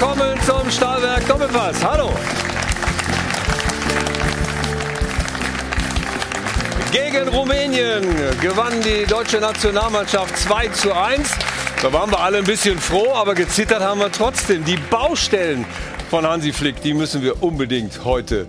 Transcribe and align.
willkommen 0.00 0.40
zum 0.46 0.70
Stahlwerk 0.70 1.28
Doppelpass. 1.28 1.84
Hallo. 1.84 2.10
Gegen 6.90 7.28
Rumänien 7.28 8.02
gewann 8.40 8.80
die 8.80 9.04
deutsche 9.04 9.40
Nationalmannschaft 9.40 10.38
2 10.38 10.68
zu 10.68 10.94
1. 10.94 11.32
Da 11.82 11.92
waren 11.92 12.10
wir 12.10 12.18
alle 12.18 12.38
ein 12.38 12.44
bisschen 12.44 12.78
froh, 12.78 13.12
aber 13.12 13.34
gezittert 13.34 13.82
haben 13.82 14.00
wir 14.00 14.10
trotzdem. 14.10 14.64
Die 14.64 14.78
Baustellen 14.78 15.66
von 16.08 16.26
Hansi 16.26 16.54
Flick, 16.54 16.80
die 16.80 16.94
müssen 16.94 17.20
wir 17.20 17.42
unbedingt 17.42 18.02
heute 18.02 18.46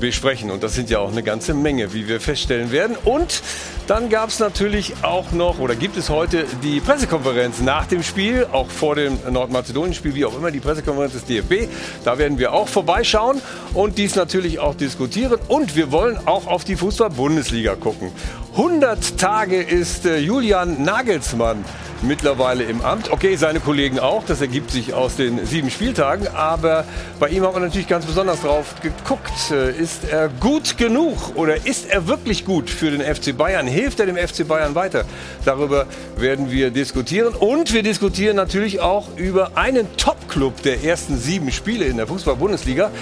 besprechen. 0.00 0.50
Und 0.50 0.62
das 0.62 0.74
sind 0.74 0.88
ja 0.88 1.00
auch 1.00 1.12
eine 1.12 1.22
ganze 1.22 1.52
Menge, 1.52 1.92
wie 1.92 2.08
wir 2.08 2.18
feststellen 2.18 2.72
werden. 2.72 2.96
Und 3.04 3.42
dann 3.86 4.08
gab 4.08 4.30
es 4.30 4.38
natürlich 4.38 4.94
auch 5.02 5.32
noch, 5.32 5.58
oder 5.58 5.76
gibt 5.76 5.96
es 5.96 6.08
heute 6.08 6.46
die 6.62 6.80
Pressekonferenz 6.80 7.60
nach 7.60 7.86
dem 7.86 8.02
Spiel, 8.02 8.46
auch 8.50 8.68
vor 8.68 8.94
dem 8.94 9.18
Nordmazedonien-Spiel, 9.30 10.14
wie 10.14 10.24
auch 10.24 10.36
immer, 10.36 10.50
die 10.50 10.60
Pressekonferenz 10.60 11.12
des 11.12 11.24
DFB. 11.24 11.70
Da 12.04 12.18
werden 12.18 12.38
wir 12.38 12.52
auch 12.52 12.68
vorbeischauen 12.68 13.40
und 13.74 13.98
dies 13.98 14.14
natürlich 14.14 14.58
auch 14.58 14.74
diskutieren. 14.74 15.38
Und 15.48 15.76
wir 15.76 15.92
wollen 15.92 16.18
auch 16.26 16.46
auf 16.46 16.64
die 16.64 16.76
Fußball-Bundesliga 16.76 17.74
gucken. 17.74 18.12
100 18.56 19.18
Tage 19.18 19.60
ist 19.60 20.06
äh, 20.06 20.18
Julian 20.18 20.84
Nagelsmann 20.84 21.64
mittlerweile 22.02 22.62
im 22.62 22.82
Amt. 22.82 23.10
Okay, 23.10 23.34
seine 23.34 23.58
Kollegen 23.58 23.98
auch, 23.98 24.24
das 24.24 24.40
ergibt 24.40 24.70
sich 24.70 24.94
aus 24.94 25.16
den 25.16 25.44
sieben 25.44 25.70
Spieltagen. 25.70 26.28
Aber 26.28 26.84
bei 27.18 27.30
ihm 27.30 27.42
haben 27.42 27.56
wir 27.56 27.60
natürlich 27.60 27.88
ganz 27.88 28.06
besonders 28.06 28.42
drauf 28.42 28.76
geguckt. 28.80 29.50
Äh, 29.50 29.72
ist 29.76 30.04
er 30.08 30.28
gut 30.28 30.78
genug 30.78 31.34
oder 31.34 31.66
ist 31.66 31.90
er 31.90 32.06
wirklich 32.06 32.44
gut 32.44 32.70
für 32.70 32.92
den 32.92 33.00
FC 33.00 33.36
Bayern? 33.36 33.66
Hilft 33.66 33.98
er 33.98 34.06
dem 34.06 34.16
FC 34.16 34.46
Bayern 34.46 34.76
weiter? 34.76 35.04
Darüber 35.44 35.86
werden 36.16 36.52
wir 36.52 36.70
diskutieren. 36.70 37.34
Und 37.34 37.72
wir 37.72 37.82
diskutieren 37.82 38.36
natürlich 38.36 38.78
auch 38.78 39.08
über 39.16 39.56
einen 39.56 39.96
Top-Club 39.96 40.62
der 40.62 40.84
ersten 40.84 41.18
sieben 41.18 41.50
Spiele 41.50 41.86
in 41.86 41.96
der 41.96 42.06
Fußball-Bundesliga 42.06 42.92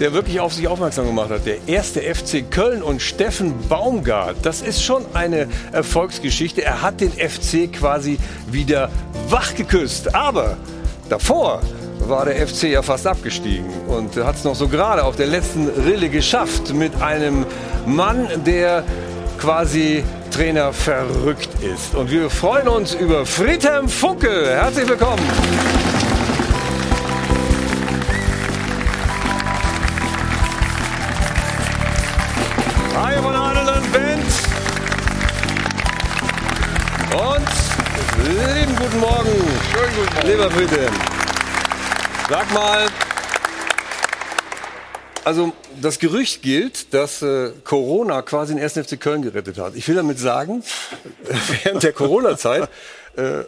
der 0.00 0.12
wirklich 0.12 0.40
auf 0.40 0.54
sich 0.54 0.68
aufmerksam 0.68 1.06
gemacht 1.06 1.30
hat. 1.30 1.46
Der 1.46 1.56
erste 1.66 2.00
FC 2.00 2.50
Köln 2.50 2.82
und 2.82 3.02
Steffen 3.02 3.54
Baumgart. 3.68 4.36
Das 4.42 4.62
ist 4.62 4.82
schon 4.82 5.04
eine 5.14 5.48
Erfolgsgeschichte. 5.72 6.62
Er 6.62 6.82
hat 6.82 7.00
den 7.00 7.12
FC 7.12 7.72
quasi 7.72 8.18
wieder 8.50 8.90
wachgeküsst. 9.28 10.14
Aber 10.14 10.56
davor 11.08 11.60
war 12.00 12.24
der 12.24 12.46
FC 12.46 12.64
ja 12.64 12.82
fast 12.82 13.06
abgestiegen 13.06 13.66
und 13.88 14.16
hat 14.16 14.36
es 14.36 14.44
noch 14.44 14.54
so 14.54 14.68
gerade 14.68 15.04
auf 15.04 15.16
der 15.16 15.26
letzten 15.26 15.68
Rille 15.68 16.08
geschafft 16.08 16.74
mit 16.74 17.00
einem 17.00 17.46
Mann, 17.86 18.28
der 18.44 18.84
quasi 19.38 20.04
Trainer 20.30 20.72
verrückt 20.72 21.50
ist. 21.62 21.94
Und 21.94 22.10
wir 22.10 22.30
freuen 22.30 22.68
uns 22.68 22.94
über 22.94 23.26
Friedhelm 23.26 23.88
Funkel. 23.88 24.46
Herzlich 24.48 24.88
willkommen. 24.88 25.22
Schönen 39.92 40.06
guten 40.06 40.14
Morgen. 40.16 40.28
Lieber 40.28 40.50
Friedhelm. 40.50 40.94
Sag 42.28 42.52
mal, 42.52 42.86
also 45.24 45.52
das 45.80 45.98
Gerücht 45.98 46.42
gilt, 46.42 46.94
dass 46.94 47.20
äh, 47.22 47.50
Corona 47.64 48.22
quasi 48.22 48.54
den 48.54 48.62
1. 48.62 48.72
FC 48.74 48.98
Köln 49.00 49.22
gerettet 49.22 49.58
hat. 49.58 49.74
Ich 49.76 49.86
will 49.88 49.96
damit 49.96 50.18
sagen, 50.18 50.62
während 51.64 51.82
der 51.82 51.92
Corona-Zeit 51.92 52.68
äh, 53.16 53.42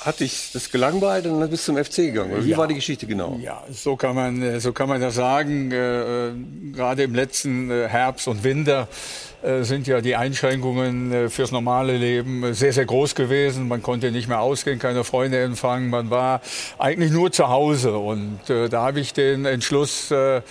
hat 0.00 0.20
dich 0.20 0.50
das 0.52 0.70
gelangweilt 0.70 1.26
und 1.26 1.40
dann 1.40 1.50
bist 1.50 1.68
du 1.68 1.74
zum 1.74 1.84
FC 1.84 1.96
gegangen. 1.96 2.32
Oder 2.32 2.44
wie 2.44 2.50
Ja. 2.50 2.56
war 2.56 2.66
die 2.68 2.74
Geschichte 2.76 3.06
genau? 3.06 3.38
Ja, 3.42 3.62
so 3.70 3.96
kann 3.96 4.14
man, 4.14 4.40
äh, 4.42 4.60
so 4.60 4.72
kann 4.72 4.88
man 4.88 5.00
das 5.00 5.16
sagen. 5.16 5.70
Äh, 5.72 6.28
äh, 6.28 6.32
Gerade 6.72 7.02
im 7.02 7.14
letzten 7.14 7.70
äh, 7.70 7.88
Herbst 7.88 8.26
und 8.28 8.42
Winter 8.44 8.88
sind 9.62 9.86
ja 9.86 10.00
die 10.00 10.16
Einschränkungen 10.16 11.12
äh, 11.12 11.28
fürs 11.28 11.52
normale 11.52 11.96
Leben 11.96 12.42
äh, 12.42 12.54
sehr, 12.54 12.72
sehr 12.72 12.86
groß 12.86 13.14
gewesen. 13.14 13.68
Man 13.68 13.82
konnte 13.82 14.10
nicht 14.10 14.28
mehr 14.28 14.40
ausgehen, 14.40 14.78
keine 14.78 15.04
Freunde 15.04 15.40
empfangen. 15.40 15.90
Man 15.90 16.10
war 16.10 16.40
eigentlich 16.78 17.12
nur 17.12 17.30
zu 17.30 17.48
Hause. 17.48 17.96
Und 17.98 18.50
äh, 18.50 18.68
da 18.68 18.82
habe 18.82 19.00
ich 19.00 19.12
den 19.12 19.44
Entschluss 19.44 20.10
äh, 20.10 20.42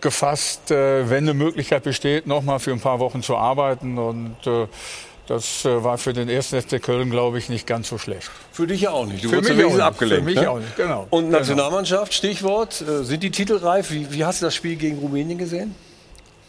gefasst, 0.00 0.70
äh, 0.70 1.10
wenn 1.10 1.24
eine 1.24 1.34
Möglichkeit 1.34 1.82
besteht, 1.82 2.26
noch 2.26 2.42
mal 2.42 2.58
für 2.58 2.72
ein 2.72 2.80
paar 2.80 2.98
Wochen 3.00 3.22
zu 3.22 3.36
arbeiten. 3.36 3.98
Und 3.98 4.36
äh, 4.46 4.66
das 5.26 5.64
äh, 5.64 5.84
war 5.84 5.98
für 5.98 6.12
den 6.12 6.28
ersten 6.28 6.60
FC 6.60 6.82
Köln, 6.82 7.10
glaube 7.10 7.38
ich, 7.38 7.48
nicht 7.50 7.66
ganz 7.66 7.88
so 7.88 7.98
schlecht. 7.98 8.30
Für 8.52 8.66
dich 8.66 8.80
ja 8.80 8.90
auch 8.90 9.06
nicht. 9.06 9.22
Du 9.22 9.28
Für 9.28 9.36
wurdest 9.36 9.50
mich 9.54 9.58
wenigstens 9.58 9.80
auch 9.82 9.86
nicht. 9.86 9.94
abgelenkt. 9.94 10.24
Für 10.24 10.30
mich 10.34 10.40
ne? 10.40 10.50
auch 10.50 10.58
nicht, 10.58 10.76
genau. 10.76 11.06
Und 11.10 11.26
Genau. 11.26 11.38
Nationalmannschaft, 11.38 12.14
Stichwort, 12.14 12.80
äh, 12.80 13.04
sind 13.04 13.22
die 13.22 13.30
Titel 13.30 13.56
reif? 13.58 13.90
Wie, 13.90 14.10
wie 14.12 14.24
hast 14.24 14.40
du 14.40 14.46
das 14.46 14.54
Spiel 14.54 14.76
gegen 14.76 14.98
Rumänien 14.98 15.38
gesehen? 15.38 15.74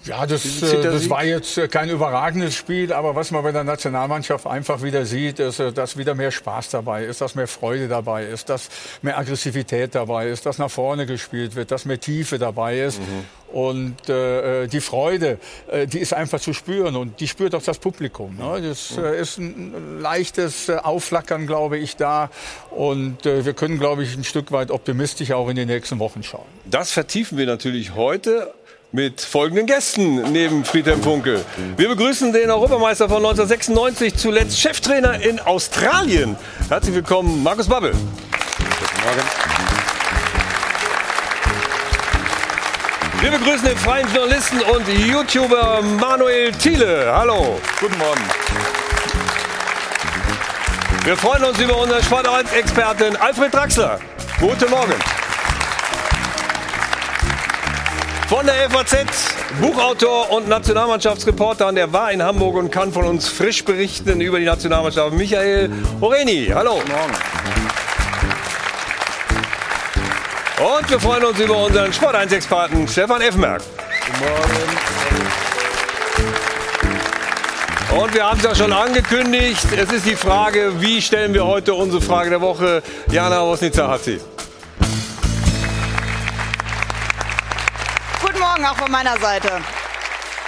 Ja, 0.06 0.26
das, 0.26 0.64
äh, 0.64 0.82
das 0.82 1.10
war 1.10 1.24
jetzt 1.24 1.58
äh, 1.58 1.68
kein 1.68 1.90
überragendes 1.90 2.56
Spiel, 2.56 2.92
aber 2.92 3.16
was 3.16 3.30
man 3.30 3.44
bei 3.44 3.52
der 3.52 3.64
Nationalmannschaft 3.64 4.48
einfach 4.48 4.82
wieder 4.82 5.06
sieht, 5.06 5.40
ist, 5.40 5.60
äh, 5.60 5.72
dass 5.72 5.96
wieder 5.96 6.16
mehr 6.16 6.32
Spaß 6.32 6.70
dabei 6.70 7.06
ist, 7.06 7.22
dass 7.22 7.36
mehr 7.36 7.48
Freude 7.48 7.88
dabei 7.88 8.26
ist, 8.26 8.50
dass 8.50 8.70
mehr 9.04 9.18
Aggressivität 9.18 9.94
dabei 9.94 10.30
ist, 10.30 10.46
dass 10.46 10.58
nach 10.58 10.72
vorne 10.72 11.06
gespielt 11.06 11.56
wird, 11.56 11.70
dass 11.70 11.86
mehr 11.86 12.00
Tiefe 12.00 12.40
dabei 12.40 12.80
ist. 12.80 13.00
Und 13.52 14.10
äh, 14.10 14.68
die 14.68 14.80
Freude, 14.80 15.38
äh, 15.70 15.86
die 15.86 16.00
ist 16.00 16.14
einfach 16.14 16.40
zu 16.40 16.54
spüren 16.54 16.96
und 16.96 17.20
die 17.20 17.28
spürt 17.28 17.54
auch 17.54 17.62
das 17.62 17.80
Publikum. 17.80 18.38
Ne? 18.38 18.62
Das 18.62 18.98
äh, 18.98 19.20
ist 19.20 19.38
ein 19.38 20.00
leichtes 20.00 20.70
Aufflackern, 20.70 21.48
glaube 21.48 21.78
ich, 21.78 21.98
da. 21.98 22.30
Und 22.70 23.26
äh, 23.26 23.46
wir 23.46 23.54
können, 23.54 23.78
glaube 23.78 24.04
ich, 24.04 24.16
ein 24.16 24.24
Stück 24.24 24.52
weit 24.52 24.72
optimistisch 24.72 25.32
auch 25.32 25.50
in 25.50 25.58
die 25.58 25.66
nächsten 25.66 26.00
Wochen 26.00 26.24
schauen. 26.24 26.46
Das 26.66 26.92
vertiefen 26.92 27.38
wir 27.38 27.46
natürlich 27.46 27.94
heute 27.94 28.54
mit 28.92 29.22
folgenden 29.22 29.66
Gästen 29.66 30.32
neben 30.34 30.66
Friedhelm 30.66 31.02
Funkel. 31.02 31.44
Wir 31.78 31.88
begrüßen 31.88 32.34
den 32.34 32.50
Europameister 32.50 33.08
von 33.08 33.18
1996, 33.18 34.16
zuletzt 34.16 34.60
Cheftrainer 34.60 35.22
in 35.22 35.40
Australien. 35.40 36.36
Herzlich 36.68 36.96
willkommen, 36.96 37.42
Markus 37.42 37.68
Babbel. 37.68 37.92
Guten 37.92 39.04
Morgen. 39.06 39.22
Wir 43.22 43.32
begrüßen 43.32 43.66
den 43.66 43.78
freien 43.78 44.08
Journalisten 44.14 44.60
und 44.62 44.88
YouTuber 44.88 45.82
Manuel 45.82 46.52
Thiele. 46.52 47.14
Hallo. 47.14 47.60
Guten 47.80 47.98
Morgen. 47.98 48.22
Wir 51.06 51.16
freuen 51.16 51.44
uns 51.46 51.60
über 51.60 51.78
unseren 51.78 52.04
Sport 52.04 52.28
1 52.28 52.52
Experten 52.52 53.16
Alfred 53.16 53.54
Draxler. 53.54 54.00
Guten 54.40 54.70
Morgen. 54.70 54.96
Von 58.32 58.46
der 58.46 58.70
FAZ, 58.70 58.96
Buchautor 59.60 60.32
und 60.32 60.48
Nationalmannschaftsreporter, 60.48 61.68
und 61.68 61.76
der 61.76 61.92
war 61.92 62.14
in 62.14 62.24
Hamburg 62.24 62.56
und 62.56 62.72
kann 62.72 62.94
von 62.94 63.04
uns 63.04 63.28
frisch 63.28 63.66
berichten 63.66 64.22
über 64.22 64.40
die 64.40 64.46
Nationalmannschaft. 64.46 65.12
Michael 65.12 65.70
Horeni, 66.00 66.50
hallo. 66.56 66.76
Morgen. 66.76 67.14
Und 70.78 70.90
wir 70.90 71.00
freuen 71.02 71.26
uns 71.26 71.40
über 71.42 71.58
unseren 71.58 71.92
Sport 71.92 72.16
1 72.16 72.32
Experten 72.32 72.88
Stefan 72.88 73.20
Effenberg. 73.20 73.62
Und 78.00 78.14
wir 78.14 78.24
haben 78.24 78.38
es 78.38 78.46
ja 78.46 78.56
schon 78.56 78.72
angekündigt. 78.72 79.68
Es 79.76 79.92
ist 79.92 80.06
die 80.06 80.16
Frage, 80.16 80.72
wie 80.80 81.02
stellen 81.02 81.34
wir 81.34 81.46
heute 81.46 81.74
unsere 81.74 82.02
Frage 82.02 82.30
der 82.30 82.40
Woche? 82.40 82.82
Jana 83.12 83.42
Wosnica 83.42 83.90
hat 83.90 84.06
sie. 84.06 84.22
Morgen 88.62 88.76
auch 88.76 88.78
von 88.78 88.92
meiner 88.92 89.18
Seite. 89.18 89.81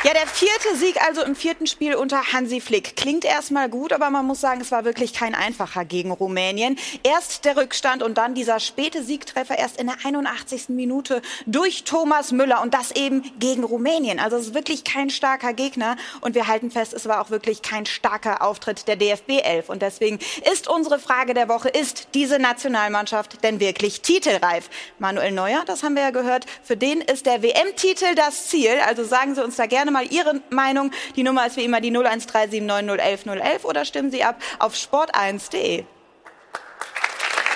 Ja, 0.06 0.12
der 0.12 0.28
vierte 0.28 0.76
Sieg 0.76 1.02
also 1.02 1.24
im 1.24 1.34
vierten 1.34 1.66
Spiel 1.66 1.96
unter 1.96 2.34
Hansi 2.34 2.60
Flick. 2.60 2.98
Klingt 2.98 3.24
erstmal 3.24 3.70
gut, 3.70 3.94
aber 3.94 4.10
man 4.10 4.26
muss 4.26 4.42
sagen, 4.42 4.60
es 4.60 4.70
war 4.70 4.84
wirklich 4.84 5.14
kein 5.14 5.34
einfacher 5.34 5.86
gegen 5.86 6.12
Rumänien. 6.12 6.78
Erst 7.04 7.46
der 7.46 7.56
Rückstand 7.56 8.04
und 8.04 8.18
dann 8.18 8.36
dieser 8.36 8.60
späte 8.60 9.02
Siegtreffer 9.02 9.58
erst 9.58 9.80
in 9.80 9.88
der 9.88 9.96
81. 10.04 10.68
Minute 10.68 11.22
durch 11.46 11.86
Thomas 11.86 12.34
Müller 12.34 12.62
und 12.62 12.74
das 12.74 12.92
eben 12.92 13.24
gegen 13.40 13.64
Rumänien. 13.64 14.20
Also 14.20 14.36
es 14.36 14.48
ist 14.48 14.54
wirklich 14.54 14.84
kein 14.84 15.10
starker 15.10 15.54
Gegner 15.54 15.96
und 16.20 16.36
wir 16.36 16.48
halten 16.48 16.70
fest, 16.70 16.92
es 16.92 17.08
war 17.08 17.22
auch 17.22 17.30
wirklich 17.30 17.62
kein 17.62 17.86
starker 17.86 18.42
Auftritt 18.42 18.90
der 18.90 18.98
DFB 18.98 19.40
11 19.42 19.70
und 19.70 19.82
deswegen 19.82 20.20
ist 20.52 20.68
unsere 20.68 21.00
Frage 21.00 21.34
der 21.34 21.48
Woche, 21.48 21.70
ist 21.70 22.10
diese 22.14 22.40
Nationalmannschaft 22.40 23.42
denn 23.42 23.62
wirklich 23.62 24.02
titelreif? 24.02 24.70
Manuel 25.00 25.32
Neuer, 25.32 25.64
das 25.66 25.82
haben 25.82 25.96
wir 25.96 26.04
ja 26.04 26.12
gehört, 26.12 26.46
für 26.62 26.76
den 26.76 27.00
ist 27.00 27.26
der 27.26 27.42
WM-Titel 27.42 28.16
das 28.16 28.48
Ziel. 28.48 28.82
Also 28.86 29.06
sagen 29.06 29.34
Sie 29.36 29.42
uns 29.42 29.56
da 29.56 29.66
gerne 29.66 29.93
mal 29.94 30.06
Ihre 30.12 30.42
Meinung. 30.50 30.92
Die 31.16 31.24
Nummer 31.24 31.48
ist 31.48 31.56
wie 31.56 31.64
immer 31.64 31.80
die 31.80 31.92
01379011011 31.92 33.64
oder 33.64 33.86
stimmen 33.86 34.12
Sie 34.12 34.24
ab 34.24 34.36
auf 34.60 34.74
sport1.de. 34.74 35.86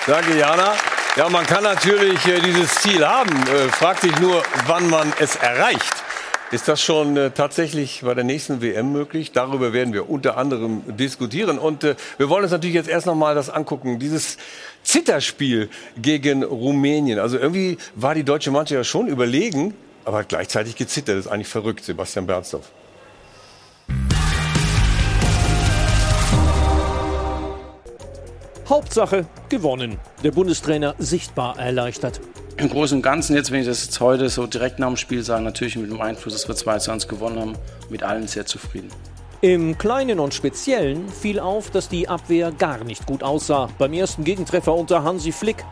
Danke, 0.06 0.38
Jana. 0.38 0.74
Ja, 1.16 1.28
man 1.28 1.44
kann 1.44 1.64
natürlich 1.64 2.24
äh, 2.26 2.40
dieses 2.40 2.76
Ziel 2.76 3.06
haben. 3.06 3.30
Äh, 3.30 3.68
fragt 3.68 4.00
sich 4.00 4.18
nur, 4.20 4.42
wann 4.66 4.88
man 4.88 5.12
es 5.18 5.36
erreicht. 5.36 6.04
Ist 6.50 6.66
das 6.66 6.80
schon 6.80 7.16
äh, 7.18 7.30
tatsächlich 7.30 8.00
bei 8.02 8.14
der 8.14 8.24
nächsten 8.24 8.62
WM 8.62 8.90
möglich? 8.90 9.32
Darüber 9.32 9.74
werden 9.74 9.92
wir 9.92 10.08
unter 10.08 10.38
anderem 10.38 10.82
diskutieren. 10.96 11.58
Und 11.58 11.84
äh, 11.84 11.94
wir 12.16 12.30
wollen 12.30 12.44
uns 12.44 12.52
natürlich 12.52 12.74
jetzt 12.74 12.88
erst 12.88 13.04
noch 13.04 13.14
mal 13.14 13.34
das 13.34 13.50
angucken. 13.50 13.98
Dieses 13.98 14.38
Zitterspiel 14.82 15.68
gegen 16.00 16.42
Rumänien. 16.42 17.18
Also 17.18 17.36
irgendwie 17.36 17.76
war 17.94 18.14
die 18.14 18.24
deutsche 18.24 18.50
Mannschaft 18.50 18.70
ja 18.70 18.84
schon 18.84 19.08
überlegen, 19.08 19.74
aber 20.08 20.20
hat 20.20 20.30
gleichzeitig 20.30 20.74
gezittert. 20.74 21.18
Das 21.18 21.26
ist 21.26 21.30
eigentlich 21.30 21.48
verrückt, 21.48 21.84
Sebastian 21.84 22.26
Bernsdorf. 22.26 22.70
Hauptsache 28.66 29.26
gewonnen. 29.50 29.98
Der 30.24 30.30
Bundestrainer 30.30 30.94
sichtbar 30.98 31.58
erleichtert. 31.58 32.20
Im 32.56 32.70
Großen 32.70 32.96
und 32.96 33.02
Ganzen, 33.02 33.36
jetzt, 33.36 33.52
wenn 33.52 33.60
ich 33.60 33.66
das 33.66 33.84
jetzt 33.84 34.00
heute 34.00 34.30
so 34.30 34.46
direkt 34.46 34.78
nach 34.78 34.88
dem 34.88 34.96
Spiel 34.96 35.22
sage, 35.22 35.42
natürlich 35.42 35.76
mit 35.76 35.90
dem 35.90 36.00
Einfluss, 36.00 36.32
dass 36.32 36.48
wir 36.48 36.56
2 36.56 36.78
zu 36.78 36.90
1 36.90 37.06
gewonnen 37.06 37.38
haben, 37.38 37.52
mit 37.90 38.02
allen 38.02 38.26
sehr 38.26 38.46
zufrieden. 38.46 38.90
Im 39.42 39.76
Kleinen 39.76 40.18
und 40.20 40.34
Speziellen 40.34 41.08
fiel 41.08 41.38
auf, 41.38 41.70
dass 41.70 41.88
die 41.88 42.08
Abwehr 42.08 42.50
gar 42.50 42.82
nicht 42.82 43.06
gut 43.06 43.22
aussah 43.22 43.68
beim 43.78 43.92
ersten 43.92 44.24
Gegentreffer 44.24 44.74
unter 44.74 45.04
Hansi 45.04 45.32
Flick. 45.32 45.64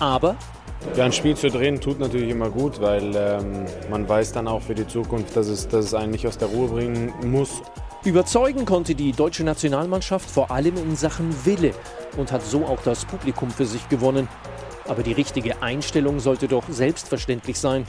Aber 0.00 0.36
ja, 0.96 1.04
ein 1.04 1.12
Spiel 1.12 1.36
zu 1.36 1.48
drehen 1.48 1.80
tut 1.80 1.98
natürlich 1.98 2.30
immer 2.30 2.50
gut, 2.50 2.80
weil 2.80 3.14
ähm, 3.16 3.64
man 3.90 4.08
weiß 4.08 4.32
dann 4.32 4.46
auch 4.46 4.62
für 4.62 4.74
die 4.74 4.86
Zukunft, 4.86 5.36
dass 5.36 5.48
es, 5.48 5.66
dass 5.66 5.86
es 5.86 5.94
einen 5.94 6.12
nicht 6.12 6.26
aus 6.26 6.38
der 6.38 6.48
Ruhe 6.48 6.68
bringen 6.68 7.12
muss. 7.24 7.62
Überzeugen 8.04 8.66
konnte 8.66 8.94
die 8.94 9.12
deutsche 9.12 9.44
Nationalmannschaft 9.44 10.30
vor 10.30 10.50
allem 10.50 10.76
in 10.76 10.94
Sachen 10.94 11.34
Wille 11.46 11.72
und 12.16 12.30
hat 12.30 12.42
so 12.42 12.66
auch 12.66 12.82
das 12.84 13.06
Publikum 13.06 13.50
für 13.50 13.66
sich 13.66 13.88
gewonnen. 13.88 14.28
Aber 14.86 15.02
die 15.02 15.12
richtige 15.12 15.62
Einstellung 15.62 16.20
sollte 16.20 16.46
doch 16.46 16.64
selbstverständlich 16.68 17.58
sein. 17.58 17.86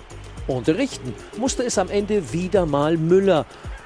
Unterrichten 0.48 1.14
musste 1.38 1.64
es 1.64 1.78
am 1.78 1.90
Ende 1.90 2.32
wieder 2.32 2.66
mal 2.66 2.98
Müller, 2.98 3.46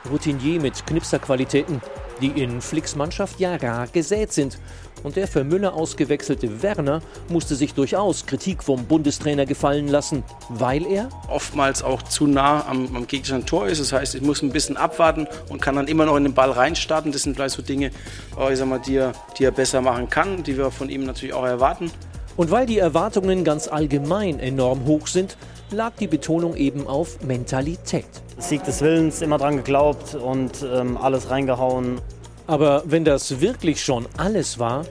Routinier 0.10 0.62
mit 0.62 0.86
Knipserqualitäten, 0.86 1.82
die 2.22 2.42
in 2.42 2.62
Flicks 2.62 2.96
Mannschaft 2.96 3.40
ja 3.40 3.56
rar 3.56 3.88
gesät 3.88 4.34
sind. 4.34 4.58
Und 5.04 5.16
der 5.16 5.28
für 5.28 5.44
Müller 5.44 5.74
ausgewechselte 5.74 6.62
Werner 6.62 7.02
musste 7.30 7.56
sich 7.56 7.74
durchaus 7.74 8.26
Kritik 8.26 8.64
vom 8.64 8.86
Bundestrainer 8.86 9.46
gefallen 9.46 9.88
lassen, 9.88 10.24
weil 10.50 10.86
er 10.86 11.10
oftmals 11.30 11.84
auch 11.84 12.02
zu 12.02 12.28
nah 12.28 12.66
am, 12.68 12.96
am 12.96 13.08
gegnerischen 13.08 13.46
Tor 13.46 13.68
ist. 13.68 13.80
Das 13.80 13.94
heißt, 13.94 14.16
ich 14.16 14.22
muss 14.22 14.42
ein 14.42 14.52
bisschen 14.52 14.78
abwarten 14.78 15.28
und 15.50 15.62
kann 15.62 15.76
dann 15.76 15.88
immer 15.88 16.06
noch 16.06 16.18
in 16.18 16.24
den 16.24 16.34
Ball 16.34 16.52
reinstarten. 16.52 17.12
Das 17.12 17.24
sind 17.24 17.36
vielleicht 17.36 17.56
so 17.56 17.62
Dinge, 17.62 17.92
äh, 18.38 18.52
ich 18.52 18.60
sag 18.60 18.68
mal, 18.68 18.80
die, 18.80 18.98
er, 18.98 19.14
die 19.38 19.46
er 19.46 19.52
besser 19.52 19.82
machen 19.82 20.10
kann, 20.10 20.44
die 20.44 20.58
wir 20.58 20.72
von 20.72 20.90
ihm 20.90 21.06
natürlich 21.06 21.34
auch 21.34 21.46
erwarten. 21.46 21.92
Und 22.36 22.52
weil 22.52 22.66
die 22.66 22.78
Erwartungen 22.78 23.44
ganz 23.44 23.68
allgemein 23.68 24.40
enorm 24.40 24.86
hoch 24.86 25.08
sind, 25.08 25.38
lag 25.72 25.94
die 26.00 26.08
Betonung 26.08 26.56
eben 26.56 26.88
auf 26.88 27.22
Mentalität. 27.22 28.06
Sieg 28.38 28.64
des 28.64 28.82
Willens, 28.82 29.22
immer 29.22 29.38
dran 29.38 29.58
geglaubt 29.58 30.16
und 30.16 30.64
ähm, 30.64 30.98
alles 30.98 31.30
reingehauen. 31.30 32.02
Aber 32.48 32.84
wenn 32.86 33.06
das 33.06 33.42
wirklich 33.42 33.84
schon 33.84 34.08
alles 34.18 34.60
war, 34.60 34.86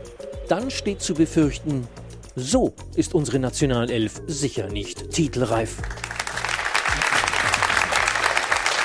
dann 0.49 0.71
steht 0.71 1.03
zu 1.03 1.15
befürchten, 1.15 1.89
so 2.37 2.73
ist 2.95 3.15
unsere 3.15 3.39
Nationalelf 3.39 4.23
sicher 4.27 4.69
nicht 4.69 5.11
titelreif. 5.11 5.77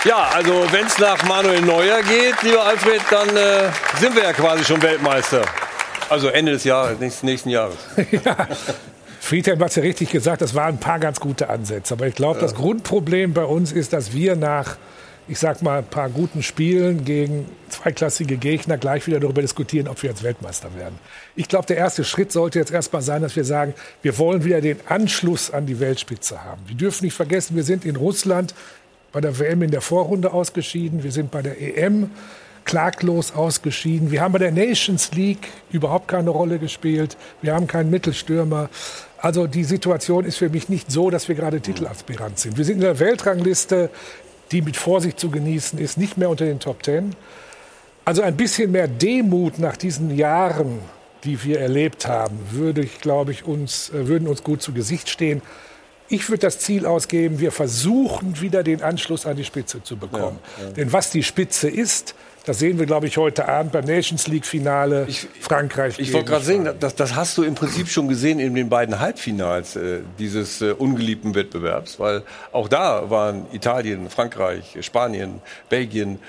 Ja, 0.06 0.30
also 0.34 0.66
wenn 0.72 0.86
es 0.86 0.98
nach 1.00 1.24
Manuel 1.24 1.62
Neuer 1.62 2.02
geht, 2.02 2.42
lieber 2.42 2.64
Alfred, 2.66 3.02
dann 3.10 3.30
äh, 3.38 3.70
sind 4.00 4.16
wir 4.16 4.24
ja 4.24 4.34
quasi 4.34 4.66
schon 4.66 4.82
Weltmeister. 4.82 5.44
Also 6.10 6.28
Ende 6.28 6.52
des 6.52 6.66
Jahres, 6.66 7.00
nächsten, 7.00 7.26
nächsten 7.26 7.50
Jahres. 7.50 7.78
ja. 8.12 8.48
Friedhelm 9.24 9.62
hat 9.62 9.70
es 9.70 9.78
ja 9.78 9.84
richtig 9.84 10.10
gesagt, 10.10 10.42
das 10.42 10.54
waren 10.54 10.76
ein 10.76 10.80
paar 10.82 11.00
ganz 11.00 11.22
gute 11.22 11.50
Ansätze. 11.50 11.94
Aber 11.94 12.06
ich 12.06 12.14
glaube, 12.14 12.40
ja. 12.40 12.42
das 12.42 12.56
Grundproblem 12.56 13.34
bei 13.34 13.46
uns 13.46 13.72
ist, 13.72 13.94
dass 13.94 14.12
wir 14.12 14.36
nach, 14.36 14.76
ich 15.30 15.40
sag 15.40 15.62
mal, 15.62 15.80
ein 15.80 15.86
paar 15.86 16.10
guten 16.10 16.44
Spielen 16.44 17.06
gegen 17.06 17.46
zweiklassige 17.70 18.36
Gegner 18.36 18.78
gleich 18.78 19.08
wieder 19.08 19.22
darüber 19.22 19.42
diskutieren, 19.42 19.88
ob 19.88 20.04
wir 20.04 20.10
jetzt 20.10 20.24
Weltmeister 20.24 20.76
werden. 20.76 21.00
Ich 21.38 21.48
glaube, 21.48 21.68
der 21.68 21.78
erste 21.78 22.04
Schritt 22.04 22.34
sollte 22.34 22.60
jetzt 22.60 22.74
erstmal 22.74 23.02
sein, 23.02 23.22
dass 23.22 23.38
wir 23.38 23.46
sagen, 23.46 23.74
wir 24.02 24.18
wollen 24.18 24.44
wieder 24.44 24.60
den 24.60 24.78
Anschluss 24.90 25.52
an 25.52 25.68
die 25.68 25.80
Weltspitze 25.80 26.44
haben. 26.44 26.62
Wir 26.68 26.76
dürfen 26.76 27.06
nicht 27.06 27.16
vergessen, 27.16 27.56
wir 27.56 27.64
sind 27.64 27.86
in 27.86 27.96
Russland 27.96 28.54
bei 29.14 29.22
der 29.22 29.40
WM 29.40 29.62
in 29.62 29.72
der 29.72 29.82
Vorrunde 29.82 30.34
ausgeschieden. 30.34 31.02
Wir 31.02 31.14
sind 31.14 31.32
bei 31.32 31.42
der 31.42 31.62
EM 31.62 32.12
klaglos 32.66 33.34
ausgeschieden. 33.34 34.12
Wir 34.12 34.22
haben 34.22 34.34
bei 34.34 34.40
der 34.40 34.52
Nations 34.52 35.12
League 35.14 35.48
überhaupt 35.72 36.08
keine 36.08 36.30
Rolle 36.30 36.60
gespielt. 36.60 37.18
Wir 37.42 37.54
haben 37.54 37.68
keinen 37.68 37.90
Mittelstürmer. 37.90 38.70
Also 39.24 39.48
die 39.48 39.64
Situation 39.64 40.26
ist 40.26 40.36
für 40.36 40.50
mich 40.50 40.68
nicht 40.68 40.92
so, 40.92 41.10
dass 41.10 41.30
wir 41.30 41.36
gerade 41.36 41.62
Titelaspirant 41.62 42.38
sind. 42.38 42.58
Wir 42.58 42.66
sind 42.66 42.76
in 42.76 42.82
der 42.82 43.00
Weltrangliste, 43.00 43.90
die 44.52 44.62
mit 44.62 44.76
Vorsicht 44.76 45.18
zu 45.18 45.32
genießen 45.32 45.80
ist, 45.80 45.98
nicht 45.98 46.18
mehr 46.18 46.30
unter 46.30 46.44
den 46.44 46.60
Top 46.60 46.84
Ten. 46.84 47.16
Also 48.04 48.22
ein 48.22 48.36
bisschen 48.36 48.72
mehr 48.72 48.90
Demut 48.90 49.60
nach 49.60 49.78
diesen 49.78 50.14
Jahren, 50.14 50.80
die 51.24 51.42
wir 51.42 51.62
erlebt 51.62 52.06
haben, 52.06 52.38
würde 52.52 52.82
ich, 52.82 53.00
glaube 53.00 53.32
ich, 53.32 53.46
uns, 53.46 53.92
äh, 53.92 54.10
würden 54.10 54.28
uns 54.28 54.44
gut 54.44 54.62
zu 54.62 54.74
Gesicht 54.74 55.10
stehen. 55.10 55.42
Ich 56.10 56.28
würde 56.28 56.42
das 56.42 56.60
Ziel 56.60 56.86
ausgeben, 56.86 57.40
wir 57.40 57.54
versuchen 57.54 58.42
wieder 58.42 58.62
den 58.62 58.82
Anschluss 58.82 59.26
an 59.26 59.38
die 59.38 59.46
Spitze 59.46 59.82
zu 59.82 59.96
bekommen. 59.96 60.38
Ja, 60.58 60.66
ja. 60.66 60.72
Denn 60.72 60.92
was 60.92 61.12
die 61.12 61.24
Spitze 61.24 61.70
ist, 61.70 62.14
das 62.46 62.60
sehen 62.60 62.78
wir, 62.78 62.86
glaube 62.86 63.08
ich, 63.08 63.18
heute 63.18 63.48
Abend 63.48 63.72
beim 63.72 63.86
Nations 63.86 64.28
League-Finale 64.28 65.08
Frankreich. 65.40 65.98
Ich 65.98 66.12
wollte 66.12 66.32
gerade 66.32 66.44
sehen, 66.44 66.70
das, 66.80 66.96
das, 66.96 67.16
hast 67.16 67.38
du 67.38 67.44
im 67.44 67.56
Prinzip 67.56 67.88
schon 67.88 68.10
gesehen 68.10 68.40
in 68.40 68.54
den 68.54 68.70
beiden 68.70 69.00
Halbfinals 69.00 69.78
äh, 69.78 70.02
dieses 70.20 70.62
äh, 70.62 70.72
ungeliebten 70.72 71.36
Wettbewerbs, 71.36 72.00
weil 72.00 72.24
auch 72.52 72.68
da 72.68 73.10
waren 73.10 73.46
Italien, 73.54 74.10
Frankreich, 74.10 74.78
Spanien, 74.82 75.42
Belgien. 75.70 76.20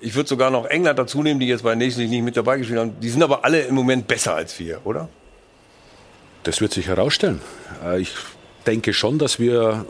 Ich 0.00 0.14
würde 0.14 0.28
sogar 0.28 0.50
noch 0.50 0.64
England 0.66 0.98
dazu 0.98 1.22
nehmen, 1.22 1.38
die 1.38 1.48
jetzt 1.48 1.64
bei 1.64 1.74
Nations 1.74 1.98
League 1.98 2.10
nicht 2.10 2.22
mit 2.22 2.36
dabei 2.36 2.56
gespielt 2.56 2.80
haben. 2.80 2.98
Die 3.00 3.10
sind 3.10 3.22
aber 3.22 3.44
alle 3.44 3.60
im 3.62 3.74
Moment 3.74 4.06
besser 4.06 4.34
als 4.34 4.58
wir, 4.58 4.80
oder? 4.84 5.08
Das 6.44 6.62
wird 6.62 6.72
sich 6.72 6.86
herausstellen. 6.86 7.42
Äh, 7.84 8.00
ich 8.00 8.14
denke 8.66 8.94
schon, 8.94 9.18
dass 9.18 9.38
wir 9.38 9.84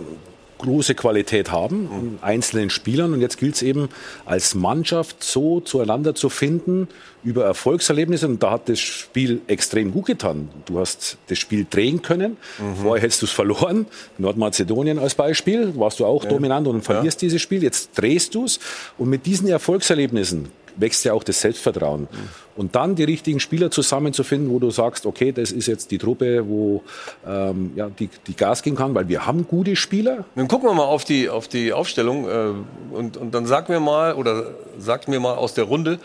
große 0.58 0.94
Qualität 0.94 1.50
haben 1.50 1.88
in 1.92 2.18
einzelnen 2.20 2.70
Spielern. 2.70 3.12
Und 3.14 3.20
jetzt 3.20 3.38
gilt 3.38 3.54
es 3.54 3.62
eben 3.62 3.88
als 4.26 4.54
Mannschaft 4.54 5.22
so 5.22 5.60
zueinander 5.60 6.14
zu 6.14 6.28
finden 6.28 6.88
über 7.24 7.44
Erfolgserlebnisse. 7.44 8.26
Und 8.26 8.42
da 8.42 8.52
hat 8.52 8.68
das 8.68 8.80
Spiel 8.80 9.40
extrem 9.46 9.92
gut 9.92 10.06
getan. 10.06 10.48
Du 10.66 10.78
hast 10.78 11.18
das 11.28 11.38
Spiel 11.38 11.66
drehen 11.68 12.02
können. 12.02 12.36
Mhm. 12.58 12.82
Vorher 12.82 13.02
hättest 13.02 13.22
du 13.22 13.26
es 13.26 13.32
verloren. 13.32 13.86
Nordmazedonien 14.18 14.98
als 14.98 15.14
Beispiel. 15.14 15.72
Warst 15.76 16.00
du 16.00 16.06
auch 16.06 16.24
ja. 16.24 16.30
dominant 16.30 16.66
und 16.66 16.82
verlierst 16.82 17.22
ja. 17.22 17.26
dieses 17.26 17.40
Spiel. 17.40 17.62
Jetzt 17.62 17.90
drehst 17.96 18.34
du 18.34 18.44
es. 18.44 18.60
Und 18.98 19.08
mit 19.08 19.26
diesen 19.26 19.48
Erfolgserlebnissen 19.48 20.50
wächst 20.78 21.04
ja 21.04 21.12
auch 21.12 21.22
das 21.22 21.40
Selbstvertrauen. 21.40 22.08
Und 22.56 22.74
dann 22.74 22.94
die 22.94 23.04
richtigen 23.04 23.40
Spieler 23.40 23.70
zusammenzufinden, 23.70 24.50
wo 24.50 24.58
du 24.58 24.70
sagst, 24.70 25.06
okay, 25.06 25.32
das 25.32 25.52
ist 25.52 25.66
jetzt 25.66 25.90
die 25.90 25.98
Truppe, 25.98 26.48
wo 26.48 26.82
ähm, 27.26 27.72
ja, 27.76 27.88
die, 27.88 28.08
die 28.26 28.34
Gas 28.34 28.62
geben 28.62 28.76
kann, 28.76 28.94
weil 28.94 29.08
wir 29.08 29.26
haben 29.26 29.46
gute 29.46 29.76
Spieler. 29.76 30.24
Dann 30.34 30.48
gucken 30.48 30.68
wir 30.68 30.74
mal 30.74 30.84
auf 30.84 31.04
die, 31.04 31.28
auf 31.28 31.48
die 31.48 31.72
Aufstellung 31.72 32.28
äh, 32.28 32.94
und, 32.94 33.16
und 33.16 33.34
dann 33.34 33.46
sag 33.46 33.68
mir 33.68 33.80
mal, 33.80 34.14
oder 34.14 34.52
sagt 34.78 35.08
mir 35.08 35.20
mal 35.20 35.34
aus 35.34 35.54
der 35.54 35.64
Runde, 35.64 35.98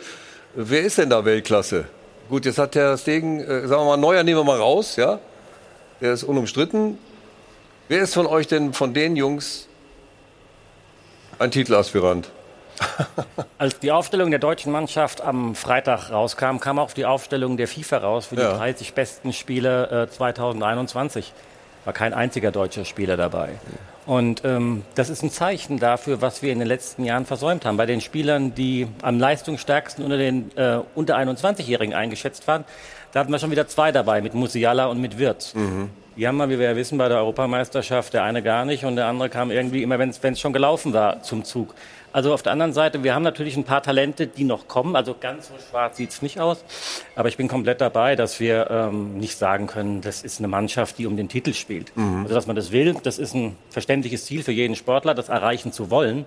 wer 0.56 0.82
ist 0.82 0.98
denn 0.98 1.10
da 1.10 1.26
Weltklasse? 1.26 1.86
Gut, 2.30 2.46
jetzt 2.46 2.58
hat 2.58 2.76
Herr 2.76 2.98
Stegen, 2.98 3.40
äh, 3.40 3.68
sagen 3.68 3.82
wir 3.82 3.86
mal, 3.86 3.98
Neuer 3.98 4.24
nehmen 4.24 4.40
wir 4.40 4.44
mal 4.44 4.60
raus, 4.60 4.96
ja? 4.96 5.20
Der 6.02 6.14
ist 6.14 6.24
unumstritten. 6.24 6.98
Wer 7.88 8.02
ist 8.02 8.14
von 8.14 8.26
euch 8.26 8.48
denn, 8.48 8.74
von 8.74 8.94
den 8.94 9.16
Jungs, 9.16 9.68
ein 11.40 11.52
Titelaspirant? 11.52 12.30
Als 13.58 13.80
die 13.80 13.92
Aufstellung 13.92 14.30
der 14.30 14.40
deutschen 14.40 14.72
Mannschaft 14.72 15.22
am 15.22 15.56
Freitag 15.56 16.12
rauskam, 16.12 16.58
kam 16.60 16.80
auch 16.80 16.92
die 16.92 17.06
Aufstellung 17.06 17.58
der 17.58 17.68
FIFA 17.68 17.98
raus 17.98 18.26
für 18.28 18.36
die 18.36 18.42
ja. 18.42 18.58
30 18.58 18.94
besten 18.94 19.34
Spiele 19.34 20.08
äh, 20.08 20.10
2021. 20.10 21.34
War 21.86 21.94
kein 21.94 22.14
einziger 22.14 22.52
deutscher 22.52 22.86
Spieler 22.86 23.18
dabei. 23.18 23.50
Und 24.06 24.44
ähm, 24.44 24.84
das 24.96 25.10
ist 25.10 25.24
ein 25.24 25.32
Zeichen 25.32 25.80
dafür, 25.80 26.22
was 26.22 26.42
wir 26.42 26.52
in 26.52 26.60
den 26.60 26.68
letzten 26.68 27.06
Jahren 27.06 27.26
versäumt 27.26 27.66
haben. 27.66 27.78
Bei 27.78 27.86
den 27.86 28.02
Spielern, 28.02 28.54
die 28.54 28.88
am 29.02 29.20
leistungsstärksten 29.20 30.04
unter 30.04 30.18
den 30.18 30.56
äh, 30.58 30.80
unter 30.96 31.18
21-Jährigen 31.18 31.94
eingeschätzt 31.94 32.48
waren, 32.48 32.66
da 33.12 33.20
hatten 33.20 33.32
wir 33.32 33.40
schon 33.40 33.52
wieder 33.52 33.68
zwei 33.68 33.92
dabei, 33.92 34.22
mit 34.22 34.34
Musiala 34.34 34.88
und 34.88 35.00
mit 35.00 35.20
Wirtz. 35.20 35.54
Mhm. 35.54 35.90
Die 36.16 36.28
haben 36.28 36.38
wir, 36.38 36.50
wie 36.50 36.60
wir 36.60 36.70
ja 36.70 36.76
wissen, 36.76 36.98
bei 36.98 37.10
der 37.10 37.18
Europameisterschaft 37.18 38.14
der 38.14 38.24
eine 38.24 38.44
gar 38.44 38.66
nicht 38.66 38.86
und 38.86 38.98
der 38.98 39.08
andere 39.08 39.30
kam 39.30 39.52
irgendwie 39.52 39.82
immer, 39.82 39.98
wenn 40.00 40.10
es 40.10 40.40
schon 40.40 40.54
gelaufen 40.54 40.94
war, 40.94 41.24
zum 41.24 41.44
Zug. 41.44 41.74
Also 42.14 42.32
auf 42.32 42.44
der 42.44 42.52
anderen 42.52 42.74
Seite, 42.74 43.04
wir 43.04 43.16
haben 43.16 43.24
natürlich 43.24 43.58
ein 43.58 43.64
paar 43.64 43.82
Talente, 43.82 44.28
die 44.28 44.44
noch 44.44 44.68
kommen. 44.68 44.96
Also 44.96 45.16
ganz 45.20 45.48
so 45.48 45.54
schwarz 45.70 45.98
sieht 45.98 46.12
es 46.12 46.22
nicht 46.22 46.40
aus. 46.40 46.64
Aber 47.16 47.28
ich 47.28 47.38
bin 47.38 47.48
komplett 47.48 47.82
dabei, 47.82 48.16
dass 48.16 48.40
wir 48.40 48.70
ähm, 48.70 49.18
nicht 49.18 49.38
sagen 49.38 49.66
können, 49.66 50.02
das 50.02 50.22
ist 50.22 50.38
eine 50.38 50.48
Mannschaft, 50.48 51.00
die 51.00 51.08
um 51.08 51.18
den 51.18 51.28
Titel 51.28 51.54
spielt. 51.54 51.96
Mhm. 51.98 52.22
Also 52.22 52.36
dass 52.36 52.46
man 52.46 52.56
das 52.56 52.72
will, 52.72 52.96
das 53.02 53.18
ist 53.18 53.34
ein 53.34 53.58
verständliches 53.72 54.26
Ziel 54.26 54.44
für 54.44 54.52
jeden 54.52 54.76
Sportler, 54.76 55.16
das 55.16 55.30
erreichen 55.30 55.74
zu 55.74 55.90
wollen. 55.90 56.26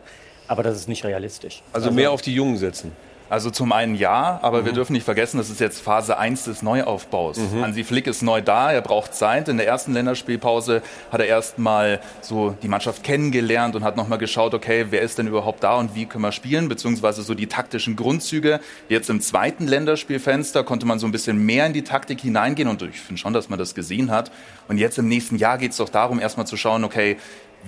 Aber 0.49 0.64
das 0.64 0.76
ist 0.76 0.88
nicht 0.88 1.05
realistisch. 1.05 1.62
Also, 1.73 1.87
also 1.87 1.97
mehr 1.97 2.11
auf 2.11 2.21
die 2.21 2.35
Jungen 2.35 2.57
setzen. 2.57 2.93
Also 3.28 3.50
zum 3.50 3.73
einen 3.73 3.97
ja, 3.97 4.38
aber 4.42 4.61
mhm. 4.61 4.66
wir 4.66 4.73
dürfen 4.73 4.92
nicht 4.92 5.04
vergessen, 5.04 5.38
das 5.38 5.50
ist 5.50 5.61
jetzt 5.61 5.80
Phase 5.80 6.18
1 6.18 6.45
des 6.45 6.62
Neuaufbaus. 6.62 7.38
Mhm. 7.38 7.62
Hansi 7.62 7.83
Flick 7.83 8.06
ist 8.06 8.23
neu 8.23 8.40
da, 8.40 8.73
er 8.73 8.83
braucht 8.83 9.14
Zeit. 9.14 9.49
In 9.49 9.56
der 9.56 9.66
ersten 9.66 9.92
Länderspielpause 9.92 10.83
hat 11.11 11.21
er 11.21 11.26
erst 11.26 11.59
mal 11.59 12.00
so 12.21 12.56
die 12.62 12.68
Mannschaft 12.68 13.02
kennengelernt 13.02 13.75
und 13.75 13.83
hat 13.83 13.97
nochmal 13.97 14.18
geschaut, 14.18 14.54
okay, 14.54 14.87
wer 14.90 15.02
ist 15.02 15.18
denn 15.18 15.26
überhaupt 15.26 15.64
da 15.64 15.76
und 15.76 15.95
wie 15.95 16.06
können 16.06 16.23
wir 16.23 16.33
spielen, 16.33 16.68
beziehungsweise 16.68 17.23
so 17.23 17.35
die 17.35 17.49
taktischen 17.49 17.97
Grundzüge. 17.97 18.61
Jetzt 18.88 19.11
im 19.11 19.21
zweiten 19.21 19.66
Länderspielfenster 19.66 20.62
konnte 20.62 20.87
man 20.87 20.99
so 20.99 21.06
ein 21.06 21.12
bisschen 21.12 21.45
mehr 21.45 21.66
in 21.66 21.73
die 21.73 21.83
Taktik 21.83 22.21
hineingehen 22.21 22.68
und 22.68 22.83
ich 22.83 23.00
finde 23.00 23.21
schon, 23.21 23.33
dass 23.33 23.49
man 23.49 23.59
das 23.59 23.75
gesehen 23.75 24.11
hat. 24.11 24.30
Und 24.68 24.78
jetzt 24.78 24.99
im 24.99 25.09
nächsten 25.09 25.37
Jahr 25.37 25.59
geht 25.59 25.73
es 25.73 25.78
doch 25.78 25.88
darum, 25.88 26.21
erstmal 26.21 26.47
zu 26.47 26.56
schauen, 26.56 26.85
okay, 26.85 27.16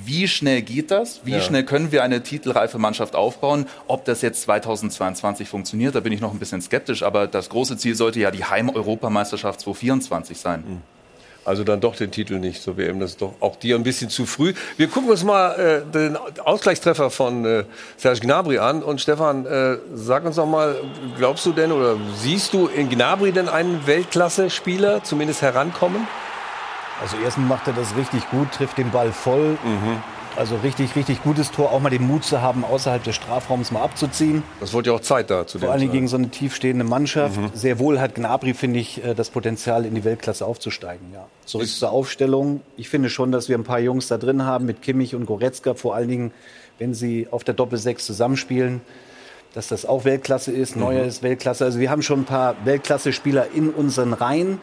wie 0.05 0.29
schnell 0.29 0.63
geht 0.63 0.91
das? 0.91 1.21
Wie 1.25 1.33
ja. 1.33 1.41
schnell 1.41 1.65
können 1.65 1.93
wir 1.93 2.03
eine 2.03 2.23
titelreife 2.23 2.79
Mannschaft 2.79 3.15
aufbauen? 3.15 3.67
Ob 3.87 4.05
das 4.05 4.23
jetzt 4.23 4.43
2022 4.43 5.49
funktioniert, 5.49 5.95
da 5.95 6.01
bin 6.01 6.13
ich 6.13 6.21
noch 6.21 6.33
ein 6.33 6.39
bisschen 6.39 6.63
skeptisch. 6.63 7.03
Aber 7.03 7.27
das 7.27 7.49
große 7.49 7.77
Ziel 7.77 7.95
sollte 7.95 8.21
ja 8.21 8.31
die 8.31 8.45
Heim-Europameisterschaft 8.45 9.61
2024 9.61 10.39
sein. 10.39 10.65
Mhm. 10.67 10.83
Also 11.49 11.65
dann 11.65 11.81
doch 11.81 11.97
den 11.97 12.11
Titel 12.11 12.39
nicht, 12.39 12.61
so 12.61 12.77
WM, 12.77 13.01
das 13.01 13.13
ist 13.13 13.23
doch 13.23 13.33
auch 13.41 13.57
dir 13.57 13.77
ein 13.77 13.83
bisschen 13.83 14.11
zu 14.11 14.27
früh. 14.27 14.53
Wir 14.77 14.87
gucken 14.87 15.09
uns 15.09 15.25
mal 15.25 15.53
äh, 15.55 15.91
den 15.91 16.19
Ausgleichstreffer 16.45 17.09
von 17.09 17.47
äh, 17.47 17.65
Serge 17.97 18.21
Gnabry 18.21 18.59
an. 18.59 18.83
Und 18.83 19.01
Stefan, 19.01 19.47
äh, 19.47 19.79
sag 19.95 20.27
uns 20.27 20.37
noch 20.37 20.45
mal, 20.45 20.77
glaubst 21.17 21.47
du 21.47 21.53
denn 21.53 21.73
oder 21.73 21.97
siehst 22.21 22.53
du 22.53 22.67
in 22.67 22.91
Gnabry 22.91 23.33
denn 23.33 23.49
einen 23.49 23.87
Weltklasse-Spieler 23.87 25.03
zumindest 25.05 25.41
herankommen? 25.41 26.07
Also 27.01 27.17
erstens 27.23 27.49
macht 27.49 27.67
er 27.67 27.73
das 27.73 27.97
richtig 27.97 28.29
gut, 28.31 28.53
trifft 28.53 28.79
den 28.79 28.91
Ball 28.91 29.13
voll. 29.13 29.53
Mhm. 29.65 30.03
Also 30.37 30.57
richtig, 30.57 30.95
richtig 30.95 31.23
gutes 31.25 31.51
Tor. 31.51 31.73
Auch 31.73 31.81
mal 31.81 31.91
den 31.91 32.07
Mut 32.07 32.25
zu 32.25 32.41
haben, 32.41 32.65
außerhalb 32.65 33.03
des 33.03 33.17
Strafraums 33.17 33.73
mal 33.73 33.83
abzuziehen. 33.83 34.45
Das 34.61 34.73
wurde 34.73 34.91
ja 34.91 34.97
auch 34.97 35.01
Zeit 35.01 35.31
da 35.31 35.47
zu 35.47 35.59
Vor 35.59 35.73
allem 35.73 35.91
gegen 35.91 36.07
so 36.07 36.17
eine 36.17 36.29
tiefstehende 36.29 36.85
Mannschaft. 36.85 37.37
Mhm. 37.37 37.51
Sehr 37.55 37.81
wohl 37.81 38.01
hat 38.01 38.15
Gnabry, 38.15 38.55
finde 38.55 38.79
ich, 38.79 39.05
äh, 39.05 39.15
das 39.15 39.31
Potenzial, 39.31 39.85
in 39.85 39.97
die 39.97 40.05
Weltklasse 40.05 40.47
aufzusteigen. 40.47 41.09
Ja. 41.13 41.27
Zurück 41.45 41.65
Ist 41.65 41.81
zur 41.81 41.91
Aufstellung. 41.91 42.61
Ich 42.77 42.89
finde 42.89 43.11
schon, 43.11 43.33
dass 43.33 43.49
wir 43.49 43.59
ein 43.59 43.65
paar 43.65 43.81
Jungs 43.81 44.07
da 44.07 44.17
drin 44.17 44.45
haben 44.45 44.65
mit 44.67 44.81
Kimmich 44.81 45.17
und 45.17 45.27
Goretzka. 45.27 45.75
Vor 45.75 45.97
allen 45.97 46.09
Dingen, 46.09 46.31
wenn 46.79 46.95
sie 46.95 47.27
auf 47.31 47.43
der 47.43 47.55
Doppel-6 47.55 47.99
zusammenspielen 47.99 48.81
dass 49.55 49.67
das 49.67 49.87
auch 49.87 50.05
Weltklasse 50.05 50.53
ist. 50.53 50.77
Neuer 50.77 51.03
mhm. 51.03 51.09
ist 51.09 51.23
Weltklasse. 51.23 51.65
Also 51.65 51.81
wir 51.81 51.91
haben 51.91 52.03
schon 52.03 52.21
ein 52.21 52.25
paar 52.27 52.55
Weltklasse-Spieler 52.65 53.49
in 53.55 53.71
unseren 53.71 54.13
Reihen 54.13 54.61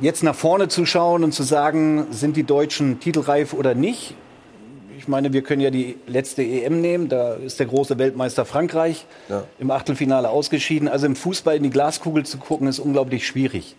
jetzt 0.00 0.22
nach 0.22 0.34
vorne 0.34 0.68
zu 0.68 0.86
schauen 0.86 1.24
und 1.24 1.32
zu 1.32 1.42
sagen, 1.42 2.06
sind 2.10 2.36
die 2.36 2.44
Deutschen 2.44 3.00
titelreif 3.00 3.52
oder 3.52 3.74
nicht? 3.74 4.14
Ich 4.96 5.06
meine, 5.06 5.32
wir 5.32 5.42
können 5.42 5.60
ja 5.60 5.70
die 5.70 5.96
letzte 6.06 6.42
EM 6.42 6.80
nehmen. 6.80 7.08
Da 7.08 7.34
ist 7.34 7.60
der 7.60 7.66
große 7.66 7.98
Weltmeister 7.98 8.44
Frankreich 8.44 9.06
ja. 9.28 9.44
im 9.58 9.70
Achtelfinale 9.70 10.28
ausgeschieden. 10.28 10.88
Also 10.88 11.06
im 11.06 11.16
Fußball 11.16 11.56
in 11.56 11.62
die 11.62 11.70
Glaskugel 11.70 12.26
zu 12.26 12.38
gucken, 12.38 12.66
ist 12.66 12.78
unglaublich 12.78 13.26
schwierig. 13.26 13.76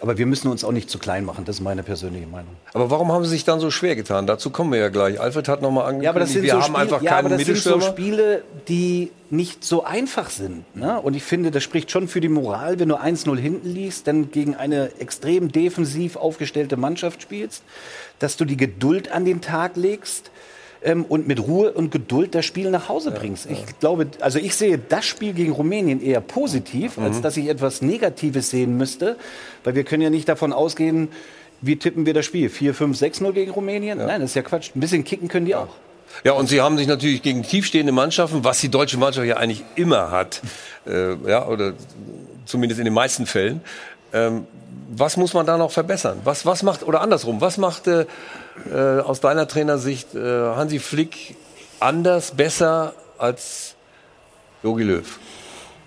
Aber 0.00 0.16
wir 0.16 0.26
müssen 0.26 0.48
uns 0.48 0.64
auch 0.64 0.72
nicht 0.72 0.88
zu 0.88 0.98
klein 0.98 1.24
machen, 1.24 1.44
das 1.44 1.56
ist 1.56 1.62
meine 1.62 1.82
persönliche 1.82 2.26
Meinung. 2.26 2.56
Aber 2.72 2.90
warum 2.90 3.12
haben 3.12 3.24
Sie 3.24 3.30
sich 3.30 3.44
dann 3.44 3.60
so 3.60 3.70
schwer 3.70 3.96
getan? 3.96 4.26
Dazu 4.26 4.50
kommen 4.50 4.72
wir 4.72 4.78
ja 4.78 4.88
gleich. 4.88 5.20
Alfred 5.20 5.46
hat 5.46 5.60
noch 5.60 5.70
mal 5.70 5.82
angekündigt, 5.82 6.04
ja, 6.04 6.10
aber 6.10 6.20
das 6.20 6.32
sind 6.32 6.42
wir 6.42 6.52
so 6.52 6.56
haben 6.56 6.64
Spiele, 6.64 6.78
einfach 6.78 7.02
ja, 7.02 7.10
keinen 7.10 7.26
aber 7.26 7.36
das 7.36 7.46
sind 7.46 7.58
so 7.58 7.80
Spiele, 7.80 8.42
die 8.68 9.10
nicht 9.28 9.62
so 9.62 9.84
einfach 9.84 10.30
sind. 10.30 10.64
Ne? 10.74 10.98
Und 11.00 11.14
ich 11.14 11.22
finde, 11.22 11.50
das 11.50 11.62
spricht 11.62 11.90
schon 11.90 12.08
für 12.08 12.20
die 12.20 12.28
Moral, 12.28 12.80
wenn 12.80 12.88
du 12.88 12.96
1-0 12.96 13.36
hinten 13.36 13.68
liegst, 13.68 14.06
dann 14.06 14.30
gegen 14.30 14.56
eine 14.56 14.90
extrem 14.98 15.52
defensiv 15.52 16.16
aufgestellte 16.16 16.76
Mannschaft 16.76 17.20
spielst, 17.22 17.62
dass 18.18 18.36
du 18.36 18.44
die 18.44 18.56
Geduld 18.56 19.12
an 19.12 19.24
den 19.24 19.40
Tag 19.40 19.76
legst 19.76 20.30
ähm, 20.82 21.04
und 21.04 21.28
mit 21.28 21.40
Ruhe 21.40 21.72
und 21.72 21.90
Geduld 21.90 22.34
das 22.34 22.44
Spiel 22.44 22.70
nach 22.70 22.88
Hause 22.88 23.10
bringst. 23.10 23.46
Ja, 23.46 23.52
ja. 23.52 23.58
Ich 23.58 23.78
glaube, 23.78 24.08
also 24.20 24.38
ich 24.38 24.54
sehe 24.54 24.78
das 24.78 25.04
Spiel 25.04 25.32
gegen 25.32 25.52
Rumänien 25.52 26.02
eher 26.02 26.20
positiv, 26.20 26.96
mhm. 26.96 27.04
als 27.04 27.20
dass 27.20 27.36
ich 27.36 27.48
etwas 27.48 27.82
Negatives 27.82 28.50
sehen 28.50 28.76
müsste, 28.76 29.16
weil 29.64 29.74
wir 29.74 29.84
können 29.84 30.02
ja 30.02 30.10
nicht 30.10 30.28
davon 30.28 30.52
ausgehen, 30.52 31.08
wie 31.62 31.76
tippen 31.76 32.06
wir 32.06 32.14
das 32.14 32.24
Spiel? 32.24 32.48
4, 32.48 32.74
5, 32.74 32.98
6-0 32.98 33.32
gegen 33.32 33.50
Rumänien? 33.50 33.98
Ja. 33.98 34.06
Nein, 34.06 34.20
das 34.22 34.30
ist 34.30 34.36
ja 34.36 34.42
Quatsch. 34.42 34.70
Ein 34.74 34.80
bisschen 34.80 35.04
kicken 35.04 35.28
können 35.28 35.46
die 35.46 35.54
auch. 35.54 35.68
Ja, 36.24 36.32
und 36.32 36.48
sie 36.48 36.60
haben 36.60 36.76
sich 36.76 36.86
natürlich 36.86 37.22
gegen 37.22 37.42
tiefstehende 37.42 37.92
Mannschaften, 37.92 38.42
was 38.42 38.60
die 38.60 38.68
deutsche 38.68 38.98
Mannschaft 38.98 39.26
ja 39.26 39.36
eigentlich 39.36 39.64
immer 39.76 40.10
hat, 40.10 40.40
äh, 40.86 41.14
ja, 41.28 41.46
oder 41.46 41.74
zumindest 42.46 42.80
in 42.80 42.84
den 42.84 42.94
meisten 42.94 43.26
Fällen, 43.26 43.60
ähm, 44.12 44.46
was 44.90 45.16
muss 45.16 45.34
man 45.34 45.46
da 45.46 45.56
noch 45.56 45.70
verbessern? 45.70 46.20
Was, 46.24 46.44
was 46.46 46.62
macht, 46.62 46.82
oder 46.82 47.00
andersrum, 47.00 47.40
was 47.40 47.58
macht 47.58 47.86
äh, 47.86 48.06
äh, 48.72 49.00
aus 49.00 49.20
deiner 49.20 49.46
Trainersicht 49.48 50.14
äh, 50.14 50.18
Hansi 50.20 50.78
Flick 50.78 51.36
anders, 51.78 52.32
besser 52.32 52.94
als 53.18 53.74
Jogi 54.62 54.84
Löw? 54.84 55.18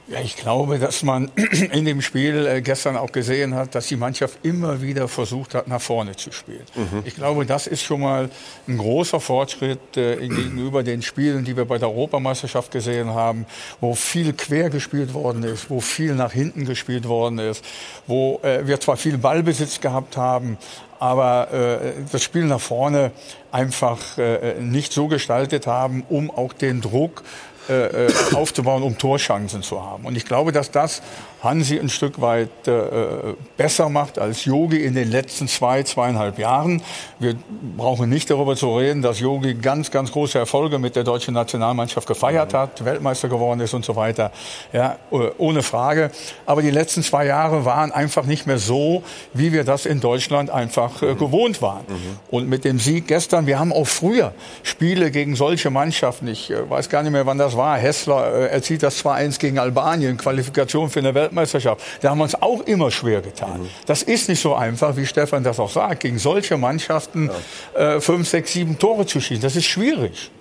Ja, 0.08 0.20
ich 0.20 0.36
glaube, 0.36 0.80
dass 0.80 1.02
man 1.02 1.32
in 1.72 1.86
dem 1.86 2.02
Spiel 2.02 2.46
äh, 2.46 2.62
gestern 2.62 2.98
auch 2.98 3.12
gesehen 3.12 3.56
hat, 3.56 3.74
dass 3.74 3.88
die 3.88 3.96
Mannschaft 3.96 4.38
immer 4.44 4.82
wieder 4.82 5.08
versucht 5.08 5.56
hat, 5.56 5.68
nach 5.68 5.82
vorne 5.82 6.16
zu 6.16 6.32
spielen. 6.34 6.66
Mhm. 6.76 7.04
Ich 7.06 7.16
glaube, 7.16 7.46
das 7.46 7.68
ist 7.68 7.84
schon 7.84 8.02
mal 8.02 8.30
ein 8.68 8.78
großer 8.78 9.22
Fortschritt 9.22 9.96
äh, 9.96 10.18
gegenüber 10.28 10.84
den 10.84 11.02
Spielen, 11.02 11.46
die 11.46 11.56
wir 11.56 11.66
bei 11.66 11.78
der 11.78 11.88
Europameisterschaft 11.90 12.72
gesehen 12.72 13.12
haben, 13.12 13.46
wo 13.80 13.96
viel 13.96 14.34
quer 14.34 14.70
gespielt 14.70 15.14
worden 15.14 15.44
ist, 15.44 15.70
wo 15.70 15.80
viel 15.80 16.16
nach 16.16 16.34
hinten 16.34 16.66
gespielt 16.66 17.08
worden 17.08 17.40
ist, 17.40 17.64
wo 18.06 18.42
äh, 18.44 18.68
wir 18.68 18.82
zwar 18.82 18.98
viel 18.98 19.18
Ballbesitz 19.18 19.80
gehabt 19.80 20.18
haben, 20.18 20.58
aber 21.00 21.52
äh, 21.52 21.94
das 22.12 22.24
Spiel 22.24 22.46
nach 22.46 22.62
vorne 22.62 23.12
einfach 23.52 24.18
äh, 24.18 24.56
nicht 24.60 24.94
so 24.94 25.08
gestaltet 25.08 25.68
haben, 25.68 26.04
um 26.10 26.32
auch 26.32 26.54
den 26.54 26.82
Druck 26.82 27.24
äh, 27.70 28.08
äh, 28.08 28.14
aufzubauen, 28.34 28.84
um 28.84 28.98
Torchancen 28.98 29.64
zu 29.64 29.82
haben. 29.82 30.06
Und 30.06 30.18
ich 30.18 30.26
glaube, 30.26 30.52
dass 30.52 30.72
das 30.72 31.02
Hansi 31.44 31.78
ein 31.78 31.90
Stück 31.90 32.22
weit 32.22 32.68
äh, 32.68 32.82
besser 33.58 33.90
macht 33.90 34.18
als 34.18 34.46
Yogi 34.46 34.78
in 34.78 34.96
den 34.96 35.12
letzten 35.12 35.50
zwei, 35.50 35.84
zweieinhalb 35.84 36.40
Jahren. 36.40 36.82
Wir 37.20 37.36
brauchen 37.76 38.10
nicht 38.10 38.30
darüber 38.30 38.56
zu 38.56 38.78
reden, 38.78 39.02
dass 39.02 39.20
Yogi 39.20 39.56
ganz, 39.56 39.92
ganz 39.92 40.14
große 40.14 40.40
Erfolge 40.40 40.80
mit 40.80 40.96
der 40.96 41.04
deutschen 41.04 41.34
Nationalmannschaft 41.34 42.08
gefeiert 42.08 42.54
hat, 42.54 42.86
Weltmeister 42.86 43.28
geworden 43.28 43.60
ist 43.60 43.74
und 43.74 43.84
so 43.84 43.98
weiter. 43.98 44.32
Ja, 44.72 44.98
äh, 45.12 45.32
ohne 45.38 45.64
Frage. 45.64 46.12
Aber 46.46 46.62
die 46.62 46.72
letzten 46.72 47.04
zwei 47.04 47.26
Jahre 47.26 47.66
waren 47.66 47.92
einfach 47.92 48.26
nicht 48.26 48.48
mehr 48.48 48.58
so, 48.58 49.04
wie 49.34 49.52
wir 49.52 49.66
das 49.66 49.86
in 49.86 50.00
Deutschland 50.00 50.50
einfach 50.50 51.02
äh, 51.02 51.14
gewohnt 51.16 51.62
waren. 51.62 51.84
Mhm. 51.90 52.20
Und 52.32 52.48
mit 52.48 52.64
dem 52.64 52.80
Sieg 52.80 53.08
gestern, 53.08 53.48
wir 53.48 53.60
haben 53.60 53.74
auch 53.74 53.88
früher 53.88 54.34
Spiele 54.64 55.12
gegen 55.12 55.36
solche 55.36 55.70
Mannschaften, 55.70 56.30
ich 56.30 56.52
äh, 56.52 56.70
weiß 56.70 56.88
gar 56.88 57.04
nicht 57.04 57.12
mehr, 57.12 57.26
wann 57.26 57.38
das 57.38 57.58
war, 57.58 57.78
Hessler 57.78 58.34
äh, 58.34 58.48
erzielt 58.48 58.82
das 58.82 59.04
2-1 59.04 59.40
gegen 59.40 59.60
Albanien, 59.60 60.16
Qualifikation 60.16 60.90
für 60.90 61.00
eine 61.00 61.14
Weltmeisterschaft. 61.14 61.33
Weltmeisterschaft. 61.34 61.82
Da 62.02 62.10
haben 62.10 62.20
wir 62.20 62.24
uns 62.24 62.36
auch 62.36 62.62
immer 62.62 62.92
schwer 62.92 63.22
getan. 63.22 63.64
Mhm. 63.64 63.70
Das 63.86 64.04
ist 64.04 64.30
nicht 64.30 64.42
so 64.42 64.56
einfach, 64.56 64.96
wie 64.96 65.06
Stefan 65.06 65.44
das 65.44 65.60
auch 65.60 65.70
sagt, 65.70 66.02
gegen 66.02 66.20
solche 66.20 66.58
Mannschaften 66.58 67.30
ja. 67.76 67.96
äh, 67.96 68.02
fünf, 68.02 68.28
sechs, 68.28 68.54
sieben 68.54 68.78
Tore 68.80 69.06
zu 69.06 69.20
schießen. 69.20 69.42
Das 69.42 69.56
ist 69.56 69.66
schwierig. 69.66 70.32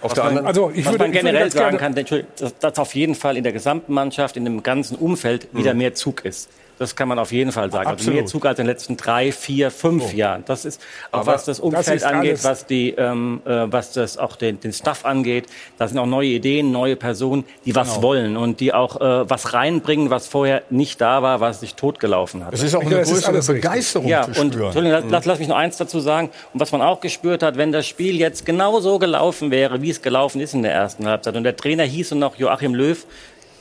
Auf 0.00 0.10
was 0.10 0.14
der 0.16 0.24
anderen, 0.24 0.46
also 0.46 0.70
ich 0.70 0.84
was 0.84 0.92
würde, 0.92 1.04
man 1.04 1.12
generell 1.12 1.50
sagen 1.50 1.78
kann, 1.78 1.94
dass, 1.94 2.58
dass 2.58 2.78
auf 2.78 2.94
jeden 2.94 3.14
Fall 3.14 3.38
in 3.38 3.42
der 3.42 3.52
gesamten 3.52 3.94
Mannschaft, 3.94 4.36
in 4.36 4.44
dem 4.44 4.62
ganzen 4.62 4.96
Umfeld 4.96 5.48
wieder 5.52 5.72
mhm. 5.72 5.78
mehr 5.78 5.94
Zug 5.94 6.24
ist. 6.24 6.50
Das 6.78 6.96
kann 6.96 7.08
man 7.08 7.18
auf 7.18 7.32
jeden 7.32 7.52
Fall 7.52 7.70
sagen. 7.70 7.88
Also 7.88 8.10
mehr 8.10 8.26
Zug 8.26 8.46
als 8.46 8.58
in 8.58 8.64
den 8.64 8.72
letzten 8.72 8.96
drei, 8.96 9.30
vier, 9.32 9.70
fünf 9.70 10.12
oh. 10.12 10.16
Jahren. 10.16 10.44
Das 10.46 10.64
ist 10.64 10.80
auch 11.10 11.20
Aber 11.20 11.32
was 11.32 11.44
das 11.44 11.60
Umfeld 11.60 12.02
das 12.02 12.02
angeht, 12.02 12.42
was 12.42 12.66
die, 12.66 12.90
ähm, 12.90 13.42
äh, 13.44 13.72
was 13.72 13.92
das 13.92 14.18
auch 14.18 14.36
den, 14.36 14.58
den 14.60 14.72
Staff 14.72 15.04
angeht. 15.04 15.46
Da 15.78 15.86
sind 15.86 15.98
auch 15.98 16.06
neue 16.06 16.28
Ideen, 16.28 16.72
neue 16.72 16.96
Personen, 16.96 17.44
die 17.64 17.74
was 17.74 17.94
genau. 17.94 18.02
wollen 18.02 18.36
und 18.36 18.60
die 18.60 18.72
auch 18.72 19.00
äh, 19.00 19.30
was 19.30 19.52
reinbringen, 19.54 20.10
was 20.10 20.26
vorher 20.26 20.62
nicht 20.70 21.00
da 21.00 21.22
war, 21.22 21.40
was 21.40 21.60
sich 21.60 21.74
totgelaufen 21.74 22.44
hat. 22.44 22.54
Es 22.54 22.62
ist 22.62 22.74
auch 22.74 22.80
eine 22.80 23.02
größere 23.02 23.40
Begeisterung 23.54 24.08
ja, 24.08 24.22
zu 24.22 24.40
und 24.40 24.54
spüren. 24.54 24.86
Lass, 24.86 25.04
lass, 25.08 25.24
lass 25.24 25.38
mich 25.38 25.48
noch 25.48 25.56
eins 25.56 25.76
dazu 25.76 26.00
sagen. 26.00 26.30
Und 26.52 26.60
was 26.60 26.72
man 26.72 26.82
auch 26.82 27.00
gespürt 27.00 27.42
hat, 27.42 27.56
wenn 27.56 27.72
das 27.72 27.86
Spiel 27.86 28.16
jetzt 28.16 28.44
genau 28.44 28.80
so 28.80 28.98
gelaufen 28.98 29.50
wäre, 29.50 29.82
wie 29.82 29.90
es 29.90 30.02
gelaufen 30.02 30.40
ist 30.40 30.54
in 30.54 30.62
der 30.62 30.72
ersten 30.72 31.06
Halbzeit 31.06 31.36
und 31.36 31.44
der 31.44 31.56
Trainer 31.56 31.84
hieß 31.84 32.12
noch 32.12 32.36
Joachim 32.36 32.74
Löw, 32.74 33.06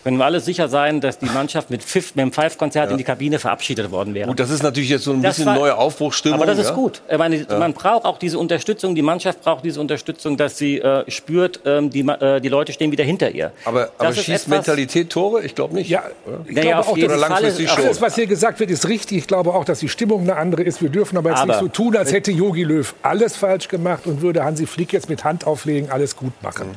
können 0.04 0.18
wir 0.18 0.26
alle 0.26 0.40
sicher 0.40 0.68
sein, 0.68 1.02
dass 1.02 1.20
die 1.20 1.28
Mannschaft 1.28 1.70
mit, 1.70 1.84
Pfiff, 1.84 2.16
mit 2.16 2.24
dem 2.24 2.32
Pfeifkonzert 2.32 2.86
ja. 2.86 2.92
in 2.92 2.98
die 2.98 3.04
Kabine 3.04 3.40
verabschiedet 3.40 3.92
worden 3.92 4.14
wäre. 4.14 4.28
Gut, 4.28 4.40
das 4.40 4.50
ist 4.50 4.64
natürlich 4.64 4.90
jetzt 4.90 5.06
so 5.06 5.12
ein 5.12 5.22
das 5.22 5.38
bisschen 5.38 5.48
war, 5.48 5.56
neue 5.56 5.78
Aufbruchstimmung. 5.78 6.40
Aber 6.40 6.46
das 6.46 6.60
ist 6.60 6.70
ja? 6.70 6.76
gut. 6.76 7.02
Meine, 7.18 7.38
ja. 7.38 7.58
Man 7.58 7.74
braucht 7.74 8.06
auch 8.06 8.18
diese 8.18 8.38
Unterstützung, 8.38 8.96
die 8.96 9.02
Mannschaft 9.02 9.42
braucht 9.42 9.64
diese 9.64 9.80
Unterstützung, 9.80 10.38
dass 10.38 10.58
sie 10.58 10.80
äh, 10.80 11.10
spürt, 11.10 11.62
ähm, 11.66 11.90
die, 11.90 12.02
äh, 12.02 12.42
die 12.42 12.50
Leute 12.50 12.74
stehen 12.74 12.92
wieder 12.92 13.04
hinter 13.04 13.32
ihr. 13.32 13.52
Aber, 13.66 13.92
aber 13.98 14.14
schießt 14.14 14.48
Mentalität 14.48 15.10
Tore? 15.10 15.44
Ich 15.44 15.56
glaube 15.56 15.74
nicht. 15.76 15.90
Ja, 15.90 16.04
ich 16.46 16.56
naja, 16.56 16.82
glaube 16.82 16.90
auch, 16.90 16.98
oder 16.98 17.18
langfristig 17.18 17.70
schon. 17.70 17.84
Alles, 17.84 18.02
was 18.02 18.16
hier 18.16 18.28
gesagt 18.28 18.60
wird, 18.60 18.72
ist 18.72 18.88
richtig. 18.88 19.20
Ich 19.20 19.28
glaube 19.28 19.54
auch, 19.54 19.66
dass 19.66 19.80
die 19.80 19.90
Stimmung 19.90 20.22
eine 20.22 20.36
andere 20.36 20.64
ist. 20.64 20.82
Wir 20.82 20.90
dürfen 20.90 21.18
aber 21.18 21.30
jetzt 21.30 21.40
aber, 21.40 21.54
nicht 21.54 21.60
so 21.60 21.68
tun, 21.68 21.96
als 21.96 22.12
hätte 22.12 22.32
Yogi 22.32 22.64
Löw 22.64 22.94
alles 23.02 23.36
falsch 23.36 23.68
gemacht 23.68 24.06
und 24.06 24.22
würde 24.22 24.44
Hansi 24.44 24.66
Flick 24.66 24.94
jetzt 24.94 25.10
mit 25.10 25.24
Hand 25.24 25.48
auflegen, 25.48 25.90
alles 25.92 26.16
gut 26.16 26.34
machen. 26.42 26.76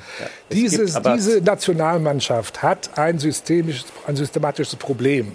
Dieses, 0.52 0.98
diese 1.00 1.40
Nationalmannschaft 1.40 2.62
hat 2.62 2.98
ein 2.98 3.18
systemisches 3.18 3.86
ein 4.06 4.16
systematisches 4.16 4.76
Problem. 4.76 5.34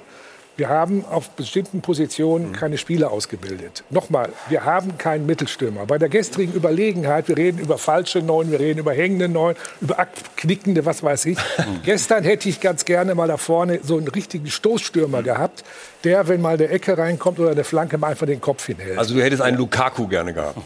Wir 0.57 0.69
haben 0.69 1.05
auf 1.05 1.29
bestimmten 1.31 1.81
Positionen 1.81 2.51
keine 2.51 2.77
Spieler 2.77 3.11
ausgebildet. 3.11 3.83
Nochmal, 3.89 4.29
wir 4.49 4.65
haben 4.65 4.97
keinen 4.97 5.25
Mittelstürmer. 5.25 5.85
Bei 5.85 5.97
der 5.97 6.09
gestrigen 6.09 6.53
Überlegenheit, 6.53 7.29
wir 7.29 7.37
reden 7.37 7.57
über 7.57 7.77
falsche 7.77 8.19
Neun, 8.19 8.51
wir 8.51 8.59
reden 8.59 8.79
über 8.79 8.93
hängende 8.93 9.29
Neun, 9.29 9.55
über 9.79 9.97
abknickende, 9.97 10.85
was 10.85 11.01
weiß 11.01 11.25
ich. 11.25 11.37
Gestern 11.83 12.23
hätte 12.25 12.49
ich 12.49 12.59
ganz 12.59 12.85
gerne 12.85 13.15
mal 13.15 13.29
da 13.29 13.37
vorne 13.37 13.79
so 13.81 13.97
einen 13.97 14.09
richtigen 14.09 14.47
Stoßstürmer 14.47 15.23
gehabt, 15.23 15.63
der, 16.03 16.27
wenn 16.27 16.41
mal 16.41 16.57
der 16.57 16.71
Ecke 16.71 16.97
reinkommt 16.97 17.39
oder 17.39 17.55
der 17.55 17.65
Flanke, 17.65 17.97
mal 17.97 18.09
einfach 18.09 18.27
den 18.27 18.41
Kopf 18.41 18.65
hinhält. 18.65 18.97
Also 18.97 19.15
du 19.15 19.23
hättest 19.23 19.41
einen 19.41 19.57
Lukaku 19.57 20.07
gerne 20.07 20.33
gehabt. 20.33 20.59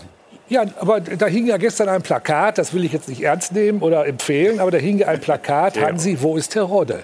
Ja, 0.47 0.65
aber 0.79 1.01
da 1.01 1.25
hing 1.25 1.47
ja 1.47 1.57
gestern 1.57 1.89
ein 1.89 2.03
Plakat, 2.03 2.59
das 2.59 2.73
will 2.73 2.85
ich 2.85 2.93
jetzt 2.93 3.09
nicht 3.09 3.23
ernst 3.23 3.53
nehmen 3.53 3.81
oder 3.81 4.05
empfehlen, 4.05 4.59
aber 4.59 4.69
da 4.69 4.77
hing 4.77 4.99
ja 4.99 5.07
ein 5.07 5.19
Plakat, 5.19 5.79
Hansi, 5.79 6.17
wo 6.21 6.37
ist 6.37 6.51
Terodde? 6.53 7.03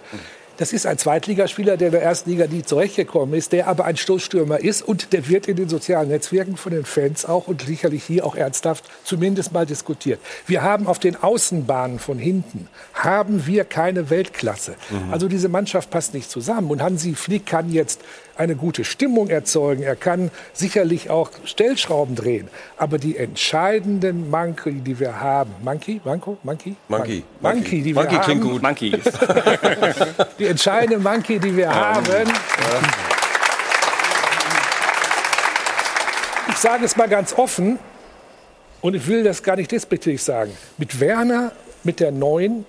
Das 0.57 0.73
ist 0.73 0.85
ein 0.85 0.99
Zweitligaspieler, 0.99 1.75
der 1.75 1.87
in 1.87 1.93
der 1.93 2.03
ersten 2.03 2.29
Liga 2.29 2.45
nie 2.45 2.61
zurechtgekommen 2.61 3.33
ist, 3.33 3.51
der 3.51 3.67
aber 3.67 3.85
ein 3.85 3.97
Stoßstürmer 3.97 4.59
ist 4.59 4.83
und 4.83 5.11
der 5.11 5.27
wird 5.27 5.47
in 5.47 5.55
den 5.55 5.69
sozialen 5.69 6.09
Netzwerken 6.09 6.55
von 6.55 6.71
den 6.71 6.85
Fans 6.85 7.25
auch 7.25 7.47
und 7.47 7.63
sicherlich 7.63 8.03
hier 8.03 8.23
auch 8.27 8.35
ernsthaft 8.35 8.85
zumindest 9.03 9.53
mal 9.53 9.65
diskutiert. 9.65 10.19
Wir 10.45 10.61
haben 10.61 10.85
auf 10.85 10.99
den 10.99 11.15
Außenbahnen 11.15 11.97
von 11.97 12.19
hinten 12.19 12.67
haben 12.93 13.47
wir 13.47 13.63
keine 13.63 14.11
Weltklasse. 14.11 14.75
Also 15.09 15.27
diese 15.27 15.49
Mannschaft 15.49 15.89
passt 15.89 16.13
nicht 16.13 16.29
zusammen 16.29 16.69
und 16.69 16.83
Hansi 16.83 17.15
Flick 17.15 17.47
kann 17.47 17.71
jetzt 17.71 18.01
eine 18.37 18.55
gute 18.55 18.83
Stimmung 18.83 19.29
erzeugen. 19.29 19.83
Er 19.83 19.95
kann 19.95 20.31
sicherlich 20.53 21.09
auch 21.09 21.31
Stellschrauben 21.45 22.15
drehen. 22.15 22.47
Aber 22.77 22.97
die 22.97 23.17
entscheidenden 23.17 24.29
Manki, 24.29 24.73
die 24.73 24.99
wir 24.99 25.19
haben, 25.19 25.51
Monkey, 25.63 26.01
Manko, 26.03 26.37
Monkey? 26.43 26.75
Monkey. 26.87 27.23
Monkey, 27.39 27.81
die 27.81 27.95
wir 27.95 28.01
Monkey 28.01 28.15
haben. 28.15 28.23
klingt 28.23 28.41
gut. 28.41 28.61
Monkey. 28.61 28.91
Die 30.39 30.47
entscheidende 30.47 30.99
Monkey, 30.99 31.39
die 31.39 31.55
wir 31.55 31.73
haben. 31.73 32.05
Ich 36.49 36.57
sage 36.57 36.85
es 36.85 36.95
mal 36.95 37.07
ganz 37.07 37.33
offen 37.33 37.79
und 38.81 38.95
ich 38.95 39.07
will 39.07 39.23
das 39.23 39.41
gar 39.41 39.55
nicht 39.55 39.71
despektierlich 39.71 40.23
sagen. 40.23 40.51
Mit 40.77 40.99
Werner, 40.99 41.51
mit 41.83 41.99
der 41.99 42.11
Neuen, 42.11 42.65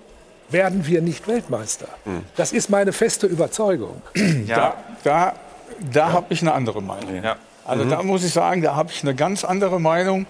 werden 0.49 0.85
wir 0.87 1.01
nicht 1.01 1.27
Weltmeister. 1.27 1.87
Das 2.35 2.53
ist 2.53 2.69
meine 2.69 2.93
feste 2.93 3.27
Überzeugung. 3.27 4.01
Da, 4.47 4.77
da, 5.03 5.33
da 5.91 6.11
habe 6.11 6.27
ich 6.29 6.41
eine 6.41 6.53
andere 6.53 6.81
Meinung. 6.81 7.23
Also 7.65 7.85
da 7.85 8.03
muss 8.03 8.23
ich 8.23 8.33
sagen, 8.33 8.61
da 8.61 8.75
habe 8.75 8.91
ich 8.91 9.03
eine 9.03 9.15
ganz 9.15 9.43
andere 9.43 9.79
Meinung. 9.79 10.25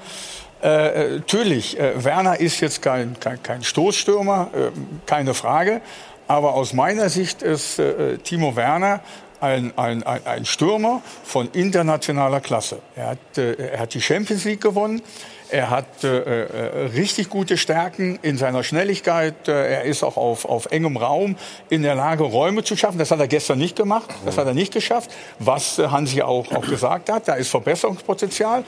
Äh, 0.63 0.67
äh, 0.67 1.15
natürlich, 1.17 1.77
äh, 1.77 2.03
Werner 2.03 2.39
ist 2.39 2.61
jetzt 2.61 2.81
kein, 2.81 3.19
kein, 3.19 3.41
kein 3.43 3.63
Stoßstürmer, 3.63 4.49
äh, 4.53 4.71
keine 5.05 5.33
Frage. 5.33 5.81
Aber 6.27 6.53
aus 6.53 6.73
meiner 6.73 7.09
Sicht 7.09 7.41
ist 7.41 7.79
äh, 7.79 8.17
Timo 8.19 8.55
Werner 8.55 9.01
ein, 9.41 9.73
ein, 9.77 10.03
ein, 10.03 10.25
ein 10.25 10.45
Stürmer 10.45 11.01
von 11.25 11.49
internationaler 11.51 12.39
Klasse. 12.39 12.79
Er 12.95 13.07
hat, 13.09 13.37
äh, 13.37 13.71
er 13.71 13.79
hat 13.79 13.93
die 13.93 14.01
Champions 14.01 14.45
League 14.45 14.61
gewonnen. 14.61 15.01
Er 15.53 15.69
hat 15.69 16.03
äh, 16.03 16.07
äh, 16.45 16.85
richtig 16.95 17.29
gute 17.29 17.57
Stärken 17.57 18.17
in 18.23 18.37
seiner 18.37 18.63
Schnelligkeit. 18.63 19.47
Äh, 19.47 19.51
er 19.51 19.83
ist 19.83 20.01
auch 20.01 20.17
auf, 20.17 20.45
auf 20.45 20.65
engem 20.71 20.97
Raum 20.97 21.35
in 21.69 21.83
der 21.83 21.93
Lage, 21.93 22.23
Räume 22.23 22.63
zu 22.63 22.75
schaffen. 22.75 22.97
Das 22.97 23.11
hat 23.11 23.19
er 23.19 23.27
gestern 23.27 23.59
nicht 23.59 23.75
gemacht. 23.75 24.09
Das 24.25 24.39
hat 24.39 24.47
er 24.47 24.55
nicht 24.55 24.73
geschafft. 24.73 25.11
Was 25.37 25.77
äh, 25.77 25.89
Hansi 25.89 26.23
auch, 26.23 26.51
auch 26.51 26.65
gesagt 26.65 27.11
hat, 27.11 27.27
da 27.27 27.35
ist 27.35 27.49
Verbesserungspotenzial. 27.49 28.63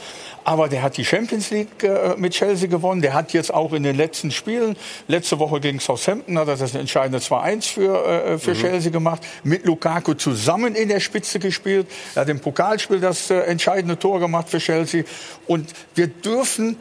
Aber 0.45 0.69
der 0.69 0.83
hat 0.83 0.95
die 0.97 1.03
Champions 1.03 1.49
League 1.49 1.83
äh, 1.83 2.13
mit 2.17 2.33
Chelsea 2.33 2.69
gewonnen. 2.69 3.01
Der 3.01 3.15
hat 3.15 3.33
jetzt 3.33 3.51
auch 3.51 3.73
in 3.73 3.81
den 3.81 3.97
letzten 3.97 4.29
Spielen, 4.29 4.77
letzte 5.07 5.39
Woche 5.39 5.59
gegen 5.59 5.79
Southampton, 5.79 6.37
hat 6.37 6.47
er 6.47 6.55
das 6.55 6.75
entscheidende 6.75 7.17
2-1 7.17 7.73
für, 7.73 8.05
äh, 8.05 8.37
für 8.37 8.53
Chelsea 8.53 8.91
gemacht. 8.91 9.23
Mit 9.43 9.65
Lukaku 9.65 10.13
zusammen 10.13 10.75
in 10.75 10.87
der 10.87 10.99
Spitze 10.99 11.39
gespielt. 11.39 11.87
Er 12.13 12.21
hat 12.21 12.29
im 12.29 12.39
Pokalspiel 12.39 12.99
das 12.99 13.31
äh, 13.31 13.39
entscheidende 13.39 13.97
Tor 13.97 14.19
gemacht 14.19 14.47
für 14.47 14.59
Chelsea. 14.59 15.03
Und 15.47 15.73
wir 15.95 16.07
dürfen 16.07 16.77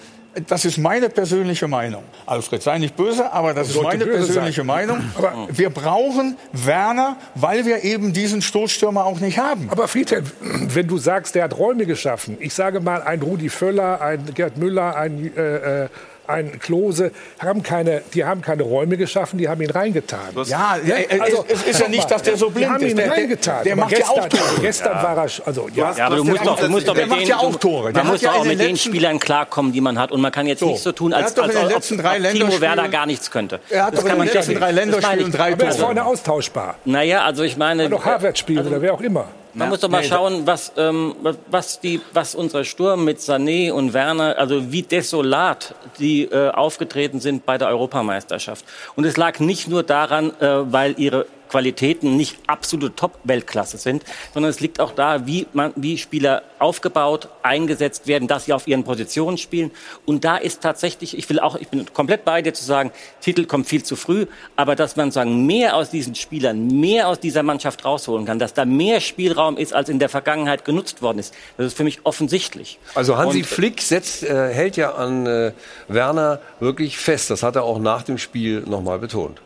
das 0.46 0.64
ist 0.64 0.78
meine 0.78 1.08
persönliche 1.08 1.68
Meinung. 1.68 2.02
Alfred, 2.26 2.62
sei 2.62 2.78
nicht 2.78 2.96
böse, 2.96 3.32
aber 3.32 3.54
das 3.54 3.68
ist 3.68 3.74
Sollte 3.74 3.98
meine 3.98 4.06
persönliche 4.06 4.60
sein. 4.60 4.66
Meinung. 4.66 4.98
Aber 5.16 5.48
wir 5.50 5.70
brauchen 5.70 6.36
Werner, 6.52 7.16
weil 7.34 7.64
wir 7.66 7.84
eben 7.84 8.12
diesen 8.12 8.42
Stoßstürmer 8.42 9.04
auch 9.04 9.20
nicht 9.20 9.38
haben. 9.38 9.68
Aber 9.70 9.88
Friedhelm, 9.88 10.24
wenn 10.40 10.86
du 10.86 10.98
sagst, 10.98 11.34
der 11.34 11.44
hat 11.44 11.58
Räume 11.58 11.86
geschaffen, 11.86 12.36
ich 12.40 12.54
sage 12.54 12.80
mal, 12.80 13.02
ein 13.02 13.22
Rudi 13.22 13.48
Völler, 13.48 14.00
ein 14.00 14.34
Gerd 14.34 14.56
Müller, 14.56 14.96
ein, 14.96 15.36
äh, 15.36 15.84
äh, 15.84 15.88
ein 16.26 16.58
Klose, 16.58 17.12
haben 17.38 17.62
keine, 17.62 18.02
die 18.14 18.24
haben 18.24 18.40
keine 18.42 18.62
Räume 18.62 18.96
geschaffen, 18.96 19.38
die 19.38 19.48
haben 19.48 19.60
ihn 19.62 19.70
reingetan. 19.70 20.20
Ja, 20.46 20.76
äh, 20.76 21.20
Also, 21.20 21.44
es 21.48 21.62
ist 21.62 21.80
ja 21.80 21.88
nicht, 21.88 22.10
dass 22.10 22.22
der 22.22 22.36
so 22.36 22.46
die 22.48 22.54
blind 22.54 22.70
haben 22.72 22.82
ist. 22.84 22.90
ihn 22.92 22.96
Der, 22.96 23.06
der, 23.06 23.14
reingetan. 23.16 23.64
der 23.64 23.72
Aber 23.72 23.82
macht 23.82 23.92
ja 23.92 23.98
gestern, 23.98 24.18
auch 24.20 24.28
Tore. 24.28 24.60
Gestern 24.60 24.92
war 25.02 25.16
er, 25.16 25.28
also, 25.46 25.68
ja. 25.74 25.92
Ja, 25.96 26.06
aber 26.06 26.16
du 26.16 26.24
musst 26.24 26.46
doch, 26.46 26.58
du 26.60 26.68
musst 26.68 26.88
doch 26.88 26.94
der 26.94 27.04
mit 27.04 27.10
macht 27.10 27.20
den, 27.22 27.28
ja 27.28 27.36
auch 27.38 27.54
Tore. 27.56 27.92
Der 27.92 28.02
Man 28.04 28.12
muss 28.12 28.22
ja 28.22 28.32
doch 28.32 28.40
auch 28.40 28.44
mit 28.44 28.60
den 28.60 28.76
Spielern 28.76 29.18
klarkommen, 29.18 29.72
die 29.72 29.80
man 29.80 29.98
hat. 29.98 30.12
Und 30.12 30.20
man 30.20 30.32
kann 30.32 30.46
jetzt 30.46 30.60
So. 30.60 30.66
nicht 30.66 30.82
so 30.82 30.92
tun, 30.92 31.12
als, 31.12 31.38
als, 31.38 31.54
als, 31.56 31.68
letzten 31.72 31.94
ob, 31.96 32.02
drei 32.02 32.18
ob 32.18 32.30
Timo 32.32 32.60
Werner 32.60 32.88
gar 32.88 33.06
nichts 33.06 33.30
könnte. 33.30 33.60
Er 33.70 33.84
hat 33.86 33.92
Das 33.94 34.00
doch 34.00 34.06
in 34.06 34.08
kann 34.10 34.18
den 34.20 34.26
man 34.26 34.34
letzten 34.34 34.50
nicht- 34.52 34.62
drei 34.62 34.72
Länderspielen 34.72 35.26
ich. 35.28 35.34
drei 35.34 35.52
Aber 35.52 35.62
er 35.64 35.68
ist 35.70 35.76
Tore. 35.76 35.86
vorne 35.86 36.04
austauschbar. 36.04 36.76
Naja, 36.84 37.24
also 37.24 37.42
ich 37.42 37.56
meine... 37.56 37.88
Doch 37.88 38.04
Harvard 38.04 38.38
spielen 38.38 38.66
oder 38.66 38.80
wer 38.82 38.94
auch 38.94 39.00
immer. 39.00 39.26
Man 39.54 39.68
muss 39.68 39.80
doch 39.80 39.88
mal 39.88 40.02
schauen, 40.02 40.46
was, 40.46 40.72
ähm, 40.76 41.14
was, 41.50 41.80
die, 41.80 42.00
was 42.12 42.34
unser 42.34 42.64
Sturm 42.64 43.04
mit 43.04 43.20
Sané 43.20 43.70
und 43.72 43.92
Werner, 43.92 44.36
also 44.36 44.72
wie 44.72 44.82
desolat 44.82 45.74
die 45.98 46.24
äh, 46.24 46.50
aufgetreten 46.50 47.20
sind 47.20 47.46
bei 47.46 47.56
der 47.56 47.68
Europameisterschaft. 47.68 48.64
Und 48.96 49.04
es 49.04 49.16
lag 49.16 49.38
nicht 49.38 49.68
nur 49.68 49.84
daran, 49.84 50.32
äh, 50.40 50.72
weil 50.72 50.98
ihre 50.98 51.26
Qualitäten 51.54 52.16
nicht 52.16 52.36
absolute 52.48 52.96
Top-Weltklasse 52.96 53.78
sind, 53.78 54.02
sondern 54.32 54.50
es 54.50 54.58
liegt 54.58 54.80
auch 54.80 54.90
da, 54.90 55.24
wie, 55.24 55.46
man, 55.52 55.72
wie 55.76 55.98
Spieler 55.98 56.42
aufgebaut, 56.58 57.28
eingesetzt 57.44 58.08
werden, 58.08 58.26
dass 58.26 58.46
sie 58.46 58.52
auf 58.52 58.66
ihren 58.66 58.82
Positionen 58.82 59.38
spielen. 59.38 59.70
Und 60.04 60.24
da 60.24 60.36
ist 60.36 60.62
tatsächlich, 60.62 61.16
ich 61.16 61.30
will 61.30 61.38
auch, 61.38 61.54
ich 61.54 61.68
bin 61.68 61.86
komplett 61.94 62.24
bei 62.24 62.42
dir 62.42 62.52
zu 62.54 62.64
sagen, 62.64 62.90
Titel 63.20 63.44
kommt 63.44 63.68
viel 63.68 63.84
zu 63.84 63.94
früh, 63.94 64.26
aber 64.56 64.74
dass 64.74 64.96
man 64.96 65.12
sagen, 65.12 65.46
mehr 65.46 65.76
aus 65.76 65.90
diesen 65.90 66.16
Spielern, 66.16 66.66
mehr 66.66 67.06
aus 67.06 67.20
dieser 67.20 67.44
Mannschaft 67.44 67.84
rausholen 67.84 68.26
kann, 68.26 68.40
dass 68.40 68.52
da 68.52 68.64
mehr 68.64 69.00
Spielraum 69.00 69.56
ist, 69.56 69.72
als 69.72 69.88
in 69.88 70.00
der 70.00 70.08
Vergangenheit 70.08 70.64
genutzt 70.64 71.02
worden 71.02 71.20
ist, 71.20 71.32
das 71.56 71.66
ist 71.68 71.76
für 71.76 71.84
mich 71.84 72.00
offensichtlich. 72.02 72.80
Also 72.96 73.16
Hansi 73.16 73.38
Und- 73.38 73.46
Flick 73.46 73.80
setzt, 73.80 74.24
äh, 74.24 74.52
hält 74.52 74.76
ja 74.76 74.94
an 74.94 75.24
äh, 75.26 75.52
Werner 75.86 76.40
wirklich 76.58 76.98
fest. 76.98 77.30
Das 77.30 77.44
hat 77.44 77.54
er 77.54 77.62
auch 77.62 77.78
nach 77.78 78.02
dem 78.02 78.18
Spiel 78.18 78.62
nochmal 78.66 78.98
betont. 78.98 79.40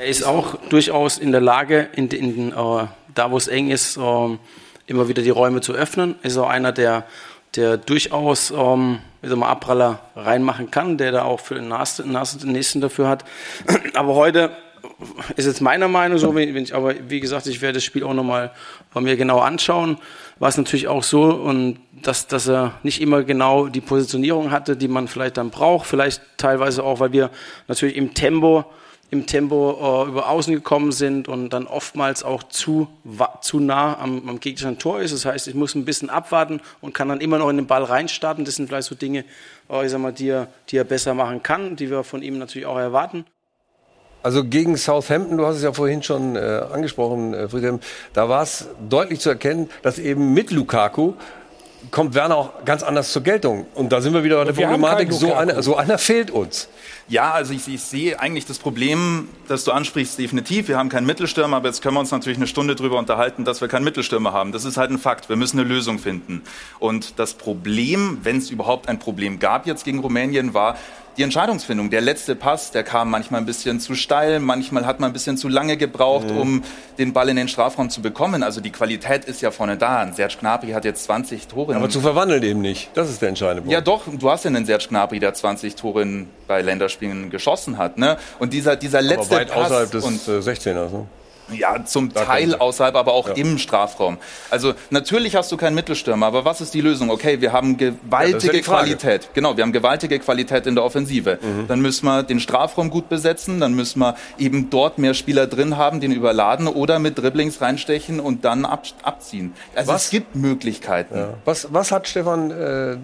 Er 0.00 0.06
ist 0.06 0.22
auch 0.22 0.54
durchaus 0.70 1.18
in 1.18 1.30
der 1.30 1.42
Lage, 1.42 1.90
in, 1.94 2.08
in, 2.08 2.52
äh, 2.52 2.54
da 3.14 3.30
wo 3.30 3.36
es 3.36 3.48
eng 3.48 3.68
ist, 3.68 3.98
ähm, 3.98 4.38
immer 4.86 5.08
wieder 5.08 5.20
die 5.20 5.28
Räume 5.28 5.60
zu 5.60 5.74
öffnen. 5.74 6.14
Er 6.22 6.28
ist 6.28 6.38
auch 6.38 6.48
einer, 6.48 6.72
der, 6.72 7.04
der 7.54 7.76
durchaus 7.76 8.50
ähm, 8.50 9.00
man, 9.20 9.42
Abpraller 9.42 10.00
reinmachen 10.16 10.70
kann, 10.70 10.96
der 10.96 11.12
da 11.12 11.24
auch 11.24 11.40
für 11.40 11.56
den 11.56 11.68
Nächsten, 11.68 12.14
den 12.14 12.52
nächsten 12.52 12.80
dafür 12.80 13.08
hat. 13.08 13.26
Aber 13.94 14.14
heute 14.14 14.56
ist 15.36 15.44
jetzt 15.44 15.60
meiner 15.60 15.86
Meinung 15.86 16.16
so, 16.16 16.34
wenn 16.34 16.56
ich, 16.56 16.74
aber 16.74 16.94
wie 17.08 17.20
gesagt, 17.20 17.46
ich 17.46 17.60
werde 17.60 17.74
das 17.74 17.84
Spiel 17.84 18.02
auch 18.02 18.14
nochmal 18.14 18.52
bei 18.94 19.02
mir 19.02 19.16
genau 19.16 19.40
anschauen. 19.40 19.98
War 20.38 20.48
es 20.48 20.56
natürlich 20.56 20.88
auch 20.88 21.02
so, 21.02 21.24
und 21.24 21.78
dass, 22.00 22.26
dass 22.26 22.48
er 22.48 22.72
nicht 22.82 23.02
immer 23.02 23.22
genau 23.22 23.66
die 23.66 23.82
Positionierung 23.82 24.50
hatte, 24.50 24.78
die 24.78 24.88
man 24.88 25.08
vielleicht 25.08 25.36
dann 25.36 25.50
braucht. 25.50 25.86
Vielleicht 25.86 26.22
teilweise 26.38 26.84
auch, 26.84 27.00
weil 27.00 27.12
wir 27.12 27.28
natürlich 27.68 27.96
im 27.96 28.14
Tempo 28.14 28.64
im 29.10 29.26
Tempo 29.26 30.04
äh, 30.04 30.08
über 30.08 30.28
Außen 30.28 30.54
gekommen 30.54 30.92
sind 30.92 31.28
und 31.28 31.50
dann 31.50 31.66
oftmals 31.66 32.22
auch 32.22 32.42
zu, 32.44 32.88
zu 33.40 33.58
nah 33.58 33.98
am, 33.98 34.28
am 34.28 34.40
gegnerischen 34.40 34.78
Tor 34.78 35.00
ist. 35.00 35.12
Das 35.12 35.24
heißt, 35.24 35.48
ich 35.48 35.54
muss 35.54 35.74
ein 35.74 35.84
bisschen 35.84 36.10
abwarten 36.10 36.60
und 36.80 36.94
kann 36.94 37.08
dann 37.08 37.20
immer 37.20 37.38
noch 37.38 37.48
in 37.48 37.56
den 37.56 37.66
Ball 37.66 37.82
reinstarten. 37.82 38.44
Das 38.44 38.56
sind 38.56 38.68
vielleicht 38.68 38.88
so 38.88 38.94
Dinge, 38.94 39.24
äh, 39.68 39.84
ich 39.84 39.90
sag 39.90 40.00
mal, 40.00 40.12
die, 40.12 40.28
er, 40.28 40.48
die 40.68 40.76
er 40.76 40.84
besser 40.84 41.14
machen 41.14 41.42
kann, 41.42 41.76
die 41.76 41.90
wir 41.90 42.04
von 42.04 42.22
ihm 42.22 42.38
natürlich 42.38 42.66
auch 42.66 42.78
erwarten. 42.78 43.24
Also 44.22 44.44
gegen 44.44 44.76
Southampton, 44.76 45.38
du 45.38 45.46
hast 45.46 45.56
es 45.56 45.62
ja 45.62 45.72
vorhin 45.72 46.02
schon 46.02 46.36
äh, 46.36 46.40
angesprochen, 46.72 47.32
äh, 47.32 47.48
Friedhelm, 47.48 47.80
da 48.12 48.28
war 48.28 48.42
es 48.42 48.68
deutlich 48.86 49.20
zu 49.20 49.30
erkennen, 49.30 49.70
dass 49.82 49.98
eben 49.98 50.34
mit 50.34 50.50
Lukaku 50.50 51.14
kommt 51.90 52.14
Werner 52.14 52.36
auch 52.36 52.64
ganz 52.64 52.82
anders 52.82 53.12
zur 53.12 53.22
Geltung. 53.22 53.66
Und 53.74 53.90
da 53.92 54.00
sind 54.00 54.14
wir 54.14 54.24
wieder 54.24 54.36
bei 54.36 54.44
der 54.44 54.52
Problematik, 54.52 55.12
so 55.12 55.34
einer, 55.34 55.62
so 55.62 55.76
einer 55.76 55.98
fehlt 55.98 56.30
uns. 56.30 56.68
Ja, 57.08 57.32
also 57.32 57.52
ich, 57.52 57.66
ich 57.66 57.80
sehe 57.80 58.20
eigentlich 58.20 58.46
das 58.46 58.58
Problem, 58.58 59.28
das 59.48 59.64
du 59.64 59.72
ansprichst, 59.72 60.16
definitiv. 60.18 60.68
Wir 60.68 60.78
haben 60.78 60.88
keinen 60.88 61.06
Mittelstürmer, 61.06 61.56
aber 61.56 61.68
jetzt 61.68 61.82
können 61.82 61.96
wir 61.96 62.00
uns 62.00 62.12
natürlich 62.12 62.38
eine 62.38 62.46
Stunde 62.46 62.76
darüber 62.76 62.98
unterhalten, 62.98 63.44
dass 63.44 63.60
wir 63.60 63.66
keinen 63.66 63.82
Mittelstürmer 63.82 64.32
haben. 64.32 64.52
Das 64.52 64.64
ist 64.64 64.76
halt 64.76 64.90
ein 64.90 64.98
Fakt. 64.98 65.28
Wir 65.28 65.36
müssen 65.36 65.58
eine 65.58 65.68
Lösung 65.68 65.98
finden. 65.98 66.42
Und 66.78 67.18
das 67.18 67.34
Problem, 67.34 68.18
wenn 68.22 68.36
es 68.36 68.50
überhaupt 68.50 68.88
ein 68.88 69.00
Problem 69.00 69.40
gab 69.40 69.66
jetzt 69.66 69.84
gegen 69.84 69.98
Rumänien, 69.98 70.54
war 70.54 70.76
die 71.20 71.24
Entscheidungsfindung. 71.24 71.90
Der 71.90 72.00
letzte 72.00 72.34
Pass, 72.34 72.70
der 72.70 72.82
kam 72.82 73.10
manchmal 73.10 73.42
ein 73.42 73.44
bisschen 73.44 73.78
zu 73.78 73.94
steil, 73.94 74.40
manchmal 74.40 74.86
hat 74.86 75.00
man 75.00 75.10
ein 75.10 75.12
bisschen 75.12 75.36
zu 75.36 75.48
lange 75.48 75.76
gebraucht, 75.76 76.30
um 76.30 76.62
den 76.96 77.12
Ball 77.12 77.28
in 77.28 77.36
den 77.36 77.46
Strafraum 77.46 77.90
zu 77.90 78.00
bekommen. 78.00 78.42
Also 78.42 78.62
die 78.62 78.70
Qualität 78.70 79.26
ist 79.26 79.42
ja 79.42 79.50
vorne 79.50 79.76
da. 79.76 79.98
Ein 79.98 80.14
Serge 80.14 80.36
Gnabry 80.40 80.70
hat 80.70 80.86
jetzt 80.86 81.04
20 81.04 81.46
Tore. 81.46 81.76
Aber 81.76 81.90
zu 81.90 82.00
verwandeln 82.00 82.42
eben 82.42 82.62
nicht. 82.62 82.88
Das 82.94 83.10
ist 83.10 83.20
der 83.20 83.28
entscheidende 83.28 83.60
Punkt. 83.60 83.72
ja, 83.72 83.82
doch, 83.82 84.04
du 84.10 84.30
hast 84.30 84.44
ja 84.44 84.48
einen 84.48 84.64
Serge 84.64 84.86
Gnabry, 84.88 85.20
der 85.20 85.34
20 85.34 85.74
Tore 85.74 86.06
bei 86.46 86.62
Länderspielen 86.62 87.28
geschossen 87.28 87.76
hat. 87.76 87.98
Ne? 87.98 88.16
Und 88.38 88.54
dieser, 88.54 88.76
dieser 88.76 89.00
Aber 89.00 89.08
letzte 89.08 89.36
weit 89.36 89.50
Pass 89.50 89.66
außerhalb 89.66 89.90
des 89.90 90.04
und 90.04 90.26
äh, 90.26 90.38
16ers. 90.38 90.90
Ne? 90.90 91.06
Ja, 91.52 91.84
zum 91.84 92.12
Teil 92.12 92.54
außerhalb, 92.54 92.94
aber 92.94 93.12
auch 93.12 93.28
im 93.28 93.58
Strafraum. 93.58 94.18
Also 94.50 94.74
natürlich 94.90 95.36
hast 95.36 95.50
du 95.52 95.56
keinen 95.56 95.74
Mittelstürmer, 95.74 96.26
aber 96.26 96.44
was 96.44 96.60
ist 96.60 96.74
die 96.74 96.80
Lösung? 96.80 97.10
Okay, 97.10 97.40
wir 97.40 97.52
haben 97.52 97.76
Ja, 97.78 97.90
gewaltige 97.90 98.56
ja. 98.56 98.62
Qualität. 98.62 99.30
Genau, 99.34 99.56
wir 99.56 99.62
haben 99.62 99.72
gewaltige 99.72 100.18
Qualität 100.18 100.66
in 100.66 100.74
der 100.74 100.84
Offensive. 100.84 101.38
Mhm. 101.40 101.66
Dann 101.68 101.80
müssen 101.80 102.06
wir 102.06 102.22
den 102.22 102.40
Strafraum 102.40 102.90
gut 102.90 103.08
besetzen, 103.08 103.60
dann 103.60 103.74
müssen 103.74 104.00
wir 104.00 104.16
eben 104.38 104.70
dort 104.70 104.98
mehr 104.98 105.14
Spieler 105.14 105.46
drin 105.46 105.76
haben, 105.76 106.00
den 106.00 106.12
überladen 106.12 106.68
oder 106.68 106.98
mit 106.98 107.18
Dribblings 107.18 107.60
reinstechen 107.60 108.20
und 108.20 108.44
dann 108.44 108.64
ab, 108.64 108.84
abziehen. 109.02 109.52
Also 109.74 109.92
Was? 109.92 110.04
es 110.04 110.10
gibt 110.10 110.34
Möglichkeiten. 110.36 111.24
Was, 111.44 111.72
was 111.72 111.92
hat 111.92 112.08
Stefan, 112.08 112.50
äh, 112.50 112.96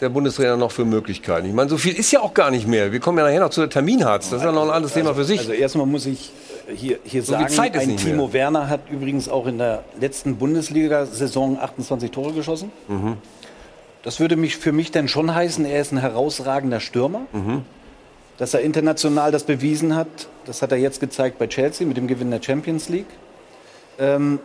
der 0.00 0.08
Bundestrainer, 0.10 0.56
noch 0.56 0.72
für 0.72 0.84
Möglichkeiten? 0.84 1.46
Ich 1.46 1.54
meine, 1.54 1.70
so 1.70 1.78
viel 1.78 1.94
ist 1.94 2.10
ja 2.12 2.20
auch 2.20 2.34
gar 2.34 2.50
nicht 2.50 2.66
mehr. 2.66 2.92
Wir 2.92 3.00
kommen 3.00 3.18
ja 3.18 3.24
nachher 3.24 3.40
noch 3.40 3.50
zu 3.50 3.60
der 3.60 3.70
Terminharz. 3.70 4.30
Das 4.30 4.40
ist 4.40 4.44
ja 4.44 4.52
noch 4.52 4.64
ein 4.64 4.70
anderes 4.70 4.92
Thema 4.94 5.14
für 5.14 5.24
sich. 5.24 5.40
Also 5.40 5.52
erstmal 5.52 5.86
muss 5.86 6.06
ich 6.06 6.30
hier, 6.74 6.98
hier 7.04 7.22
So 7.22 7.32
sagen, 7.32 7.74
ein 7.74 7.96
Timo 7.96 8.24
mehr. 8.24 8.32
Werner 8.32 8.68
hat 8.68 8.90
übrigens 8.90 9.28
auch 9.28 9.46
in 9.46 9.58
der 9.58 9.84
letzten 10.00 10.36
Bundesliga-Saison 10.36 11.58
28 11.60 12.10
Tore 12.10 12.32
geschossen. 12.32 12.70
Mhm. 12.88 13.16
Das 14.02 14.20
würde 14.20 14.36
mich 14.36 14.56
für 14.56 14.72
mich 14.72 14.90
dann 14.90 15.08
schon 15.08 15.34
heißen, 15.34 15.64
er 15.64 15.80
ist 15.80 15.92
ein 15.92 15.98
herausragender 15.98 16.80
Stürmer. 16.80 17.22
Mhm. 17.32 17.62
Dass 18.38 18.52
er 18.52 18.60
international 18.60 19.32
das 19.32 19.44
bewiesen 19.44 19.96
hat, 19.96 20.08
das 20.44 20.60
hat 20.60 20.70
er 20.70 20.78
jetzt 20.78 21.00
gezeigt 21.00 21.38
bei 21.38 21.46
Chelsea 21.46 21.86
mit 21.86 21.96
dem 21.96 22.06
Gewinn 22.06 22.30
der 22.30 22.42
Champions 22.42 22.88
League. 22.88 23.06
Ähm, 23.98 24.40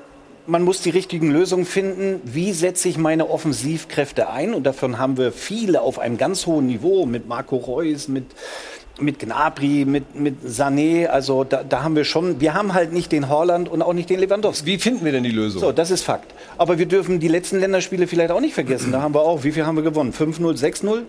man 0.48 0.64
muss 0.64 0.82
die 0.82 0.90
richtigen 0.90 1.30
Lösungen 1.30 1.66
finden. 1.66 2.22
Wie 2.24 2.54
setze 2.54 2.90
ich 2.90 2.98
meine 2.98 3.30
Offensivkräfte 3.30 4.30
ein? 4.30 4.54
Und 4.54 4.64
davon 4.64 4.98
haben 4.98 5.18
wir 5.18 5.32
viele 5.32 5.82
auf 5.82 6.00
einem 6.00 6.18
ganz 6.18 6.46
hohen 6.46 6.68
Niveau 6.68 7.06
mit 7.06 7.28
Marco 7.28 7.58
Reus, 7.58 8.08
mit, 8.08 8.26
mit 9.02 9.20
Gnabry, 9.20 9.86
mit, 9.86 10.16
mit 10.16 10.44
Sané. 10.46 11.08
Also 11.08 11.44
da, 11.44 11.64
da 11.64 11.84
haben 11.84 11.96
wir 11.96 12.04
schon, 12.06 12.40
wir 12.42 12.54
haben 12.54 12.74
halt 12.74 12.94
nicht 12.94 13.12
den 13.12 13.30
Holland 13.30 13.70
und 13.70 13.82
auch 13.82 13.94
nicht 13.94 14.10
den 14.10 14.20
Lewandowski. 14.20 14.66
Wie 14.66 14.78
finden 14.78 15.04
wir 15.06 15.12
denn 15.12 15.24
die 15.24 15.32
Lösung? 15.32 15.62
So, 15.62 15.72
das 15.72 15.92
ist 15.92 16.04
Fakt. 16.04 16.34
Aber 16.58 16.78
wir 16.78 16.86
dürfen 16.86 17.20
die 17.20 17.28
letzten 17.28 17.60
Länderspiele 17.60 18.08
vielleicht 18.08 18.32
auch 18.32 18.40
nicht 18.42 18.54
vergessen. 18.54 18.92
Da 18.92 19.02
haben 19.02 19.14
wir 19.16 19.22
auch, 19.22 19.44
wie 19.44 19.52
viel 19.52 19.66
haben 19.66 19.76
wir 19.76 19.84
gewonnen? 19.84 20.14
5-0, 20.14 20.58
6-0? 20.60 21.02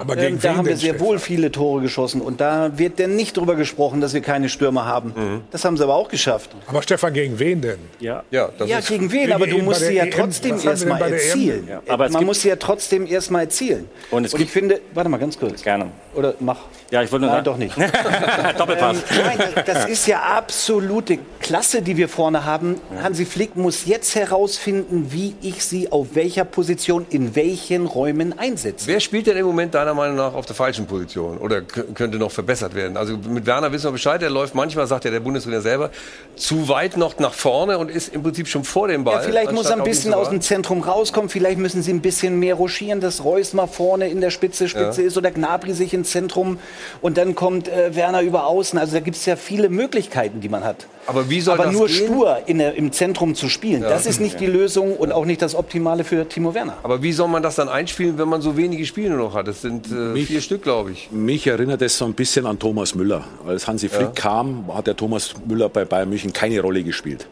Aber 0.00 0.14
Ähm, 0.16 0.20
gegen 0.20 0.36
da 0.38 0.42
wen 0.50 0.56
haben 0.56 0.66
wir 0.66 0.76
sehr 0.76 0.98
wohl 1.00 1.18
viele 1.18 1.52
Tore 1.52 1.80
geschossen. 1.82 2.20
Und 2.20 2.40
da 2.40 2.76
wird 2.78 2.98
denn 2.98 3.14
nicht 3.16 3.36
drüber 3.36 3.54
gesprochen, 3.54 4.00
dass 4.00 4.14
wir 4.14 4.20
keine 4.20 4.48
Stürmer 4.48 4.86
haben. 4.86 5.12
Mhm. 5.16 5.40
Das 5.52 5.64
haben 5.64 5.76
sie 5.76 5.82
aber 5.84 5.94
auch 5.94 6.08
geschafft. 6.08 6.50
Aber 6.66 6.82
Stefan, 6.82 7.12
gegen 7.12 7.38
wen 7.38 7.60
denn? 7.60 7.78
Ja. 8.00 8.22
Ja, 8.30 8.48
das 8.58 8.68
Ja, 8.68 8.78
ist 8.78 8.88
gegen 8.88 9.10
wen? 9.12 9.32
Aber 9.32 9.46
du 9.46 9.58
musst 9.58 9.80
sie 9.80 9.94
ja 9.94 10.04
EM, 10.04 10.10
trotzdem 10.10 10.58
erstmal 10.62 11.00
EM? 11.02 11.12
erzielen. 11.12 11.68
Ja, 11.68 11.82
aber 11.88 12.08
Man 12.10 12.24
muss 12.24 12.40
sie 12.42 12.48
ja 12.48 12.56
trotzdem 12.56 13.06
erstmal 13.06 13.42
erzielen. 13.42 13.88
Und 14.10 14.24
es 14.24 14.32
ich 14.32 14.38
gibt- 14.38 14.50
finde, 14.50 14.80
warte 14.94 15.08
mal 15.10 15.18
ganz 15.18 15.38
kurz. 15.38 15.62
Gerne. 15.62 15.86
Oder 16.14 16.34
mach. 16.40 16.58
Ja, 16.90 17.02
ich 17.02 17.12
wollte 17.12 17.26
nur 17.26 17.34
Nein, 17.36 17.44
doch 17.44 17.56
nicht. 17.56 17.76
Doppelpass. 18.58 18.96
Ähm, 19.10 19.16
nein, 19.24 19.38
das 19.66 19.86
ist 19.86 20.06
ja 20.06 20.20
absolute 20.20 21.18
Klasse, 21.40 21.82
die 21.82 21.96
wir 21.96 22.08
vorne 22.08 22.44
haben. 22.44 22.80
Hansi 23.02 23.24
Flick 23.26 23.56
muss 23.56 23.86
jetzt 23.86 24.14
herausfinden, 24.14 25.08
wie 25.10 25.34
ich 25.42 25.64
sie 25.64 25.92
auf 25.92 26.08
welcher 26.14 26.44
Position 26.44 27.06
in 27.10 27.34
welchen 27.36 27.86
Räumen 27.86 28.38
einsetze. 28.38 28.86
Wer 28.86 29.00
spielt 29.00 29.26
denn 29.26 29.36
im 29.36 29.46
Moment 29.46 29.74
deiner 29.74 29.94
Meinung 29.94 30.16
nach 30.16 30.34
auf 30.34 30.46
der 30.46 30.56
falschen 30.56 30.86
Position 30.86 31.38
oder 31.38 31.62
könnte 31.62 32.18
noch 32.18 32.30
verbessert 32.30 32.74
werden? 32.74 32.96
Also 32.96 33.16
mit 33.16 33.46
Werner 33.46 33.72
wissen 33.72 33.84
wir 33.84 33.92
Bescheid, 33.92 34.22
der 34.22 34.30
läuft 34.30 34.54
manchmal, 34.54 34.86
sagt 34.86 35.04
ja 35.04 35.10
der 35.10 35.20
Bundestrainer 35.20 35.60
selber, 35.60 35.90
zu 36.36 36.68
weit 36.68 36.96
noch 36.96 37.18
nach 37.18 37.34
vorne 37.34 37.78
und 37.78 37.90
ist 37.90 38.14
im 38.14 38.22
Prinzip 38.22 38.48
schon 38.48 38.64
vor 38.64 38.88
dem 38.88 39.04
Ball. 39.04 39.16
Ja, 39.16 39.20
vielleicht 39.20 39.52
muss 39.52 39.66
er 39.66 39.76
ein 39.76 39.84
bisschen 39.84 40.14
aus 40.14 40.30
dem. 40.30 40.40
Zentrum 40.46 40.82
rauskommen. 40.82 41.28
Vielleicht 41.28 41.58
müssen 41.58 41.82
sie 41.82 41.92
ein 41.92 42.00
bisschen 42.00 42.38
mehr 42.38 42.54
ruschieren, 42.54 43.00
dass 43.00 43.24
Reus 43.24 43.52
mal 43.52 43.66
vorne 43.66 44.08
in 44.08 44.20
der 44.20 44.30
Spitze 44.30 44.68
Spitze 44.68 45.00
Ja. 45.02 45.08
ist 45.08 45.16
oder 45.16 45.30
Gnabry 45.30 45.72
sich 45.72 45.92
ins 45.92 46.10
Zentrum 46.10 46.58
und 47.00 47.15
dann 47.16 47.34
kommt 47.34 47.68
äh, 47.68 47.94
Werner 47.94 48.20
über 48.22 48.46
außen. 48.46 48.78
Also 48.78 48.94
da 48.94 49.00
gibt 49.00 49.16
es 49.16 49.26
ja 49.26 49.36
viele 49.36 49.68
Möglichkeiten, 49.68 50.40
die 50.40 50.48
man 50.48 50.64
hat. 50.64 50.86
Aber 51.06 51.30
wie 51.30 51.40
soll 51.40 51.54
Aber 51.54 51.64
das 51.66 51.72
nur 51.72 51.86
gehen? 51.86 52.06
stur 52.06 52.38
in 52.46 52.58
der, 52.58 52.74
im 52.74 52.90
Zentrum 52.92 53.34
zu 53.34 53.48
spielen, 53.48 53.82
Ja. 53.82 53.88
das 53.88 54.06
ist 54.06 54.20
nicht 54.20 54.40
die 54.40 54.46
Lösung 54.46 54.96
und 54.96 55.12
auch 55.12 55.24
nicht 55.24 55.40
das 55.40 55.54
Optimale 55.54 56.02
für 56.04 56.28
Timo 56.28 56.52
Werner. 56.54 56.76
Aber 56.82 57.02
wie 57.02 57.12
soll 57.12 57.28
man 57.28 57.42
das 57.42 57.54
dann 57.56 57.68
einspielen, 57.68 58.18
wenn 58.18 58.28
man 58.28 58.42
so 58.42 58.56
wenige 58.56 58.84
Spiele 58.86 59.10
nur 59.10 59.18
noch 59.18 59.34
hat? 59.34 59.46
Das 59.46 59.62
sind 59.62 59.86
äh, 59.92 60.16
vier 60.24 60.40
Stück, 60.40 60.62
glaube 60.62 60.92
ich. 60.92 61.10
Mich 61.12 61.46
erinnert 61.46 61.80
es 61.82 61.96
so 61.98 62.04
ein 62.06 62.14
bisschen 62.14 62.44
an 62.46 62.58
Thomas 62.58 62.94
Müller. 62.94 63.24
Als 63.46 63.68
Hansi 63.68 63.88
Flick 63.88 64.14
kam, 64.16 64.74
hat 64.74 64.86
der 64.88 64.96
Thomas 64.96 65.34
Müller 65.46 65.68
bei 65.68 65.84
Bayern 65.84 66.08
München 66.08 66.32
keine 66.32 66.60
Rolle 66.60 66.82
gespielt. 66.82 67.28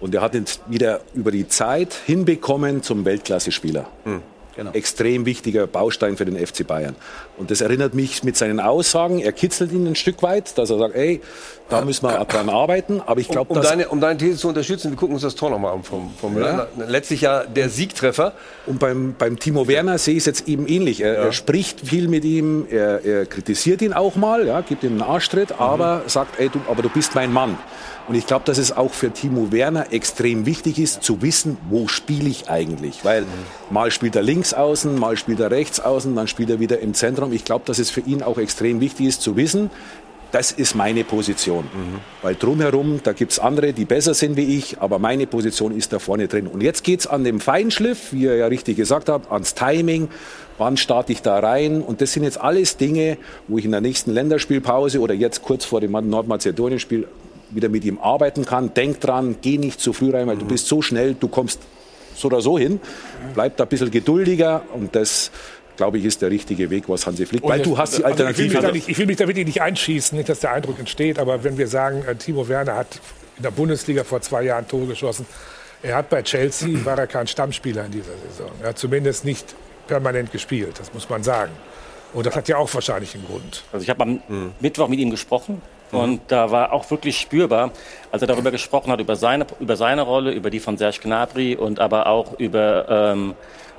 Und 0.00 0.14
er 0.14 0.22
hat 0.22 0.34
ihn 0.34 0.46
wieder 0.66 1.00
über 1.14 1.30
die 1.30 1.46
Zeit 1.46 1.94
hinbekommen 2.06 2.82
zum 2.82 3.04
Weltklasse-Spieler. 3.04 3.86
Genau. 4.60 4.72
Extrem 4.72 5.24
wichtiger 5.24 5.66
Baustein 5.66 6.18
für 6.18 6.26
den 6.26 6.36
FC 6.36 6.66
Bayern. 6.66 6.94
Und 7.38 7.50
das 7.50 7.62
erinnert 7.62 7.94
mich 7.94 8.24
mit 8.24 8.36
seinen 8.36 8.60
Aussagen, 8.60 9.18
er 9.18 9.32
kitzelt 9.32 9.72
ihn 9.72 9.86
ein 9.86 9.94
Stück 9.94 10.22
weit, 10.22 10.58
dass 10.58 10.68
er 10.68 10.76
sagt, 10.76 10.94
ey, 10.94 11.22
da 11.70 11.80
müssen 11.84 12.06
wir 12.06 12.24
dran 12.26 12.48
arbeiten. 12.48 13.00
Aber 13.04 13.20
ich 13.20 13.28
Um, 13.28 13.32
glaube, 13.32 13.50
um, 13.52 13.56
dass 13.56 13.68
deine, 13.68 13.88
um 13.88 14.00
deine 14.00 14.18
These 14.18 14.36
zu 14.38 14.48
unterstützen, 14.48 14.90
wir 14.90 14.96
gucken 14.96 15.14
uns 15.14 15.22
das 15.22 15.34
Tor 15.34 15.50
nochmal 15.50 15.72
an 15.74 15.82
vom, 15.82 16.10
vom 16.20 16.34
Müller. 16.34 16.68
Letztlich 16.86 17.22
ja 17.22 17.44
der 17.44 17.68
Siegtreffer. 17.68 18.32
Und 18.66 18.78
beim, 18.78 19.14
beim 19.18 19.38
Timo 19.38 19.66
Werner 19.68 19.98
sehe 19.98 20.14
ich 20.14 20.20
es 20.20 20.26
jetzt 20.26 20.48
eben 20.48 20.66
ähnlich. 20.68 21.00
Er, 21.00 21.16
er 21.16 21.32
spricht 21.32 21.80
viel 21.80 22.08
mit 22.08 22.24
ihm, 22.24 22.66
er, 22.70 23.04
er 23.04 23.26
kritisiert 23.26 23.82
ihn 23.82 23.92
auch 23.92 24.16
mal, 24.16 24.46
ja, 24.46 24.60
gibt 24.60 24.84
ihm 24.84 24.92
einen 24.92 25.02
Arschtritt, 25.02 25.50
Mhm. 25.50 25.56
aber 25.58 26.02
sagt, 26.06 26.38
ey, 26.38 26.48
du, 26.50 26.60
aber 26.68 26.82
du 26.82 26.88
bist 26.90 27.14
mein 27.14 27.32
Mann. 27.32 27.56
Und 28.08 28.14
ich 28.16 28.26
glaube, 28.26 28.44
dass 28.44 28.58
es 28.58 28.76
auch 28.76 28.92
für 28.92 29.12
Timo 29.12 29.52
Werner 29.52 29.92
extrem 29.92 30.44
wichtig 30.44 30.78
ist, 30.80 31.02
zu 31.04 31.22
wissen, 31.22 31.56
wo 31.68 31.86
spiele 31.86 32.28
ich 32.28 32.50
eigentlich. 32.50 33.04
Weil 33.04 33.22
Mhm. 33.22 33.26
mal 33.70 33.90
spielt 33.92 34.16
er 34.16 34.22
links 34.22 34.52
außen, 34.52 34.98
mal 34.98 35.16
spielt 35.16 35.38
er 35.40 35.50
rechts 35.50 35.78
außen, 35.80 36.14
dann 36.16 36.26
spielt 36.26 36.50
er 36.50 36.58
wieder 36.58 36.80
im 36.80 36.94
Zentrum. 36.94 37.32
Ich 37.32 37.44
glaube, 37.44 37.64
dass 37.66 37.78
es 37.78 37.90
für 37.90 38.00
ihn 38.00 38.22
auch 38.22 38.38
extrem 38.38 38.80
wichtig 38.80 39.06
ist, 39.06 39.22
zu 39.22 39.36
wissen, 39.36 39.70
das 40.32 40.52
ist 40.52 40.74
meine 40.74 41.04
Position. 41.04 41.64
Weil 42.22 42.34
drumherum, 42.34 43.00
da 43.02 43.12
gibt's 43.12 43.38
andere, 43.38 43.72
die 43.72 43.84
besser 43.84 44.14
sind 44.14 44.36
wie 44.36 44.56
ich, 44.56 44.80
aber 44.80 44.98
meine 44.98 45.26
Position 45.26 45.76
ist 45.76 45.92
da 45.92 45.98
vorne 45.98 46.28
drin. 46.28 46.46
Und 46.46 46.62
jetzt 46.62 46.84
geht's 46.84 47.06
an 47.06 47.24
dem 47.24 47.40
Feinschliff, 47.40 48.12
wie 48.12 48.22
ihr 48.22 48.36
ja 48.36 48.46
richtig 48.46 48.76
gesagt 48.76 49.08
habt, 49.08 49.30
ans 49.30 49.54
Timing. 49.54 50.08
Wann 50.58 50.76
starte 50.76 51.12
ich 51.12 51.22
da 51.22 51.38
rein? 51.38 51.80
Und 51.80 52.00
das 52.00 52.12
sind 52.12 52.22
jetzt 52.22 52.40
alles 52.40 52.76
Dinge, 52.76 53.16
wo 53.48 53.58
ich 53.58 53.64
in 53.64 53.70
der 53.70 53.80
nächsten 53.80 54.12
Länderspielpause 54.12 55.00
oder 55.00 55.14
jetzt 55.14 55.42
kurz 55.42 55.64
vor 55.64 55.80
dem 55.80 55.92
Nordmazedonien-Spiel 55.92 57.08
wieder 57.50 57.68
mit 57.68 57.84
ihm 57.84 57.98
arbeiten 57.98 58.44
kann. 58.44 58.74
Denk 58.74 59.00
dran, 59.00 59.36
geh 59.40 59.58
nicht 59.58 59.80
zu 59.80 59.92
früh 59.92 60.10
rein, 60.10 60.26
weil 60.26 60.36
du 60.36 60.44
bist 60.44 60.68
so 60.68 60.82
schnell, 60.82 61.14
du 61.18 61.28
kommst 61.28 61.60
so 62.14 62.28
oder 62.28 62.40
so 62.40 62.58
hin. 62.58 62.80
Bleib 63.34 63.56
da 63.56 63.64
ein 63.64 63.68
bisschen 63.68 63.90
geduldiger 63.90 64.62
und 64.74 64.94
das 64.94 65.30
glaube 65.76 65.98
ich, 65.98 66.04
ist 66.04 66.22
der 66.22 66.30
richtige 66.30 66.70
Weg, 66.70 66.88
was 66.88 67.06
Hansi 67.06 67.26
Flick. 67.26 67.42
Weil 67.42 67.60
du 67.62 67.76
hast 67.78 67.98
die 67.98 68.04
Also 68.04 68.24
ich, 68.24 68.38
will 68.38 68.46
Alternative. 68.46 68.54
mich 68.54 68.60
da 68.60 68.72
nicht, 68.72 68.88
ich 68.88 68.98
will 68.98 69.06
mich 69.06 69.16
da 69.16 69.26
wirklich 69.26 69.46
nicht 69.46 69.62
einschießen, 69.62 70.16
nicht, 70.16 70.28
dass 70.28 70.40
der 70.40 70.52
Eindruck 70.52 70.78
entsteht, 70.78 71.18
aber 71.18 71.42
wenn 71.44 71.56
wir 71.58 71.66
sagen, 71.68 72.04
äh, 72.06 72.14
Timo 72.14 72.48
Werner 72.48 72.76
hat 72.76 73.00
in 73.36 73.42
der 73.42 73.50
Bundesliga 73.50 74.04
vor 74.04 74.20
zwei 74.20 74.42
Jahren 74.42 74.68
Tore 74.68 74.86
geschossen, 74.86 75.26
er 75.82 75.96
hat 75.96 76.10
bei 76.10 76.22
Chelsea, 76.22 76.84
war 76.84 76.98
er 76.98 77.06
kein 77.06 77.26
Stammspieler 77.26 77.86
in 77.86 77.92
dieser 77.92 78.12
Saison. 78.28 78.50
Er 78.62 78.68
hat 78.70 78.78
zumindest 78.78 79.24
nicht 79.24 79.54
permanent 79.86 80.30
gespielt, 80.30 80.78
das 80.78 80.92
muss 80.92 81.08
man 81.08 81.22
sagen. 81.22 81.52
Und 82.12 82.26
das 82.26 82.36
hat 82.36 82.48
ja 82.48 82.56
auch 82.58 82.72
wahrscheinlich 82.74 83.14
einen 83.14 83.24
Grund. 83.24 83.62
Also 83.72 83.84
ich 83.84 83.90
habe 83.90 84.02
am 84.02 84.52
Mittwoch 84.60 84.88
mit 84.88 84.98
ihm 84.98 85.10
gesprochen 85.10 85.62
und 85.92 86.20
da 86.28 86.50
war 86.50 86.72
auch 86.72 86.88
wirklich 86.90 87.18
spürbar, 87.18 87.70
als 88.12 88.22
er 88.22 88.28
darüber 88.28 88.50
gesprochen 88.50 88.92
hat, 88.92 89.00
über 89.00 89.16
seine, 89.16 89.46
über 89.58 89.76
seine 89.76 90.02
Rolle, 90.02 90.32
über 90.32 90.50
die 90.50 90.60
von 90.60 90.76
Serge 90.76 90.98
Gnabry 91.02 91.56
und 91.56 91.80
aber 91.80 92.06
auch 92.08 92.38
über 92.38 93.12
ähm, 93.12 93.34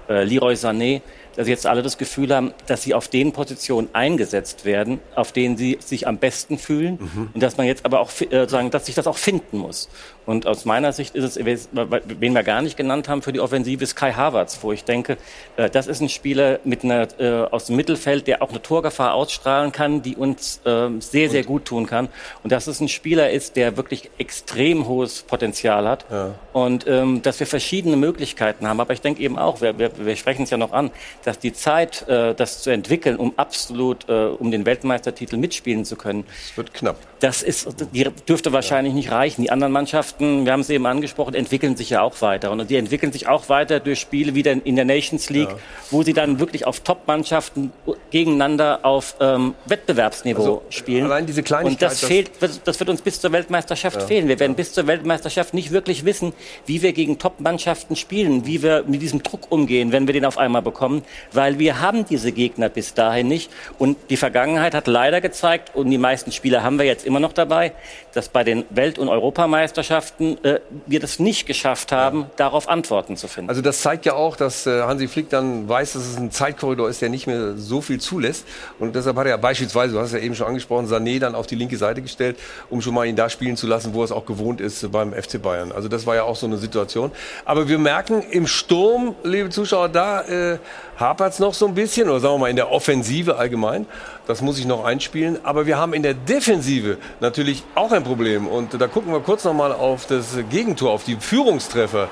äh, 0.09 0.23
Leroy 0.23 0.53
Sané, 0.55 1.01
dass 1.35 1.45
sie 1.45 1.51
jetzt 1.51 1.65
alle 1.65 1.81
das 1.81 1.97
Gefühl 1.97 2.33
haben, 2.33 2.53
dass 2.67 2.83
sie 2.83 2.93
auf 2.93 3.07
den 3.07 3.31
Positionen 3.31 3.89
eingesetzt 3.93 4.65
werden, 4.65 4.99
auf 5.15 5.31
denen 5.31 5.57
sie 5.57 5.77
sich 5.79 6.07
am 6.07 6.17
besten 6.17 6.57
fühlen 6.57 6.97
und 7.33 7.41
dass 7.41 7.57
man 7.57 7.65
jetzt 7.65 7.85
aber 7.85 7.99
auch 7.99 8.11
äh, 8.29 8.47
sagen, 8.47 8.71
dass 8.71 8.85
sich 8.85 8.95
das 8.95 9.07
auch 9.07 9.17
finden 9.17 9.57
muss. 9.57 9.89
Und 10.25 10.45
aus 10.45 10.65
meiner 10.65 10.93
Sicht 10.93 11.15
ist 11.15 11.37
es, 11.37 11.45
wen 11.71 12.33
wir 12.33 12.43
gar 12.43 12.61
nicht 12.61 12.77
genannt 12.77 13.09
haben 13.09 13.21
für 13.21 13.33
die 13.33 13.39
Offensive, 13.39 13.83
ist 13.83 13.95
Kai 13.95 14.13
Havertz, 14.13 14.59
wo 14.61 14.71
ich 14.71 14.83
denke, 14.83 15.17
äh, 15.57 15.69
das 15.69 15.87
ist 15.87 16.01
ein 16.01 16.09
Spieler 16.09 16.59
mit 16.63 16.83
einer, 16.83 17.07
äh, 17.19 17.47
aus 17.49 17.65
dem 17.65 17.75
Mittelfeld, 17.75 18.27
der 18.27 18.41
auch 18.41 18.49
eine 18.49 18.61
Torgefahr 18.61 19.13
ausstrahlen 19.13 19.71
kann, 19.71 20.01
die 20.01 20.15
uns 20.15 20.61
ähm, 20.65 21.01
sehr, 21.01 21.29
sehr 21.29 21.43
gut 21.43 21.65
tun 21.65 21.87
kann. 21.87 22.09
Und 22.43 22.51
dass 22.51 22.67
es 22.67 22.79
ein 22.79 22.87
Spieler 22.87 23.31
ist, 23.31 23.55
der 23.55 23.77
wirklich 23.77 24.11
extrem 24.17 24.87
hohes 24.87 25.23
Potenzial 25.23 25.87
hat. 25.87 26.05
Und 26.53 26.85
ähm, 26.87 27.21
dass 27.21 27.39
wir 27.39 27.47
verschiedene 27.47 27.97
Möglichkeiten 27.97 28.67
haben. 28.67 28.79
Aber 28.79 28.93
ich 28.93 29.01
denke 29.01 29.21
eben 29.21 29.37
auch, 29.37 29.61
wir, 29.61 29.79
wir, 29.79 29.91
wir 29.97 30.15
sprechen 30.15 30.43
es 30.43 30.49
ja 30.49 30.57
noch 30.57 30.71
an, 30.71 30.91
dass 31.25 31.39
die 31.39 31.53
Zeit, 31.53 32.07
äh, 32.07 32.33
das 32.35 32.61
zu 32.63 32.69
entwickeln, 32.69 33.15
um 33.17 33.33
absolut 33.37 34.07
äh, 34.09 34.25
um 34.27 34.51
den 34.51 34.65
Weltmeistertitel 34.65 35.37
mitspielen 35.37 35.85
zu 35.85 35.95
können, 35.95 36.23
Es 36.49 36.55
wird 36.57 36.73
knapp. 36.73 36.97
das 37.19 37.43
ist, 37.43 37.67
die 37.93 38.07
dürfte 38.27 38.51
wahrscheinlich 38.53 38.93
nicht 38.93 39.11
reichen. 39.11 39.41
Die 39.43 39.51
anderen 39.51 39.71
Mannschaften, 39.73 40.45
wir 40.45 40.51
haben 40.53 40.61
es 40.61 40.69
eben 40.69 40.85
angesprochen, 40.85 41.33
entwickeln 41.35 41.75
sich 41.75 41.89
ja 41.91 42.01
auch 42.01 42.21
weiter. 42.21 42.51
Und 42.51 42.69
die 42.69 42.75
entwickeln 42.75 43.11
sich 43.11 43.27
auch 43.27 43.49
weiter 43.49 43.79
durch 43.79 43.99
Spiele 43.99 44.35
wie 44.35 44.41
in 44.41 44.75
der 44.75 44.85
Nations 44.85 45.29
League, 45.29 45.53
wo 45.91 46.03
sie 46.03 46.13
dann 46.13 46.39
wirklich 46.39 46.65
auf 46.65 46.79
Top-Mannschaften 46.79 47.71
gegeneinander 48.11 48.79
auf 48.83 49.15
ähm, 49.19 49.53
Wettbewerbsniveau 49.65 50.41
Also, 50.41 50.61
spielen. 50.69 51.05
allein 51.05 51.25
diese 51.25 51.43
Kleinigkeit, 51.43 51.73
Und 51.73 51.81
das, 51.81 51.99
dass- 52.01 52.09
fehlt, 52.09 52.31
das 52.65 52.79
wird 52.79 52.89
uns 52.89 53.01
bis 53.01 53.21
zur 53.21 53.31
Weltmeisterschaft 53.31 54.01
fehlen. 54.03 54.27
Wir 54.27 54.39
werden 54.39 54.55
bis 54.55 54.73
zur 54.73 54.87
Weltmeisterschaft 54.87 55.53
nicht 55.53 55.71
wirklich 55.71 56.05
wissen, 56.05 56.33
wie 56.65 56.81
wir 56.81 56.93
gegen 56.93 57.19
Top-Mannschaften 57.19 57.95
spielen, 57.95 58.45
wie 58.45 58.63
wir 58.63 58.83
mit 58.87 59.01
diesem 59.01 59.23
Druck 59.23 59.51
umgehen, 59.51 59.91
wenn 59.91 60.07
wir 60.07 60.13
den 60.13 60.25
auf 60.25 60.37
einmal 60.37 60.61
bekommen. 60.61 61.03
Weil 61.31 61.59
wir 61.59 61.81
haben 61.81 62.05
diese 62.05 62.31
Gegner 62.31 62.69
bis 62.69 62.93
dahin 62.93 63.27
nicht. 63.27 63.51
Und 63.77 63.97
die 64.09 64.17
Vergangenheit 64.17 64.73
hat 64.73 64.87
leider 64.87 65.21
gezeigt, 65.21 65.75
und 65.75 65.89
die 65.89 65.97
meisten 65.97 66.31
Spieler 66.31 66.63
haben 66.63 66.77
wir 66.77 66.85
jetzt 66.85 67.05
immer 67.05 67.19
noch 67.19 67.33
dabei, 67.33 67.73
dass 68.13 68.29
bei 68.29 68.43
den 68.43 68.65
Welt- 68.69 68.99
und 68.99 69.09
Europameisterschaften 69.09 70.43
äh, 70.43 70.59
wir 70.85 70.99
das 70.99 71.19
nicht 71.19 71.45
geschafft 71.45 71.91
haben, 71.91 72.21
ja. 72.21 72.29
darauf 72.35 72.67
Antworten 72.67 73.17
zu 73.17 73.27
finden. 73.27 73.49
Also 73.49 73.61
das 73.61 73.81
zeigt 73.81 74.05
ja 74.05 74.13
auch, 74.13 74.35
dass 74.35 74.67
äh, 74.67 74.81
Hansi 74.81 75.07
Flick 75.07 75.29
dann 75.29 75.67
weiß, 75.67 75.93
dass 75.93 76.03
es 76.05 76.17
ein 76.17 76.31
Zeitkorridor 76.31 76.89
ist, 76.89 77.01
der 77.01 77.09
nicht 77.09 77.27
mehr 77.27 77.55
so 77.55 77.81
viel 77.81 77.99
zulässt. 77.99 78.45
Und 78.79 78.95
deshalb 78.95 79.17
hat 79.17 79.27
er 79.27 79.37
beispielsweise, 79.37 79.93
du 79.93 79.99
hast 79.99 80.07
es 80.07 80.13
ja 80.13 80.19
eben 80.19 80.35
schon 80.35 80.47
angesprochen, 80.47 80.87
Sané 80.87 81.19
dann 81.19 81.35
auf 81.35 81.47
die 81.47 81.55
linke 81.55 81.77
Seite 81.77 82.01
gestellt, 82.01 82.37
um 82.69 82.81
schon 82.81 82.93
mal 82.93 83.05
ihn 83.05 83.15
da 83.15 83.29
spielen 83.29 83.57
zu 83.57 83.67
lassen, 83.67 83.93
wo 83.93 84.01
er 84.01 84.05
es 84.05 84.11
auch 84.11 84.25
gewohnt 84.25 84.61
ist 84.61 84.91
beim 84.91 85.13
FC 85.13 85.41
Bayern. 85.41 85.71
Also 85.71 85.87
das 85.87 86.05
war 86.05 86.15
ja 86.15 86.23
auch 86.23 86.35
so 86.35 86.45
eine 86.45 86.57
Situation. 86.57 87.11
Aber 87.45 87.67
wir 87.67 87.77
merken 87.77 88.21
im 88.31 88.47
Sturm, 88.47 89.15
liebe 89.23 89.49
Zuschauer, 89.49 89.89
da 89.89 90.21
äh, 90.21 90.57
hapert 91.01 91.33
es 91.33 91.39
noch 91.39 91.53
so 91.53 91.67
ein 91.67 91.73
bisschen, 91.73 92.09
oder 92.09 92.21
sagen 92.21 92.35
wir 92.35 92.39
mal 92.39 92.49
in 92.49 92.55
der 92.55 92.71
Offensive 92.71 93.35
allgemein. 93.35 93.85
Das 94.27 94.41
muss 94.41 94.57
ich 94.59 94.65
noch 94.65 94.85
einspielen. 94.85 95.39
Aber 95.43 95.65
wir 95.65 95.77
haben 95.77 95.93
in 95.93 96.03
der 96.03 96.13
Defensive 96.13 96.97
natürlich 97.19 97.63
auch 97.75 97.91
ein 97.91 98.03
Problem. 98.03 98.47
Und 98.47 98.79
da 98.79 98.87
gucken 98.87 99.11
wir 99.11 99.19
kurz 99.19 99.43
noch 99.43 99.53
mal 99.53 99.73
auf 99.73 100.05
das 100.05 100.37
Gegentor, 100.49 100.91
auf 100.91 101.03
die 101.03 101.17
Führungstreffer 101.17 102.03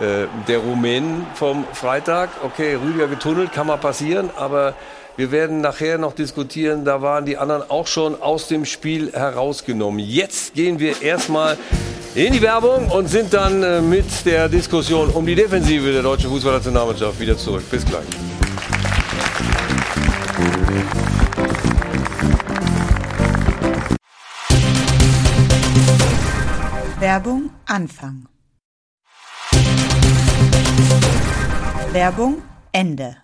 äh, 0.00 0.26
der 0.46 0.58
Rumänen 0.58 1.26
vom 1.34 1.64
Freitag. 1.72 2.30
Okay, 2.44 2.76
Rüdiger 2.76 3.08
getunnelt, 3.08 3.52
kann 3.52 3.66
mal 3.66 3.76
passieren, 3.76 4.30
aber 4.36 4.74
wir 5.18 5.32
werden 5.32 5.60
nachher 5.60 5.98
noch 5.98 6.12
diskutieren, 6.12 6.84
da 6.84 7.02
waren 7.02 7.26
die 7.26 7.36
anderen 7.36 7.68
auch 7.68 7.88
schon 7.88 8.22
aus 8.22 8.46
dem 8.46 8.64
Spiel 8.64 9.12
herausgenommen. 9.12 9.98
Jetzt 9.98 10.54
gehen 10.54 10.78
wir 10.78 11.02
erstmal 11.02 11.58
in 12.14 12.32
die 12.32 12.40
Werbung 12.40 12.88
und 12.88 13.08
sind 13.08 13.34
dann 13.34 13.64
äh, 13.64 13.80
mit 13.80 14.06
der 14.24 14.48
Diskussion 14.48 15.10
um 15.10 15.26
die 15.26 15.34
Defensive 15.34 15.92
der 15.92 16.02
deutschen 16.02 16.30
Fußballnationalmannschaft 16.30 17.18
wieder 17.18 17.36
zurück. 17.36 17.68
Bis 17.68 17.84
gleich. 17.84 18.04
Werbung 27.00 27.50
Anfang. 27.66 28.28
Werbung 31.92 32.40
Ende. 32.70 33.16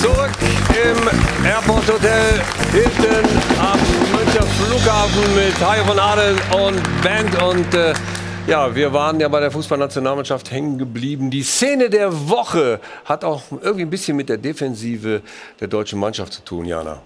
Zurück 0.00 0.30
im 0.70 1.44
Airport 1.44 1.92
Hotel 1.92 2.40
hinten 2.70 3.26
am 3.58 3.78
Münchner 4.16 4.46
Flughafen 4.46 5.34
mit 5.34 5.60
Hajo 5.60 5.84
von 5.84 5.98
Adel 5.98 6.36
und 6.66 7.02
Band 7.02 7.42
und 7.42 7.74
äh, 7.74 7.92
ja, 8.46 8.72
wir 8.74 8.92
waren 8.92 9.18
ja 9.18 9.28
bei 9.28 9.40
der 9.40 9.50
Fußballnationalmannschaft 9.50 10.52
hängen 10.52 10.78
geblieben. 10.78 11.30
Die 11.30 11.42
Szene 11.42 11.90
der 11.90 12.28
Woche 12.28 12.78
hat 13.04 13.24
auch 13.24 13.42
irgendwie 13.50 13.82
ein 13.82 13.90
bisschen 13.90 14.16
mit 14.16 14.28
der 14.28 14.38
Defensive 14.38 15.22
der 15.58 15.68
deutschen 15.68 15.98
Mannschaft 15.98 16.32
zu 16.32 16.44
tun, 16.44 16.64
Jana. 16.64 17.00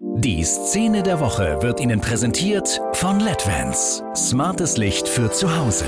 Die 0.00 0.42
Szene 0.42 1.04
der 1.04 1.20
Woche 1.20 1.62
wird 1.62 1.80
Ihnen 1.80 2.00
präsentiert 2.00 2.80
von 2.92 3.20
LEDVANCE. 3.20 4.02
Smartes 4.16 4.76
Licht 4.76 5.08
für 5.08 5.30
zu 5.30 5.56
Hause. 5.56 5.86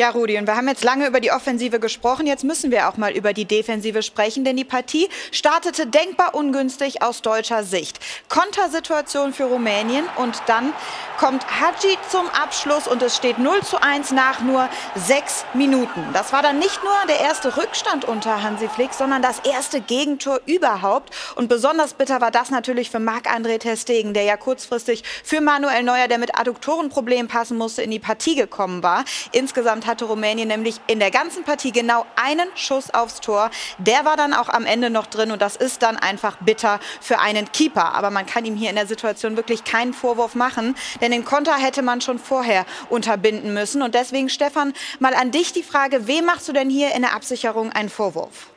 Ja, 0.00 0.10
Rudi, 0.10 0.38
und 0.38 0.46
wir 0.46 0.54
haben 0.54 0.68
jetzt 0.68 0.84
lange 0.84 1.08
über 1.08 1.18
die 1.18 1.32
Offensive 1.32 1.80
gesprochen. 1.80 2.28
Jetzt 2.28 2.44
müssen 2.44 2.70
wir 2.70 2.88
auch 2.88 2.98
mal 2.98 3.10
über 3.16 3.32
die 3.32 3.46
Defensive 3.46 4.04
sprechen, 4.04 4.44
denn 4.44 4.56
die 4.56 4.62
Partie 4.62 5.08
startete 5.32 5.88
denkbar 5.88 6.36
ungünstig 6.36 7.02
aus 7.02 7.20
deutscher 7.20 7.64
Sicht. 7.64 7.98
Kontersituation 8.28 9.32
für 9.32 9.46
Rumänien 9.46 10.04
und 10.14 10.40
dann 10.46 10.72
kommt 11.18 11.44
Hadji 11.60 11.98
zum 12.08 12.28
Abschluss 12.28 12.86
und 12.86 13.02
es 13.02 13.16
steht 13.16 13.40
0 13.40 13.60
zu 13.64 13.82
1 13.82 14.12
nach 14.12 14.40
nur 14.40 14.68
sechs 14.94 15.44
Minuten. 15.52 16.06
Das 16.12 16.32
war 16.32 16.42
dann 16.42 16.60
nicht 16.60 16.80
nur 16.84 16.94
der 17.08 17.18
erste 17.18 17.56
Rückstand 17.56 18.04
unter 18.04 18.40
Hansi 18.44 18.68
Flick, 18.68 18.94
sondern 18.94 19.20
das 19.20 19.40
erste 19.40 19.80
Gegentor 19.80 20.40
überhaupt. 20.46 21.12
Und 21.34 21.48
besonders 21.48 21.94
bitter 21.94 22.20
war 22.20 22.30
das 22.30 22.52
natürlich 22.52 22.92
für 22.92 23.00
Marc-André 23.00 23.58
Testegen, 23.58 24.14
der 24.14 24.22
ja 24.22 24.36
kurzfristig 24.36 25.02
für 25.24 25.40
Manuel 25.40 25.82
Neuer, 25.82 26.06
der 26.06 26.18
mit 26.18 26.38
Adduktorenproblemen 26.38 27.26
passen 27.26 27.58
musste, 27.58 27.82
in 27.82 27.90
die 27.90 27.98
Partie 27.98 28.36
gekommen 28.36 28.84
war. 28.84 29.04
Insgesamt 29.32 29.87
hatte 29.88 30.04
Rumänien 30.04 30.46
nämlich 30.46 30.80
in 30.86 31.00
der 31.00 31.10
ganzen 31.10 31.42
Partie 31.42 31.72
genau 31.72 32.06
einen 32.14 32.48
Schuss 32.54 32.90
aufs 32.90 33.20
Tor. 33.20 33.50
Der 33.78 34.04
war 34.04 34.16
dann 34.16 34.32
auch 34.32 34.48
am 34.48 34.64
Ende 34.64 34.90
noch 34.90 35.06
drin 35.06 35.32
und 35.32 35.42
das 35.42 35.56
ist 35.56 35.82
dann 35.82 35.96
einfach 35.96 36.36
bitter 36.36 36.78
für 37.00 37.18
einen 37.18 37.50
Keeper. 37.50 37.94
Aber 37.94 38.10
man 38.10 38.26
kann 38.26 38.44
ihm 38.44 38.54
hier 38.54 38.70
in 38.70 38.76
der 38.76 38.86
Situation 38.86 39.36
wirklich 39.36 39.64
keinen 39.64 39.94
Vorwurf 39.94 40.36
machen, 40.36 40.76
denn 41.00 41.10
den 41.10 41.24
Konter 41.24 41.56
hätte 41.56 41.82
man 41.82 42.00
schon 42.00 42.18
vorher 42.20 42.64
unterbinden 42.90 43.54
müssen. 43.54 43.82
Und 43.82 43.94
deswegen, 43.94 44.28
Stefan, 44.28 44.72
mal 45.00 45.14
an 45.14 45.32
dich 45.32 45.52
die 45.52 45.64
Frage, 45.64 46.06
wem 46.06 46.26
machst 46.26 46.46
du 46.48 46.52
denn 46.52 46.70
hier 46.70 46.94
in 46.94 47.02
der 47.02 47.14
Absicherung 47.14 47.72
einen 47.72 47.88
Vorwurf? 47.88 48.50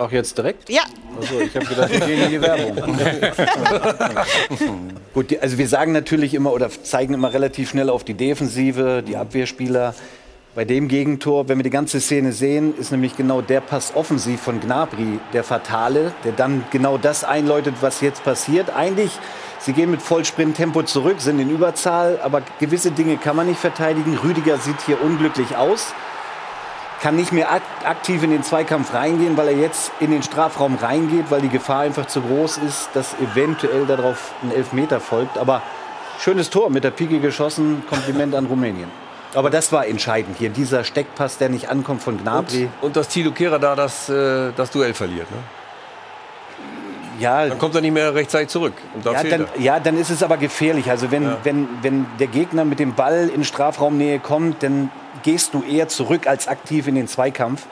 Auch 0.00 0.12
jetzt 0.12 0.38
direkt? 0.38 0.70
Ja. 0.70 0.84
Also 1.20 1.40
ich 1.40 1.54
habe 1.54 1.66
gedacht, 1.66 1.92
wir 1.92 2.00
gehen 2.00 2.22
in 2.22 2.30
die 2.30 2.40
Werbung. 2.40 2.74
Gut, 5.14 5.38
also 5.42 5.58
wir 5.58 5.68
sagen 5.68 5.92
natürlich 5.92 6.32
immer 6.32 6.54
oder 6.54 6.70
zeigen 6.70 7.12
immer 7.12 7.34
relativ 7.34 7.68
schnell 7.68 7.90
auf 7.90 8.02
die 8.02 8.14
Defensive, 8.14 9.04
die 9.06 9.18
Abwehrspieler. 9.18 9.94
Bei 10.54 10.64
dem 10.64 10.88
Gegentor, 10.88 11.50
wenn 11.50 11.58
wir 11.58 11.64
die 11.64 11.70
ganze 11.70 12.00
Szene 12.00 12.32
sehen, 12.32 12.72
ist 12.78 12.92
nämlich 12.92 13.14
genau 13.14 13.42
der 13.42 13.60
Pass 13.60 13.92
offensiv 13.94 14.40
von 14.40 14.58
Gnabry 14.60 15.18
der 15.34 15.44
fatale, 15.44 16.14
der 16.24 16.32
dann 16.32 16.64
genau 16.72 16.96
das 16.96 17.22
einläutet, 17.22 17.74
was 17.82 18.00
jetzt 18.00 18.24
passiert. 18.24 18.74
Eigentlich, 18.74 19.12
sie 19.58 19.74
gehen 19.74 19.90
mit 19.90 20.00
Vollsprinttempo 20.00 20.82
zurück, 20.84 21.20
sind 21.20 21.40
in 21.40 21.50
Überzahl, 21.50 22.18
aber 22.22 22.40
gewisse 22.58 22.90
Dinge 22.90 23.18
kann 23.18 23.36
man 23.36 23.48
nicht 23.48 23.60
verteidigen. 23.60 24.18
Rüdiger 24.24 24.56
sieht 24.56 24.80
hier 24.86 25.02
unglücklich 25.02 25.56
aus 25.56 25.92
kann 27.00 27.16
nicht 27.16 27.32
mehr 27.32 27.48
aktiv 27.84 28.22
in 28.22 28.30
den 28.30 28.42
Zweikampf 28.42 28.92
reingehen, 28.92 29.36
weil 29.36 29.48
er 29.48 29.56
jetzt 29.56 29.90
in 30.00 30.10
den 30.10 30.22
Strafraum 30.22 30.76
reingeht, 30.76 31.30
weil 31.30 31.40
die 31.40 31.48
Gefahr 31.48 31.80
einfach 31.80 32.06
zu 32.06 32.20
groß 32.20 32.58
ist, 32.58 32.90
dass 32.94 33.14
eventuell 33.14 33.86
darauf 33.86 34.34
ein 34.42 34.52
Elfmeter 34.52 35.00
folgt. 35.00 35.38
Aber 35.38 35.62
schönes 36.18 36.50
Tor 36.50 36.70
mit 36.70 36.84
der 36.84 36.90
Pike 36.90 37.20
geschossen. 37.20 37.82
Kompliment 37.88 38.34
an 38.34 38.46
Rumänien. 38.46 38.90
Aber 39.34 39.48
das 39.48 39.72
war 39.72 39.86
entscheidend 39.86 40.36
hier, 40.38 40.50
dieser 40.50 40.84
Steckpass, 40.84 41.38
der 41.38 41.48
nicht 41.48 41.68
ankommt 41.68 42.02
von 42.02 42.18
Gnabry. 42.18 42.64
Und, 42.80 42.86
und 42.88 42.96
dass 42.96 43.08
Tilo 43.08 43.30
Kehrer 43.30 43.58
da 43.58 43.76
das, 43.76 44.08
äh, 44.08 44.52
das 44.56 44.70
Duell 44.70 44.92
verliert, 44.92 45.30
ne? 45.30 45.38
Ja, 47.20 47.46
dann 47.46 47.58
kommt 47.58 47.74
er 47.74 47.82
nicht 47.82 47.92
mehr 47.92 48.14
rechtzeitig 48.14 48.48
zurück. 48.48 48.72
Dann 49.04 49.12
ja, 49.12 49.22
dann, 49.24 49.46
ja, 49.58 49.78
dann, 49.78 49.98
ist 49.98 50.08
es 50.08 50.22
aber 50.22 50.38
gefährlich. 50.38 50.90
Also 50.90 51.10
wenn, 51.10 51.24
ja. 51.24 51.36
wenn, 51.44 51.68
wenn 51.82 52.06
der 52.18 52.28
Gegner 52.28 52.64
mit 52.64 52.78
dem 52.78 52.94
Ball 52.94 53.28
in 53.28 53.44
Strafraumnähe 53.44 54.20
kommt, 54.20 54.62
dann 54.62 54.90
gehst 55.22 55.54
du 55.54 55.62
eher 55.62 55.88
zurück 55.88 56.26
als 56.26 56.48
aktiv 56.48 56.86
in 56.86 56.94
den 56.94 57.08
Zweikampf. 57.08 57.66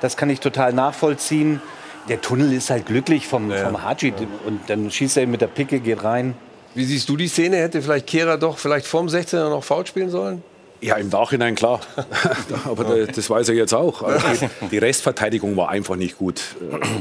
Das 0.00 0.16
kann 0.16 0.30
ich 0.30 0.40
total 0.40 0.72
nachvollziehen. 0.72 1.62
Der 2.08 2.20
Tunnel 2.20 2.52
ist 2.52 2.70
halt 2.70 2.86
glücklich 2.86 3.26
vom, 3.26 3.50
ja. 3.50 3.64
vom 3.64 3.82
Haji 3.82 4.12
und 4.46 4.60
dann 4.68 4.90
schießt 4.90 5.16
er 5.16 5.22
ihn 5.22 5.30
mit 5.30 5.40
der 5.40 5.46
Picke, 5.46 5.80
geht 5.80 6.04
rein. 6.04 6.34
Wie 6.74 6.84
siehst 6.84 7.08
du 7.08 7.16
die 7.16 7.28
Szene? 7.28 7.56
Hätte 7.56 7.80
vielleicht 7.80 8.06
Kehrer 8.06 8.36
doch 8.36 8.58
vielleicht 8.58 8.86
vorm 8.86 9.06
16er 9.06 9.48
noch 9.48 9.62
Foul 9.62 9.86
spielen 9.86 10.10
sollen? 10.10 10.42
Ja, 10.80 10.96
im 10.96 11.08
Nachhinein 11.08 11.54
klar. 11.54 11.80
Aber 12.66 13.06
das 13.06 13.30
weiß 13.30 13.48
er 13.48 13.54
jetzt 13.54 13.72
auch. 13.72 14.02
Also 14.02 14.50
die, 14.70 14.78
Restverteidigung 14.78 15.56
war 15.56 15.70
einfach 15.70 15.96
nicht 15.96 16.18
gut. 16.18 16.42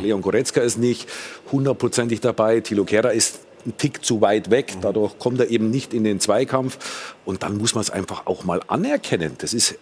Leon 0.02 0.22
Goretzka 0.22 0.62
ist 0.62 0.78
nicht 0.78 1.10
hundertprozentig 1.52 2.22
dabei. 2.22 2.62
Thilo 2.62 2.86
Kehrer 2.86 3.12
ist 3.12 3.40
ein 3.66 3.78
Tick 3.78 4.04
zu 4.04 4.22
weit 4.22 4.50
weg. 4.50 4.74
Dadurch 4.82 5.18
kommt 5.20 5.40
er 5.40 5.50
eben 5.50 5.70
nicht 5.70 5.94
in 5.94 6.04
den 6.04 6.20
Zweikampf. 6.20 6.78
Und 7.26 7.44
dann 7.44 7.58
muss 7.58 7.74
man 7.76 7.82
es 7.82 7.90
einfach 7.90 8.26
auch 8.26 8.44
mal 8.44 8.62
anerkennen. 8.68 9.34
Das 9.38 9.54
ist 9.54 9.72
äh, 9.72 9.78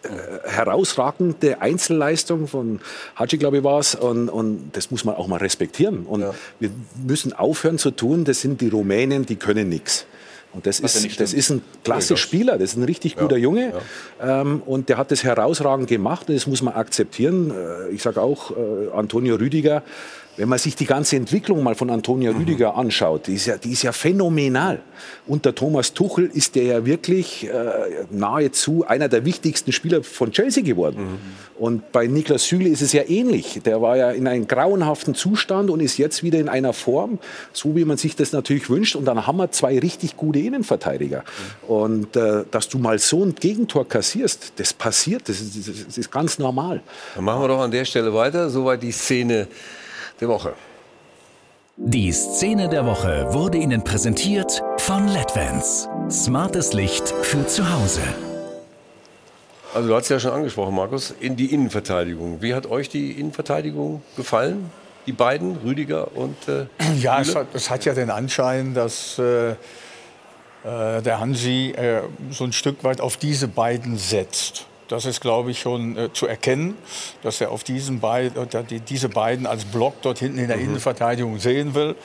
herausragende 0.46 1.62
Einzelleistung 1.62 2.48
von 2.48 2.80
Haji, 3.18 3.38
glaube 3.38 3.58
ich, 3.58 3.64
war 3.64 3.80
es. 3.80 3.96
Und, 3.96 4.30
und, 4.30 4.72
das 4.74 4.92
muss 4.92 5.06
man 5.06 5.16
auch 5.16 5.28
mal 5.28 5.38
respektieren. 5.38 6.06
Und 6.06 6.22
ja. 6.22 6.34
wir 6.60 6.70
müssen 7.06 7.34
aufhören 7.34 7.78
zu 7.78 7.92
tun, 7.92 8.26
das 8.26 8.42
sind 8.42 8.62
die 8.62 8.70
Rumänen, 8.70 9.26
die 9.26 9.36
können 9.36 9.70
nichts. 9.70 10.06
Und 10.54 10.68
das 10.68 10.82
ist, 10.82 11.20
das 11.20 11.34
ist 11.34 11.50
ein 11.50 11.62
klasse 11.84 12.18
Spieler, 12.18 12.58
das 12.58 12.72
ist 12.72 12.78
ein 12.78 12.84
richtig 12.84 13.16
guter 13.16 13.38
ja, 13.38 13.44
Junge. 13.44 13.74
Ja. 14.20 14.42
Ähm, 14.42 14.62
und 14.66 14.90
der 14.90 14.98
hat 14.98 15.10
das 15.12 15.24
herausragend 15.24 15.88
gemacht 15.88 16.28
und 16.28 16.36
das 16.36 16.46
muss 16.46 16.62
man 16.62 16.74
akzeptieren. 16.74 17.52
Äh, 17.52 17.94
ich 17.94 18.02
sage 18.02 18.22
auch, 18.22 18.52
äh, 18.52 18.92
Antonio 18.94 19.36
Rüdiger 19.36 19.82
wenn 20.42 20.50
man 20.50 20.58
sich 20.58 20.76
die 20.76 20.88
ganze 20.88 21.18
Entwicklung 21.18 21.62
mal 21.62 21.76
von 21.76 21.92
Antonia 21.92 22.32
mhm. 22.32 22.40
Rüdiger 22.40 22.76
anschaut, 22.76 23.28
die 23.28 23.36
ist, 23.36 23.46
ja, 23.46 23.58
die 23.58 23.74
ist 23.74 23.84
ja 23.84 23.92
phänomenal. 23.92 24.82
Unter 25.28 25.54
Thomas 25.54 25.94
Tuchel 25.94 26.32
ist 26.34 26.56
der 26.56 26.64
ja 26.64 26.84
wirklich 26.84 27.48
äh, 27.48 27.52
nahezu 28.10 28.84
einer 28.88 29.08
der 29.08 29.24
wichtigsten 29.24 29.72
Spieler 29.72 30.02
von 30.02 30.32
Chelsea 30.32 30.64
geworden. 30.64 31.04
Mhm. 31.04 31.18
Und 31.60 31.92
bei 31.92 32.08
Niklas 32.08 32.48
Süle 32.48 32.70
ist 32.70 32.82
es 32.82 32.92
ja 32.92 33.04
ähnlich. 33.08 33.62
Der 33.64 33.84
war 33.84 33.98
ja 33.98 34.10
in 34.10 34.28
einem 34.28 34.48
grauenhaften 34.48 35.14
Zustand 35.14 35.70
und 35.70 35.80
ist 35.80 36.00
jetzt 36.00 36.24
wieder 36.24 36.40
in 36.40 36.50
einer 36.50 36.74
Form, 36.74 37.20
so 37.54 37.76
wie 37.76 37.86
man 37.86 37.98
sich 37.98 38.16
das 38.16 38.32
natürlich 38.32 38.68
wünscht. 38.68 38.96
Und 38.96 39.06
dann 39.06 39.28
haben 39.28 39.38
wir 39.38 39.52
zwei 39.52 39.78
richtig 39.78 40.18
gute 40.18 40.40
Innenverteidiger. 40.40 41.20
Mhm. 41.20 41.70
Und 41.72 42.16
äh, 42.16 42.46
dass 42.50 42.68
du 42.68 42.80
mal 42.80 42.98
so 42.98 43.24
ein 43.24 43.36
Gegentor 43.36 43.88
kassierst, 43.88 44.54
das 44.56 44.74
passiert, 44.74 45.30
das 45.30 45.40
ist, 45.40 45.68
das 45.68 46.00
ist 46.00 46.12
ganz 46.12 46.40
normal. 46.40 46.82
Dann 47.14 47.26
machen 47.26 47.44
wir 47.44 47.48
doch 47.48 47.60
an 47.60 47.70
der 47.70 47.86
Stelle 47.86 48.12
weiter. 48.12 48.50
Soweit 48.50 48.82
die 48.82 48.92
Szene 48.92 49.48
der 50.22 50.30
Woche. 50.30 50.54
Die 51.78 52.12
Szene 52.12 52.70
der 52.70 52.86
Woche 52.86 53.34
wurde 53.34 53.58
Ihnen 53.58 53.84
präsentiert 53.84 54.62
von 54.78 55.08
LEDVANCE. 55.08 55.90
Smartes 56.12 56.74
Licht 56.74 57.10
für 57.10 57.48
zu 57.48 57.74
Hause. 57.74 58.02
Also 59.74 59.88
du 59.88 59.96
hast 59.96 60.10
ja 60.10 60.20
schon 60.20 60.32
angesprochen, 60.32 60.76
Markus, 60.76 61.16
in 61.20 61.36
die 61.36 61.54
Innenverteidigung. 61.54 62.42
Wie 62.42 62.54
hat 62.54 62.68
euch 62.68 62.90
die 62.90 63.12
Innenverteidigung 63.12 64.04
gefallen? 64.16 64.70
Die 65.08 65.14
beiden, 65.14 65.58
Rüdiger 65.58 66.16
und 66.16 66.36
äh, 66.48 66.66
Ja, 67.00 67.22
es 67.22 67.36
hat, 67.36 67.48
es 67.54 67.70
hat 67.72 67.86
ja 67.86 67.94
den 67.94 68.12
Anschein, 68.12 68.76
dass 68.76 69.18
äh, 69.18 69.52
äh, 69.52 69.56
der 70.64 71.20
Hansi 71.20 71.74
äh, 71.76 72.02
so 72.30 72.44
ein 72.44 72.54
Stück 72.54 72.84
weit 72.84 73.02
auf 73.02 73.18
diese 73.18 73.48
beiden 73.48 73.98
setzt. 73.98 74.68
Das 74.92 75.06
ist, 75.06 75.22
glaube 75.22 75.52
ich, 75.52 75.60
schon 75.62 75.98
äh, 75.98 76.12
zu 76.12 76.28
erkennen, 76.28 76.78
dass 77.24 77.40
er 77.40 77.52
auf 77.52 77.64
diesen 77.64 78.02
beid, 78.02 78.36
äh, 78.36 78.64
die, 78.70 78.82
diese 78.82 79.08
beiden 79.08 79.48
als 79.48 79.64
Block 79.64 79.94
dort 80.02 80.20
hinten 80.20 80.38
in 80.38 80.50
der 80.50 80.58
Innenverteidigung 80.58 81.40
sehen 81.40 81.74
will. 81.76 81.96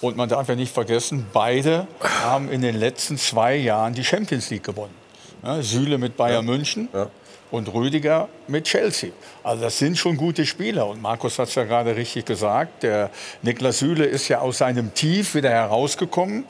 Und 0.00 0.16
man 0.16 0.30
darf 0.30 0.48
ja 0.48 0.54
nicht 0.54 0.72
vergessen, 0.72 1.26
beide 1.34 1.86
haben 2.22 2.50
in 2.50 2.62
den 2.62 2.74
letzten 2.74 3.18
zwei 3.18 3.56
Jahren 3.56 3.92
die 3.92 4.02
Champions 4.02 4.48
League 4.48 4.64
gewonnen. 4.64 4.94
Ja, 5.42 5.60
Süle 5.60 5.98
mit 5.98 6.16
Bayern 6.16 6.46
München 6.46 6.88
und 7.50 7.72
Rüdiger 7.72 8.28
mit 8.48 8.64
Chelsea. 8.64 9.10
Also 9.42 9.64
das 9.64 9.78
sind 9.78 9.98
schon 9.98 10.16
gute 10.16 10.46
Spieler. 10.46 10.86
Und 10.86 11.02
Markus 11.02 11.38
hat 11.38 11.48
es 11.48 11.54
ja 11.54 11.64
gerade 11.64 11.94
richtig 11.94 12.24
gesagt. 12.24 12.82
Der 12.82 13.10
Niklas 13.42 13.78
Süle 13.78 14.06
ist 14.06 14.28
ja 14.28 14.40
aus 14.40 14.58
seinem 14.58 14.94
Tief 14.94 15.34
wieder 15.34 15.50
herausgekommen. 15.50 16.44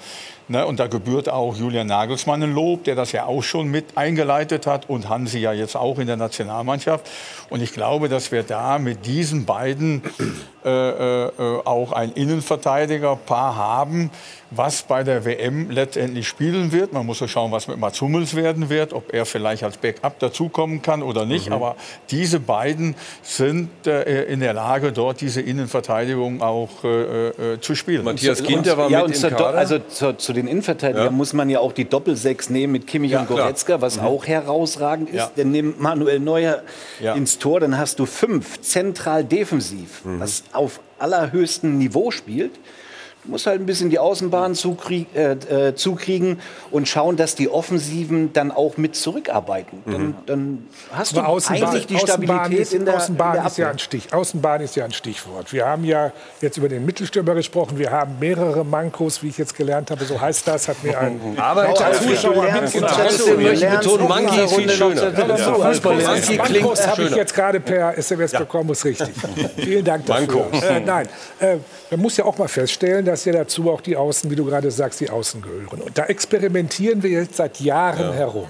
Ne, 0.53 0.67
und 0.67 0.79
da 0.79 0.87
gebührt 0.87 1.31
auch 1.31 1.57
Julian 1.57 1.87
Nagelsmann 1.87 2.43
ein 2.43 2.53
Lob, 2.53 2.85
der 2.85 2.95
das 2.95 3.11
ja 3.13 3.25
auch 3.25 3.43
schon 3.43 3.69
mit 3.69 3.97
eingeleitet 3.97 4.67
hat 4.67 4.87
und 4.87 5.09
Hansi 5.09 5.39
ja 5.39 5.55
jetzt 5.55 5.77
auch 5.77 5.99
in 5.99 6.07
der 6.07 6.19
Nationalmannschaft. 6.19 7.09
Und 7.49 7.63
ich 7.63 7.73
glaube, 7.73 8.11
dass 8.11 8.33
wir 8.33 8.43
da 8.43 8.79
mit 8.79 9.07
diesen 9.07 9.47
beiden 9.47 10.03
äh, 10.63 10.69
äh, 10.69 11.31
auch 11.65 11.93
ein 11.93 12.13
Innenverteidigerpaar 12.13 13.57
haben, 13.57 14.11
was 14.55 14.83
bei 14.83 15.03
der 15.03 15.25
WM 15.25 15.71
letztendlich 15.71 16.29
spielen 16.29 16.73
wird. 16.73 16.93
Man 16.93 17.07
muss 17.07 17.21
ja 17.21 17.29
schauen, 17.29 17.53
was 17.53 17.69
mit 17.69 17.79
Mats 17.79 18.01
Hummels 18.01 18.35
werden 18.35 18.69
wird, 18.69 18.93
ob 18.93 19.13
er 19.15 19.25
vielleicht 19.27 19.63
als 19.65 19.77
Backup 19.79 20.19
dazukommen 20.19 20.83
kann 20.83 21.03
oder 21.03 21.25
nicht. 21.27 21.47
Mhm. 21.49 21.53
Aber 21.55 21.77
diese 22.11 22.39
beiden 22.41 22.95
sind 23.23 23.71
äh, 23.87 24.25
in 24.25 24.41
der 24.41 24.53
Lage, 24.53 24.93
dort 24.93 25.21
diese 25.21 25.41
Innenverteidigung 25.41 26.43
auch 26.43 26.85
äh, 26.85 27.29
äh, 27.55 27.61
zu 27.61 27.75
spielen. 27.75 28.05
Matthias 28.05 28.43
Ginter 28.43 28.77
war 28.77 28.91
ja, 28.91 28.99
mit 29.07 29.17
und 29.17 29.25
im 29.25 29.31
Kader. 29.37 29.59
also 29.59 29.79
zu, 29.79 30.13
zu 30.17 30.33
den 30.33 30.47
Innenverteidigern 30.47 31.07
Ja. 31.07 31.11
muss 31.11 31.33
man 31.33 31.49
ja 31.49 31.61
auch 31.61 31.73
die 31.73 31.85
Doppelsechs 31.85 32.51
nehmen 32.51 32.73
mit 32.73 32.87
Kimmich 32.87 33.13
Ja, 33.13 33.21
und 33.21 33.27
klar. 33.27 33.39
Goretzka, 33.41 33.81
was 33.81 33.97
Mhm. 33.99 34.07
auch 34.07 34.27
herausragend 34.27 35.09
ist. 35.11 35.17
Ja. 35.17 35.31
Dann 35.37 35.51
nimm 35.51 35.75
Manuel 35.79 36.21
Neuer 36.21 36.63
Ja. 37.01 37.15
ins 37.15 37.39
Tor, 37.39 37.61
dann 37.61 37.79
hast 37.79 37.99
du 37.99 38.07
fünf 38.07 38.61
zentral 38.61 39.25
defensiv, 39.25 40.05
Mhm. 40.05 40.21
was 40.21 40.45
auf 40.53 40.81
allerhöchstem 40.99 41.79
Niveau 41.79 42.11
spielt. 42.11 42.53
Du 43.25 43.31
musst 43.31 43.47
halt 43.47 43.61
ein 43.61 43.67
bisschen 43.67 43.89
die 43.89 44.01
Außenbahn 44.01 44.57
zukrieg, 44.57 45.07
äh, 45.15 45.33
äh, 45.69 45.75
zukriegen 45.77 46.41
und 46.73 46.89
schauen, 46.89 47.17
dass 47.17 47.37
die 47.37 47.49
Offensiven 47.49 48.33
dann 48.33 48.51
auch 48.51 48.77
mit 48.77 48.97
zurückarbeiten. 48.97 49.83
Mhm. 49.85 49.93
Dann, 49.93 50.15
dann 50.27 50.69
hast 50.91 51.17
Aber 51.17 51.29
du 51.29 51.29
Außenbahn, 51.35 51.69
eigentlich 51.69 51.87
die 51.87 51.95
Außenbahn, 51.95 52.27
Stabilität 52.27 52.59
ist, 52.59 52.75
in 52.75 52.85
der, 52.85 52.97
Außenbahn 52.97 53.37
in 53.37 53.43
der 53.43 53.47
ist 53.47 53.59
ja 53.59 53.71
ein 53.71 53.79
Stich. 53.79 54.13
Außenbahn 54.13 54.61
ist 54.63 54.75
ja 54.75 54.85
ein 54.85 54.93
Stichwort. 54.93 55.53
Wir 55.53 55.67
haben 55.67 55.85
ja 55.85 56.11
jetzt 56.41 56.57
über 56.57 56.69
den 56.69 56.85
Mittelstürmer 56.85 57.35
gesprochen. 57.35 57.79
Wir 57.79 57.93
haben 57.93 58.19
mehrere 58.19 58.65
Mankos, 58.65 59.23
wie 59.23 59.29
ich 59.29 59.39
jetzt 59.39 59.57
gelernt 59.57 59.93
habe. 59.93 60.05
So 60.05 60.21
heißt 60.21 60.49
das, 60.49 60.67
hat 60.67 60.83
mir 60.83 60.99
ein 60.99 61.21
Aber 61.37 61.69
netter 61.69 61.93
Zuschauer 61.93 62.43
mitgeteilt. 62.43 63.37
möchte 63.37 63.53
ich 63.53 63.61
lernst 63.61 63.89
betonen, 63.89 64.27
dieser 64.33 64.45
ist 64.45 64.55
viel 64.55 64.71
schöner. 64.71 65.13
Ja, 65.17 66.39
Mankos, 66.39 66.87
habe 66.89 67.03
ich 67.05 67.15
jetzt 67.15 67.35
gerade 67.35 67.61
per 67.61 67.97
SMS 67.97 68.33
bekommen, 68.33 68.71
ist 68.71 68.85
richtig. 68.85 69.11
Vielen 69.57 69.85
Dank 69.85 70.07
dafür. 70.07 70.27
Mankos. 70.27 70.63
Äh, 70.63 70.81
nein, 70.81 71.09
äh, 71.39 71.59
man 71.93 72.01
muss 72.01 72.17
ja 72.17 72.25
auch 72.25 72.37
mal 72.39 72.49
feststellen, 72.49 73.05
dass 73.13 73.25
ja 73.25 73.33
dazu 73.33 73.71
auch 73.71 73.81
die 73.81 73.97
Außen, 73.97 74.31
wie 74.31 74.37
du 74.37 74.45
gerade 74.45 74.71
sagst, 74.71 75.01
die 75.01 75.11
Außen 75.11 75.43
gehören. 75.43 75.83
Und 75.83 75.97
da 75.97 76.07
experimentieren 76.07 77.03
wir 77.03 77.11
jetzt 77.11 77.37
seit 77.37 77.61
Jahren 77.61 78.13
herum. 78.13 78.49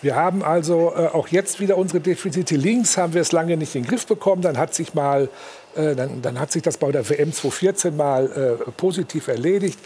Wir 0.00 0.14
haben 0.14 0.44
also 0.44 0.92
äh, 0.96 1.08
auch 1.08 1.28
jetzt 1.28 1.58
wieder 1.58 1.76
unsere 1.76 2.00
Defizite. 2.00 2.54
Links 2.54 2.96
haben 2.96 3.14
wir 3.14 3.20
es 3.20 3.32
lange 3.32 3.56
nicht 3.56 3.74
in 3.74 3.82
den 3.82 3.88
Griff 3.88 4.06
bekommen. 4.06 4.42
Dann 4.42 4.56
hat 4.56 4.72
sich 4.72 4.94
mal, 4.94 5.28
äh, 5.74 5.96
dann, 5.96 6.22
dann 6.22 6.38
hat 6.38 6.52
sich 6.52 6.62
das 6.62 6.76
bei 6.76 6.92
der 6.92 7.08
WM 7.08 7.32
2014 7.32 7.96
mal 7.96 8.58
äh, 8.66 8.70
positiv 8.76 9.26
erledigt. 9.26 9.78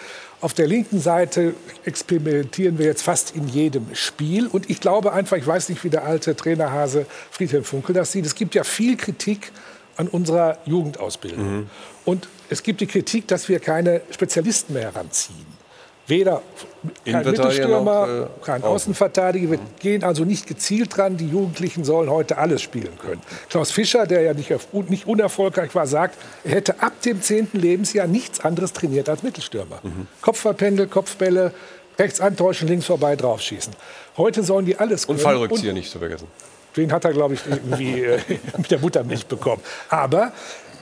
Auf 0.42 0.52
der 0.52 0.66
linken 0.66 1.00
Seite 1.00 1.54
experimentieren 1.84 2.76
wir 2.78 2.84
jetzt 2.84 3.02
fast 3.02 3.34
in 3.34 3.48
jedem 3.48 3.86
Spiel. 3.94 4.48
Und 4.48 4.68
ich 4.68 4.80
glaube 4.80 5.14
einfach, 5.14 5.38
ich 5.38 5.46
weiß 5.46 5.70
nicht, 5.70 5.82
wie 5.84 5.90
der 5.90 6.04
alte 6.04 6.36
Trainerhase 6.36 7.06
Friedhelm 7.30 7.64
Funkel 7.64 7.94
das 7.94 8.12
sieht. 8.12 8.26
Es 8.26 8.34
gibt 8.34 8.54
ja 8.54 8.64
viel 8.64 8.98
Kritik 8.98 9.52
an 9.96 10.08
unserer 10.08 10.58
Jugendausbildung. 10.66 11.70
Und 12.04 12.28
es 12.50 12.62
gibt 12.62 12.80
die 12.80 12.86
Kritik, 12.86 13.28
dass 13.28 13.48
wir 13.48 13.60
keine 13.60 14.02
Spezialisten 14.10 14.74
mehr 14.74 14.92
heranziehen. 14.92 15.46
Weder 16.08 16.42
kein 17.04 17.24
Mittelstürmer, 17.24 18.06
noch, 18.06 18.24
äh, 18.24 18.28
kein 18.44 18.62
Außen. 18.62 18.74
Außenverteidiger. 18.74 19.52
Wir 19.52 19.58
gehen 19.78 20.02
also 20.02 20.24
nicht 20.24 20.48
gezielt 20.48 20.96
dran. 20.96 21.16
Die 21.16 21.28
Jugendlichen 21.28 21.84
sollen 21.84 22.10
heute 22.10 22.38
alles 22.38 22.60
spielen 22.60 22.98
können. 22.98 23.20
Klaus 23.48 23.70
Fischer, 23.70 24.06
der 24.06 24.22
ja 24.22 24.34
nicht, 24.34 24.50
nicht 24.88 25.06
unerfolgreich 25.06 25.74
war, 25.76 25.86
sagt, 25.86 26.18
er 26.42 26.56
hätte 26.56 26.82
ab 26.82 27.00
dem 27.02 27.22
10. 27.22 27.50
Lebensjahr 27.52 28.08
nichts 28.08 28.40
anderes 28.40 28.72
trainiert 28.72 29.08
als 29.08 29.22
Mittelstürmer. 29.22 29.78
Mhm. 29.82 30.08
Kopfballpendel, 30.20 30.88
Kopfbälle, 30.88 31.52
rechts 31.98 32.20
antäuschen, 32.20 32.66
links 32.66 32.86
vorbei 32.86 33.14
draufschießen. 33.14 33.72
Heute 34.16 34.42
sollen 34.42 34.66
die 34.66 34.76
alles 34.76 35.06
können. 35.06 35.18
Und 35.18 35.22
Fallrückzieher 35.22 35.72
nicht 35.72 35.90
zu 35.90 36.00
vergessen. 36.00 36.26
Den 36.76 36.90
hat 36.90 37.04
er, 37.04 37.12
glaube 37.12 37.34
ich, 37.34 37.40
irgendwie 37.46 38.02
äh, 38.02 38.18
mit 38.56 38.70
der 38.70 38.78
Muttermilch 38.78 39.26
bekommen. 39.26 39.62
Aber 39.88 40.32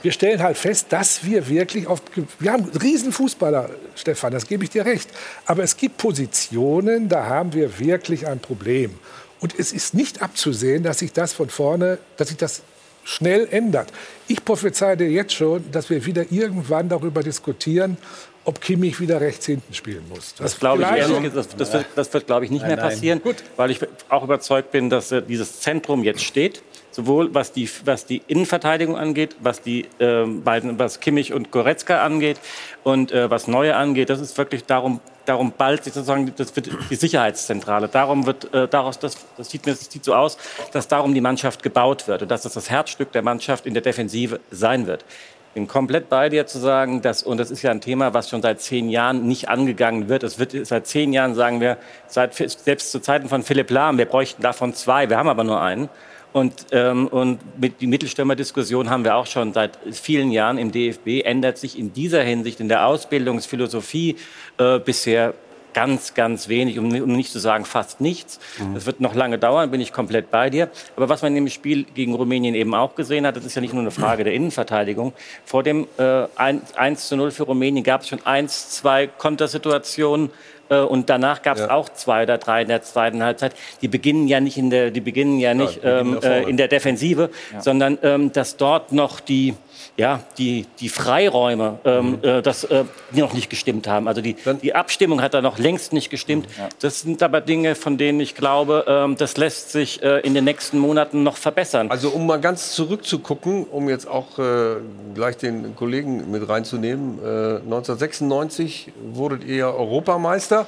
wir 0.02 0.12
stellen 0.12 0.42
halt 0.42 0.56
fest, 0.56 0.86
dass 0.90 1.24
wir 1.24 1.48
wirklich 1.48 1.86
auf. 1.86 2.02
Wir 2.38 2.52
haben 2.52 2.64
Riesenfußballer, 2.64 3.70
Stefan, 3.96 4.32
das 4.32 4.46
gebe 4.46 4.64
ich 4.64 4.70
dir 4.70 4.84
recht. 4.84 5.10
Aber 5.46 5.62
es 5.62 5.76
gibt 5.76 5.98
Positionen, 5.98 7.08
da 7.08 7.26
haben 7.26 7.52
wir 7.52 7.78
wirklich 7.78 8.26
ein 8.26 8.40
Problem. 8.40 8.98
Und 9.40 9.58
es 9.58 9.72
ist 9.72 9.94
nicht 9.94 10.22
abzusehen, 10.22 10.82
dass 10.82 10.98
sich 10.98 11.12
das 11.12 11.32
von 11.32 11.48
vorne, 11.48 11.98
dass 12.16 12.28
sich 12.28 12.36
das 12.36 12.62
schnell 13.04 13.48
ändert. 13.50 13.92
Ich 14.28 14.44
prophezeie 14.44 14.96
dir 14.96 15.10
jetzt 15.10 15.32
schon, 15.32 15.70
dass 15.72 15.90
wir 15.90 16.04
wieder 16.04 16.30
irgendwann 16.30 16.88
darüber 16.88 17.22
diskutieren, 17.22 17.96
ob 18.44 18.60
Kimmich 18.60 19.00
wieder 19.00 19.20
rechts 19.20 19.46
hinten 19.46 19.74
spielen 19.74 20.04
muss. 20.08 20.34
Das 20.34 20.58
glaube 20.58 20.82
ich 20.82 20.88
ehrlich 20.88 21.32
das, 21.32 21.48
das 21.48 21.72
wird, 21.72 21.86
das 21.94 22.12
wird 22.12 22.26
glaube 22.26 22.44
ich, 22.44 22.50
nicht 22.50 22.62
Nein, 22.62 22.70
mehr 22.70 22.76
nein. 22.78 22.88
passieren, 22.88 23.20
weil 23.56 23.70
ich 23.70 23.80
auch 24.08 24.24
überzeugt 24.24 24.70
bin, 24.70 24.88
dass 24.88 25.12
äh, 25.12 25.22
dieses 25.22 25.60
Zentrum 25.60 26.02
jetzt 26.04 26.22
steht, 26.22 26.62
sowohl 26.90 27.34
was 27.34 27.52
die, 27.52 27.68
was 27.84 28.06
die 28.06 28.22
Innenverteidigung 28.26 28.96
angeht, 28.96 29.36
was 29.40 29.62
die 29.62 29.86
ähm, 30.00 30.42
beiden, 30.42 30.78
was 30.78 31.00
Kimmich 31.00 31.32
und 31.32 31.50
Goretzka 31.50 32.02
angeht 32.02 32.38
und 32.82 33.12
äh, 33.12 33.30
was 33.30 33.46
Neue 33.46 33.76
angeht. 33.76 34.08
Das 34.08 34.20
ist 34.20 34.36
wirklich 34.38 34.64
darum, 34.64 35.00
darum 35.26 35.52
bald 35.56 35.84
sich 35.84 35.92
sozusagen, 35.92 36.32
das 36.36 36.56
wird 36.56 36.70
die 36.90 36.96
Sicherheitszentrale. 36.96 37.88
Darum 37.88 38.26
wird, 38.26 38.52
äh, 38.54 38.66
daraus, 38.68 38.98
das, 38.98 39.18
das 39.36 39.50
sieht 39.50 39.66
mir, 39.66 39.72
das 39.72 39.90
sieht 39.90 40.04
so 40.04 40.14
aus, 40.14 40.38
dass 40.72 40.88
darum 40.88 41.12
die 41.14 41.20
Mannschaft 41.20 41.62
gebaut 41.62 42.08
wird 42.08 42.22
und 42.22 42.30
dass 42.30 42.42
das 42.42 42.54
das 42.54 42.70
Herzstück 42.70 43.12
der 43.12 43.22
Mannschaft 43.22 43.66
in 43.66 43.74
der 43.74 43.82
Defensive 43.82 44.40
sein 44.50 44.86
wird 44.86 45.04
bin 45.54 45.66
komplett 45.66 46.08
bei 46.08 46.28
dir 46.28 46.46
zu 46.46 46.58
sagen, 46.58 47.02
dass, 47.02 47.22
und 47.22 47.38
das 47.38 47.50
ist 47.50 47.62
ja 47.62 47.70
ein 47.70 47.80
Thema, 47.80 48.14
was 48.14 48.30
schon 48.30 48.42
seit 48.42 48.60
zehn 48.60 48.88
Jahren 48.88 49.26
nicht 49.26 49.48
angegangen 49.48 50.08
wird. 50.08 50.22
Es 50.22 50.38
wird 50.38 50.54
seit 50.66 50.86
zehn 50.86 51.12
Jahren, 51.12 51.34
sagen 51.34 51.60
wir, 51.60 51.76
seit, 52.06 52.34
selbst 52.34 52.92
zu 52.92 53.00
Zeiten 53.00 53.28
von 53.28 53.42
Philipp 53.42 53.70
Lahm, 53.70 53.98
wir 53.98 54.06
bräuchten 54.06 54.42
davon 54.42 54.74
zwei, 54.74 55.10
wir 55.10 55.18
haben 55.18 55.28
aber 55.28 55.44
nur 55.44 55.60
einen. 55.60 55.88
Und, 56.32 56.66
ähm, 56.70 57.08
und 57.08 57.40
mit 57.60 57.80
die 57.80 57.88
Mittelstürmer-Diskussion 57.88 58.88
haben 58.88 59.02
wir 59.02 59.16
auch 59.16 59.26
schon 59.26 59.52
seit 59.52 59.78
vielen 59.90 60.30
Jahren 60.30 60.58
im 60.58 60.70
DFB. 60.70 61.22
Ändert 61.24 61.58
sich 61.58 61.76
in 61.76 61.92
dieser 61.92 62.22
Hinsicht 62.22 62.60
in 62.60 62.68
der 62.68 62.86
Ausbildungsphilosophie 62.86 64.16
äh, 64.58 64.78
bisher 64.78 65.34
ganz, 65.74 66.14
ganz 66.14 66.48
wenig, 66.48 66.78
um, 66.78 66.86
um 66.86 67.12
nicht 67.12 67.32
zu 67.32 67.38
sagen 67.38 67.64
fast 67.64 68.00
nichts. 68.00 68.38
Das 68.74 68.86
wird 68.86 69.00
noch 69.00 69.14
lange 69.14 69.38
dauern, 69.38 69.70
bin 69.70 69.80
ich 69.80 69.92
komplett 69.92 70.30
bei 70.30 70.50
dir. 70.50 70.68
Aber 70.96 71.08
was 71.08 71.22
man 71.22 71.36
im 71.36 71.48
Spiel 71.48 71.84
gegen 71.84 72.14
Rumänien 72.14 72.54
eben 72.54 72.74
auch 72.74 72.94
gesehen 72.94 73.26
hat, 73.26 73.36
das 73.36 73.44
ist 73.44 73.54
ja 73.54 73.60
nicht 73.60 73.72
nur 73.74 73.82
eine 73.82 73.90
Frage 73.90 74.24
der 74.24 74.32
Innenverteidigung. 74.34 75.12
Vor 75.44 75.62
dem 75.62 75.86
äh, 75.98 76.24
1, 76.36 76.74
1 76.76 77.08
zu 77.08 77.16
0 77.16 77.30
für 77.30 77.44
Rumänien 77.44 77.84
gab 77.84 78.02
es 78.02 78.08
schon 78.08 78.24
eins, 78.26 78.70
zwei 78.70 79.06
Kontersituationen. 79.06 80.30
äh, 80.68 80.78
Und 80.78 81.10
danach 81.10 81.42
gab 81.42 81.56
es 81.56 81.68
auch 81.68 81.88
zwei 81.88 82.22
oder 82.22 82.38
drei 82.38 82.62
in 82.62 82.68
der 82.68 82.82
zweiten 82.82 83.22
Halbzeit. 83.22 83.54
Die 83.82 83.88
beginnen 83.88 84.28
ja 84.28 84.40
nicht 84.40 84.56
in 84.56 84.70
der, 84.70 84.90
die 84.90 85.00
beginnen 85.00 85.38
ja 85.38 85.54
nicht 85.54 85.76
die 85.76 85.80
beginnen 85.80 86.18
ähm, 86.22 86.22
äh, 86.22 86.42
in 86.48 86.56
der 86.56 86.68
Defensive, 86.68 87.30
sondern 87.60 87.98
ähm, 88.02 88.32
dass 88.32 88.56
dort 88.56 88.92
noch 88.92 89.20
die, 89.20 89.54
ja, 90.00 90.20
die, 90.38 90.64
die 90.78 90.88
Freiräume, 90.88 91.78
ähm, 91.84 92.20
äh, 92.22 92.40
das, 92.40 92.64
äh, 92.64 92.84
die 93.10 93.20
noch 93.20 93.34
nicht 93.34 93.50
gestimmt 93.50 93.86
haben. 93.86 94.08
Also 94.08 94.22
die, 94.22 94.34
die 94.62 94.74
Abstimmung 94.74 95.20
hat 95.20 95.34
da 95.34 95.42
noch 95.42 95.58
längst 95.58 95.92
nicht 95.92 96.08
gestimmt. 96.08 96.48
Das 96.80 97.02
sind 97.02 97.22
aber 97.22 97.42
Dinge, 97.42 97.74
von 97.74 97.98
denen 97.98 98.18
ich 98.18 98.34
glaube, 98.34 98.86
ähm, 98.88 99.16
das 99.18 99.36
lässt 99.36 99.72
sich 99.72 100.02
äh, 100.02 100.20
in 100.20 100.32
den 100.32 100.44
nächsten 100.44 100.78
Monaten 100.78 101.22
noch 101.22 101.36
verbessern. 101.36 101.90
Also 101.90 102.08
um 102.08 102.26
mal 102.26 102.40
ganz 102.40 102.72
zurückzugucken, 102.72 103.64
um 103.64 103.90
jetzt 103.90 104.08
auch 104.08 104.38
äh, 104.38 104.76
gleich 105.14 105.36
den 105.36 105.76
Kollegen 105.76 106.30
mit 106.30 106.48
reinzunehmen. 106.48 107.18
Äh, 107.18 107.56
1996 107.64 108.92
wurdet 109.12 109.44
ihr 109.44 109.56
ja 109.56 109.70
Europameister 109.70 110.66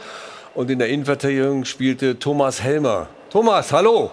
und 0.53 0.71
in 0.71 0.79
der 0.79 0.91
Innenverteidigung 0.91 1.65
spielte 1.65 2.19
Thomas 2.19 2.63
Helmer. 2.63 3.09
Thomas, 3.31 3.73
hallo. 3.73 4.11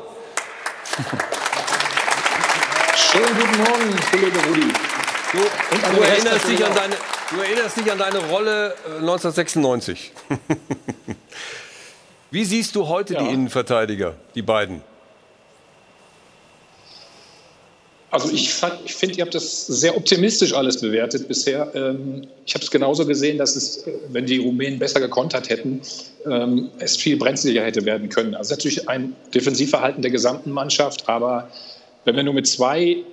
Schönen 3.11 3.25
guten 3.35 3.57
Morgen, 3.57 3.95
Kollege 4.11 4.39
Rudi. 4.47 4.68
Du, 5.31 5.37
du 5.37 6.01
erinnerst 6.01 6.47
dich 6.47 6.65
an 6.65 6.73
deine, 6.75 6.95
Du 7.29 7.39
erinnerst 7.39 7.77
dich 7.77 7.91
an 7.91 7.97
deine 7.99 8.19
Rolle 8.29 8.73
äh, 8.87 8.97
1996. 8.99 10.11
Wie 12.31 12.45
siehst 12.45 12.75
du 12.75 12.87
heute 12.87 13.13
Ja. 13.13 13.23
die 13.23 13.33
Innenverteidiger, 13.33 14.15
die 14.35 14.41
beiden? 14.41 14.81
Also 18.11 18.31
ich, 18.31 18.51
ich 18.85 18.95
finde, 18.95 19.17
ihr 19.17 19.21
habt 19.23 19.35
das 19.35 19.67
sehr 19.67 19.95
optimistisch 19.95 20.53
alles 20.53 20.81
bewertet 20.81 21.27
bisher. 21.27 21.71
Ähm, 21.75 22.27
ich 22.47 22.55
habe 22.55 22.65
es 22.65 22.71
genauso 22.71 23.05
gesehen, 23.05 23.37
dass 23.37 23.55
es, 23.55 23.85
äh, 23.85 23.91
wenn 24.09 24.25
die 24.25 24.39
Rumänen 24.39 24.79
besser 24.79 24.99
gekontert 24.99 25.49
hätten, 25.49 25.81
ähm, 26.25 26.71
es 26.79 26.97
viel 26.97 27.17
brenzliger 27.17 27.63
hätte 27.63 27.85
werden 27.85 28.09
können. 28.09 28.33
Also 28.33 28.55
natürlich 28.55 28.89
ein 28.89 29.15
Defensivverhalten 29.35 30.01
der 30.01 30.09
gesamten 30.09 30.49
Mannschaft, 30.49 31.07
aber 31.07 31.49
wenn 32.05 32.15
wir 32.15 32.23
nur 32.23 32.33
mit 32.33 32.47
zwei 32.47 33.03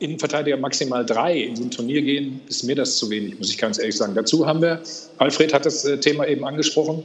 Innenverteidiger 0.00 0.56
maximal 0.56 1.04
drei 1.04 1.38
in 1.38 1.56
so 1.56 1.64
ein 1.64 1.70
Turnier 1.70 2.02
gehen, 2.02 2.40
ist 2.48 2.62
mir 2.64 2.76
das 2.76 2.96
zu 2.96 3.10
wenig, 3.10 3.38
muss 3.38 3.50
ich 3.50 3.58
ganz 3.58 3.78
ehrlich 3.78 3.96
sagen. 3.96 4.14
Dazu 4.14 4.46
haben 4.46 4.62
wir, 4.62 4.80
Alfred 5.18 5.52
hat 5.52 5.66
das 5.66 5.84
äh, 5.84 5.98
Thema 5.98 6.26
eben 6.26 6.44
angesprochen, 6.44 7.02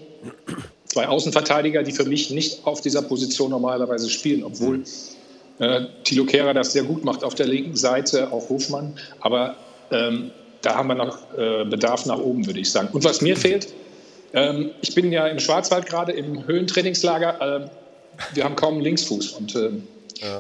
zwei 0.86 1.08
Außenverteidiger, 1.08 1.84
die 1.84 1.92
für 1.92 2.06
mich 2.06 2.30
nicht 2.30 2.66
auf 2.66 2.82
dieser 2.82 3.02
Position 3.02 3.50
normalerweise 3.50 4.10
spielen, 4.10 4.44
obwohl 4.44 4.84
äh, 5.60 5.82
Thilo 6.04 6.26
Kehrer 6.26 6.54
das 6.54 6.74
sehr 6.74 6.84
gut 6.84 7.04
macht 7.04 7.24
auf 7.24 7.36
der 7.36 7.48
linken 7.48 7.76
Seite, 7.76 8.32
auch 8.32 8.50
Hofmann. 8.50 8.94
Aber 9.20 9.56
ähm, 9.92 10.32
da 10.62 10.76
haben 10.76 10.88
wir 10.88 10.96
noch 10.96 11.18
äh, 11.38 11.66
Bedarf 11.66 12.06
nach 12.06 12.20
oben, 12.20 12.46
würde 12.46 12.60
ich 12.60 12.72
sagen. 12.72 12.90
Und 12.92 13.04
was 13.04 13.22
mir 13.22 13.36
fehlt, 13.36 13.68
ähm, 14.34 14.72
ich 14.82 14.94
bin 14.96 15.12
ja 15.12 15.28
im 15.28 15.40
Schwarzwald 15.40 15.86
gerade 15.86 16.12
im 16.12 16.46
Höhentrainingslager. 16.48 17.40
ähm, 17.42 17.70
wir 18.34 18.44
haben 18.44 18.56
kaum 18.56 18.76
einen 18.76 18.84
Linksfuß 18.84 19.32
und 19.32 19.56
ähm, 19.56 19.88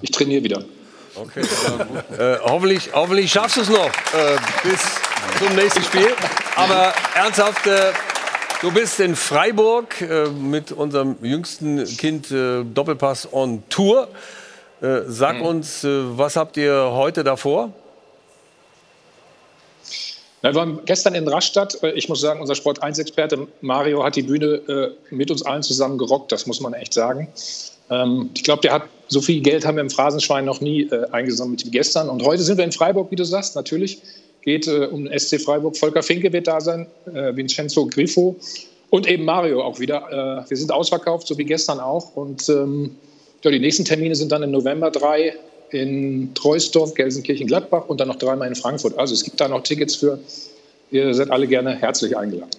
ich 0.02 0.12
trainiere 0.12 0.44
wieder. 0.44 0.64
Okay, 1.16 1.42
äh, 2.18 2.40
hoffentlich, 2.44 2.90
hoffentlich 2.92 3.32
schaffst 3.32 3.58
du 3.58 3.62
es 3.62 3.70
noch 3.70 3.86
äh, 3.86 4.36
bis 4.64 4.82
zum 5.38 5.56
nächsten 5.56 5.84
Spiel. 5.84 6.08
Aber 6.56 6.92
ernsthaft, 7.16 7.68
äh, 7.68 7.92
du 8.62 8.72
bist 8.72 9.00
in 9.00 9.16
Freiburg 9.16 10.02
äh, 10.02 10.28
mit 10.30 10.72
unserem 10.72 11.16
jüngsten 11.22 11.86
Kind 11.98 12.32
äh, 12.32 12.64
Doppelpass 12.64 13.32
on 13.32 13.62
Tour. 13.70 14.08
Äh, 14.82 15.02
sag 15.08 15.40
uns, 15.42 15.84
äh, 15.84 16.18
was 16.18 16.36
habt 16.36 16.58
ihr 16.58 16.74
heute 16.92 17.24
davor? 17.24 17.72
Wir 20.42 20.56
waren 20.56 20.84
gestern 20.86 21.14
in 21.14 21.28
Rastatt. 21.28 21.78
Ich 21.96 22.10
muss 22.10 22.22
sagen, 22.22 22.42
unser 22.42 22.56
Sport-1-Experte 22.56 23.48
Mario 23.62 24.04
hat 24.04 24.18
die 24.18 24.24
Bühne 24.24 24.94
mit 25.10 25.32
uns 25.32 25.46
allen 25.46 25.64
zusammen 25.64 25.98
gerockt. 25.98 26.34
Das 26.34 26.48
muss 26.48 26.60
man 26.60 26.74
echt 26.74 26.94
sagen. 26.94 27.30
Ähm, 27.90 28.30
Ich 28.34 28.44
glaube, 28.44 28.62
der 28.62 28.74
hat 28.74 28.84
so 29.14 29.22
viel 29.22 29.42
Geld 29.42 29.66
haben 29.66 29.78
wir 29.78 29.82
im 29.82 29.90
Phrasenschwein 29.90 30.44
noch 30.46 30.60
nie 30.60 30.84
äh, 30.84 31.06
eingesammelt 31.12 31.66
wie 31.66 31.72
gestern. 31.72 32.10
Und 32.10 32.24
heute 32.24 32.44
sind 32.44 32.58
wir 32.58 32.66
in 32.66 32.72
Freiburg, 32.72 33.12
wie 33.12 33.16
du 33.16 33.24
sagst, 33.24 33.56
natürlich. 33.56 34.02
Geht 34.42 34.68
äh, 34.68 34.88
um 34.88 35.06
den 35.06 35.18
SC 35.18 35.40
Freiburg. 35.40 35.78
Volker 35.78 36.04
Finke 36.04 36.34
wird 36.34 36.48
da 36.48 36.60
sein, 36.60 36.88
äh, 37.06 37.36
Vincenzo 37.36 37.86
Grifo 37.86 38.36
und 38.90 39.08
eben 39.08 39.24
Mario 39.24 39.64
auch 39.64 39.80
wieder. 39.80 40.44
Äh, 40.46 40.50
Wir 40.50 40.58
sind 40.58 40.72
ausverkauft, 40.72 41.28
so 41.28 41.38
wie 41.38 41.46
gestern 41.46 41.80
auch. 41.80 42.16
Und 42.16 42.50
ähm, 42.50 42.98
ja, 43.44 43.52
die 43.52 43.60
nächsten 43.60 43.86
Termine 43.86 44.16
sind 44.16 44.32
dann 44.32 44.44
im 44.44 44.52
November 44.52 44.92
drei 44.92 45.36
in 45.70 46.34
Treusdorf, 46.36 46.94
Gelsenkirchen, 46.94 47.48
Gladbach 47.48 47.86
und 47.88 48.00
dann 48.00 48.08
noch 48.08 48.18
dreimal 48.18 48.48
in 48.48 48.56
Frankfurt. 48.56 48.98
Also 48.98 49.14
es 49.14 49.24
gibt 49.24 49.40
da 49.42 49.48
noch 49.48 49.64
Tickets 49.64 49.96
für. 49.96 50.20
Ihr 50.92 51.14
seid 51.14 51.32
alle 51.32 51.48
gerne 51.48 51.76
herzlich 51.76 52.16
eingeladen. 52.16 52.52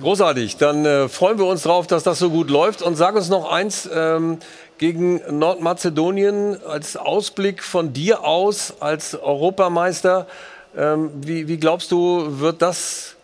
Großartig, 0.00 0.56
dann 0.56 0.84
äh, 0.86 1.08
freuen 1.08 1.38
wir 1.38 1.46
uns 1.46 1.64
drauf, 1.64 1.86
dass 1.86 2.04
das 2.04 2.18
so 2.18 2.30
gut 2.30 2.48
läuft. 2.48 2.82
Und 2.82 2.96
sag 2.96 3.16
uns 3.16 3.28
noch 3.28 3.50
eins, 3.50 3.88
ähm, 3.92 4.38
gegen 4.80 5.20
Nordmazedonien 5.38 6.56
als 6.66 6.96
Ausblick 6.96 7.62
von 7.62 7.92
dir 7.92 8.24
aus 8.24 8.72
als 8.80 9.14
Europameister, 9.14 10.26
ähm, 10.74 11.10
wie, 11.20 11.48
wie 11.48 11.58
glaubst 11.58 11.92
du, 11.92 12.40
wird 12.40 12.62
das 12.62 13.14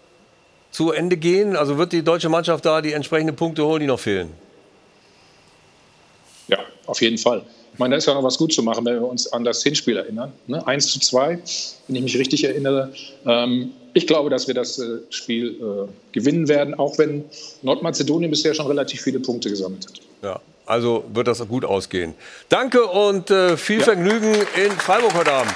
zu 0.70 0.92
Ende 0.92 1.16
gehen? 1.16 1.56
Also 1.56 1.78
wird 1.78 1.92
die 1.92 2.02
deutsche 2.02 2.28
Mannschaft 2.28 2.66
da 2.66 2.82
die 2.82 2.92
entsprechenden 2.92 3.34
Punkte 3.36 3.64
holen, 3.64 3.80
die 3.80 3.86
noch 3.86 3.98
fehlen? 3.98 4.34
Ja, 6.48 6.58
auf 6.84 7.00
jeden 7.00 7.16
Fall. 7.16 7.42
Ich 7.72 7.78
meine, 7.78 7.92
da 7.92 7.96
ist 7.96 8.06
ja 8.06 8.12
noch 8.12 8.22
was 8.22 8.36
gut 8.36 8.52
zu 8.52 8.62
machen, 8.62 8.84
wenn 8.84 8.96
wir 8.96 9.08
uns 9.08 9.32
an 9.32 9.42
das 9.42 9.62
Hinspiel 9.62 9.96
erinnern. 9.96 10.34
Ne? 10.46 10.66
1 10.66 10.88
zu 10.88 11.00
2, 11.00 11.38
wenn 11.88 11.96
ich 11.96 12.02
mich 12.02 12.18
richtig 12.18 12.44
erinnere. 12.44 12.92
Ähm, 13.24 13.70
ich 13.94 14.06
glaube, 14.06 14.28
dass 14.28 14.46
wir 14.46 14.54
das 14.54 14.78
äh, 14.78 14.98
Spiel 15.08 15.56
äh, 15.58 15.88
gewinnen 16.12 16.48
werden, 16.48 16.74
auch 16.74 16.98
wenn 16.98 17.24
Nordmazedonien 17.62 18.30
bisher 18.30 18.52
schon 18.52 18.66
relativ 18.66 19.00
viele 19.00 19.20
Punkte 19.20 19.48
gesammelt 19.48 19.86
hat. 19.86 20.00
Ja, 20.22 20.40
also 20.66 21.04
wird 21.12 21.28
das 21.28 21.46
gut 21.48 21.64
ausgehen. 21.64 22.14
Danke 22.48 22.84
und 22.84 23.30
äh, 23.30 23.56
viel 23.56 23.80
Vergnügen 23.80 24.34
in 24.56 24.72
Freiburg 24.72 25.14
heute 25.14 25.32
Abend. 25.32 25.54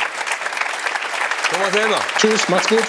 Thomas 1.53 1.73
Helmer. 1.73 1.99
Tschüss, 2.17 2.49
macht's 2.49 2.69
gut. 2.69 2.85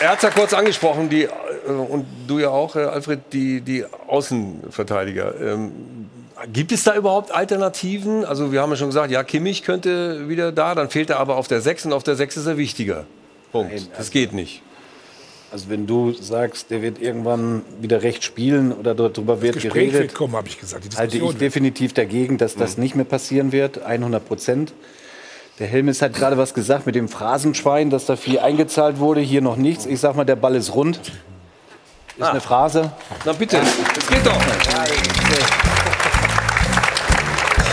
Er 0.00 0.10
hat 0.10 0.18
es 0.18 0.22
ja 0.22 0.30
kurz 0.30 0.54
angesprochen, 0.54 1.08
die, 1.08 1.24
äh, 1.24 1.28
und 1.66 2.06
du 2.28 2.38
ja 2.38 2.50
auch, 2.50 2.76
Alfred, 2.76 3.20
die, 3.32 3.60
die 3.60 3.84
Außenverteidiger. 4.06 5.34
Ähm, 5.40 5.72
gibt 6.52 6.70
es 6.70 6.84
da 6.84 6.94
überhaupt 6.94 7.32
Alternativen? 7.32 8.24
Also 8.24 8.52
wir 8.52 8.62
haben 8.62 8.70
ja 8.70 8.76
schon 8.76 8.88
gesagt, 8.88 9.10
ja, 9.10 9.24
Kimmich 9.24 9.64
könnte 9.64 10.28
wieder 10.28 10.52
da, 10.52 10.76
dann 10.76 10.88
fehlt 10.88 11.10
er 11.10 11.18
aber 11.18 11.36
auf 11.36 11.48
der 11.48 11.60
6 11.60 11.86
und 11.86 11.92
auf 11.92 12.04
der 12.04 12.14
6 12.14 12.36
ist 12.36 12.46
er 12.46 12.56
wichtiger. 12.56 13.06
Punkt. 13.50 13.88
das 13.96 14.10
geht 14.10 14.32
nicht. 14.32 14.62
Also 15.50 15.70
wenn 15.70 15.86
du 15.86 16.12
sagst, 16.12 16.70
der 16.70 16.82
wird 16.82 17.00
irgendwann 17.00 17.62
wieder 17.80 18.02
recht 18.02 18.22
spielen 18.22 18.70
oder 18.72 18.94
darüber 18.94 19.40
wird 19.40 19.54
Gespräch 19.54 19.72
geredet, 19.72 20.00
wird 20.00 20.14
kommen, 20.14 20.36
habe 20.36 20.46
ich 20.48 20.60
gesagt. 20.60 20.92
Die 20.92 20.96
halte 20.96 21.16
ich 21.16 21.22
wird- 21.22 21.40
definitiv 21.40 21.94
dagegen, 21.94 22.36
dass 22.36 22.54
das 22.54 22.76
nicht 22.76 22.94
mehr 22.94 23.06
passieren 23.06 23.50
wird, 23.52 23.82
100 23.82 24.26
Prozent. 24.28 24.74
Der 25.58 25.66
Helmes 25.66 26.02
hat 26.02 26.12
gerade 26.14 26.36
was 26.36 26.52
gesagt 26.54 26.84
mit 26.86 26.94
dem 26.94 27.08
Phrasenschwein, 27.08 27.88
dass 27.90 28.04
da 28.06 28.16
viel 28.16 28.38
eingezahlt 28.38 28.98
wurde, 28.98 29.20
hier 29.22 29.40
noch 29.40 29.56
nichts. 29.56 29.86
Ich 29.86 29.98
sag 30.00 30.14
mal, 30.16 30.24
der 30.24 30.36
Ball 30.36 30.54
ist 30.54 30.74
rund. 30.74 31.00
Ist 32.18 32.24
eine 32.26 32.40
Phrase. 32.40 32.92
Na 33.24 33.32
bitte, 33.32 33.58
das 33.94 34.06
geht 34.06 34.24
doch. 34.26 34.32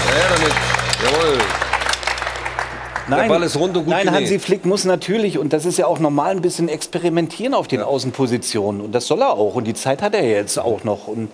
Ja, 0.07 0.30
damit. 0.30 0.53
Jawohl. 1.03 1.38
Nein, 3.07 3.29
Ball 3.29 3.43
ist 3.43 3.55
rund 3.57 3.77
und 3.77 3.85
gut 3.85 3.91
nein. 3.93 4.11
Hansi 4.11 4.39
Flick 4.39 4.65
muss 4.65 4.85
natürlich, 4.85 5.37
und 5.37 5.53
das 5.53 5.65
ist 5.65 5.77
ja 5.77 5.85
auch 5.87 5.99
normal, 5.99 6.31
ein 6.31 6.41
bisschen 6.41 6.69
experimentieren 6.69 7.53
auf 7.53 7.67
den 7.67 7.81
Außenpositionen. 7.81 8.81
Und 8.81 8.93
das 8.93 9.07
soll 9.07 9.21
er 9.21 9.33
auch. 9.33 9.55
Und 9.55 9.65
die 9.65 9.73
Zeit 9.73 10.01
hat 10.01 10.15
er 10.15 10.23
jetzt 10.27 10.57
auch 10.57 10.83
noch. 10.83 11.07
Und 11.07 11.29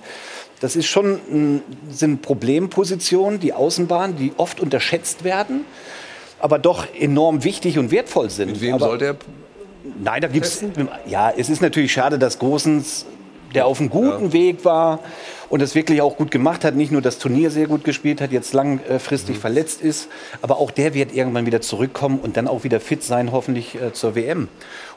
das 0.60 0.76
ist 0.76 0.88
schon, 0.88 1.20
ein- 1.32 1.62
sind 1.92 2.22
Problempositionen, 2.22 3.40
die 3.40 3.54
Außenbahn, 3.54 4.16
die 4.18 4.34
oft 4.38 4.60
unterschätzt 4.60 5.24
werden, 5.24 5.66
aber 6.40 6.60
doch 6.60 6.88
enorm 7.00 7.44
wichtig 7.44 7.78
und 7.80 7.92
wertvoll 7.92 8.30
sind. 8.30 8.52
Mit 8.52 8.62
wem 8.62 8.76
aber, 8.76 8.86
soll 8.88 8.98
der 8.98 9.16
Nein, 10.04 10.22
da 10.22 10.28
gibt's. 10.28 10.64
Ja, 11.08 11.32
es 11.36 11.50
ist 11.50 11.62
natürlich 11.62 11.92
schade, 11.92 12.20
dass 12.20 12.38
Gosens, 12.38 13.06
der 13.54 13.66
auf 13.66 13.80
einem 13.80 13.90
guten 13.90 14.34
Weg 14.34 14.64
war 14.66 15.00
und 15.50 15.62
es 15.62 15.76
wirklich 15.76 16.02
auch 16.02 16.16
gut 16.16 16.32
gemacht 16.32 16.64
hat, 16.64 16.76
nicht 16.76 16.92
nur 16.92 17.02
das 17.02 17.18
Turnier 17.18 17.52
sehr 17.52 17.68
gut 17.68 17.84
gespielt 17.84 18.22
hat, 18.22 18.32
jetzt 18.32 18.54
langfristig 18.54 19.38
Mhm. 19.38 19.42
verletzt 19.42 19.82
ist, 19.82 20.08
aber 20.42 20.58
auch 20.58 20.72
der 20.72 20.94
wird 20.94 21.14
irgendwann 21.14 21.46
wieder 21.46 21.62
zurückkommen 21.62 22.20
und 22.22 22.38
dann 22.38 22.48
auch 22.48 22.64
wieder 22.64 22.80
fit 22.80 23.04
sein, 23.04 23.32
hoffentlich 23.32 23.76
äh, 23.76 23.92
zur 23.94 24.16
WM. 24.16 24.48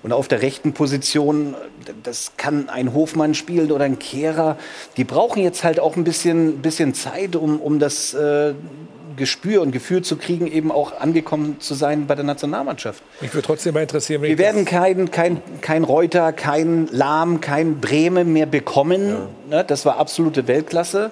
Und 0.03 0.13
auf 0.13 0.29
der 0.29 0.43
rechten 0.43 0.73
Position, 0.75 1.55
das 2.03 2.33
kann 2.37 2.69
ein 2.69 2.93
Hofmann 2.95 3.35
spielen 3.35 3.73
oder 3.73 3.85
ein 3.85 3.99
Kehrer. 3.99 4.57
Die 4.97 5.05
brauchen 5.05 5.43
jetzt 5.43 5.65
halt 5.65 5.81
auch 5.81 5.97
ein 5.97 6.05
bisschen, 6.05 6.59
bisschen 6.59 6.95
Zeit, 6.95 7.37
um, 7.37 7.59
um 7.61 7.79
das 7.79 8.15
äh, 8.15 8.55
Gespür 9.17 9.63
und 9.63 9.73
Gefühl 9.73 10.03
zu 10.03 10.17
kriegen, 10.17 10.47
eben 10.47 10.71
auch 10.73 11.01
angekommen 11.01 11.57
zu 11.61 11.75
sein 11.75 12.07
bei 12.07 12.15
der 12.15 12.25
Nationalmannschaft. 12.25 13.03
Mich 13.21 13.33
würde 13.35 13.47
trotzdem 13.47 13.75
mal 13.75 13.81
interessieren, 13.83 14.23
wenn 14.23 14.29
Wir 14.29 14.35
ich 14.35 14.41
das- 14.41 14.55
werden 14.55 14.65
kein, 14.65 15.11
kein, 15.11 15.43
kein 15.61 15.85
Reuter, 15.85 16.33
kein 16.33 16.89
Lahm, 16.91 17.41
kein 17.41 17.81
Breme 17.81 18.25
mehr 18.25 18.47
bekommen. 18.47 19.15
Ne, 19.51 19.65
das 19.67 19.85
war 19.87 19.99
absolute 19.99 20.47
Weltklasse. 20.49 21.11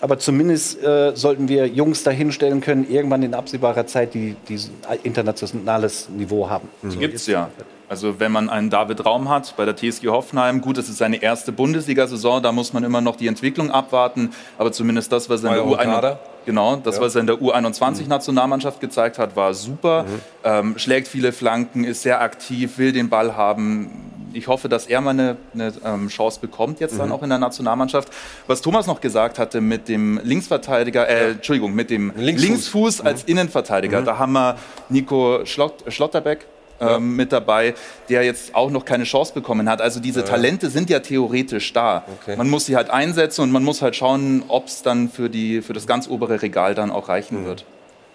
Aber 0.00 0.18
zumindest 0.18 0.82
äh, 0.82 1.12
sollten 1.14 1.48
wir 1.48 1.66
Jungs 1.68 2.02
dahinstellen 2.02 2.60
können, 2.60 2.90
irgendwann 2.90 3.22
in 3.22 3.34
absehbarer 3.34 3.86
Zeit, 3.86 4.14
die, 4.14 4.34
die 4.48 4.58
ein 4.88 4.98
internationales 5.04 6.08
Niveau 6.08 6.50
haben. 6.50 6.68
Die 6.82 6.96
gibt's 6.96 7.28
ja. 7.28 7.50
Also 7.88 8.18
wenn 8.18 8.32
man 8.32 8.48
einen 8.50 8.68
David 8.68 9.04
Raum 9.04 9.28
hat 9.28 9.54
bei 9.56 9.64
der 9.64 9.76
TSG 9.76 10.08
Hoffenheim, 10.08 10.60
gut, 10.60 10.76
das 10.78 10.88
ist 10.88 10.96
seine 10.98 11.22
erste 11.22 11.52
Bundesliga-Saison, 11.52 12.42
da 12.42 12.50
muss 12.50 12.72
man 12.72 12.82
immer 12.84 13.00
noch 13.00 13.14
die 13.16 13.26
Entwicklung 13.28 13.70
abwarten, 13.70 14.30
aber 14.58 14.72
zumindest 14.72 15.12
das, 15.12 15.28
was 15.30 15.44
er 15.44 15.50
in 15.50 15.56
der 15.56 15.64
War 15.66 15.70
ja 15.72 15.76
auch 15.76 15.80
U21 15.80 15.84
Kader. 15.94 16.20
Genau, 16.44 16.76
das, 16.76 16.96
Ja. 16.96 17.02
was 17.02 17.14
er 17.14 17.20
in 17.22 17.26
der 17.26 17.36
U21-Nationalmannschaft 17.36 18.80
gezeigt 18.80 19.18
hat, 19.18 19.36
war 19.36 19.54
super. 19.54 20.04
Ähm, 20.44 20.76
schlägt 20.78 21.08
viele 21.08 21.32
Flanken, 21.32 21.84
ist 21.84 22.02
sehr 22.02 22.20
aktiv, 22.20 22.78
will 22.78 22.92
den 22.92 23.08
Ball 23.08 23.36
haben. 23.36 24.08
Ich 24.34 24.48
hoffe, 24.48 24.68
dass 24.70 24.86
er 24.86 25.00
mal 25.02 25.10
eine, 25.10 25.36
eine 25.52 25.72
ähm, 25.84 26.08
Chance 26.08 26.40
bekommt, 26.40 26.80
jetzt 26.80 26.98
dann 26.98 27.08
Mhm. 27.08 27.12
auch 27.12 27.22
in 27.22 27.28
der 27.28 27.38
Nationalmannschaft. 27.38 28.08
Was 28.46 28.62
Thomas 28.62 28.86
noch 28.86 29.00
gesagt 29.02 29.38
hatte 29.38 29.60
mit 29.60 29.88
dem 29.88 30.18
Linksverteidiger, 30.24 31.06
äh, 31.06 31.32
Entschuldigung, 31.32 31.74
mit 31.74 31.90
dem 31.90 32.12
Linksfuß. 32.16 32.48
Linksfuß, 32.48 33.00
als 33.02 33.24
Innenverteidiger, 33.24 34.00
Mhm. 34.00 34.04
da 34.06 34.18
haben 34.18 34.32
wir 34.32 34.56
Nico 34.88 35.44
Schlott, 35.44 35.84
Schlotterbeck 35.88 36.46
ähm, 36.82 37.16
mit 37.16 37.32
dabei, 37.32 37.74
der 38.08 38.22
jetzt 38.24 38.54
auch 38.54 38.70
noch 38.70 38.84
keine 38.84 39.04
Chance 39.04 39.32
bekommen 39.34 39.68
hat. 39.68 39.80
Also 39.80 40.00
diese 40.00 40.20
Ja. 40.20 40.26
Talente 40.26 40.70
sind 40.70 40.90
ja 40.90 41.00
theoretisch 41.00 41.72
da. 41.72 42.04
Okay. 42.20 42.36
Man 42.36 42.48
muss 42.50 42.66
sie 42.66 42.76
halt 42.76 42.90
einsetzen 42.90 43.42
und 43.42 43.52
man 43.52 43.64
muss 43.64 43.82
halt 43.82 43.96
schauen, 43.96 44.44
ob 44.48 44.66
es 44.66 44.82
dann 44.82 45.08
für, 45.08 45.28
die, 45.30 45.62
für 45.62 45.72
das 45.72 45.86
ganz 45.86 46.08
obere 46.08 46.42
Regal 46.42 46.74
dann 46.74 46.90
auch 46.90 47.08
reichen 47.08 47.44
wird. 47.46 47.64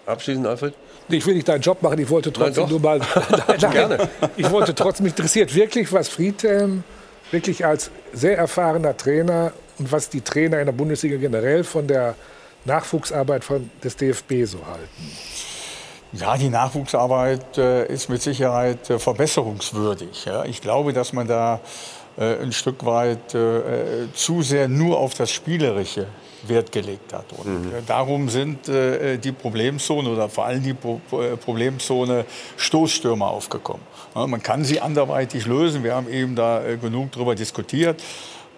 Abschließend, 0.06 0.46
Alfred? 0.46 0.74
Ich 1.10 1.24
will 1.26 1.34
nicht 1.34 1.48
deinen 1.48 1.60
Job 1.62 1.82
machen, 1.82 1.98
ich 1.98 2.08
wollte 2.10 2.32
trotzdem 2.32 2.64
Nein, 2.64 2.70
nur 2.72 2.80
mal. 2.80 2.98
Nein, 3.30 3.58
nein. 3.60 3.70
Gerne. 3.72 4.08
Ich 4.36 4.50
wollte 4.50 4.74
trotzdem, 4.74 5.04
mich 5.04 5.12
interessiert 5.12 5.54
wirklich, 5.54 5.92
was 5.92 6.08
Friedhelm 6.08 6.84
wirklich 7.30 7.64
als 7.64 7.90
sehr 8.12 8.38
erfahrener 8.38 8.96
Trainer 8.96 9.52
und 9.78 9.92
was 9.92 10.08
die 10.08 10.20
Trainer 10.22 10.60
in 10.60 10.66
der 10.66 10.72
Bundesliga 10.72 11.16
generell 11.16 11.62
von 11.64 11.86
der 11.86 12.14
Nachwuchsarbeit 12.64 13.44
von, 13.44 13.70
des 13.82 13.96
DFB 13.96 14.44
so 14.44 14.58
halten. 14.66 15.12
Ja, 16.12 16.36
die 16.38 16.48
Nachwuchsarbeit 16.48 17.58
äh, 17.58 17.86
ist 17.92 18.08
mit 18.08 18.22
Sicherheit 18.22 18.88
äh, 18.88 18.98
verbesserungswürdig. 18.98 20.24
Ja. 20.24 20.44
Ich 20.44 20.60
glaube, 20.62 20.92
dass 20.94 21.12
man 21.12 21.28
da 21.28 21.60
äh, 22.18 22.36
ein 22.42 22.52
Stück 22.52 22.84
weit 22.86 23.34
äh, 23.34 24.04
äh, 24.04 24.12
zu 24.14 24.42
sehr 24.42 24.68
nur 24.68 24.98
auf 24.98 25.12
das 25.14 25.30
Spielerische 25.30 26.06
Wert 26.46 26.72
gelegt 26.72 27.12
hat. 27.12 27.26
Und 27.36 27.66
Mhm. 27.66 27.68
äh, 27.74 27.82
darum 27.86 28.28
sind 28.28 28.68
die 28.68 29.32
Problemzonen 29.32 30.10
oder 30.12 30.28
vor 30.28 30.46
allem 30.46 30.62
die 30.62 30.72
Pro 30.72 31.00
Problemzone 31.44 32.24
Stoßstürmer 32.56 33.28
aufgekommen. 33.28 33.82
Ja, 34.14 34.26
man 34.26 34.42
kann 34.42 34.64
sie 34.64 34.80
anderweitig 34.80 35.46
lösen. 35.46 35.84
Wir 35.84 35.94
haben 35.94 36.08
eben 36.08 36.34
da 36.36 36.62
genug 36.80 37.12
darüber 37.12 37.34
diskutiert. 37.34 38.02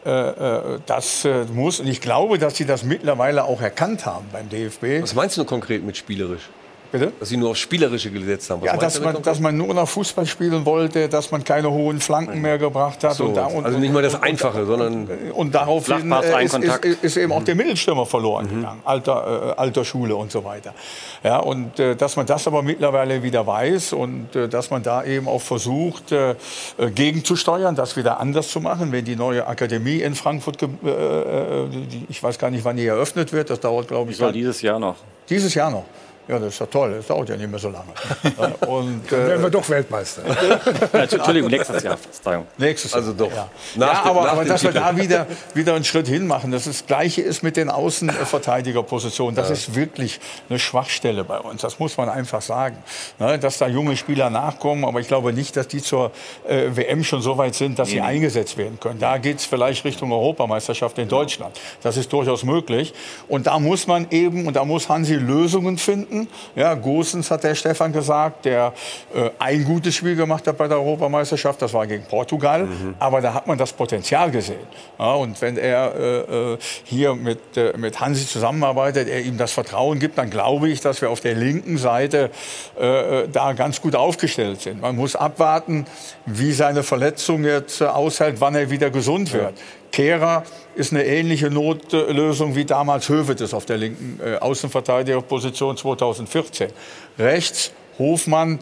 Das 0.05 1.29
muss, 1.53 1.81
und 1.81 1.87
ich 1.87 2.01
glaube, 2.01 2.39
dass 2.39 2.57
sie 2.57 2.65
das 2.65 2.85
mittlerweile 2.85 3.45
auch 3.45 3.61
erkannt 3.61 4.07
haben 4.07 4.27
beim 4.33 4.49
DFB. 4.49 5.03
Was 5.03 5.15
meinst 5.15 5.37
du 5.37 5.45
konkret 5.45 5.85
mit 5.85 5.97
spielerisch? 5.97 6.49
Bitte? 6.93 7.13
Dass 7.21 7.29
sie 7.29 7.37
nur 7.37 7.51
auf 7.51 7.57
Spielerische 7.57 8.11
gesetzt 8.11 8.51
haben. 8.51 8.61
Was 8.63 8.67
Ja, 8.67 8.77
dass 8.77 9.01
man, 9.01 9.23
dass 9.23 9.39
man 9.39 9.57
nur 9.57 9.73
noch 9.75 9.89
Fußball 9.89 10.27
spielen 10.27 10.65
wollte, 10.67 11.09
dass 11.09 11.31
man 11.31 11.45
keine 11.45 11.71
hohen 11.71 12.01
Flanken 12.01 12.41
mehr 12.41 12.59
gebracht 12.59 13.05
hat. 13.05 13.15
So, 13.15 13.27
und 13.27 13.35
da, 13.37 13.47
und, 13.47 13.65
also 13.65 13.79
nicht 13.79 13.93
mal 13.93 14.03
das 14.03 14.15
und- 14.17 14.25
Einfache, 14.25 14.67
sondern 14.67 15.09
Und 15.35 15.55
daraufhin 15.55 16.11
äh, 16.11 16.45
ist, 16.45 16.55
ist, 16.59 17.03
ist 17.05 17.17
eben 17.17 17.33
auch 17.33 17.41
Mhm. 17.41 17.45
der 17.45 17.55
Mittelstürmer 17.55 18.07
verloren 18.07 18.49
gegangen, 18.49 18.81
alter, 18.85 19.55
äh, 19.57 19.61
alter 19.61 19.85
Schule 19.85 20.17
und 20.17 20.33
so 20.33 20.45
weiter. 20.45 20.75
Ja, 21.23 21.39
und 21.39 21.79
äh, 21.79 21.95
dass 21.95 22.17
man 22.17 22.27
das 22.27 22.47
aber 22.47 22.63
mittlerweile 22.63 23.23
wieder 23.23 23.47
weiß 23.47 23.93
und 23.93 24.35
äh, 24.35 24.49
dass 24.49 24.71
man 24.71 24.83
da 24.83 25.05
eben 25.05 25.29
auch 25.29 25.43
versucht, 25.43 26.11
äh, 26.13 26.31
äh, 26.31 26.35
gegenzusteuern, 26.93 27.75
das 27.77 27.97
wieder 27.97 28.19
anders 28.19 28.49
zu 28.49 28.61
machen. 28.61 28.91
Wenn 28.91 29.05
die 29.05 29.17
neue 29.17 29.47
Akademie 29.47 29.99
in 30.01 30.15
Frankfurt, 30.17 30.61
die, 30.63 32.05
ich 32.09 32.23
weiß 32.23 32.39
gar 32.39 32.51
nicht, 32.51 32.65
wann 32.65 32.77
die 32.77 32.87
eröffnet 32.87 33.33
wird, 33.33 33.51
das 33.51 33.61
dauert, 33.61 33.89
glaube 33.89 34.11
ich, 34.11 34.17
Soll 34.17 34.27
gar- 34.29 34.33
dieses 34.33 34.61
Jahr 34.63 34.79
noch. 34.79 34.97
dieses 35.29 35.55
Jahr 35.55 35.71
noch. 35.71 35.85
Ja, 36.31 36.39
das 36.39 36.55
ist 36.55 36.61
ja 36.61 36.67
toll, 36.67 36.95
das 36.97 37.07
dauert 37.09 37.29
ja 37.29 37.37
nicht 37.37 37.51
mehr 37.51 37.59
so 37.59 37.71
lange. 37.71 37.89
Ja, 38.39 38.67
und, 38.69 39.03
Dann 39.11 39.27
werden 39.27 39.41
wir 39.43 39.49
äh, 39.49 39.51
doch 39.51 39.69
Weltmeister. 39.69 40.23
Entschuldigung, 40.93 41.51
nächstes 41.51 41.83
Jahr. 41.83 41.97
Verzeihung. 41.97 42.47
Nächstes 42.57 42.95
Also 42.95 43.13
doch. 43.13 43.31
Ja, 43.35 43.49
Nach 43.77 43.87
ja 43.93 44.03
dem- 44.03 44.11
aber, 44.11 44.23
nach 44.27 44.33
aber 44.33 44.45
dass 44.45 44.63
wir 44.63 44.71
Titel. 44.71 44.83
da 44.83 44.97
wieder, 44.97 45.27
wieder 45.55 45.75
einen 45.75 45.85
Schritt 45.85 46.07
hin 46.07 46.27
machen. 46.27 46.53
Das, 46.53 46.67
ist 46.67 46.83
das 46.83 46.87
Gleiche 46.87 47.23
ist 47.23 47.43
mit 47.43 47.57
den 47.57 47.69
Außenverteidigerpositionen. 47.69 49.35
Das 49.35 49.51
ist 49.51 49.75
wirklich 49.75 50.21
eine 50.49 50.59
Schwachstelle 50.59 51.25
bei 51.25 51.39
uns. 51.39 51.63
Das 51.63 51.79
muss 51.79 51.97
man 51.97 52.09
einfach 52.09 52.43
sagen. 52.43 52.77
Ne, 53.19 53.39
dass 53.39 53.59
da 53.59 53.67
junge 53.67 53.97
Spieler 53.97 54.31
nachkommen, 54.31 54.85
aber 54.85 55.01
ich 55.01 55.09
glaube 55.09 55.33
nicht, 55.33 55.57
dass 55.57 55.69
die 55.69 55.83
zur 55.83 56.13
äh, 56.49 56.69
WM 56.75 57.05
schon 57.05 57.23
so 57.23 57.39
weit 57.39 57.55
sind, 57.55 57.79
dass 57.79 57.89
sie 57.89 57.97
Nee, 57.97 58.01
nee. 58.03 58.07
eingesetzt 58.07 58.57
werden 58.57 58.79
können. 58.81 59.01
Da 59.01 59.19
geht 59.19 59.39
es 59.39 59.45
vielleicht 59.45 59.85
Richtung 59.85 60.13
Europameisterschaft 60.13 60.99
in 60.99 61.09
Deutschland. 61.09 61.59
Das 61.83 61.97
ist 61.97 62.13
durchaus 62.13 62.45
möglich. 62.45 62.95
Und 63.29 63.47
da 63.47 63.59
muss 63.59 63.87
man 63.87 64.07
eben, 64.11 64.47
und 64.47 64.55
da 64.55 64.65
muss 64.65 64.89
Hansi 64.89 65.15
Lösungen 65.15 65.79
finden. 65.79 66.20
Ja, 66.55 66.75
Gosens 66.75 67.31
hat 67.31 67.45
der 67.45 67.55
Stefan 67.55 67.93
gesagt, 67.93 68.45
der 68.45 68.73
äh, 69.15 69.31
ein 69.39 69.65
gutes 69.65 69.95
Spiel 69.95 70.17
gemacht 70.17 70.47
hat 70.47 70.57
bei 70.57 70.69
der 70.69 70.79
Europameisterschaft. 70.79 71.61
Das 71.63 71.73
war 71.75 71.87
gegen 71.87 72.05
Portugal. 72.05 72.69
Aber 72.99 73.21
da 73.21 73.35
hat 73.35 73.47
man 73.47 73.59
das 73.59 73.73
Potenzial 73.73 74.31
gesehen. 74.31 74.67
Ja, 74.99 75.15
und 75.15 75.41
wenn 75.41 75.57
er 75.57 75.95
äh, 75.95 76.53
äh, 76.53 76.59
hier 76.85 77.15
mit, 77.15 77.57
äh, 77.57 77.77
mit 77.77 78.01
Hansi 78.01 78.27
zusammenarbeitet, 78.27 79.09
er 79.09 79.23
ihm 79.23 79.37
das 79.37 79.53
Vertrauen 79.53 79.99
gibt, 79.99 80.19
dann 80.19 80.31
glaube 80.31 80.69
ich, 80.69 80.81
dass 80.81 81.01
wir 81.01 81.11
auf 81.11 81.21
der 81.21 81.35
linken 81.35 81.79
Seite 81.79 82.31
äh, 82.79 83.23
äh, 83.23 83.29
da 83.29 83.53
ganz 83.53 83.81
gut 83.81 83.95
aufgestellt 83.95 84.61
sind. 84.61 84.81
Man 84.81 84.97
muss 84.97 85.17
abwarten, 85.17 85.87
wie 86.27 86.53
seine 86.53 86.83
Verletzung 86.83 87.45
jetzt 87.45 87.83
aushält, 87.83 88.41
wann 88.41 88.55
er 88.55 88.71
wieder 88.71 88.91
gesund 88.91 89.33
wird. 89.33 89.55
Kehrer 89.93 90.45
ist 90.75 90.93
eine 90.93 91.05
ähnliche 91.05 91.51
Notlösung 91.51 92.55
wie 92.55 92.65
damals 92.65 93.09
Hövedes 93.09 93.55
auf 93.55 93.67
der 93.67 93.79
linken 93.79 94.21
äh, 94.25 94.37
Außenverteidigerposition 94.37 95.77
2014. 95.77 96.71
Rechts 97.19 97.73
Hofmann, 97.99 98.59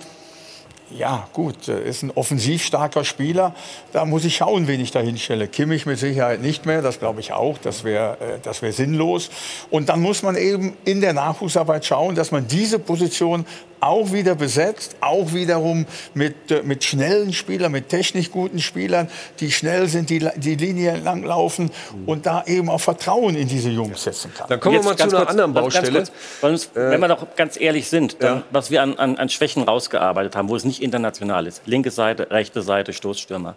ja, 0.96 1.28
gut, 1.32 1.68
äh, 1.68 1.88
ist 1.88 2.02
ein 2.02 2.10
offensiv 2.14 2.64
starker 2.64 3.04
Spieler. 3.04 3.54
Da 3.92 4.04
muss 4.04 4.24
ich 4.24 4.36
schauen, 4.36 4.66
wen 4.68 4.80
ich 4.80 4.90
da 4.90 5.00
hinstelle. 5.00 5.48
Kimmich 5.48 5.86
mit 5.86 5.98
Sicherheit 5.98 6.40
nicht 6.40 6.66
mehr, 6.66 6.82
das 6.82 6.98
glaube 6.98 7.20
ich 7.20 7.32
auch. 7.32 7.58
Das 7.58 7.84
wäre 7.84 8.16
äh, 8.20 8.38
das 8.42 8.62
wär 8.62 8.72
sinnlos. 8.72 9.30
Und 9.70 9.88
dann 9.88 10.00
muss 10.00 10.22
man 10.22 10.36
eben 10.36 10.76
in 10.84 11.00
der 11.00 11.12
Nachwuchsarbeit 11.12 11.84
schauen, 11.84 12.14
dass 12.14 12.30
man 12.30 12.46
diese 12.48 12.78
Position 12.78 13.44
auch 13.80 14.12
wieder 14.12 14.34
besetzt, 14.34 14.96
auch 15.00 15.32
wiederum 15.32 15.86
mit, 16.14 16.50
äh, 16.50 16.62
mit 16.62 16.84
schnellen 16.84 17.32
Spielern, 17.32 17.72
mit 17.72 17.88
technisch 17.88 18.30
guten 18.30 18.60
Spielern, 18.60 19.08
die 19.40 19.52
schnell 19.52 19.88
sind, 19.88 20.10
die, 20.10 20.26
die 20.36 20.56
Linie 20.56 20.92
entlang 20.92 21.22
laufen 21.22 21.70
und 22.06 22.26
da 22.26 22.44
eben 22.46 22.68
auch 22.70 22.80
Vertrauen 22.80 23.36
in 23.36 23.48
diese 23.48 23.70
Jungs 23.70 24.02
setzen 24.02 24.32
kann. 24.34 24.48
Dann 24.48 24.60
kommen 24.60 24.76
wir 24.76 24.82
mal 24.82 24.96
zu 24.96 24.96
ganz 24.96 25.14
einer 25.14 25.22
kurz, 25.24 25.30
anderen 25.30 25.52
Baustelle. 25.52 25.92
kurz, 25.92 26.12
uns, 26.42 26.70
wenn 26.74 27.00
wir 27.00 27.08
doch 27.08 27.26
ganz 27.36 27.60
ehrlich 27.60 27.88
sind, 27.88 28.16
dann, 28.20 28.42
was 28.50 28.70
wir 28.70 28.82
an, 28.82 28.98
an, 28.98 29.16
an 29.16 29.28
Schwächen 29.28 29.62
rausgearbeitet 29.62 30.36
haben, 30.36 30.48
wo 30.48 30.56
es 30.56 30.64
nicht 30.64 30.77
international 30.80 31.46
ist, 31.46 31.62
linke 31.66 31.90
Seite, 31.90 32.30
rechte 32.30 32.62
Seite, 32.62 32.92
Stoßstürmer, 32.92 33.54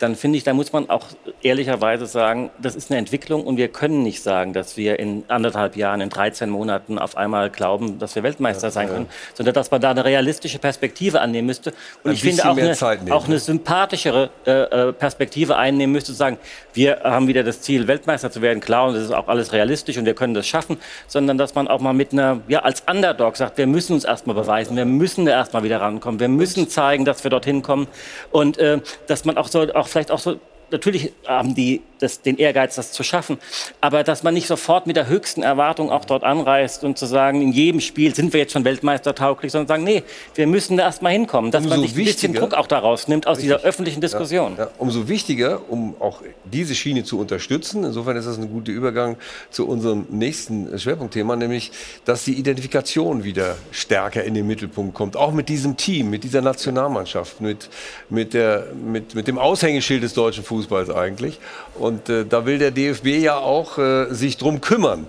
dann 0.00 0.16
finde 0.16 0.38
ich, 0.38 0.44
da 0.44 0.52
muss 0.52 0.72
man 0.72 0.90
auch 0.90 1.06
ehrlicherweise 1.42 2.06
sagen, 2.06 2.50
das 2.60 2.74
ist 2.74 2.90
eine 2.90 2.98
Entwicklung 2.98 3.44
und 3.44 3.56
wir 3.56 3.68
können 3.68 4.02
nicht 4.02 4.22
sagen, 4.22 4.52
dass 4.52 4.76
wir 4.76 4.98
in 4.98 5.24
anderthalb 5.28 5.76
Jahren, 5.76 6.00
in 6.00 6.08
13 6.08 6.50
Monaten 6.50 6.98
auf 6.98 7.16
einmal 7.16 7.50
glauben, 7.50 7.98
dass 7.98 8.14
wir 8.14 8.22
Weltmeister 8.22 8.70
sein 8.70 8.88
können, 8.88 9.06
sondern 9.34 9.54
dass 9.54 9.70
man 9.70 9.80
da 9.80 9.90
eine 9.90 10.04
realistische 10.04 10.58
Perspektive 10.58 11.20
annehmen 11.20 11.46
müsste. 11.46 11.70
Und 12.02 12.10
Ein 12.10 12.14
ich 12.14 12.22
finde 12.22 12.48
auch 12.48 12.56
eine, 12.56 13.14
auch 13.14 13.24
eine 13.24 13.34
ne? 13.34 13.40
sympathischere 13.40 14.30
äh, 14.46 14.50
äh, 14.50 14.92
Perspektive 14.92 15.56
einnehmen 15.56 15.92
müsste, 15.92 16.10
zu 16.10 16.16
sagen, 16.16 16.38
wir 16.72 17.00
haben 17.04 17.28
wieder 17.28 17.42
das 17.42 17.60
Ziel, 17.60 17.86
Weltmeister 17.86 18.30
zu 18.30 18.42
werden, 18.42 18.60
klar, 18.60 18.88
und 18.88 18.94
das 18.94 19.04
ist 19.04 19.12
auch 19.12 19.28
alles 19.28 19.52
realistisch 19.52 19.96
und 19.98 20.06
wir 20.06 20.14
können 20.14 20.34
das 20.34 20.46
schaffen, 20.46 20.78
sondern 21.06 21.38
dass 21.38 21.54
man 21.54 21.68
auch 21.68 21.80
mal 21.80 21.92
mit 21.92 22.12
einer, 22.12 22.40
ja, 22.48 22.60
als 22.60 22.82
Underdog 22.90 23.36
sagt, 23.36 23.58
wir 23.58 23.66
müssen 23.66 23.94
uns 23.94 24.04
erstmal 24.04 24.34
beweisen, 24.34 24.76
wir 24.76 24.84
müssen 24.84 25.26
da 25.26 25.32
erstmal 25.32 25.62
wieder 25.62 25.80
rankommen, 25.80 26.20
wir 26.20 26.28
müssen 26.28 26.68
zeigen, 26.68 27.04
dass 27.04 27.22
wir 27.22 27.30
dorthin 27.30 27.62
kommen 27.62 27.86
und 28.30 28.58
äh, 28.58 28.80
dass 29.06 29.24
man 29.24 29.36
auch 29.36 29.48
so, 29.48 29.72
auch 29.74 29.89
vielleicht 29.90 30.10
auch 30.10 30.18
so 30.18 30.38
Natürlich 30.70 31.12
haben 31.26 31.54
die 31.54 31.82
das, 32.00 32.22
den 32.22 32.36
Ehrgeiz, 32.38 32.74
das 32.74 32.92
zu 32.92 33.02
schaffen, 33.02 33.38
aber 33.80 34.04
dass 34.04 34.22
man 34.22 34.34
nicht 34.34 34.46
sofort 34.46 34.86
mit 34.86 34.96
der 34.96 35.06
höchsten 35.06 35.42
Erwartung 35.42 35.90
auch 35.90 36.04
dort 36.04 36.24
anreist 36.24 36.84
und 36.84 36.98
zu 36.98 37.06
sagen, 37.06 37.42
in 37.42 37.52
jedem 37.52 37.80
Spiel 37.80 38.14
sind 38.14 38.32
wir 38.32 38.40
jetzt 38.40 38.52
schon 38.52 38.64
Weltmeistertauglich, 38.64 39.52
sondern 39.52 39.68
sagen, 39.68 39.84
nee, 39.84 40.02
wir 40.34 40.46
müssen 40.46 40.76
da 40.76 40.84
erstmal 40.84 41.12
hinkommen, 41.12 41.50
dass 41.50 41.64
man 41.64 41.78
Umso 41.78 41.88
sich 41.88 41.96
ein 41.96 42.04
bisschen 42.04 42.34
Druck 42.34 42.54
auch 42.54 42.66
daraus 42.66 43.08
nimmt 43.08 43.26
aus 43.26 43.38
dieser 43.38 43.60
öffentlichen 43.60 44.00
Diskussion. 44.00 44.54
Ja, 44.58 44.70
umso 44.78 45.08
wichtiger, 45.08 45.60
um 45.68 45.94
auch 46.00 46.22
diese 46.44 46.74
Schiene 46.74 47.04
zu 47.04 47.18
unterstützen. 47.18 47.84
Insofern 47.84 48.16
ist 48.16 48.26
das 48.26 48.38
ein 48.38 48.50
guter 48.50 48.72
Übergang 48.72 49.16
zu 49.50 49.66
unserem 49.68 50.06
nächsten 50.10 50.78
Schwerpunktthema, 50.78 51.36
nämlich, 51.36 51.72
dass 52.04 52.24
die 52.24 52.34
Identifikation 52.34 53.24
wieder 53.24 53.56
stärker 53.70 54.24
in 54.24 54.34
den 54.34 54.46
Mittelpunkt 54.46 54.94
kommt. 54.94 55.16
Auch 55.16 55.32
mit 55.32 55.48
diesem 55.48 55.76
Team, 55.76 56.10
mit 56.10 56.24
dieser 56.24 56.40
Nationalmannschaft, 56.40 57.40
mit, 57.40 57.68
mit, 58.08 58.34
der, 58.34 58.68
mit, 58.74 59.14
mit 59.14 59.28
dem 59.28 59.38
Aushängeschild 59.38 60.02
des 60.02 60.14
deutschen 60.14 60.44
Fußballs 60.44 60.90
eigentlich. 60.90 61.38
Und 61.78 61.89
äh, 62.08 62.24
da 62.24 62.46
will 62.46 62.58
der 62.58 62.70
DFB 62.70 63.06
ja 63.06 63.36
auch 63.36 63.78
äh, 63.78 64.06
sich 64.10 64.36
drum 64.36 64.60
kümmern. 64.60 65.06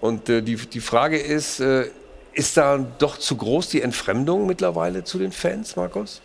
Und 0.00 0.28
äh, 0.28 0.42
die, 0.42 0.56
die 0.56 0.80
Frage 0.80 1.18
ist, 1.18 1.60
äh, 1.60 1.86
ist 2.32 2.56
da 2.56 2.78
doch 2.98 3.18
zu 3.18 3.36
groß 3.36 3.68
die 3.68 3.82
Entfremdung 3.82 4.46
mittlerweile 4.46 5.04
zu 5.04 5.18
den 5.18 5.32
Fans, 5.32 5.76
Markus? 5.76 6.22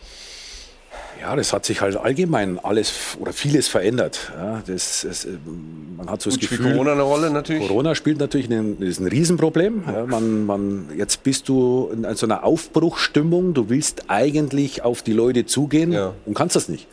Ja, 1.21 1.35
das 1.35 1.53
hat 1.53 1.65
sich 1.65 1.81
halt 1.81 1.97
allgemein 1.97 2.59
alles 2.59 3.17
oder 3.19 3.33
vieles 3.33 3.67
verändert. 3.67 4.31
Ja, 4.37 4.61
das, 4.65 5.05
das, 5.07 5.25
äh, 5.25 5.37
man 5.95 6.09
hat 6.09 6.21
so 6.21 6.29
das 6.29 6.39
Gut, 6.39 6.45
spielt 6.45 6.61
Gefühl, 6.61 6.73
Corona 6.73 6.91
eine 6.93 7.01
Rolle 7.01 7.29
natürlich? 7.29 7.67
Corona 7.67 7.95
spielt 7.95 8.19
natürlich 8.19 8.49
ein, 8.49 8.81
ist 8.81 8.99
ein 8.99 9.07
Riesenproblem. 9.07 9.83
Ja, 9.87 10.05
man, 10.05 10.45
man, 10.45 10.89
jetzt 10.95 11.23
bist 11.23 11.49
du 11.49 11.89
in 11.93 12.05
so 12.15 12.25
einer 12.25 12.43
Aufbruchsstimmung. 12.43 13.53
Du 13.53 13.69
willst 13.69 14.05
eigentlich 14.07 14.83
auf 14.83 15.01
die 15.01 15.13
Leute 15.13 15.45
zugehen 15.45 15.97
und 16.25 16.33
kannst 16.33 16.55
das 16.55 16.69
nicht, 16.69 16.87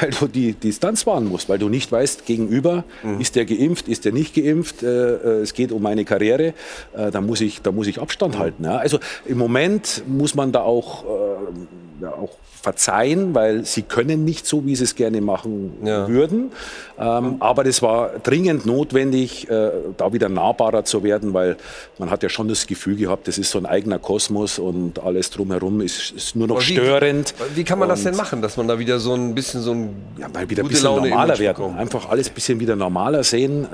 weil 0.00 0.10
du 0.10 0.26
die 0.26 0.52
Distanz 0.52 1.06
wahren 1.06 1.28
musst, 1.28 1.48
weil 1.48 1.58
du 1.58 1.68
nicht 1.68 1.90
weißt, 1.90 2.26
gegenüber 2.26 2.84
ist 3.18 3.36
der 3.36 3.44
geimpft, 3.44 3.88
ist 3.88 4.04
der 4.04 4.12
nicht 4.12 4.34
geimpft. 4.34 4.82
Äh, 4.82 5.14
äh, 5.14 5.42
es 5.42 5.54
geht 5.54 5.72
um 5.72 5.82
meine 5.82 6.04
Karriere. 6.04 6.54
Äh, 6.94 7.10
da 7.10 7.20
muss 7.20 7.40
ich, 7.40 7.62
da 7.62 7.72
muss 7.72 7.86
ich 7.86 8.00
Abstand 8.00 8.38
halten. 8.38 8.64
Ja. 8.64 8.76
Also 8.76 8.98
im 9.24 9.38
Moment 9.38 10.02
muss 10.06 10.34
man 10.34 10.52
da 10.52 10.60
auch 10.60 11.04
äh, 11.04 12.02
ja, 12.02 12.12
auch 12.12 12.36
verzeihen, 12.62 13.34
weil 13.34 13.64
sie 13.64 13.82
können 13.82 14.24
nicht 14.24 14.46
so, 14.46 14.64
wie 14.64 14.76
sie 14.76 14.84
es 14.84 14.94
gerne 14.94 15.20
machen 15.20 15.72
würden. 15.82 16.52
Ähm, 16.98 17.36
aber 17.40 17.64
das 17.64 17.82
war 17.82 18.10
dringend 18.22 18.64
notwendig, 18.66 19.50
äh, 19.50 19.70
da 19.96 20.12
wieder 20.12 20.28
nahbarer 20.28 20.84
zu 20.84 21.02
werden, 21.02 21.34
weil 21.34 21.56
man 21.98 22.10
hat 22.10 22.22
ja 22.22 22.28
schon 22.28 22.46
das 22.46 22.66
Gefühl 22.68 22.94
gehabt, 22.96 23.26
das 23.26 23.38
ist 23.38 23.50
so 23.50 23.58
ein 23.58 23.66
eigener 23.66 23.98
Kosmos 23.98 24.60
und 24.60 25.02
alles 25.02 25.30
drumherum 25.30 25.80
ist, 25.80 26.12
ist 26.12 26.36
nur 26.36 26.46
noch 26.46 26.60
wie- 26.60 26.74
störend. 26.74 27.34
Wie 27.56 27.64
kann 27.64 27.80
man 27.80 27.88
das 27.88 28.00
Und- 28.00 28.04
denn 28.06 28.16
machen, 28.16 28.40
dass 28.42 28.56
man 28.56 28.68
da 28.68 28.78
wieder 28.78 29.00
so 29.00 29.14
ein 29.14 29.34
bisschen 29.34 29.62
so 29.62 29.72
ein 29.72 29.96
ja, 30.18 30.28
mal 30.28 30.48
wieder 30.48 30.62
ein 30.62 30.68
bisschen 30.68 30.84
Laune 30.84 31.08
normaler 31.08 31.38
werden. 31.40 31.56
bekommt? 31.56 31.78
Einfach 31.80 32.08
alles 32.10 32.28
ein 32.28 32.34
bisschen 32.34 32.60
wieder 32.60 32.76
normaler 32.76 33.24
sehen, 33.24 33.64
äh, 33.64 33.66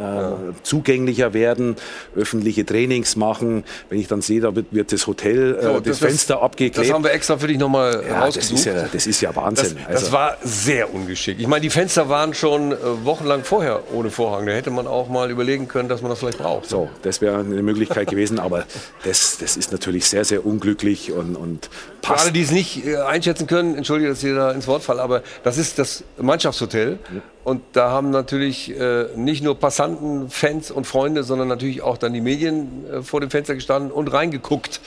zugänglicher 0.62 1.34
werden, 1.34 1.76
öffentliche 2.16 2.64
Trainings 2.64 3.16
machen. 3.16 3.64
Wenn 3.90 4.00
ich 4.00 4.08
dann 4.08 4.22
sehe, 4.22 4.40
da 4.40 4.54
wird, 4.56 4.66
wird 4.70 4.92
das 4.92 5.06
Hotel, 5.06 5.56
äh, 5.56 5.62
So, 5.62 5.80
das, 5.80 5.98
Fenster 5.98 6.40
abgeklebt. 6.42 6.78
Das 6.78 6.90
haben 6.94 7.04
wir 7.04 7.12
extra 7.12 7.36
für 7.36 7.48
dich 7.48 7.58
nochmal 7.58 8.02
Ja, 8.08 8.14
das 8.20 8.36
rausgesucht. 8.36 8.58
ist 8.60 8.64
ja- 8.64 8.77
das 8.92 9.06
ist 9.06 9.20
ja 9.20 9.34
Wahnsinn. 9.34 9.76
Das, 9.76 9.86
das 9.86 10.02
Also- 10.04 10.12
war 10.12 10.36
sehr 10.42 10.92
ungeschickt. 10.94 11.40
Ich 11.40 11.46
meine, 11.46 11.60
die 11.62 11.70
Fenster 11.70 12.08
waren 12.08 12.34
schon 12.34 12.72
äh, 12.72 12.76
wochenlang 13.04 13.44
vorher 13.44 13.82
ohne 13.92 14.10
Vorhang. 14.10 14.46
Da 14.46 14.52
hätte 14.52 14.70
man 14.70 14.86
auch 14.86 15.08
mal 15.08 15.30
überlegen 15.30 15.66
können, 15.68 15.88
dass 15.88 16.02
man 16.02 16.10
das 16.10 16.18
vielleicht 16.20 16.38
braucht. 16.38 16.68
So, 16.68 16.88
das 17.02 17.20
wäre 17.20 17.38
eine 17.38 17.62
Möglichkeit 17.62 18.06
gewesen, 18.10 18.38
aber 18.38 18.64
das, 19.04 19.38
das 19.38 19.56
ist 19.56 19.72
natürlich 19.72 20.06
sehr, 20.06 20.24
sehr 20.24 20.46
unglücklich 20.46 21.12
und, 21.12 21.36
und 21.36 21.68
Für 22.02 22.18
alle, 22.18 22.32
die 22.32 22.42
es 22.42 22.50
nicht 22.50 22.86
äh, 22.86 22.96
einschätzen 22.96 23.46
können, 23.46 23.74
entschuldige, 23.76 24.10
dass 24.10 24.22
ich 24.22 24.34
da 24.34 24.50
ins 24.52 24.66
Wort 24.66 24.82
falle, 24.82 25.02
aber 25.02 25.22
das 25.42 25.58
ist 25.58 25.78
das 25.78 26.04
Mannschaftshotel. 26.20 26.98
Und 27.44 27.62
da 27.72 27.90
haben 27.90 28.10
natürlich 28.10 28.78
äh, 28.78 29.06
nicht 29.16 29.42
nur 29.42 29.58
Passanten, 29.58 30.28
Fans 30.28 30.70
und 30.70 30.86
Freunde, 30.86 31.22
sondern 31.24 31.48
natürlich 31.48 31.80
auch 31.80 31.96
dann 31.96 32.12
die 32.12 32.20
Medien 32.20 32.84
äh, 32.92 33.02
vor 33.02 33.20
dem 33.22 33.30
Fenster 33.30 33.54
gestanden 33.54 33.90
und 33.90 34.08
reingeguckt. 34.12 34.80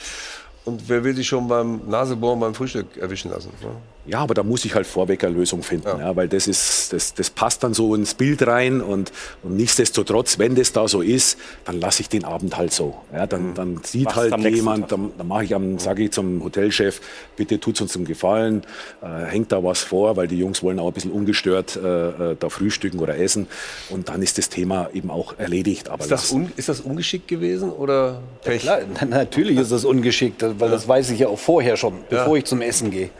Und 0.64 0.88
wer 0.88 1.02
will 1.02 1.14
sich 1.14 1.26
schon 1.26 1.48
beim 1.48 1.88
Nasebohren 1.88 2.38
beim 2.40 2.54
Frühstück 2.54 2.96
erwischen 2.96 3.30
lassen? 3.30 3.50
Ne? 3.62 3.70
Ja, 4.04 4.18
aber 4.18 4.34
da 4.34 4.42
muss 4.42 4.64
ich 4.64 4.74
halt 4.74 4.86
vorweg 4.86 5.22
eine 5.22 5.32
Lösung 5.34 5.62
finden, 5.62 5.86
ja. 5.86 6.16
weil 6.16 6.26
das 6.26 6.48
ist, 6.48 6.92
das, 6.92 7.14
das 7.14 7.30
passt 7.30 7.62
dann 7.62 7.72
so 7.72 7.94
ins 7.94 8.14
Bild 8.14 8.44
rein 8.46 8.80
und, 8.80 9.12
und 9.44 9.56
nichtsdestotrotz, 9.56 10.40
wenn 10.40 10.56
das 10.56 10.72
da 10.72 10.88
so 10.88 11.02
ist, 11.02 11.38
dann 11.64 11.78
lasse 11.80 12.02
ich 12.02 12.08
den 12.08 12.24
Abend 12.24 12.56
halt 12.56 12.72
so. 12.72 12.96
Ja, 13.12 13.28
dann, 13.28 13.54
dann 13.54 13.80
sieht 13.84 14.06
Machst 14.06 14.16
halt 14.16 14.44
jemand, 14.44 14.90
dann, 14.90 15.12
dann 15.16 15.28
mache 15.28 15.44
ich 15.44 15.54
am, 15.54 15.78
sage 15.78 16.02
ich 16.02 16.10
zum 16.10 16.42
Hotelchef, 16.42 17.00
bitte 17.36 17.60
tut's 17.60 17.80
uns 17.80 17.94
einen 17.94 18.04
Gefallen, 18.04 18.62
äh, 19.02 19.26
hängt 19.26 19.52
da 19.52 19.62
was 19.62 19.82
vor, 19.82 20.16
weil 20.16 20.26
die 20.26 20.38
Jungs 20.38 20.64
wollen 20.64 20.80
auch 20.80 20.88
ein 20.88 20.92
bisschen 20.94 21.12
ungestört 21.12 21.76
äh, 21.76 22.32
äh, 22.32 22.36
da 22.38 22.48
frühstücken 22.48 22.98
oder 22.98 23.16
essen 23.18 23.46
und 23.88 24.08
dann 24.08 24.20
ist 24.20 24.36
das 24.36 24.48
Thema 24.48 24.90
eben 24.92 25.10
auch 25.10 25.38
erledigt. 25.38 25.88
Aber 25.88 26.02
Ist 26.02 26.10
das, 26.10 26.32
un, 26.32 26.50
ist 26.56 26.68
das 26.68 26.80
ungeschickt 26.80 27.28
gewesen 27.28 27.70
oder 27.70 28.20
Pech? 28.42 28.62
Klar, 28.62 28.80
na- 29.00 29.06
natürlich 29.06 29.58
ist 29.58 29.70
das 29.70 29.84
ungeschickt, 29.84 30.44
weil 30.58 30.70
das 30.70 30.88
weiß 30.88 31.10
ich 31.10 31.20
ja 31.20 31.28
auch 31.28 31.38
vorher 31.38 31.76
schon, 31.76 31.98
bevor 32.10 32.36
ich 32.36 32.44
zum 32.46 32.60
Essen 32.62 32.90
gehe. 32.90 33.10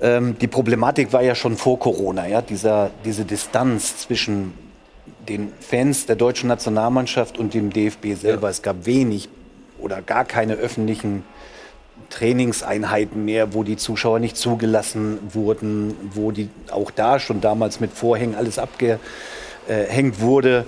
Ähm, 0.00 0.36
die 0.38 0.46
Problematik 0.46 1.12
war 1.12 1.22
ja 1.22 1.34
schon 1.34 1.56
vor 1.56 1.78
Corona, 1.78 2.26
ja, 2.26 2.42
dieser, 2.42 2.90
diese 3.04 3.24
Distanz 3.24 3.98
zwischen 3.98 4.52
den 5.28 5.52
Fans 5.60 6.06
der 6.06 6.16
deutschen 6.16 6.48
Nationalmannschaft 6.48 7.38
und 7.38 7.54
dem 7.54 7.72
DFB 7.72 8.14
selber. 8.14 8.48
Es 8.48 8.62
gab 8.62 8.86
wenig 8.86 9.28
oder 9.78 10.02
gar 10.02 10.24
keine 10.24 10.54
öffentlichen 10.54 11.24
Trainingseinheiten 12.10 13.24
mehr, 13.24 13.54
wo 13.54 13.62
die 13.62 13.76
Zuschauer 13.76 14.18
nicht 14.18 14.36
zugelassen 14.36 15.18
wurden, 15.32 15.94
wo 16.12 16.30
die 16.30 16.48
auch 16.70 16.90
da 16.90 17.18
schon 17.18 17.40
damals 17.40 17.80
mit 17.80 17.92
Vorhängen 17.92 18.34
alles 18.34 18.58
abgehängt 18.58 20.20
wurde. 20.20 20.66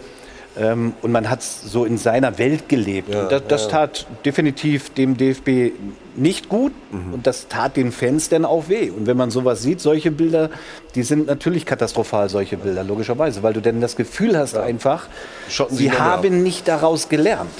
Ähm, 0.59 0.95
und 1.03 1.13
man 1.13 1.31
hat 1.31 1.43
so 1.43 1.85
in 1.85 1.99
seiner 1.99 2.39
Welt 2.39 2.69
gelebt. 2.69 3.15
und 3.15 3.31
das, 3.31 3.43
das 3.47 3.65
ja. 3.65 3.71
tat 3.71 4.07
definitiv 4.25 4.91
dem 4.91 5.17
DFB 5.17 5.73
nicht 6.17 6.49
gut 6.49 6.73
und 7.13 7.27
das 7.27 7.47
tat 7.49 7.77
den 7.77 7.93
Fans 7.93 8.29
dann 8.29 8.45
auch 8.45 8.69
weh. 8.69 8.91
Und 8.91 9.07
wenn 9.07 9.17
man 9.17 9.31
sowas 9.31 9.63
sieht, 9.63 9.81
solche 9.81 10.11
Bilder, 10.11 10.51
die 10.97 11.05
sind 11.05 11.29
natürlich 11.29 11.65
katastrophal, 11.65 12.29
solche 12.29 12.57
Bilder, 12.57 12.83
logischerweise, 12.83 13.43
weil 13.43 13.53
du 13.53 13.61
dann 13.61 13.81
das 13.81 13.95
Gefühl 13.95 14.37
hast 14.37 14.57
einfach, 14.57 15.07
Schotten 15.49 15.77
sie 15.77 15.89
mehr 15.89 16.01
ab. 16.01 16.25
haben 16.25 16.43
nicht 16.43 16.67
daraus 16.67 17.09
gelernt. 17.09 17.51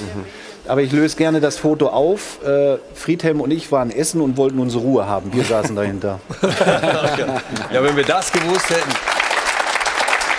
Aber 0.67 0.81
ich 0.81 0.91
löse 0.91 1.15
gerne 1.17 1.39
das 1.39 1.57
Foto 1.57 1.87
auf. 1.87 2.43
Äh, 2.45 2.77
Friedhelm 2.93 3.41
und 3.41 3.49
ich 3.49 3.71
waren 3.71 3.91
essen 3.91 4.21
und 4.21 4.37
wollten 4.37 4.59
unsere 4.59 4.83
Ruhe 4.83 5.07
haben. 5.07 5.33
Wir 5.33 5.43
saßen 5.43 5.75
dahinter. 5.75 6.19
Ja, 7.71 7.83
wenn 7.83 7.95
wir 7.95 8.03
das 8.03 8.31
gewusst 8.31 8.69
hätten. 8.69 9.18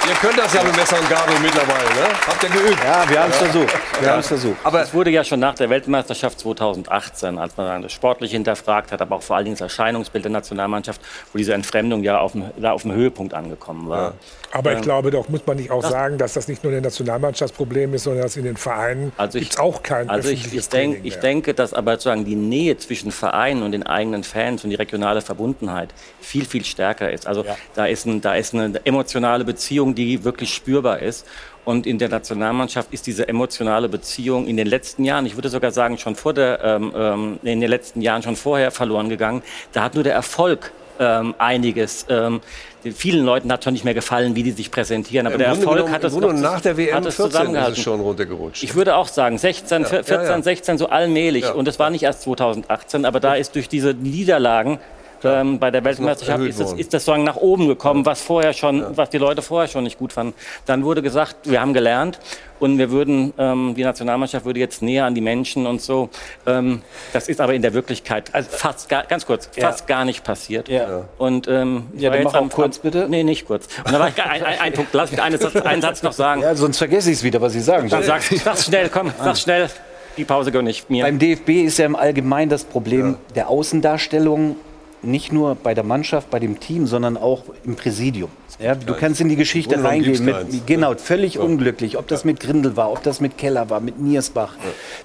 Ihr 0.09 0.15
könnt 0.17 0.39
das 0.39 0.53
ja 0.55 0.63
mit 0.63 0.75
Messer 0.77 0.99
und 0.99 1.09
Gabel 1.09 1.35
mittlerweile, 1.41 1.85
ne? 1.85 2.09
Habt 2.27 2.43
ihr 2.43 2.49
geübt? 2.49 2.83
Ja, 2.85 3.09
wir 3.09 3.21
haben 3.23 3.31
es 3.31 3.37
versucht. 3.37 3.75
Wir 4.01 4.07
Ja. 4.07 4.13
haben 4.13 4.21
es 4.21 4.27
versucht. 4.29 4.57
Aber 4.65 4.83
es 4.83 4.93
wurde 4.95 5.11
ja 5.11 5.23
schon 5.23 5.41
nach 5.41 5.55
der 5.55 5.69
Weltmeisterschaft 5.71 6.41
2018, 6.41 7.39
als 7.39 7.57
man 7.57 7.67
dann 7.67 7.83
das 7.83 7.93
Sportliche 7.93 8.33
hinterfragt 8.33 8.93
hat, 8.93 9.03
aber 9.03 9.17
auch 9.17 9.23
vor 9.23 9.37
allen 9.37 9.45
Dingen 9.45 9.57
das 9.57 9.63
Erscheinungsbild 9.63 10.25
der 10.25 10.33
Nationalmannschaft, 10.33 11.01
wo 11.33 11.39
diese 11.39 11.53
Entfremdung 11.55 12.03
ja 12.03 12.19
auf 12.19 12.33
dem, 12.33 12.51
da 12.57 12.73
auf 12.73 12.83
dem 12.83 12.93
Höhepunkt 12.93 13.35
angekommen 13.35 13.89
war. 13.89 14.15
Aber 14.53 14.73
ich 14.73 14.81
glaube, 14.81 15.11
doch 15.11 15.29
muss 15.29 15.43
man 15.47 15.57
nicht 15.57 15.71
auch 15.71 15.83
das- 15.83 15.91
sagen, 15.93 16.19
dass 16.19 16.33
das 16.35 16.49
nicht 16.49 16.65
nur 16.65 16.73
ein 16.73 16.83
Nationalmannschaftsproblem 16.83 17.95
ist, 17.95 18.05
sondern 18.05 18.23
dass 18.25 18.37
in 18.37 18.45
den 18.45 18.57
Vereinen 18.57 19.13
Also 19.17 19.39
ich- 19.39 19.45
gibt's 19.45 19.59
auch 19.59 19.83
kein 19.83 20.09
Also 20.11 20.29
ich, 20.29 20.53
ich, 20.53 20.69
denk, 20.69 21.01
ich 21.05 21.17
denke, 21.17 21.55
dass 21.55 21.73
aber 21.73 21.93
sozusagen 21.93 22.25
die 22.25 22.35
Nähe 22.35 22.77
zwischen 22.79 23.13
Vereinen 23.13 23.63
und 23.63 23.73
den 23.73 23.85
eigenen 23.85 24.25
Fans 24.25 24.65
und 24.65 24.71
die 24.71 24.77
regionale 24.77 25.21
Verbundenheit 25.21 25.91
viel, 26.21 26.45
viel 26.45 26.65
stärker 26.65 27.11
ist. 27.13 27.27
Also 27.27 27.45
da, 27.75 27.87
ist 27.87 28.07
ein, 28.07 28.21
da 28.21 28.35
ist 28.35 28.55
eine 28.55 28.81
emotionale 28.85 29.45
Beziehung, 29.45 29.95
die 29.95 30.25
wirklich 30.25 30.53
spürbar 30.53 31.01
ist. 31.01 31.27
Und 31.65 31.87
in 31.87 31.99
der 31.99 32.09
Nationalmannschaft 32.09 32.93
ist 32.93 33.07
diese 33.07 33.29
emotionale 33.29 33.89
Beziehung 33.89 34.47
in 34.49 34.57
den 34.57 34.67
letzten 34.67 35.05
Jahren, 35.05 35.27
ich 35.27 35.37
würde 35.37 35.51
sogar 35.51 35.71
sagen, 35.71 35.99
schon 35.99 36.17
vor 36.17 36.33
der, 36.35 36.59
ähm, 36.65 36.93
ähm, 36.97 37.39
in 37.43 37.61
den 37.61 37.71
letzten 37.71 38.01
Jahren 38.01 38.23
schon 38.23 38.35
vorher 38.35 38.71
verloren 38.71 39.09
gegangen. 39.11 39.43
Da 39.73 39.83
hat 39.85 39.95
nur 39.95 40.03
der 40.03 40.15
Erfolg 40.15 40.73
ähm, 40.99 41.35
einiges. 41.39 42.05
Ähm, 42.11 42.41
den 42.85 42.95
vielen 42.95 43.25
Leuten 43.25 43.53
hat 43.53 43.65
schon 43.65 43.73
nicht 43.75 43.85
mehr 43.85 43.95
gefallen, 43.95 44.35
wie 44.37 44.43
die 44.43 44.53
sich 44.53 44.71
präsentieren, 44.71 45.27
aber 45.27 45.35
Im 45.35 45.39
der 45.41 45.49
Grunde 45.49 45.61
Erfolg 45.63 45.77
genommen- 45.79 45.95
hat 45.95 46.05
es 46.05 46.15
noch 46.17 46.33
nach 46.33 46.61
der 46.61 46.77
WM 46.77 46.95
hat 46.97 47.07
es 47.07 47.17
14 47.17 47.55
ist 47.55 47.69
es 47.69 47.79
schon 47.83 48.01
runtergerutscht. 48.01 48.63
Ich 48.63 48.75
würde 48.75 48.97
auch 48.97 49.09
sagen 49.09 49.39
16, 49.39 49.83
Ja, 49.83 49.89
14, 49.89 50.15
ja, 50.17 50.23
ja. 50.31 50.43
16 50.43 50.79
so 50.79 50.89
allmählich. 50.89 51.53
Und 51.53 51.69
das 51.69 51.79
war 51.79 51.91
nicht 51.91 52.03
erst 52.05 52.23
2018, 52.23 53.05
aber 53.05 53.21
da 53.21 53.35
ist 53.35 53.55
durch 53.55 53.69
diese 53.69 53.95
Niederlagen 53.95 54.79
ähm, 55.25 55.59
bei 55.59 55.71
der 55.71 55.85
Weltmeisterschaft 55.85 56.41
ist 56.45 56.61
das, 56.61 56.73
ist 56.73 56.93
das 56.95 57.05
sozusagen 57.05 57.25
nach 57.25 57.37
oben 57.37 57.69
gekommen, 57.69 58.07
was 58.07 58.21
vorher 58.23 58.53
schon, 58.53 58.97
was 58.97 59.11
die 59.11 59.19
Leute 59.19 59.43
vorher 59.43 59.69
schon 59.69 59.85
nicht 59.85 59.99
gut 59.99 60.13
fanden. 60.13 60.35
Dann 60.67 60.85
wurde 60.85 61.03
gesagt, 61.03 61.37
wir 61.51 61.61
haben 61.61 61.73
gelernt 61.75 62.19
und 62.59 62.79
wir 62.79 62.91
würden, 62.91 63.33
ähm, 63.39 63.75
die 63.77 63.85
Nationalmannschaft 63.85 64.45
würde 64.45 64.61
jetzt 64.61 64.83
näher 64.83 65.05
an 65.07 65.15
die 65.15 65.21
Menschen 65.21 65.67
und 65.67 65.81
so. 65.81 66.11
Ähm, 66.47 66.83
das 67.13 67.29
ist 67.29 67.41
aber 67.41 67.55
in 67.55 67.63
der 67.63 67.73
Wirklichkeit 67.75 68.31
fast 68.51 68.89
gar, 68.89 69.05
ganz 69.05 69.25
kurz, 69.27 69.49
Ja. 69.57 69.69
fast 69.71 69.87
gar 69.87 70.05
nicht 70.05 70.25
passiert. 70.25 70.69
Ja. 70.69 71.05
Und 71.19 71.49
ähm, 71.49 71.85
ich 71.95 72.03
Ja, 72.03 72.11
war 72.11 72.17
dann 72.17 72.25
jetzt 72.27 72.33
mach 72.35 72.41
am- 72.41 72.51
kurz, 72.51 72.79
bitte. 72.79 73.07
Nee, 73.09 73.23
nicht 73.25 73.47
kurz. 73.47 73.67
Und 73.85 73.93
da 73.93 73.99
war 74.01 74.09
ich 74.09 74.23
ein, 74.23 74.43
ein, 74.45 74.59
ein 74.61 74.73
Punkt, 74.73 74.93
lass 74.93 75.11
mich 75.11 75.21
einen 75.23 75.39
Satz, 75.39 75.57
einen 75.57 75.83
Satz 75.83 76.03
noch 76.03 76.13
sagen. 76.13 76.43
Ja, 76.43 76.55
sonst 76.55 76.79
vergesse 76.79 77.11
ich 77.11 77.17
es 77.19 77.23
wieder, 77.25 77.41
was 77.41 77.53
Sie 77.53 77.61
sagen. 77.61 77.89
Dann 77.89 78.03
sag, 78.03 78.23
sag's 78.23 78.67
schnell, 78.67 78.89
komm, 78.89 79.13
sag's 79.23 79.41
schnell. 79.43 79.69
Die 80.17 80.25
Pause 80.25 80.51
gönn 80.53 80.67
ich 80.67 80.89
mir. 80.91 81.05
Beim 81.05 81.19
DFB 81.19 81.65
ist 81.65 81.79
ja 81.79 81.87
im 81.87 81.95
Allgemeinen 81.97 82.51
das 82.51 82.65
Problem 82.65 83.17
der 83.37 83.49
Außendarstellung 83.49 84.57
nicht 85.03 85.33
nur 85.33 85.55
bei 85.55 85.75
der 85.75 85.85
Mannschaft, 85.85 86.31
bei 86.31 86.39
dem 86.39 86.61
Team, 86.61 86.87
sondern 86.87 87.17
auch 87.17 87.45
im 87.65 87.77
Präsidium. 87.77 88.31
Ja, 88.59 88.75
du 88.75 88.95
kannst 88.95 89.21
in 89.21 89.29
die 89.29 89.37
Geschichte 89.37 89.77
genommen 89.77 89.87
reingehen. 89.87 90.25
Mit, 90.25 90.67
genau, 90.67 90.95
völlig 90.95 91.39
unglücklich. 91.39 91.97
Ob 91.97 92.09
das 92.09 92.25
mit 92.25 92.41
Grindel 92.41 92.77
war, 92.77 92.93
ob 92.93 93.03
das 93.03 93.21
mit 93.21 93.39
Keller 93.39 93.71
war, 93.71 93.81
mit 93.81 93.99
Niersbach. 93.99 94.57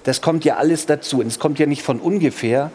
Das 0.04 0.20
kommt 0.20 0.44
ja 0.44 0.56
alles 0.56 0.86
dazu. 0.86 1.20
Und 1.20 1.28
es 1.28 1.38
kommt 1.38 1.58
ja 1.58 1.66
nicht 1.66 1.82
von 1.82 2.00
ungefähr. 2.00 2.70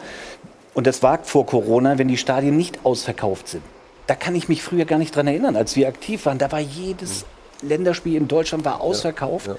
Und 0.74 0.86
das 0.86 1.02
war 1.02 1.20
vor 1.22 1.46
Corona, 1.46 1.98
wenn 1.98 2.08
die 2.08 2.16
Stadien 2.16 2.56
nicht 2.56 2.80
ausverkauft 2.84 3.48
sind. 3.48 3.62
Da 4.08 4.16
kann 4.16 4.34
ich 4.34 4.48
mich 4.48 4.62
früher 4.62 4.84
gar 4.84 4.98
nicht 4.98 5.14
dran 5.14 5.28
erinnern, 5.28 5.54
als 5.54 5.76
wir 5.76 5.86
aktiv 5.86 6.26
waren. 6.26 6.38
Da 6.38 6.50
war 6.50 6.60
jedes 6.60 7.24
Länderspiel 7.62 8.16
in 8.16 8.26
Deutschland 8.26 8.64
war 8.64 8.80
ausverkauft. 8.80 9.50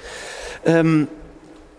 Ähm, 0.66 1.08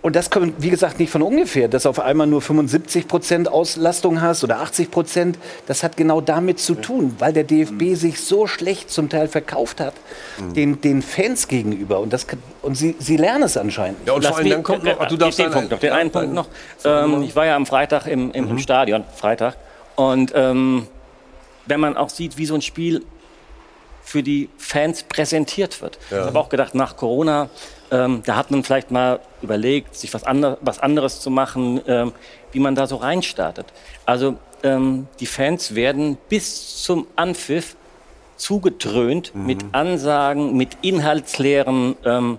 und 0.04 0.14
das 0.14 0.28
kommt, 0.28 0.62
wie 0.62 0.68
gesagt, 0.68 0.98
nicht 0.98 1.08
von 1.08 1.22
ungefähr, 1.22 1.66
dass 1.66 1.86
auf 1.86 1.98
einmal 1.98 2.26
nur 2.26 2.42
75 2.42 3.08
Prozent 3.08 3.48
Auslastung 3.48 4.20
hast 4.20 4.44
oder 4.44 4.60
80 4.60 4.90
Prozent. 4.90 5.38
Das 5.66 5.82
hat 5.82 5.96
genau 5.96 6.20
damit 6.20 6.60
zu 6.60 6.74
tun, 6.74 7.16
weil 7.20 7.32
der 7.32 7.44
DFB 7.44 7.94
sich 7.94 8.20
so 8.20 8.46
schlecht 8.46 8.90
zum 8.90 9.08
Teil 9.08 9.28
verkauft 9.28 9.80
hat, 9.80 9.94
den, 10.54 10.78
den 10.82 11.00
Fans 11.00 11.48
gegenüber. 11.48 12.00
Und, 12.00 12.12
das, 12.12 12.26
und 12.60 12.74
sie, 12.74 12.96
sie 12.98 13.16
lernen 13.16 13.44
es 13.44 13.56
anscheinend. 13.56 14.06
Ja, 14.06 14.12
und 14.12 14.24
Lass 14.24 14.32
vor 14.32 14.40
allem 14.40 14.50
dann 14.50 14.62
kommt 14.62 14.84
noch, 14.84 15.00
ach, 15.00 15.08
du 15.08 15.14
den, 15.14 15.20
darfst 15.20 15.38
den 15.38 15.50
Punkt 15.50 15.70
noch, 15.70 15.78
den 15.78 15.92
einen 15.92 16.10
Punkt 16.10 16.34
noch. 16.34 16.48
Ähm, 16.84 17.22
ich 17.22 17.34
war 17.34 17.46
ja 17.46 17.56
am 17.56 17.64
Freitag 17.64 18.06
im, 18.06 18.30
im, 18.32 18.50
Mhm. 18.50 18.58
Stadion, 18.58 19.04
Freitag. 19.16 19.56
Und 19.96 20.32
ähm, 20.34 20.86
wenn 21.64 21.80
man 21.80 21.96
auch 21.96 22.10
sieht, 22.10 22.36
wie 22.36 22.44
so 22.44 22.54
ein 22.54 22.60
Spiel 22.60 23.06
für 24.02 24.22
die 24.22 24.50
Fans 24.58 25.04
präsentiert 25.04 25.80
wird. 25.80 25.98
Ja. 26.10 26.20
Ich 26.20 26.26
habe 26.26 26.38
auch 26.38 26.50
gedacht, 26.50 26.74
nach 26.74 26.98
Corona, 26.98 27.48
ähm, 27.90 28.22
da 28.24 28.36
hat 28.36 28.50
man 28.50 28.62
vielleicht 28.64 28.90
mal 28.90 29.20
überlegt, 29.42 29.94
sich 29.96 30.12
was, 30.14 30.24
ander, 30.24 30.58
was 30.60 30.78
anderes 30.78 31.20
zu 31.20 31.30
machen, 31.30 31.80
ähm, 31.86 32.12
wie 32.52 32.60
man 32.60 32.74
da 32.74 32.86
so 32.86 32.96
reinstartet. 32.96 33.66
Also 34.06 34.36
ähm, 34.62 35.06
die 35.20 35.26
Fans 35.26 35.74
werden 35.74 36.16
bis 36.28 36.82
zum 36.82 37.06
Anpfiff 37.16 37.76
zugedröhnt 38.36 39.34
Mhm. 39.34 39.46
mit 39.46 39.64
Ansagen, 39.72 40.56
mit 40.56 40.76
inhaltsleeren 40.82 41.96
ähm, 42.04 42.38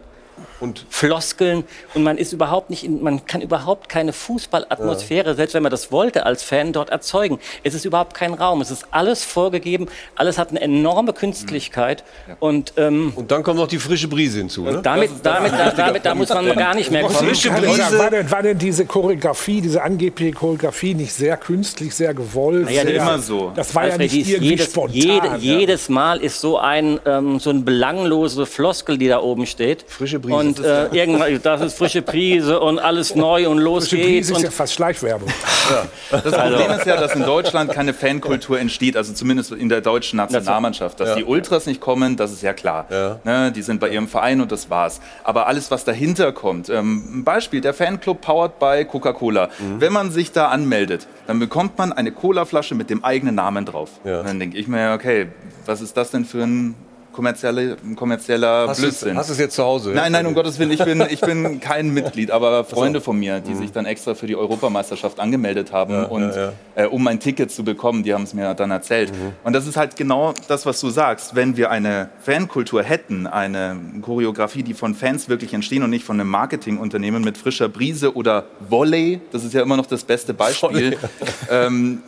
und 0.60 0.86
Floskeln 0.90 1.64
und 1.94 2.04
man 2.04 2.18
ist 2.18 2.34
überhaupt 2.34 2.70
nicht, 2.70 2.84
in, 2.84 3.04
man 3.04 3.26
kann 3.26 3.42
überhaupt 3.42 3.90
keine 3.90 4.14
Fußballatmosphäre, 4.14 5.30
ja. 5.30 5.36
selbst 5.36 5.54
wenn 5.54 5.64
man 5.64 5.72
das 5.72 5.92
wollte, 5.92 6.26
als 6.26 6.44
Fan 6.44 6.74
dort 6.74 6.90
erzeugen. 6.90 7.40
Es 7.64 7.74
ist 7.74 7.86
überhaupt 7.86 8.14
kein 8.14 8.34
Raum, 8.34 8.62
es 8.62 8.72
ist 8.72 8.88
alles 8.92 9.24
vorgegeben, 9.24 9.88
alles 10.16 10.38
hat 10.38 10.50
eine 10.50 10.62
enorme 10.62 11.14
Künstlichkeit 11.14 12.04
mhm. 12.26 12.32
ja. 12.32 12.38
und 12.40 12.74
ähm, 12.78 13.14
und 13.16 13.32
dann 13.32 13.44
kommt 13.44 13.58
noch 13.58 13.68
die 13.68 13.80
frische 13.80 14.08
Brise 14.08 14.40
hinzu. 14.40 14.64
Ne? 14.64 14.82
Damit, 14.82 15.12
damit, 15.24 15.54
da, 15.54 15.72
damit, 15.72 16.06
da 16.06 16.16
muss 16.16 16.30
man 16.30 16.54
gar 16.56 16.76
nicht 16.76 16.92
mehr 16.92 17.04
kommen. 17.04 17.16
Frische 17.16 17.52
Brise. 17.52 17.98
War, 17.98 18.10
denn, 18.10 18.30
war 18.32 18.44
denn 18.44 18.58
diese 18.58 18.86
Choreografie, 18.86 19.62
diese 19.62 19.82
angebliche 19.82 20.34
Choreografie 20.34 20.94
nicht 20.94 21.14
sehr 21.14 21.38
künstlich, 21.38 21.94
sehr 21.96 22.14
gewollt? 22.14 22.66
Naja, 22.66 22.84
sehr, 22.84 22.96
immer 22.96 23.20
so. 23.20 23.52
Das 23.56 23.74
war 23.76 23.88
ja 23.88 23.98
nicht 23.98 24.14
irgendwie 24.14 24.50
jedes, 24.50 24.68
spontan. 24.68 24.96
Jede, 24.96 25.28
ja. 25.28 25.38
Jedes 25.38 25.90
Mal 25.90 26.20
ist 26.20 26.40
so 26.40 26.58
ein 26.58 27.00
ähm, 27.06 27.40
so 27.40 27.50
ein 27.50 27.66
belanglose 27.66 28.46
Floskel, 28.46 28.98
die 28.98 29.08
da 29.08 29.20
oben 29.20 29.46
steht. 29.46 29.86
Frische 29.88 30.20
Brise. 30.20 30.36
Und 30.36 30.45
äh, 30.54 30.88
irgendwann, 30.92 31.40
das 31.42 31.62
ist 31.62 31.78
frische 31.78 32.02
Prise 32.02 32.60
und 32.60 32.80
alles 32.80 33.16
neu 33.16 33.50
und 33.50 33.58
los 33.58 33.88
frische 33.88 33.98
geht's. 33.98 34.28
Prise 34.28 34.32
ist 34.32 34.38
und 34.38 34.44
ja 34.44 34.52
fast 34.52 34.74
Schleichwerbung. 34.74 35.30
Ja. 35.68 36.22
Das 36.22 36.32
Problem 36.32 36.72
ist 36.78 36.86
ja, 36.86 36.96
dass 36.96 37.16
in 37.16 37.24
Deutschland 37.24 37.72
keine 37.72 37.92
Fankultur 37.96 38.60
entsteht, 38.60 38.96
also 38.96 39.14
zumindest 39.14 39.52
in 39.52 39.68
der 39.68 39.82
deutschen 39.82 40.18
Nationalmannschaft. 40.18 41.00
Dass 41.00 41.10
Ja. 41.10 41.16
die 41.16 41.24
Ultras 41.24 41.66
nicht 41.66 41.82
kommen, 41.82 42.18
das 42.18 42.32
ist 42.32 42.44
ja 42.44 42.54
klar. 42.54 42.86
Ja. 42.92 43.20
Ne, 43.24 43.52
die 43.52 43.64
sind 43.64 43.80
bei 43.80 43.90
ihrem 43.90 44.08
Verein 44.08 44.42
und 44.42 44.52
das 44.52 44.70
war's. 44.70 45.02
Aber 45.24 45.48
alles, 45.48 45.72
was 45.72 45.84
dahinter 45.84 46.32
kommt, 46.34 46.70
ähm, 46.70 47.20
ein 47.22 47.24
Beispiel, 47.24 47.62
der 47.62 47.74
Fanclub 47.74 48.22
powered 48.22 48.60
by 48.60 48.86
Coca-Cola. 48.86 49.50
Mhm. 49.58 49.82
Wenn 49.82 49.92
man 49.92 50.12
sich 50.12 50.32
da 50.34 50.50
anmeldet, 50.50 51.08
dann 51.26 51.40
bekommt 51.40 51.80
man 51.80 51.92
eine 51.92 52.12
Colaflasche 52.12 52.76
mit 52.76 52.92
dem 52.92 53.04
eigenen 53.04 53.34
Namen 53.34 53.66
drauf. 53.66 53.90
Ja. 54.04 54.20
Und 54.20 54.28
dann 54.28 54.40
denke 54.40 54.60
ich 54.60 54.68
mir, 54.68 54.94
okay, 54.94 55.30
was 55.66 55.82
ist 55.82 55.98
das 55.98 56.12
denn 56.12 56.26
für 56.26 56.44
ein 56.44 56.76
kommerzielle, 57.16 57.78
kommerzieller 57.96 58.68
Hast 58.68 58.82
Blödsinn? 58.82 59.16
hast 59.18 59.30
du 59.30 59.34
es 59.34 59.40
jetzt 59.40 59.56
zu 59.56 59.64
Hause? 59.64 59.92
Nein, 59.96 60.12
nein, 60.12 60.26
um 60.26 60.34
Gottes 60.34 60.60
Willen, 60.60 60.72
ich 60.72 60.84
bin, 60.84 61.02
ich 61.10 61.22
bin 61.22 61.60
kein 61.62 61.90
Mitglied, 61.92 62.30
aber 62.30 62.66
Freunde 62.66 63.00
von 63.02 63.18
mir, 63.18 63.38
Mhm. 63.40 63.44
die 63.46 63.56
sich 63.56 63.72
dann 63.72 63.86
extra 63.86 64.14
für 64.16 64.28
die 64.28 64.36
Europameisterschaft 64.36 65.20
angemeldet 65.20 65.72
haben, 65.72 65.94
Ja, 65.94 66.04
und, 66.04 66.36
ja, 66.36 66.52
Äh, 66.76 66.88
um 66.88 67.08
ein 67.08 67.20
Ticket 67.22 67.52
zu 67.52 67.64
bekommen, 67.64 68.04
die 68.04 68.14
haben 68.14 68.24
es 68.24 68.34
mir 68.34 68.54
dann 68.54 68.70
erzählt. 68.70 69.12
Mhm. 69.12 69.32
Und 69.46 69.54
das 69.54 69.66
ist 69.66 69.78
halt 69.78 69.96
genau 69.96 70.34
das, 70.50 70.66
was 70.66 70.80
du 70.82 70.90
sagst. 70.90 71.36
Wenn 71.36 71.56
wir 71.56 71.72
eine 71.72 72.10
Fankultur 72.22 72.84
hätten, 72.84 73.28
eine 73.28 73.78
Choreografie, 74.02 74.62
die 74.64 74.74
von 74.74 74.94
Fans 74.94 75.30
wirklich 75.30 75.54
entstehen 75.54 75.84
und 75.84 75.90
nicht 75.90 76.04
von 76.06 76.20
einem 76.20 76.30
Marketingunternehmen 76.30 77.24
mit 77.24 77.38
frischer 77.38 77.70
Brise 77.70 78.14
oder 78.16 78.44
Volley, 78.70 79.22
das 79.32 79.44
ist 79.46 79.54
ja 79.54 79.62
immer 79.62 79.78
noch 79.78 79.86
das 79.86 80.04
beste 80.04 80.34
Beispiel, 80.34 80.98
ähm, 81.50 82.02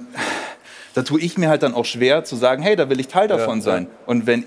da 0.93 1.03
tue 1.03 1.22
ich 1.22 1.38
mir 1.38 1.47
halt 1.49 1.62
dann 1.64 1.74
auch 1.76 1.86
schwer 1.86 2.24
zu 2.24 2.36
sagen, 2.36 2.64
hey, 2.64 2.76
da 2.76 2.89
will 2.89 2.99
ich 2.99 3.08
Teil 3.08 3.28
davon 3.28 3.60
Ja, 3.60 3.64
sein. 3.64 3.88
Und 4.08 4.26
wenn 4.26 4.43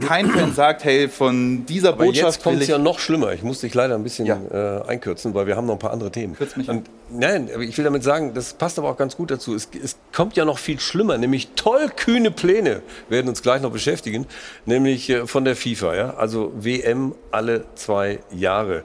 kein 0.00 0.30
Fan 0.30 0.52
sagt, 0.54 0.84
hey, 0.84 1.08
von 1.08 1.66
dieser 1.66 1.90
Aber 1.90 2.04
Botschaft 2.04 2.36
jetzt 2.36 2.42
kommt 2.42 2.62
es 2.62 2.68
ja 2.68 2.78
noch 2.78 2.98
schlimmer. 2.98 3.32
Ich 3.32 3.42
muss 3.42 3.60
dich 3.60 3.74
leider 3.74 3.94
ein 3.94 4.02
bisschen 4.02 4.26
äh, 4.26 4.80
einkürzen, 4.86 5.34
weil 5.34 5.46
wir 5.46 5.56
haben 5.56 5.66
noch 5.66 5.74
ein 5.74 5.78
paar 5.78 5.92
andere 5.92 6.10
Themen. 6.10 6.36
mich 6.56 6.68
Und, 6.68 6.88
nein, 7.10 7.48
ich 7.60 7.76
will 7.76 7.84
damit 7.84 8.02
sagen, 8.02 8.34
das 8.34 8.54
passt 8.54 8.78
aber 8.78 8.90
auch 8.90 8.96
ganz 8.96 9.16
gut 9.16 9.30
dazu. 9.30 9.54
Es, 9.54 9.68
es 9.82 9.96
kommt 10.12 10.36
ja 10.36 10.44
noch 10.44 10.58
viel 10.58 10.80
schlimmer, 10.80 11.18
nämlich 11.18 11.48
tollkühne 11.54 12.30
Pläne 12.30 12.82
werden 13.08 13.28
uns 13.28 13.42
gleich 13.42 13.62
noch 13.62 13.72
beschäftigen, 13.72 14.26
nämlich 14.66 15.10
äh, 15.10 15.26
von 15.26 15.44
der 15.44 15.56
FIFA. 15.56 15.94
Ja? 15.94 16.14
Also 16.14 16.52
WM 16.56 17.14
alle 17.30 17.64
zwei 17.74 18.20
Jahre. 18.32 18.84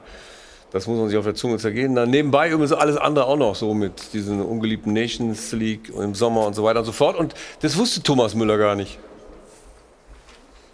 Das 0.70 0.86
muss 0.86 0.98
man 0.98 1.08
sich 1.08 1.16
auf 1.16 1.24
der 1.24 1.34
Zunge 1.34 1.56
zergehen. 1.56 1.94
Dann 1.94 2.10
nebenbei 2.10 2.50
übrigens 2.50 2.72
alles 2.72 2.96
andere 2.98 3.26
auch 3.26 3.36
noch 3.36 3.54
so 3.54 3.72
mit 3.72 4.12
diesen 4.12 4.42
ungeliebten 4.42 4.92
Nations 4.92 5.52
League 5.52 5.88
im 5.88 6.14
Sommer 6.14 6.46
und 6.46 6.54
so 6.54 6.62
weiter 6.62 6.80
und 6.80 6.84
so 6.84 6.92
fort. 6.92 7.16
Und 7.16 7.34
das 7.60 7.78
wusste 7.78 8.02
Thomas 8.02 8.34
Müller 8.34 8.58
gar 8.58 8.74
nicht. 8.74 8.98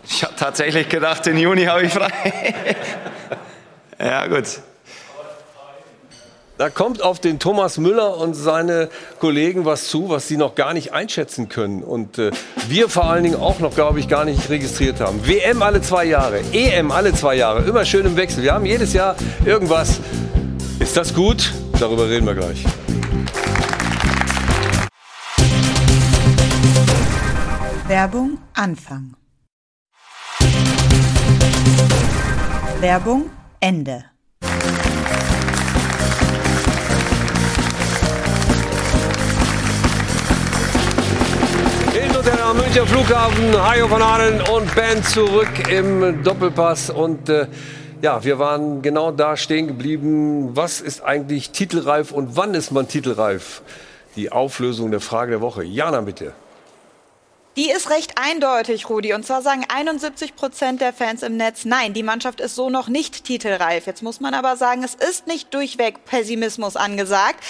Ich 0.07 0.23
habe 0.23 0.35
tatsächlich 0.37 0.89
gedacht, 0.89 1.27
den 1.27 1.39
Juni 1.39 1.65
habe 1.65 1.85
ich 1.85 1.93
frei. 1.93 2.11
ja, 3.99 4.27
gut. 4.27 4.61
Da 6.57 6.71
kommt 6.71 7.03
auf 7.03 7.19
den 7.19 7.41
Thomas 7.41 7.79
Müller 7.79 8.17
und 8.17 8.35
seine 8.35 8.89
Kollegen 9.19 9.65
was 9.65 9.89
zu, 9.89 10.09
was 10.09 10.29
sie 10.29 10.37
noch 10.37 10.55
gar 10.55 10.73
nicht 10.73 10.93
einschätzen 10.93 11.49
können. 11.49 11.83
Und 11.83 12.19
äh, 12.19 12.31
wir 12.69 12.89
vor 12.89 13.07
allen 13.11 13.25
Dingen 13.25 13.41
auch 13.41 13.59
noch, 13.59 13.75
glaube 13.75 13.99
ich, 13.99 14.09
gar 14.09 14.25
nicht 14.25 14.49
registriert 14.51 15.01
haben. 15.01 15.27
WM 15.27 15.63
alle 15.63 15.83
zwei 15.83 16.05
Jahre, 16.05 16.43
EM 16.53 16.93
alle 16.93 17.13
zwei 17.13 17.35
Jahre, 17.35 17.65
immer 17.65 17.85
schön 17.85 18.07
im 18.07 18.17
Wechsel. 18.17 18.45
Wir 18.45 18.55
haben 18.55 18.67
jedes 18.67 18.93
Jahr 18.93 19.17
irgendwas. 19.45 19.99
Ist 20.79 20.97
das 20.97 21.13
gut? 21.13 21.53
Darüber 21.81 22.09
reden 22.09 22.27
wir 22.27 22.35
gleich. 22.35 22.65
Werbung 27.89 28.39
Anfang. 28.55 29.17
Werbung 32.85 33.30
Ende. 33.61 34.05
Hilton 41.93 42.39
am 42.41 42.59
Münchner 42.59 42.87
Flughafen, 42.87 43.55
Hajo 43.57 43.89
von 43.89 44.03
Aalen 44.03 44.43
und 44.43 44.74
Band 44.74 45.07
zurück 45.07 45.49
im 45.70 46.22
Doppelpass. 46.22 46.91
Und 46.91 47.30
äh, 47.30 47.47
ja, 48.03 48.22
wir 48.22 48.39
waren 48.39 48.82
genau 48.82 49.12
da 49.12 49.39
stehen 49.39 49.66
geblieben. 49.66 50.55
Was 50.55 50.82
ist 50.82 51.03
eigentlich 51.03 51.53
titelreif 51.53 52.12
und 52.12 52.37
wann 52.37 52.53
ist 52.53 52.70
man 52.70 52.87
titelreif? 52.87 53.62
Die 54.14 54.30
Auflösung 54.30 54.91
der 54.91 55.01
Frage 55.01 55.30
der 55.30 55.41
Woche. 55.41 55.64
Jana, 55.64 56.03
bitte. 56.03 56.35
Die 57.57 57.71
ist 57.71 57.89
recht 57.89 58.19
eindeutig, 58.19 58.89
Rudi. 58.91 59.15
Und 59.15 59.25
zwar 59.25 59.41
sagen 59.41 59.65
71 59.69 60.35
Prozent 60.35 60.81
der 60.81 60.93
Fans 60.93 61.23
im 61.23 61.37
Netz, 61.37 61.65
nein, 61.65 61.95
die 61.95 62.03
Mannschaft 62.03 62.41
ist 62.41 62.57
so 62.57 62.69
noch 62.69 62.89
nicht 62.89 63.23
titelreif. 63.25 63.87
Jetzt 63.87 64.03
muss 64.03 64.21
man 64.21 64.35
aber 64.35 64.57
sagen, 64.57 64.83
es 64.83 64.97
ist 64.97 65.29
nicht 65.29 65.55
durchweg 65.55 66.05
Pessimismus 66.05 66.75
angesagt. 66.75 67.45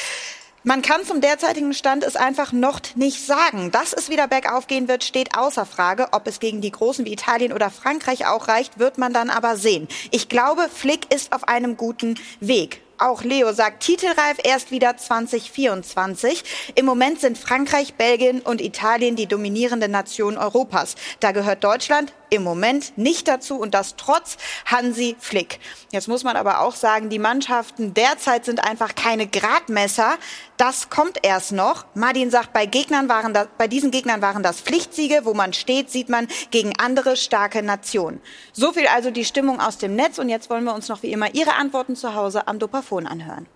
Man 0.63 0.83
kann 0.83 1.05
zum 1.07 1.23
derzeitigen 1.23 1.73
Stand 1.73 2.05
es 2.05 2.17
einfach 2.17 2.53
noch 2.53 2.81
nicht 2.97 3.25
sagen. 3.25 3.71
Dass 3.71 3.95
es 3.95 4.11
wieder 4.11 4.29
bergauf 4.29 4.67
gehen 4.67 4.89
wird, 4.89 5.05
steht 5.05 5.39
außer 5.39 5.65
Frage. 5.65 6.09
Ob 6.13 6.27
es 6.27 6.39
gegen 6.39 6.61
die 6.61 6.71
Großen 6.71 7.07
wie 7.07 7.13
Italien 7.13 7.53
oder 7.53 7.71
Frankreich 7.71 8.27
auch 8.27 8.49
reicht, 8.49 8.79
wird 8.79 8.99
man 8.99 9.15
dann 9.15 9.31
aber 9.31 9.57
sehen. 9.57 9.89
Ich 10.11 10.29
glaube, 10.29 10.69
Flick 10.71 11.15
ist 11.15 11.33
auf 11.33 11.49
einem 11.49 11.79
guten 11.79 12.19
Weg. 12.41 12.84
Auch 12.99 13.25
Leo 13.25 13.53
sagt, 13.53 13.83
titelreif 13.83 14.39
erst 14.45 14.71
wieder 14.71 14.97
2024. 14.97 16.45
Im 16.77 16.87
Moment 16.87 17.21
sind 17.21 17.37
Frankreich, 17.37 17.95
Belgien 17.95 18.41
und 18.41 18.61
Italien 18.61 19.17
die 19.17 19.27
dominierenden 19.27 19.91
Nationen 19.91 20.39
Europas. 20.39 20.95
Da 21.19 21.33
gehört 21.33 21.65
Deutschland 21.65 22.13
im 22.31 22.43
Moment 22.43 22.97
nicht 22.99 23.29
dazu 23.29 23.57
und 23.57 23.75
das 23.75 23.97
trotz 23.97 24.37
Hansi 24.67 25.17
Flick. 25.19 25.61
Jetzt 25.93 26.09
muss 26.09 26.25
man 26.25 26.37
aber 26.37 26.61
auch 26.61 26.75
sagen, 26.75 27.09
die 27.09 27.19
Mannschaften 27.19 27.95
derzeit 27.95 28.45
sind 28.45 28.63
einfach 28.63 28.95
keine 28.95 29.27
Gradmesser. 29.27 30.15
Das 30.57 30.91
kommt 30.91 31.19
erst 31.23 31.53
noch. 31.53 31.85
Martin 31.95 32.31
sagt, 32.31 32.53
bei 32.53 32.67
Gegnern 32.67 33.09
waren 33.09 33.35
das, 33.35 33.49
bei 33.59 33.69
diesen 33.69 33.91
Gegnern 33.91 34.23
waren 34.23 34.43
das 34.43 34.61
Pflichtsiege. 34.61 35.21
Wo 35.25 35.35
man 35.35 35.53
steht, 35.53 35.91
sieht 35.91 36.09
man 36.09 36.29
gegen 36.51 36.77
andere 36.79 37.17
starke 37.17 37.63
Nationen. 37.63 38.21
So 38.53 38.73
viel 38.73 38.87
also 38.87 39.11
die 39.11 39.25
Stimmung 39.25 39.61
aus 39.61 39.79
dem 39.79 39.95
Netz 39.95 40.19
und 40.19 40.29
jetzt 40.29 40.51
wollen 40.51 40.65
wir 40.65 40.75
uns 40.75 40.89
noch 40.89 41.03
wie 41.03 41.13
immer 41.13 41.35
Ihre 41.35 41.55
Antworten 41.55 41.97
zu 41.97 42.15
Hause 42.15 42.49
am 42.49 42.59
Dopafon 42.85 43.07
anhören. 43.07 43.47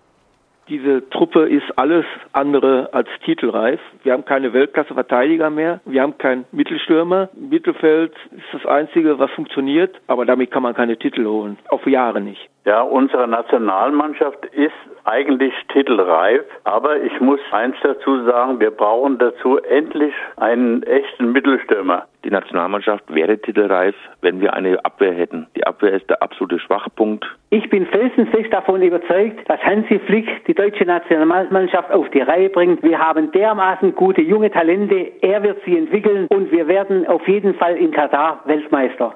Diese 0.67 1.09
Truppe 1.09 1.49
ist 1.49 1.65
alles 1.77 2.05
andere 2.31 2.89
als 2.93 3.07
titelreif. 3.25 3.79
Wir 4.03 4.13
haben 4.13 4.23
keine 4.23 4.53
Weltklasse-Verteidiger 4.53 5.49
mehr. 5.49 5.81
Wir 5.85 6.03
haben 6.03 6.19
keinen 6.19 6.45
Mittelstürmer. 6.51 7.29
Mittelfeld 7.33 8.13
ist 8.31 8.43
das 8.53 8.65
Einzige, 8.67 9.17
was 9.17 9.31
funktioniert. 9.31 9.99
Aber 10.05 10.25
damit 10.25 10.51
kann 10.51 10.61
man 10.61 10.75
keine 10.75 10.97
Titel 10.97 11.25
holen. 11.25 11.57
Auf 11.69 11.87
Jahre 11.87 12.21
nicht. 12.21 12.49
Ja, 12.69 12.83
unsere 12.83 13.27
Nationalmannschaft 13.27 14.45
ist 14.45 14.71
eigentlich 15.03 15.55
titelreif, 15.73 16.43
aber 16.65 17.01
ich 17.01 17.19
muss 17.19 17.39
eins 17.49 17.75
dazu 17.81 18.23
sagen, 18.25 18.59
wir 18.59 18.69
brauchen 18.69 19.17
dazu 19.17 19.57
endlich 19.57 20.13
einen 20.37 20.83
echten 20.83 21.31
Mittelstürmer. 21.31 22.05
Die 22.23 22.29
Nationalmannschaft 22.29 23.11
wäre 23.11 23.39
titelreif, 23.39 23.95
wenn 24.21 24.39
wir 24.39 24.53
eine 24.53 24.85
Abwehr 24.85 25.13
hätten. 25.13 25.47
Die 25.55 25.65
Abwehr 25.65 25.93
ist 25.93 26.07
der 26.11 26.21
absolute 26.21 26.59
Schwachpunkt. 26.59 27.25
Ich 27.49 27.67
bin 27.71 27.87
felsenfest 27.87 28.53
davon 28.53 28.83
überzeugt, 28.83 29.49
dass 29.49 29.59
Hansi 29.63 29.97
Flick 30.05 30.45
die 30.45 30.53
deutsche 30.53 30.85
Nationalmannschaft 30.85 31.91
auf 31.91 32.07
die 32.11 32.21
Reihe 32.21 32.49
bringt. 32.49 32.83
Wir 32.83 32.99
haben 32.99 33.31
dermaßen 33.31 33.95
gute 33.95 34.21
junge 34.21 34.51
Talente. 34.51 35.11
Er 35.21 35.41
wird 35.41 35.57
sie 35.65 35.75
entwickeln 35.75 36.27
und 36.29 36.51
wir 36.51 36.67
werden 36.67 37.07
auf 37.07 37.27
jeden 37.27 37.55
Fall 37.55 37.77
in 37.77 37.89
Katar 37.89 38.41
Weltmeister. 38.45 39.15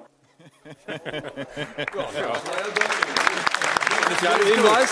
Das 4.13 4.21
ist 4.21 4.29
ja 4.29 4.35
ein 4.35 4.45
Hinweis. 4.45 4.89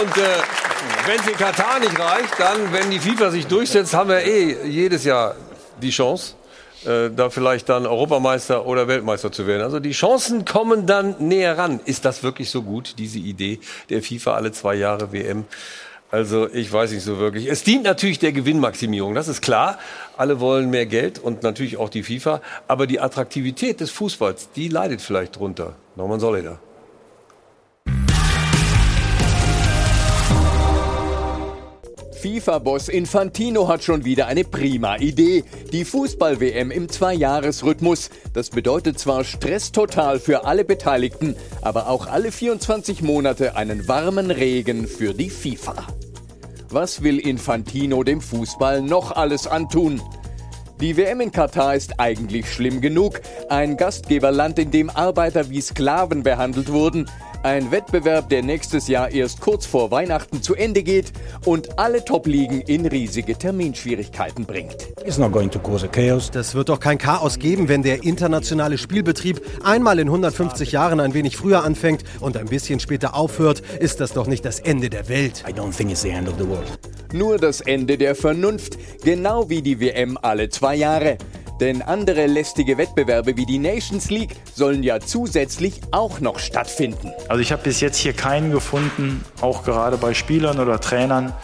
Und 0.00 0.16
äh, 0.16 1.06
wenn 1.06 1.18
es 1.18 1.26
in 1.26 1.36
Katar 1.36 1.80
nicht 1.80 1.98
reicht, 1.98 2.38
dann, 2.38 2.72
wenn 2.72 2.90
die 2.90 3.00
FIFA 3.00 3.30
sich 3.30 3.46
durchsetzt, 3.46 3.94
haben 3.94 4.10
wir 4.10 4.22
eh 4.22 4.64
jedes 4.68 5.04
Jahr 5.04 5.34
die 5.82 5.90
Chance, 5.90 6.34
äh, 6.84 7.10
da 7.10 7.30
vielleicht 7.30 7.68
dann 7.68 7.84
Europameister 7.86 8.66
oder 8.66 8.86
Weltmeister 8.86 9.32
zu 9.32 9.46
werden. 9.48 9.62
Also 9.62 9.80
die 9.80 9.90
Chancen 9.90 10.44
kommen 10.44 10.86
dann 10.86 11.16
näher 11.18 11.58
ran. 11.58 11.80
Ist 11.84 12.04
das 12.04 12.22
wirklich 12.22 12.50
so 12.50 12.62
gut, 12.62 12.94
diese 12.98 13.18
Idee 13.18 13.58
der 13.88 14.02
FIFA 14.02 14.34
alle 14.34 14.52
zwei 14.52 14.76
Jahre 14.76 15.10
WM? 15.12 15.46
Also 16.12 16.48
ich 16.52 16.72
weiß 16.72 16.92
nicht 16.92 17.04
so 17.04 17.18
wirklich. 17.18 17.46
Es 17.46 17.64
dient 17.64 17.84
natürlich 17.84 18.20
der 18.20 18.32
Gewinnmaximierung, 18.32 19.14
das 19.14 19.26
ist 19.26 19.42
klar. 19.42 19.78
Alle 20.16 20.38
wollen 20.38 20.70
mehr 20.70 20.86
Geld 20.86 21.18
und 21.18 21.42
natürlich 21.42 21.76
auch 21.76 21.88
die 21.88 22.04
FIFA. 22.04 22.40
Aber 22.68 22.86
die 22.86 23.00
Attraktivität 23.00 23.80
des 23.80 23.90
Fußballs, 23.90 24.50
die 24.54 24.68
leidet 24.68 25.00
vielleicht 25.00 25.36
drunter. 25.36 25.74
Norman 25.96 26.20
Solida. 26.20 26.60
FIFA-Boss 32.20 32.90
Infantino 32.90 33.66
hat 33.66 33.82
schon 33.82 34.04
wieder 34.04 34.26
eine 34.26 34.44
prima 34.44 34.96
Idee. 34.96 35.42
Die 35.72 35.86
Fußball-WM 35.86 36.70
im 36.70 36.90
Zweijahresrhythmus. 36.90 38.10
Das 38.34 38.50
bedeutet 38.50 38.98
zwar 38.98 39.24
Stress 39.24 39.72
total 39.72 40.20
für 40.20 40.44
alle 40.44 40.66
Beteiligten, 40.66 41.34
aber 41.62 41.88
auch 41.88 42.06
alle 42.06 42.30
24 42.30 43.00
Monate 43.00 43.56
einen 43.56 43.88
warmen 43.88 44.30
Regen 44.30 44.86
für 44.86 45.14
die 45.14 45.30
FIFA. 45.30 45.86
Was 46.68 47.02
will 47.02 47.18
Infantino 47.18 48.04
dem 48.04 48.20
Fußball 48.20 48.82
noch 48.82 49.12
alles 49.12 49.46
antun? 49.46 50.02
Die 50.80 50.96
WM 50.96 51.20
in 51.20 51.30
Katar 51.30 51.74
ist 51.74 52.00
eigentlich 52.00 52.50
schlimm 52.50 52.80
genug. 52.80 53.20
Ein 53.50 53.76
Gastgeberland, 53.76 54.58
in 54.58 54.70
dem 54.70 54.88
Arbeiter 54.88 55.50
wie 55.50 55.60
Sklaven 55.60 56.22
behandelt 56.22 56.72
wurden. 56.72 57.04
Ein 57.42 57.70
Wettbewerb, 57.70 58.30
der 58.30 58.42
nächstes 58.42 58.88
Jahr 58.88 59.10
erst 59.10 59.42
kurz 59.42 59.66
vor 59.66 59.90
Weihnachten 59.90 60.42
zu 60.42 60.54
Ende 60.54 60.82
geht 60.82 61.12
und 61.44 61.78
alle 61.78 62.02
Top-Ligen 62.02 62.62
in 62.62 62.86
riesige 62.86 63.36
Terminschwierigkeiten 63.36 64.46
bringt. 64.46 64.88
Das 66.30 66.54
wird 66.54 66.70
doch 66.70 66.80
kein 66.80 66.96
Chaos 66.96 67.38
geben, 67.38 67.68
wenn 67.68 67.82
der 67.82 68.02
internationale 68.02 68.78
Spielbetrieb 68.78 69.42
einmal 69.62 69.98
in 69.98 70.08
150 70.08 70.72
Jahren 70.72 71.00
ein 71.00 71.12
wenig 71.12 71.36
früher 71.36 71.62
anfängt 71.62 72.04
und 72.20 72.38
ein 72.38 72.46
bisschen 72.46 72.80
später 72.80 73.14
aufhört, 73.14 73.60
ist 73.80 74.00
das 74.00 74.14
doch 74.14 74.26
nicht 74.26 74.46
das 74.46 74.60
Ende 74.60 74.88
der 74.88 75.10
Welt. 75.10 75.44
Nur 77.12 77.38
das 77.38 77.60
Ende 77.60 77.98
der 77.98 78.14
Vernunft, 78.14 78.78
genau 79.02 79.48
wie 79.48 79.62
die 79.62 79.80
WM 79.80 80.18
alle 80.20 80.48
zwei 80.48 80.76
Jahre. 80.76 81.18
Denn 81.60 81.82
andere 81.82 82.26
lästige 82.26 82.78
Wettbewerbe 82.78 83.36
wie 83.36 83.44
die 83.44 83.58
Nations 83.58 84.10
League 84.10 84.36
sollen 84.54 84.82
ja 84.82 84.98
zusätzlich 85.00 85.80
auch 85.90 86.20
noch 86.20 86.38
stattfinden. 86.38 87.12
Also 87.28 87.42
ich 87.42 87.52
habe 87.52 87.62
bis 87.62 87.80
jetzt 87.80 87.98
hier 87.98 88.14
keinen 88.14 88.50
gefunden, 88.50 89.22
auch 89.40 89.64
gerade 89.64 89.98
bei 89.98 90.14
Spielern 90.14 90.58
oder 90.58 90.80
Trainern, 90.80 91.34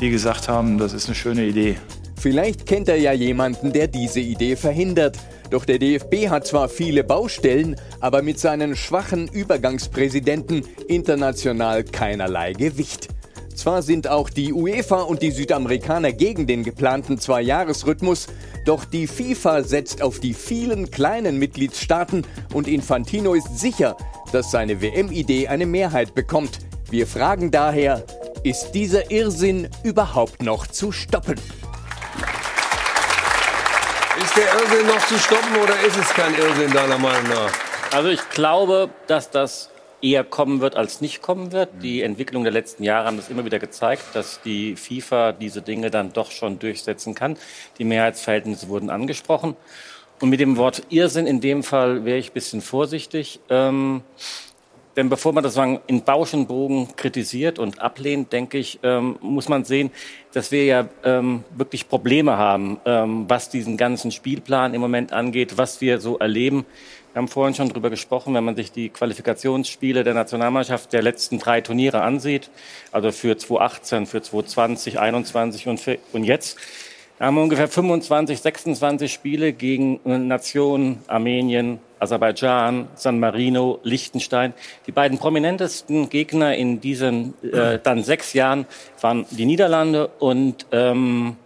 die 0.00 0.10
gesagt 0.10 0.48
haben, 0.48 0.78
das 0.78 0.94
ist 0.94 1.06
eine 1.06 1.14
schöne 1.14 1.44
Idee. 1.44 1.76
Vielleicht 2.18 2.66
kennt 2.66 2.88
er 2.88 2.96
ja 2.96 3.12
jemanden, 3.12 3.72
der 3.72 3.86
diese 3.86 4.20
Idee 4.20 4.56
verhindert. 4.56 5.18
Doch 5.50 5.64
der 5.64 5.78
DFB 5.78 6.28
hat 6.28 6.46
zwar 6.46 6.68
viele 6.68 7.04
Baustellen, 7.04 7.76
aber 8.00 8.22
mit 8.22 8.40
seinen 8.40 8.74
schwachen 8.74 9.28
Übergangspräsidenten 9.28 10.64
international 10.88 11.84
keinerlei 11.84 12.52
Gewicht. 12.52 13.08
Zwar 13.56 13.80
sind 13.80 14.06
auch 14.06 14.28
die 14.28 14.52
UEFA 14.52 15.00
und 15.00 15.22
die 15.22 15.30
Südamerikaner 15.30 16.12
gegen 16.12 16.46
den 16.46 16.62
geplanten 16.62 17.18
Zweijahresrhythmus, 17.18 18.26
doch 18.66 18.84
die 18.84 19.06
FIFA 19.06 19.64
setzt 19.64 20.02
auf 20.02 20.20
die 20.20 20.34
vielen 20.34 20.90
kleinen 20.90 21.38
Mitgliedstaaten 21.38 22.26
und 22.52 22.68
Infantino 22.68 23.32
ist 23.32 23.58
sicher, 23.58 23.96
dass 24.30 24.50
seine 24.50 24.82
WM-Idee 24.82 25.48
eine 25.48 25.64
Mehrheit 25.64 26.14
bekommt. 26.14 26.58
Wir 26.90 27.06
fragen 27.06 27.50
daher, 27.50 28.04
ist 28.44 28.72
dieser 28.72 29.10
Irrsinn 29.10 29.68
überhaupt 29.82 30.42
noch 30.42 30.66
zu 30.66 30.92
stoppen? 30.92 31.40
Ist 34.22 34.36
der 34.36 34.44
Irrsinn 34.44 34.86
noch 34.86 35.06
zu 35.06 35.18
stoppen 35.18 35.56
oder 35.62 35.80
ist 35.86 35.96
es 35.96 36.08
kein 36.10 36.34
Irrsinn 36.34 36.72
deiner 36.72 36.98
Meinung 36.98 37.30
nach? 37.30 37.52
Also 37.90 38.10
ich 38.10 38.28
glaube, 38.30 38.90
dass 39.06 39.30
das 39.30 39.70
eher 40.02 40.24
kommen 40.24 40.60
wird, 40.60 40.76
als 40.76 41.00
nicht 41.00 41.22
kommen 41.22 41.52
wird. 41.52 41.70
Die 41.82 42.02
Entwicklung 42.02 42.42
der 42.44 42.52
letzten 42.52 42.82
Jahre 42.82 43.06
haben 43.06 43.16
das 43.16 43.28
immer 43.28 43.44
wieder 43.44 43.58
gezeigt, 43.58 44.02
dass 44.14 44.40
die 44.42 44.76
FIFA 44.76 45.32
diese 45.32 45.62
Dinge 45.62 45.90
dann 45.90 46.12
doch 46.12 46.30
schon 46.30 46.58
durchsetzen 46.58 47.14
kann. 47.14 47.36
Die 47.78 47.84
Mehrheitsverhältnisse 47.84 48.68
wurden 48.68 48.90
angesprochen. 48.90 49.56
Und 50.20 50.30
mit 50.30 50.40
dem 50.40 50.56
Wort 50.56 50.82
Irrsinn 50.88 51.26
in 51.26 51.40
dem 51.40 51.62
Fall 51.62 52.04
wäre 52.04 52.18
ich 52.18 52.30
ein 52.30 52.34
bisschen 52.34 52.62
vorsichtig. 52.62 53.40
Ähm, 53.50 54.02
denn 54.96 55.10
bevor 55.10 55.34
man 55.34 55.44
das 55.44 55.52
sagen, 55.52 55.80
in 55.86 56.04
Bauschenbogen 56.04 56.96
kritisiert 56.96 57.58
und 57.58 57.80
ablehnt, 57.80 58.32
denke 58.32 58.56
ich, 58.56 58.78
ähm, 58.82 59.18
muss 59.20 59.46
man 59.46 59.64
sehen, 59.64 59.90
dass 60.32 60.50
wir 60.52 60.64
ja 60.64 60.88
ähm, 61.04 61.44
wirklich 61.54 61.88
Probleme 61.88 62.38
haben, 62.38 62.80
ähm, 62.86 63.26
was 63.28 63.50
diesen 63.50 63.76
ganzen 63.76 64.10
Spielplan 64.10 64.72
im 64.72 64.80
Moment 64.80 65.12
angeht, 65.12 65.58
was 65.58 65.82
wir 65.82 66.00
so 66.00 66.18
erleben. 66.18 66.64
Wir 67.16 67.22
haben 67.22 67.28
vorhin 67.28 67.54
schon 67.54 67.70
darüber 67.70 67.88
gesprochen, 67.88 68.34
wenn 68.34 68.44
man 68.44 68.56
sich 68.56 68.72
die 68.72 68.90
Qualifikationsspiele 68.90 70.04
der 70.04 70.12
Nationalmannschaft 70.12 70.92
der 70.92 71.00
letzten 71.00 71.38
drei 71.38 71.62
Turniere 71.62 72.02
ansieht, 72.02 72.50
also 72.92 73.10
für 73.10 73.38
2018, 73.38 74.04
für 74.04 74.20
2020, 74.20 74.92
2021 74.96 75.66
und, 75.66 75.80
für, 75.80 75.96
und 76.12 76.24
jetzt, 76.24 76.58
haben 77.18 77.36
wir 77.36 77.42
ungefähr 77.42 77.68
25, 77.68 78.38
26 78.38 79.10
Spiele 79.10 79.54
gegen 79.54 79.98
Nationen 80.04 80.98
Armenien, 81.06 81.78
Aserbaidschan, 82.00 82.88
San 82.96 83.18
Marino, 83.18 83.80
Liechtenstein. 83.82 84.52
Die 84.86 84.92
beiden 84.92 85.16
prominentesten 85.16 86.10
Gegner 86.10 86.54
in 86.54 86.82
diesen 86.82 87.32
äh, 87.42 87.78
dann 87.82 88.04
sechs 88.04 88.34
Jahren 88.34 88.66
waren 89.00 89.24
die 89.30 89.46
Niederlande 89.46 90.08
und 90.18 90.66
ähm, 90.70 91.36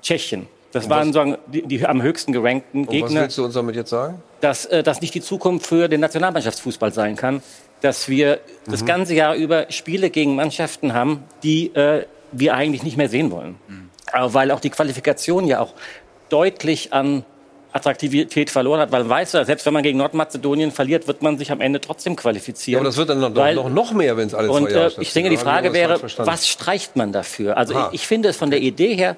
Tschechien. 0.00 0.46
Das 0.72 0.84
Und 0.84 0.90
waren 0.90 1.12
sagen, 1.12 1.36
die, 1.48 1.62
die 1.62 1.84
am 1.84 2.00
höchsten 2.00 2.32
gerankten 2.32 2.80
Und 2.82 2.86
was 2.88 2.92
Gegner 2.92 3.22
willst 3.22 3.38
du 3.38 3.44
uns 3.44 3.54
damit 3.54 3.74
jetzt 3.76 3.90
sagen? 3.90 4.22
dass 4.40 4.64
äh, 4.66 4.82
das 4.82 5.00
nicht 5.00 5.14
die 5.14 5.20
Zukunft 5.20 5.66
für 5.66 5.88
den 5.88 6.00
Nationalmannschaftsfußball 6.00 6.92
sein 6.92 7.16
kann, 7.16 7.42
dass 7.82 8.08
wir 8.08 8.40
das 8.66 8.84
ganze 8.86 9.14
Jahr 9.14 9.34
über 9.34 9.66
Spiele 9.70 10.10
gegen 10.10 10.34
Mannschaften 10.36 10.94
haben, 10.94 11.24
die 11.42 11.74
äh, 11.74 12.04
wir 12.32 12.54
eigentlich 12.54 12.82
nicht 12.82 12.96
mehr 12.96 13.08
sehen 13.08 13.30
wollen. 13.30 13.56
Aber 14.12 14.32
weil 14.34 14.50
auch 14.50 14.60
die 14.60 14.70
Qualifikation 14.70 15.46
ja 15.46 15.60
auch 15.60 15.74
deutlich 16.28 16.92
an 16.92 17.24
Attraktivität 17.72 18.50
verloren 18.50 18.80
hat, 18.80 18.90
weil 18.92 19.02
man 19.02 19.10
weiß 19.10 19.32
ja, 19.32 19.44
selbst 19.44 19.64
wenn 19.66 19.72
man 19.72 19.82
gegen 19.82 19.98
Nordmazedonien 19.98 20.72
verliert, 20.72 21.06
wird 21.06 21.22
man 21.22 21.38
sich 21.38 21.52
am 21.52 21.60
Ende 21.60 21.80
trotzdem 21.80 22.14
Ja, 22.14 22.20
qualifizieren. 22.20 22.80
aber 22.80 22.88
das 22.88 22.96
wird 22.96 23.10
dann 23.10 23.20
noch, 23.20 23.34
Weil- 23.34 23.54
noch, 23.54 23.70
noch 23.70 23.92
mehr, 23.92 24.16
wenn 24.16 24.26
es 24.26 24.34
alle 24.34 24.50
und 24.50 24.66
äh, 24.68 24.90
ich 24.98 25.12
denke, 25.12 25.30
die. 25.30 25.36
Frage 25.36 25.72
wäre, 25.72 26.00
was 26.18 26.48
streicht 26.48 26.96
man 26.96 27.12
dafür? 27.12 27.56
Also 27.56 27.78
ich, 27.78 28.00
ich 28.02 28.06
finde 28.06 28.28
es 28.28 28.36
von 28.36 28.50
der 28.50 28.60
Idee 28.60 28.94
her, 28.94 29.16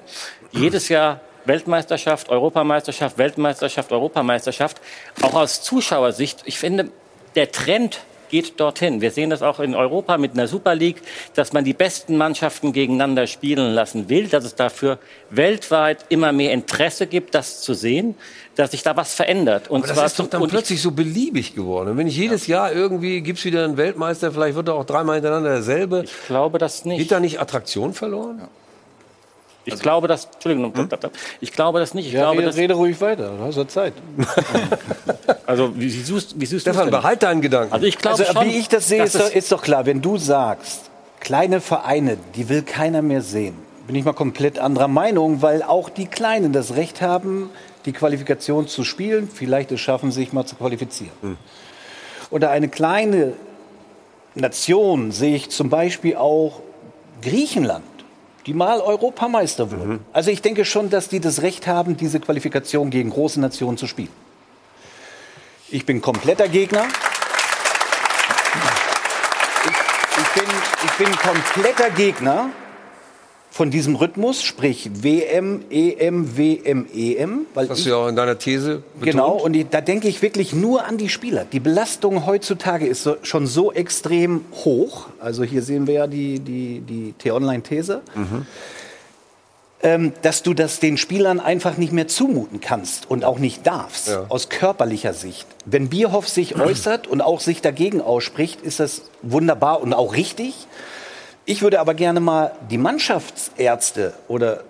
jedes 0.51 0.89
Jahr 0.89 1.21
Weltmeisterschaft, 1.45 2.29
Europameisterschaft, 2.29 3.17
Weltmeisterschaft, 3.17 3.91
Europameisterschaft, 3.91 4.81
auch 5.21 5.33
aus 5.33 5.61
Zuschauersicht, 5.61 6.41
ich 6.45 6.57
finde, 6.57 6.89
der 7.35 7.51
Trend 7.51 8.01
geht 8.33 8.59
dorthin. 8.59 8.99
Wir 8.99 9.11
sehen 9.11 9.29
das 9.29 9.43
auch 9.43 9.59
in 9.59 9.75
Europa 9.75 10.17
mit 10.17 10.33
einer 10.33 10.47
Super 10.47 10.73
League, 10.73 11.03
dass 11.35 11.53
man 11.53 11.63
die 11.63 11.73
besten 11.73 12.17
Mannschaften 12.17 12.73
gegeneinander 12.73 13.27
spielen 13.27 13.75
lassen 13.75 14.09
will, 14.09 14.27
dass 14.27 14.43
es 14.43 14.55
dafür 14.55 14.97
weltweit 15.29 16.05
immer 16.09 16.31
mehr 16.31 16.51
Interesse 16.51 17.05
gibt, 17.05 17.35
das 17.35 17.61
zu 17.61 17.75
sehen, 17.75 18.15
dass 18.55 18.71
sich 18.71 18.81
da 18.81 18.97
was 18.97 19.13
verändert. 19.13 19.69
Und 19.69 19.81
Aber 19.81 19.87
das 19.87 19.97
zwar 19.97 20.05
ist 20.07 20.19
doch 20.19 20.27
dann 20.27 20.47
plötzlich 20.47 20.81
so 20.81 20.89
beliebig 20.89 21.53
geworden. 21.53 21.89
Und 21.89 21.97
wenn 21.97 22.07
ich 22.07 22.17
jedes 22.17 22.47
Jahr 22.47 22.73
irgendwie 22.73 23.21
gibt's 23.21 23.45
wieder 23.45 23.65
einen 23.65 23.77
Weltmeister, 23.77 24.31
vielleicht 24.31 24.55
wird 24.55 24.67
er 24.67 24.73
auch 24.73 24.85
dreimal 24.85 25.17
hintereinander 25.17 25.51
derselbe. 25.51 26.01
Ich 26.03 26.25
glaube 26.25 26.57
das 26.57 26.85
nicht. 26.85 26.97
Geht 26.97 27.11
da 27.11 27.19
nicht 27.19 27.39
Attraktion 27.39 27.93
verloren? 27.93 28.41
Ich 29.65 29.79
glaube 29.79 30.07
das, 30.07 30.25
Entschuldigung, 30.33 30.73
ich 31.39 31.51
glaube 31.53 31.79
das 31.79 31.93
nicht. 31.93 32.07
Ich 32.07 32.13
Ja, 32.13 32.21
glaube, 32.21 32.39
rede, 32.39 32.47
dass, 32.47 32.57
rede 32.57 32.73
ruhig 32.73 32.99
weiter, 32.99 33.31
du 33.37 33.43
hast 33.45 33.55
ja 33.55 33.67
Zeit. 33.67 33.93
also 35.45 35.73
wie, 35.75 35.85
wie 35.85 36.01
suchst, 36.03 36.39
wie 36.39 36.45
suchst 36.45 36.61
Stefan, 36.61 36.81
du's 36.87 36.91
denn? 36.91 37.01
behalt 37.01 37.23
deinen 37.23 37.41
Gedanken. 37.41 37.73
Also 37.73 37.85
ich 37.85 37.97
glaube 37.97 38.19
also, 38.19 38.33
schon, 38.33 38.45
wie 38.45 38.57
ich 38.57 38.67
das 38.67 38.87
sehe, 38.87 39.03
ist 39.03 39.15
doch, 39.15 39.21
es- 39.21 39.33
ist 39.35 39.51
doch 39.51 39.61
klar, 39.61 39.85
wenn 39.85 40.01
du 40.01 40.17
sagst, 40.17 40.89
kleine 41.19 41.61
Vereine, 41.61 42.17
die 42.35 42.49
will 42.49 42.61
keiner 42.63 43.01
mehr 43.01 43.21
sehen, 43.21 43.55
bin 43.87 43.95
ich 43.95 44.03
mal 44.05 44.13
komplett 44.13 44.59
anderer 44.59 44.87
Meinung, 44.89 45.41
weil 45.41 45.63
auch 45.63 45.89
die 45.89 46.07
Kleinen 46.07 46.51
das 46.53 46.75
Recht 46.75 47.01
haben, 47.01 47.49
die 47.85 47.93
Qualifikation 47.93 48.67
zu 48.67 48.83
spielen, 48.83 49.29
vielleicht 49.33 49.71
es 49.71 49.79
schaffen, 49.81 50.11
sich 50.11 50.33
mal 50.33 50.45
zu 50.45 50.55
qualifizieren. 50.55 51.37
Oder 52.31 52.49
eine 52.49 52.67
kleine 52.69 53.33
Nation 54.35 55.11
sehe 55.11 55.35
ich 55.35 55.49
zum 55.49 55.69
Beispiel 55.69 56.15
auch 56.15 56.61
Griechenland, 57.21 57.83
die 58.45 58.53
mal 58.53 58.81
Europameister 58.81 59.71
wurden. 59.71 59.99
Also 60.11 60.31
ich 60.31 60.41
denke 60.41 60.65
schon, 60.65 60.89
dass 60.89 61.07
die 61.07 61.19
das 61.19 61.41
Recht 61.41 61.67
haben, 61.67 61.97
diese 61.97 62.19
Qualifikation 62.19 62.89
gegen 62.89 63.09
große 63.09 63.39
Nationen 63.39 63.77
zu 63.77 63.87
spielen. 63.87 64.09
Ich 65.69 65.85
bin 65.85 66.01
kompletter 66.01 66.47
Gegner. 66.47 66.85
Ich, 69.65 70.21
ich, 70.21 70.41
bin, 70.41 70.49
ich 70.85 70.91
bin 70.97 71.15
kompletter 71.17 71.89
Gegner 71.91 72.49
von 73.53 73.69
diesem 73.69 73.95
Rhythmus, 73.95 74.41
sprich 74.41 74.89
WM, 75.03 75.63
EM, 75.69 76.35
WM, 76.35 76.87
EM. 76.91 77.45
Weil 77.53 77.67
Das 77.67 77.73
hast 77.73 77.77
ich, 77.79 77.83
du 77.85 77.89
ja 77.91 77.97
auch 77.97 78.07
in 78.07 78.15
deiner 78.15 78.39
These 78.39 78.81
betont. 78.95 79.03
Genau, 79.03 79.33
und 79.33 79.53
ich, 79.55 79.67
da 79.69 79.79
denke 79.79 80.07
ich 80.07 80.23
wirklich 80.23 80.53
nur 80.53 80.85
an 80.85 80.97
die 80.97 81.07
Spieler. 81.07 81.45
Die 81.45 81.59
Belastung 81.59 82.25
heutzutage 82.25 82.87
ist 82.87 83.03
so, 83.03 83.17
schon 83.21 83.45
so 83.45 83.71
extrem 83.71 84.41
hoch. 84.65 85.05
Also 85.19 85.43
hier 85.43 85.61
sehen 85.61 85.85
wir 85.85 85.93
ja 85.93 86.07
die, 86.07 86.39
die, 86.39 86.79
die 86.79 87.13
T-Online-These. 87.19 88.01
Ähm, 89.83 90.13
dass 90.23 90.41
du 90.41 90.55
das 90.55 90.79
den 90.79 90.97
Spielern 90.97 91.39
einfach 91.39 91.77
nicht 91.77 91.91
mehr 91.93 92.07
zumuten 92.07 92.59
kannst 92.59 93.07
und 93.11 93.23
auch 93.23 93.37
nicht 93.37 93.67
darfst, 93.67 94.07
Ja. 94.07 94.25
aus 94.29 94.49
körperlicher 94.49 95.13
Sicht. 95.13 95.45
Wenn 95.65 95.89
Bierhoff 95.89 96.27
sich 96.27 96.59
äußert 96.59 97.05
und 97.05 97.21
auch 97.21 97.39
sich 97.41 97.61
dagegen 97.61 98.01
ausspricht, 98.01 98.61
ist 98.61 98.79
das 98.79 99.03
wunderbar 99.21 99.81
und 99.81 99.93
auch 99.93 100.13
richtig. 100.15 100.55
Ich 101.45 101.61
würde 101.61 101.79
aber 101.79 101.93
gerne 101.93 102.19
mal 102.19 102.53
die 102.69 102.77
Mannschaftsärzte 102.77 104.13
oder 104.27 104.63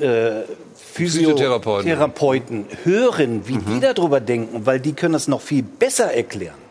äh, 0.00 0.42
Physiotherapeuten. 0.74 1.82
Physiotherapeuten 1.84 2.66
hören, 2.84 3.48
wie 3.48 3.58
die 3.58 3.80
darüber 3.80 4.20
denken, 4.20 4.66
weil 4.66 4.80
die 4.80 4.92
können 4.92 5.14
das 5.14 5.28
noch 5.28 5.40
viel 5.40 5.62
besser 5.62 6.12
erklären. 6.12 6.68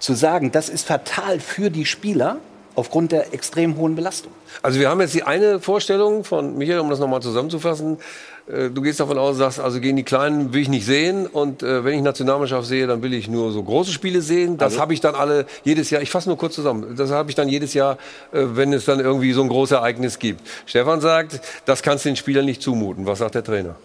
Zu 0.00 0.14
sagen, 0.14 0.52
das 0.52 0.68
ist 0.68 0.86
fatal 0.86 1.40
für 1.40 1.70
die 1.70 1.86
Spieler, 1.86 2.38
aufgrund 2.74 3.12
der 3.12 3.32
extrem 3.32 3.76
hohen 3.76 3.94
Belastung. 3.94 4.32
Also 4.62 4.80
wir 4.80 4.90
haben 4.90 5.00
jetzt 5.00 5.14
die 5.14 5.22
eine 5.22 5.60
Vorstellung 5.60 6.24
von 6.24 6.58
Michael, 6.58 6.80
um 6.80 6.90
das 6.90 6.98
nochmal 6.98 7.22
zusammenzufassen. 7.22 7.98
Äh, 8.46 8.70
Du 8.70 8.82
gehst 8.82 9.00
davon 9.00 9.18
aus, 9.18 9.36
sagst, 9.36 9.58
also 9.60 9.80
gegen 9.80 9.96
die 9.96 10.02
Kleinen 10.02 10.52
will 10.52 10.60
ich 10.62 10.68
nicht 10.68 10.84
sehen 10.86 11.26
und 11.26 11.62
äh, 11.62 11.84
wenn 11.84 11.94
ich 11.94 12.02
Nationalmannschaft 12.02 12.66
sehe, 12.68 12.86
dann 12.86 13.02
will 13.02 13.14
ich 13.14 13.28
nur 13.28 13.52
so 13.52 13.62
große 13.62 13.90
Spiele 13.92 14.20
sehen. 14.22 14.58
Das 14.58 14.72
Also- 14.74 14.80
habe 14.82 14.92
ich 14.94 15.00
dann 15.00 15.14
alle 15.14 15.46
jedes 15.64 15.90
Jahr. 15.90 16.02
Ich 16.02 16.10
fasse 16.10 16.28
nur 16.28 16.36
kurz 16.38 16.54
zusammen. 16.54 16.94
Das 16.96 17.10
habe 17.10 17.30
ich 17.30 17.36
dann 17.36 17.48
jedes 17.48 17.72
Jahr, 17.74 17.94
äh, 18.32 18.40
wenn 18.54 18.72
es 18.72 18.84
dann 18.84 19.00
irgendwie 19.00 19.32
so 19.32 19.42
ein 19.42 19.48
großes 19.48 19.72
Ereignis 19.76 20.18
gibt. 20.18 20.40
Stefan 20.66 21.00
sagt, 21.00 21.40
das 21.64 21.82
kannst 21.82 22.04
du 22.04 22.10
den 22.10 22.16
Spielern 22.16 22.44
nicht 22.44 22.60
zumuten. 22.62 23.06
Was 23.06 23.18
sagt 23.20 23.34
der 23.34 23.44
Trainer? 23.44 23.76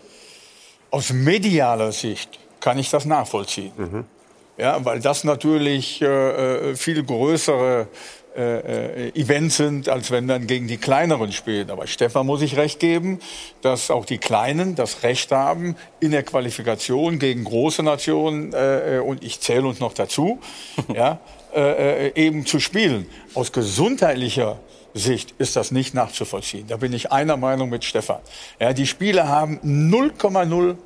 Aus 0.92 1.14
medialer 1.14 1.92
Sicht 1.92 2.40
kann 2.60 2.78
ich 2.80 2.90
das 2.90 3.06
nachvollziehen. 3.06 3.72
Ja, 4.58 4.84
weil 4.84 5.00
das 5.00 5.24
natürlich 5.24 6.02
äh, 6.02 6.72
äh, 6.72 6.76
viel 6.76 7.02
größere 7.04 7.88
äh, 8.40 9.08
äh, 9.08 9.20
Events 9.20 9.58
sind, 9.58 9.90
als 9.90 10.12
wenn 10.12 10.30
dann 10.30 10.48
gegen 10.48 10.68
die 10.68 10.78
kleineren 10.78 11.34
spielen. 11.34 11.70
Aber 11.70 11.88
Stefan 11.88 12.26
muss 12.26 12.42
ich 12.42 12.56
recht 12.56 12.80
geben, 12.80 13.20
dass 13.62 13.92
auch 13.92 14.06
die 14.06 14.18
Kleinen 14.18 14.76
das 14.76 15.04
Recht 15.04 15.34
haben, 15.34 15.76
in 16.00 16.12
der 16.12 16.24
Qualifikation 16.24 17.20
gegen 17.20 17.44
große 17.44 17.84
Nationen, 17.84 18.54
äh, 18.54 18.96
äh, 18.96 19.00
und 19.00 19.26
ich 19.26 19.42
zähle 19.42 19.68
uns 19.68 19.82
noch 19.82 19.94
dazu, 19.94 20.40
ja, 20.94 21.20
äh, 21.54 22.08
äh, 22.08 22.12
eben 22.16 22.46
zu 22.46 22.62
spielen. 22.62 23.08
Aus 23.34 23.52
gesundheitlicher 23.52 24.58
Sicht 24.94 25.34
ist 25.38 25.58
das 25.58 25.72
nicht 25.72 25.94
nachzuvollziehen. 25.94 26.66
Da 26.68 26.78
bin 26.78 26.94
ich 26.94 27.12
einer 27.12 27.36
Meinung 27.36 27.70
mit 27.70 27.84
Stefan. 27.84 28.20
Ja, 28.58 28.72
die 28.72 28.88
Spieler 28.88 29.28
haben 29.28 29.60
0,0 29.64 30.78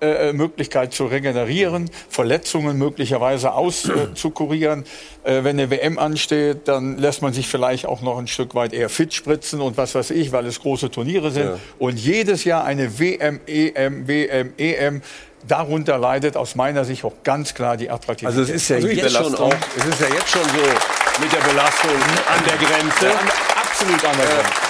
äh, 0.00 0.32
Möglichkeit 0.32 0.92
zu 0.92 1.06
regenerieren, 1.06 1.90
Verletzungen 2.08 2.76
möglicherweise 2.78 3.52
auszukurieren. 3.52 4.84
Äh, 5.24 5.42
wenn 5.42 5.58
eine 5.58 5.70
WM 5.70 5.98
ansteht, 5.98 6.68
dann 6.68 6.98
lässt 6.98 7.20
man 7.20 7.32
sich 7.32 7.48
vielleicht 7.48 7.84
auch 7.84 8.00
noch 8.00 8.16
ein 8.16 8.28
Stück 8.28 8.54
weit 8.54 8.72
eher 8.72 8.88
fit 8.88 9.12
spritzen 9.12 9.60
und 9.60 9.76
was 9.76 9.96
weiß 9.96 10.10
ich, 10.10 10.30
weil 10.30 10.46
es 10.46 10.60
große 10.60 10.88
Turniere 10.88 11.32
sind. 11.32 11.46
Ja. 11.46 11.58
Und 11.80 11.98
jedes 11.98 12.44
Jahr 12.44 12.64
eine 12.64 13.00
WM, 13.00 13.40
EM, 13.44 14.06
WM, 14.06 14.52
EM. 14.56 15.02
Darunter 15.48 15.98
leidet 15.98 16.36
aus 16.36 16.54
meiner 16.54 16.84
Sicht 16.84 17.04
auch 17.04 17.24
ganz 17.24 17.54
klar 17.54 17.76
die 17.76 17.90
Attraktivität. 17.90 18.38
Also 18.38 18.42
es 18.42 18.62
ist 18.62 18.68
ja 18.68 18.78
jetzt 18.78 19.16
schon 19.16 19.34
auch, 19.34 19.54
es 19.76 19.84
ist 19.84 20.00
ja 20.00 20.14
jetzt 20.14 20.30
schon 20.30 20.42
so 20.42 21.20
mit 21.20 21.32
der 21.32 21.40
Belastung 21.48 21.90
an 21.90 22.44
der 22.46 22.56
Grenze. 22.56 23.18
absolut 23.56 24.04
an 24.04 24.16
der 24.16 24.26
Grenze. 24.26 24.65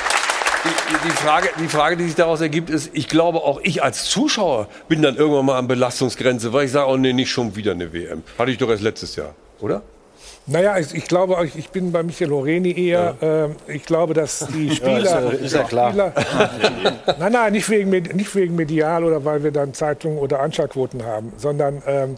Die, 1.05 1.11
Frage, 1.11 1.49
die 1.61 1.69
Frage, 1.69 1.97
die 1.97 2.05
sich 2.05 2.15
daraus 2.15 2.41
ergibt, 2.41 2.71
ist, 2.71 2.91
ich 2.93 3.09
glaube 3.09 3.39
auch 3.39 3.61
ich 3.63 3.83
als 3.83 4.05
Zuschauer 4.05 4.69
bin 4.89 5.03
dann 5.03 5.17
irgendwann 5.17 5.45
mal 5.47 5.59
an 5.59 5.67
Belastungsgrenze, 5.69 6.53
weil 6.53 6.67
ich 6.67 6.73
sage, 6.73 6.89
oh 6.91 6.97
nee, 6.97 7.13
nicht 7.13 7.31
schon 7.31 7.57
wieder 7.57 7.73
eine 7.73 7.93
WM. 7.93 8.23
Hatte 8.39 8.51
ich 8.51 8.59
doch 8.59 8.69
erst 8.69 8.83
letztes 8.83 9.17
Jahr, 9.17 9.35
oder? 9.61 9.83
Naja, 10.47 10.79
ich, 10.79 10.95
ich 10.95 11.05
glaube, 11.07 11.37
ich, 11.45 11.57
ich 11.57 11.71
bin 11.71 11.91
bei 11.91 12.05
Michael 12.05 12.31
Loreni 12.31 12.71
eher. 12.89 13.17
ähm, 13.21 13.57
ich 13.67 13.85
glaube, 13.85 14.15
dass 14.15 14.47
die 14.55 14.71
Spieler. 14.75 14.99
ist 15.03 15.11
ja- 15.11 15.47
ist 15.47 15.55
ja 15.55 15.63
klar. 15.65 15.91
Spieler, 15.91 16.13
nein, 17.19 17.33
nein, 17.33 17.53
nicht 17.53 17.69
wegen, 17.69 17.91
nicht 17.91 18.33
wegen 18.37 18.55
medial 18.55 19.03
oder 19.03 19.25
weil 19.25 19.43
wir 19.43 19.51
dann 19.51 19.75
Zeitungen 19.75 20.19
oder 20.19 20.39
Anschlagquoten 20.41 21.05
haben, 21.05 21.33
sondern 21.37 21.83
ähm, 21.87 22.15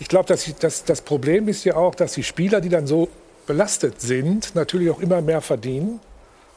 ich 0.00 0.08
glaube, 0.08 0.26
dass, 0.26 0.46
ich- 0.48 0.56
dass 0.56 0.82
das 0.84 1.00
Problem 1.02 1.46
ist 1.46 1.64
ja 1.64 1.76
auch, 1.76 1.94
dass 1.94 2.14
die 2.14 2.24
Spieler, 2.24 2.60
die 2.60 2.68
dann 2.70 2.88
so 2.88 3.08
belastet 3.46 4.00
sind, 4.00 4.54
natürlich 4.56 4.90
auch 4.90 5.00
immer 5.00 5.20
mehr 5.20 5.40
verdienen. 5.40 6.00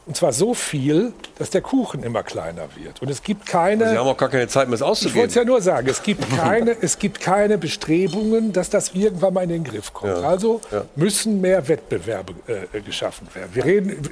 Und 0.08 0.16
zwar 0.16 0.32
so 0.32 0.54
viel, 0.54 1.12
dass 1.38 1.50
der 1.50 1.60
Kuchen 1.60 2.02
immer 2.02 2.22
kleiner 2.22 2.66
wird. 2.76 3.02
Und 3.02 3.10
es 3.10 3.22
gibt 3.22 3.44
keine. 3.44 3.90
Sie 3.90 3.98
haben 3.98 4.08
auch 4.08 4.16
gar 4.16 4.30
keine 4.30 4.48
Zeit 4.48 4.66
mehr, 4.68 4.74
es 4.76 4.80
Ich 4.80 4.86
wollte 4.86 4.90
auszugeben. 4.92 5.28
es 5.28 5.34
ja 5.34 5.44
nur 5.44 5.60
sagen, 5.60 5.86
es 5.88 6.02
gibt, 6.02 6.28
keine, 6.36 6.74
es 6.80 6.98
gibt 6.98 7.20
keine 7.20 7.58
Bestrebungen, 7.58 8.54
dass 8.54 8.70
das 8.70 8.92
irgendwann 8.94 9.34
mal 9.34 9.42
in 9.44 9.50
den 9.50 9.64
Griff 9.64 9.92
kommt. 9.92 10.16
Ja. 10.16 10.22
Also 10.26 10.62
Ja. 10.72 10.86
müssen 10.96 11.42
mehr 11.42 11.68
Wettbewerbe 11.68 12.32
äh, 12.72 12.80
geschaffen 12.80 13.28
werden. 13.34 13.50
Wir 13.54 13.64
reden, 13.66 14.08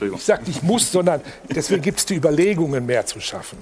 ich 0.00 0.22
sage 0.22 0.42
nicht 0.46 0.64
muss, 0.64 0.90
sondern 0.90 1.20
deswegen 1.54 1.82
gibt 1.82 2.00
es 2.00 2.06
die 2.06 2.16
Überlegungen, 2.16 2.84
mehr 2.84 3.06
zu 3.06 3.20
schaffen. 3.20 3.58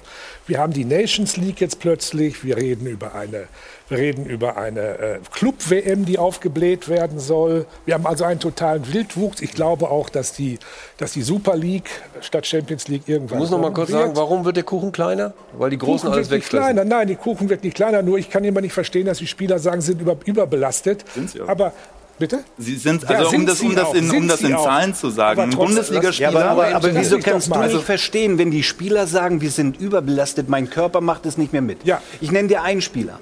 Wir 0.47 0.57
haben 0.57 0.73
die 0.73 0.85
Nations 0.85 1.37
League 1.37 1.61
jetzt 1.61 1.77
plötzlich, 1.79 2.43
wir 2.43 2.57
reden 2.57 2.87
über 2.87 3.13
eine, 3.13 3.47
reden 3.91 4.25
über 4.25 4.57
eine 4.57 4.79
äh, 4.81 5.19
Club-WM, 5.33 6.05
die 6.05 6.17
aufgebläht 6.17 6.87
werden 6.89 7.19
soll. 7.19 7.65
Wir 7.85 7.93
haben 7.95 8.05
also 8.07 8.23
einen 8.23 8.39
totalen 8.39 8.91
Wildwuchs. 8.93 9.41
Ich 9.41 9.51
glaube 9.53 9.89
auch, 9.89 10.09
dass 10.09 10.33
die, 10.33 10.59
dass 10.97 11.11
die 11.13 11.21
Super 11.21 11.55
League 11.55 11.89
statt 12.21 12.47
Champions 12.47 12.87
League 12.87 13.03
irgendwann 13.07 13.37
Ich 13.37 13.41
muss 13.41 13.51
noch 13.51 13.59
mal 13.59 13.71
kurz 13.73 13.89
wird. 13.89 14.01
sagen, 14.01 14.15
warum 14.15 14.45
wird 14.45 14.55
der 14.55 14.63
Kuchen 14.63 14.91
kleiner? 14.91 15.33
Weil 15.57 15.69
die 15.69 15.77
Großen 15.77 16.07
Kuchen 16.07 16.13
alles 16.13 16.29
wird 16.29 16.39
nicht 16.39 16.53
wegfressen. 16.53 16.75
kleiner. 16.75 16.85
Nein, 16.89 17.07
die 17.07 17.15
Kuchen 17.15 17.49
wird 17.49 17.63
nicht 17.63 17.75
kleiner. 17.75 18.01
Nur 18.01 18.17
ich 18.17 18.29
kann 18.29 18.43
immer 18.43 18.61
nicht 18.61 18.73
verstehen, 18.73 19.05
dass 19.05 19.17
die 19.19 19.27
Spieler 19.27 19.59
sagen, 19.59 19.81
sie 19.81 19.87
sind 19.87 20.01
über, 20.01 20.15
überbelastet. 20.25 21.03
Sind 21.13 21.29
sie 21.31 21.41
auch. 21.41 21.49
Aber 21.49 21.73
bitte? 22.17 22.39
Sie 22.57 22.75
sind, 22.75 23.01
Ja, 23.03 23.09
also 23.09 23.25
um 23.25 23.31
sind 23.31 23.49
das, 23.49 23.59
sie 23.59 23.65
um 23.67 23.75
das 23.75 23.93
in, 23.93 24.11
um 24.11 24.27
das 24.27 24.41
in. 24.41 24.51
Zahlen 24.51 24.93
zu 24.93 25.09
sagen, 25.09 25.39
Aber 25.39 25.43
ein 25.47 25.51
trotzdem- 25.51 25.75
Bundesligaspieler. 25.75 26.31
Ja, 26.31 26.39
aber, 26.51 26.65
aber, 26.67 26.75
aber 26.75 26.95
wieso 26.95 27.17
kannst 27.19 27.47
du 27.53 27.59
nicht 27.59 27.81
verstehen, 27.81 28.37
wenn 28.37 28.51
die 28.51 28.63
Spieler 28.63 29.07
sagen, 29.07 29.41
wir 29.41 29.49
sind 29.51 29.79
überbelastet, 29.81 30.47
mein 30.47 30.69
Körper 30.69 31.01
macht 31.01 31.25
es 31.25 31.37
nicht 31.37 31.51
mehr 31.51 31.61
mit? 31.63 31.83
Ja. 31.83 31.99
Ich 32.21 32.31
nenne 32.31 32.47
dir 32.47 32.61
einen 32.61 32.81
Spieler, 32.81 33.19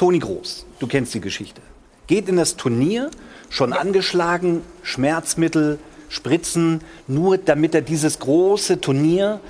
Toni 0.00 0.18
Groß. 0.18 0.64
Du 0.78 0.86
kennst 0.86 1.12
die 1.12 1.20
Geschichte. 1.20 1.60
Geht 2.06 2.26
in 2.30 2.36
das 2.36 2.56
Turnier, 2.56 3.10
schon 3.50 3.74
angeschlagen, 3.74 4.62
Schmerzmittel, 4.82 5.78
Spritzen, 6.08 6.80
nur 7.06 7.36
damit 7.36 7.74
er 7.74 7.82
dieses 7.82 8.18
große 8.18 8.80
Turnier 8.80 9.40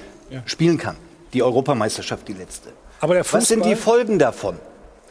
spielen 0.46 0.76
kann. 0.76 0.96
Die 1.34 1.44
Europameisterschaft, 1.44 2.26
die 2.26 2.32
letzte. 2.32 2.70
Aber 2.98 3.14
der 3.14 3.24
Was 3.30 3.46
sind 3.46 3.64
die 3.64 3.76
Folgen 3.76 4.18
davon? 4.18 4.56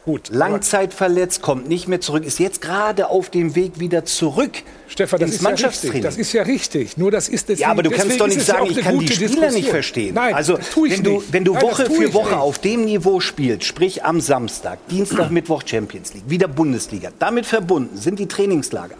Gut. 0.04 0.30
Langzeitverletzt, 0.30 1.42
kommt 1.42 1.68
nicht 1.68 1.86
mehr 1.86 2.00
zurück, 2.00 2.24
ist 2.24 2.38
jetzt 2.38 2.62
gerade 2.62 3.08
auf 3.08 3.30
dem 3.30 3.54
Weg 3.54 3.80
wieder 3.80 4.04
zurück 4.04 4.62
Stefan, 4.90 5.20
das 5.20 5.30
ist, 5.30 5.42
ja 5.42 5.48
richtig. 5.50 5.62
Mannschaftstraining. 5.62 6.02
das 6.02 6.16
ist 6.16 6.32
ja 6.32 6.42
richtig. 6.42 6.96
Nur 6.96 7.12
das 7.12 7.28
ist 7.28 7.48
deswegen, 7.48 7.60
Ja, 7.60 7.70
aber 7.70 7.84
du 7.84 7.90
kannst 7.90 8.20
doch 8.20 8.26
nicht 8.26 8.38
ja 8.38 8.44
sagen, 8.44 8.62
auch 8.62 8.70
ich 8.70 8.80
kann 8.80 8.98
die 8.98 9.06
Spieler 9.06 9.28
Diskussion. 9.28 9.54
nicht 9.54 9.68
verstehen. 9.68 10.14
Nein, 10.14 10.34
also, 10.34 10.56
das 10.56 10.70
tue 10.70 10.88
ich 10.88 10.94
wenn, 10.94 11.04
du, 11.04 11.22
wenn 11.30 11.44
du 11.44 11.52
Nein, 11.54 11.62
Woche 11.62 11.86
für 11.86 12.12
Woche 12.12 12.30
nicht. 12.30 12.38
auf 12.38 12.58
dem 12.58 12.84
Niveau 12.86 13.20
spielst, 13.20 13.64
sprich 13.66 14.04
am 14.04 14.20
Samstag, 14.20 14.78
Dienstag, 14.88 15.30
Mittwoch 15.30 15.62
Champions 15.64 16.14
League, 16.14 16.24
wieder 16.26 16.48
Bundesliga, 16.48 17.10
damit 17.20 17.46
verbunden 17.46 17.96
sind 17.96 18.18
die 18.18 18.26
Trainingslager. 18.26 18.96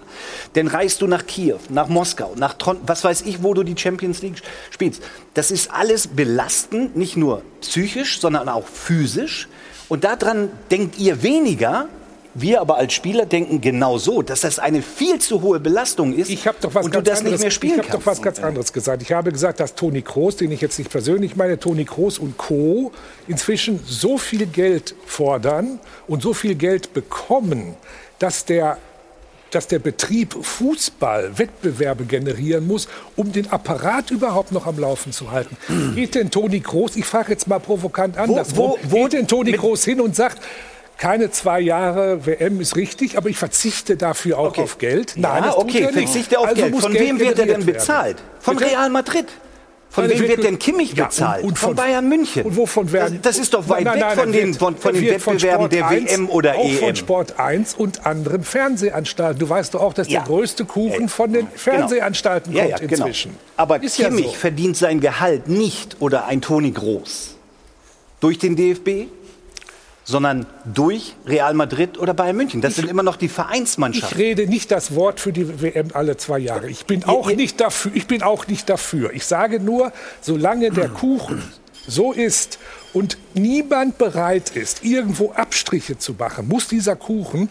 Dann 0.53 0.69
reist 0.69 1.03
du 1.03 1.09
nach 1.09 1.27
Kiew, 1.27 1.59
nach 1.71 1.89
Moskau, 1.89 2.35
nach 2.37 2.55
Tron 2.55 2.77
was 2.87 3.03
weiß 3.03 3.23
ich, 3.23 3.43
wo 3.43 3.53
du 3.53 3.65
die 3.65 3.77
Champions 3.77 4.23
League 4.23 4.43
spielst. 4.71 5.03
Das 5.35 5.51
ist 5.51 5.73
alles 5.73 6.07
belastend, 6.07 6.97
nicht 6.97 7.17
nur 7.17 7.43
psychisch, 7.63 8.21
sondern 8.21 8.49
auch 8.49 8.67
physisch. 8.67 9.49
Und 9.91 10.05
daran 10.05 10.51
denkt 10.71 10.99
ihr 10.99 11.23
weniger. 11.23 11.89
Wir 12.33 12.61
aber 12.61 12.77
als 12.77 12.93
Spieler 12.93 13.27
denken 13.27 13.61
genau 13.61 13.99
so, 13.99 14.23
dass 14.23 14.43
das 14.43 14.61
eine 14.61 14.83
viel 14.83 15.19
zu 15.19 15.43
hohe 15.43 15.59
Belastung 15.59 16.15
ist 16.15 16.31
Ich 16.31 16.47
habe 16.47 16.59
doch 16.61 16.73
was 16.73 16.87
und 16.87 16.95
du 16.95 17.03
das 17.03 17.19
anderes, 17.19 17.33
nicht 17.33 17.43
mehr 17.43 17.51
spielen 17.51 17.73
ich 17.73 17.79
hab 17.81 17.89
kannst. 17.89 18.07
doch 18.07 18.11
was 18.13 18.23
ganz 18.23 18.39
anderes 18.39 18.73
gesagt. 18.73 19.03
Ich 19.03 19.11
habe 19.11 19.33
gesagt, 19.33 19.59
dass 19.59 19.75
Toni 19.75 20.01
Kroos, 20.03 20.37
den 20.37 20.53
ich 20.53 20.61
jetzt 20.61 20.79
nicht 20.79 20.93
persönlich 20.93 21.35
meine, 21.35 21.59
Toni 21.59 21.85
Kroos 21.85 22.21
und 22.21 22.39
Co. 22.39 22.93
inzwischen 23.27 23.81
so 23.85 24.17
viel 24.17 24.47
Geld 24.47 24.95
fordern 25.07 25.81
und 26.07 26.23
so 26.23 26.33
viel 26.33 26.55
Geld 26.55 26.95
bekommen, 26.95 27.75
dass 28.21 28.45
der 28.45 28.79
dass 29.51 29.67
der 29.69 29.79
Betrieb 29.79 30.35
Fußball 30.41 31.39
Wettbewerbe 31.39 32.05
generieren 32.05 32.67
muss, 32.67 32.89
um 33.17 33.33
den 33.33 33.51
Apparat 33.51 34.11
überhaupt 34.11 34.53
noch 34.53 34.67
am 34.67 34.79
Laufen 34.79 35.13
zu 35.13 35.31
halten. 35.31 35.57
Geht 35.95 36.15
denn 36.15 36.31
Toni 36.31 36.61
Kroos, 36.61 36.97
ich 36.97 37.05
frage 37.05 37.33
jetzt 37.33 37.47
mal 37.49 37.59
provokant 37.61 38.17
anders, 38.19 38.57
wo- 38.57 38.79
wo- 38.85 39.05
geht 39.05 39.13
denn 39.15 39.27
Toni 39.29 39.53
Kroos 39.53 39.85
hin 39.85 40.01
und 40.01 40.15
sagt, 40.17 40.41
keine 40.99 41.31
zwei 41.31 41.61
Jahre 41.61 42.27
WM 42.27 42.61
ist 42.61 42.77
richtig, 42.77 43.17
aber 43.17 43.31
ich 43.31 43.39
verzichte 43.39 43.97
dafür 43.97 44.39
auch 44.39 44.59
auf 44.59 44.77
Geld. 44.79 45.15
Ja, 45.17 45.41
das 45.41 45.55
tut 45.55 45.65
okay, 45.65 45.81
er 45.81 45.93
verzichte 45.95 46.39
auf 46.39 46.49
Also 46.49 46.63
Geld. 46.63 46.77
Von 46.79 46.93
wem 46.95 47.19
wird 47.19 47.39
er 47.39 47.47
denn 47.47 47.49
werden. 47.49 47.67
bezahlt? 47.67 48.17
Von 48.41 48.57
Bitte? 48.57 48.71
Real 48.71 48.91
Madrid. 48.91 49.27
Von 49.93 50.07
Nein, 50.07 50.21
wem 50.21 50.29
wird 50.29 50.45
denn 50.45 50.59
Kimmich 50.61 50.93
Ja, 50.95 51.07
bezahlt? 51.07 51.43
und- 51.43 51.49
und 51.51 51.59
von, 51.59 51.69
von- 51.71 51.77
Bayern 51.77 52.09
München. 52.09 52.45
Und 52.45 52.57
wovon 52.57 52.93
werden? 52.93 53.19
Das, 53.23 53.35
das 53.37 53.43
ist 53.43 53.55
doch 53.55 53.69
weit 53.69 53.83
Nein, 53.85 53.99
nein, 53.99 54.11
weg 54.11 54.19
von 54.25 54.33
den, 54.33 54.55
von, 54.55 54.77
von 54.77 54.95
den 54.95 55.05
Wettbewerben 55.05 55.69
der 55.69 55.89
1, 55.89 56.11
WM 56.13 56.31
oder 56.31 56.55
auch 56.57 56.65
EM. 56.65 56.79
von 56.79 56.97
Sport 56.97 57.41
1 57.41 57.75
und 57.75 58.07
anderen 58.07 58.45
Fernsehanstalten. 58.45 59.41
Du 59.41 59.49
weißt 59.49 59.75
doch 59.75 59.81
auch, 59.83 59.93
dass 59.93 60.09
Ja. 60.09 60.21
der 60.21 60.29
größte 60.29 60.65
Kuchen 60.65 61.09
von 61.09 61.33
den 61.33 61.49
Fernsehanstalten 61.57 62.53
ja, 62.55 62.67
ja, 62.67 62.77
kommt 62.79 62.89
genau. 62.89 63.07
inzwischen. 63.07 63.37
Aber 63.57 63.83
Ist 63.83 63.99
ja 63.99 64.09
Kimmich 64.09 64.27
so. 64.27 64.33
verdient 64.35 64.77
sein 64.77 65.01
Gehalt 65.01 65.49
nicht 65.49 65.97
oder 66.01 66.27
ein 66.27 66.41
Toni 66.41 66.71
Groß 66.71 67.35
durch 68.21 68.39
den 68.39 68.55
DFB, 68.55 69.09
sondern 70.11 70.47
durch 70.65 71.15
Real 71.27 71.55
Madrid 71.55 71.99
oder 71.99 72.13
Bayern 72.15 72.37
München. 72.37 72.61
Das 72.61 72.75
sind 72.77 72.89
immer 72.91 73.03
noch 73.03 73.17
die 73.17 73.27
Ich 73.27 73.33
Vereinsmannschaften. 73.33 74.19
rede 74.19 74.47
nicht 74.47 74.71
das 74.71 74.95
Wort 74.95 75.21
für 75.21 75.33
die 75.33 75.63
WM 75.63 75.89
alle 75.95 76.17
zwei 76.17 76.39
Jahre. 76.39 76.69
Ich 76.69 76.85
bin 76.87 77.05
auch 77.05 77.31
nicht 77.31 77.61
dafür. 77.61 77.93
Ich 77.95 78.07
bin 78.07 78.23
auch 78.23 78.47
nicht 78.49 78.69
dafür. 78.69 79.13
Ich 79.13 79.25
sage 79.25 79.61
nur, 79.61 79.93
solange 80.21 80.71
der 80.71 80.89
Kuchen 81.01 81.43
so 81.87 82.13
ist 82.13 82.59
und 82.93 83.19
niemand 83.35 83.99
bereit 83.99 84.51
ist, 84.57 84.85
irgendwo 84.85 85.31
Abstriche 85.33 85.97
zu 85.97 86.15
machen, 86.15 86.49
muss 86.49 86.69
dieser 86.69 86.97
Kuchen 86.97 87.49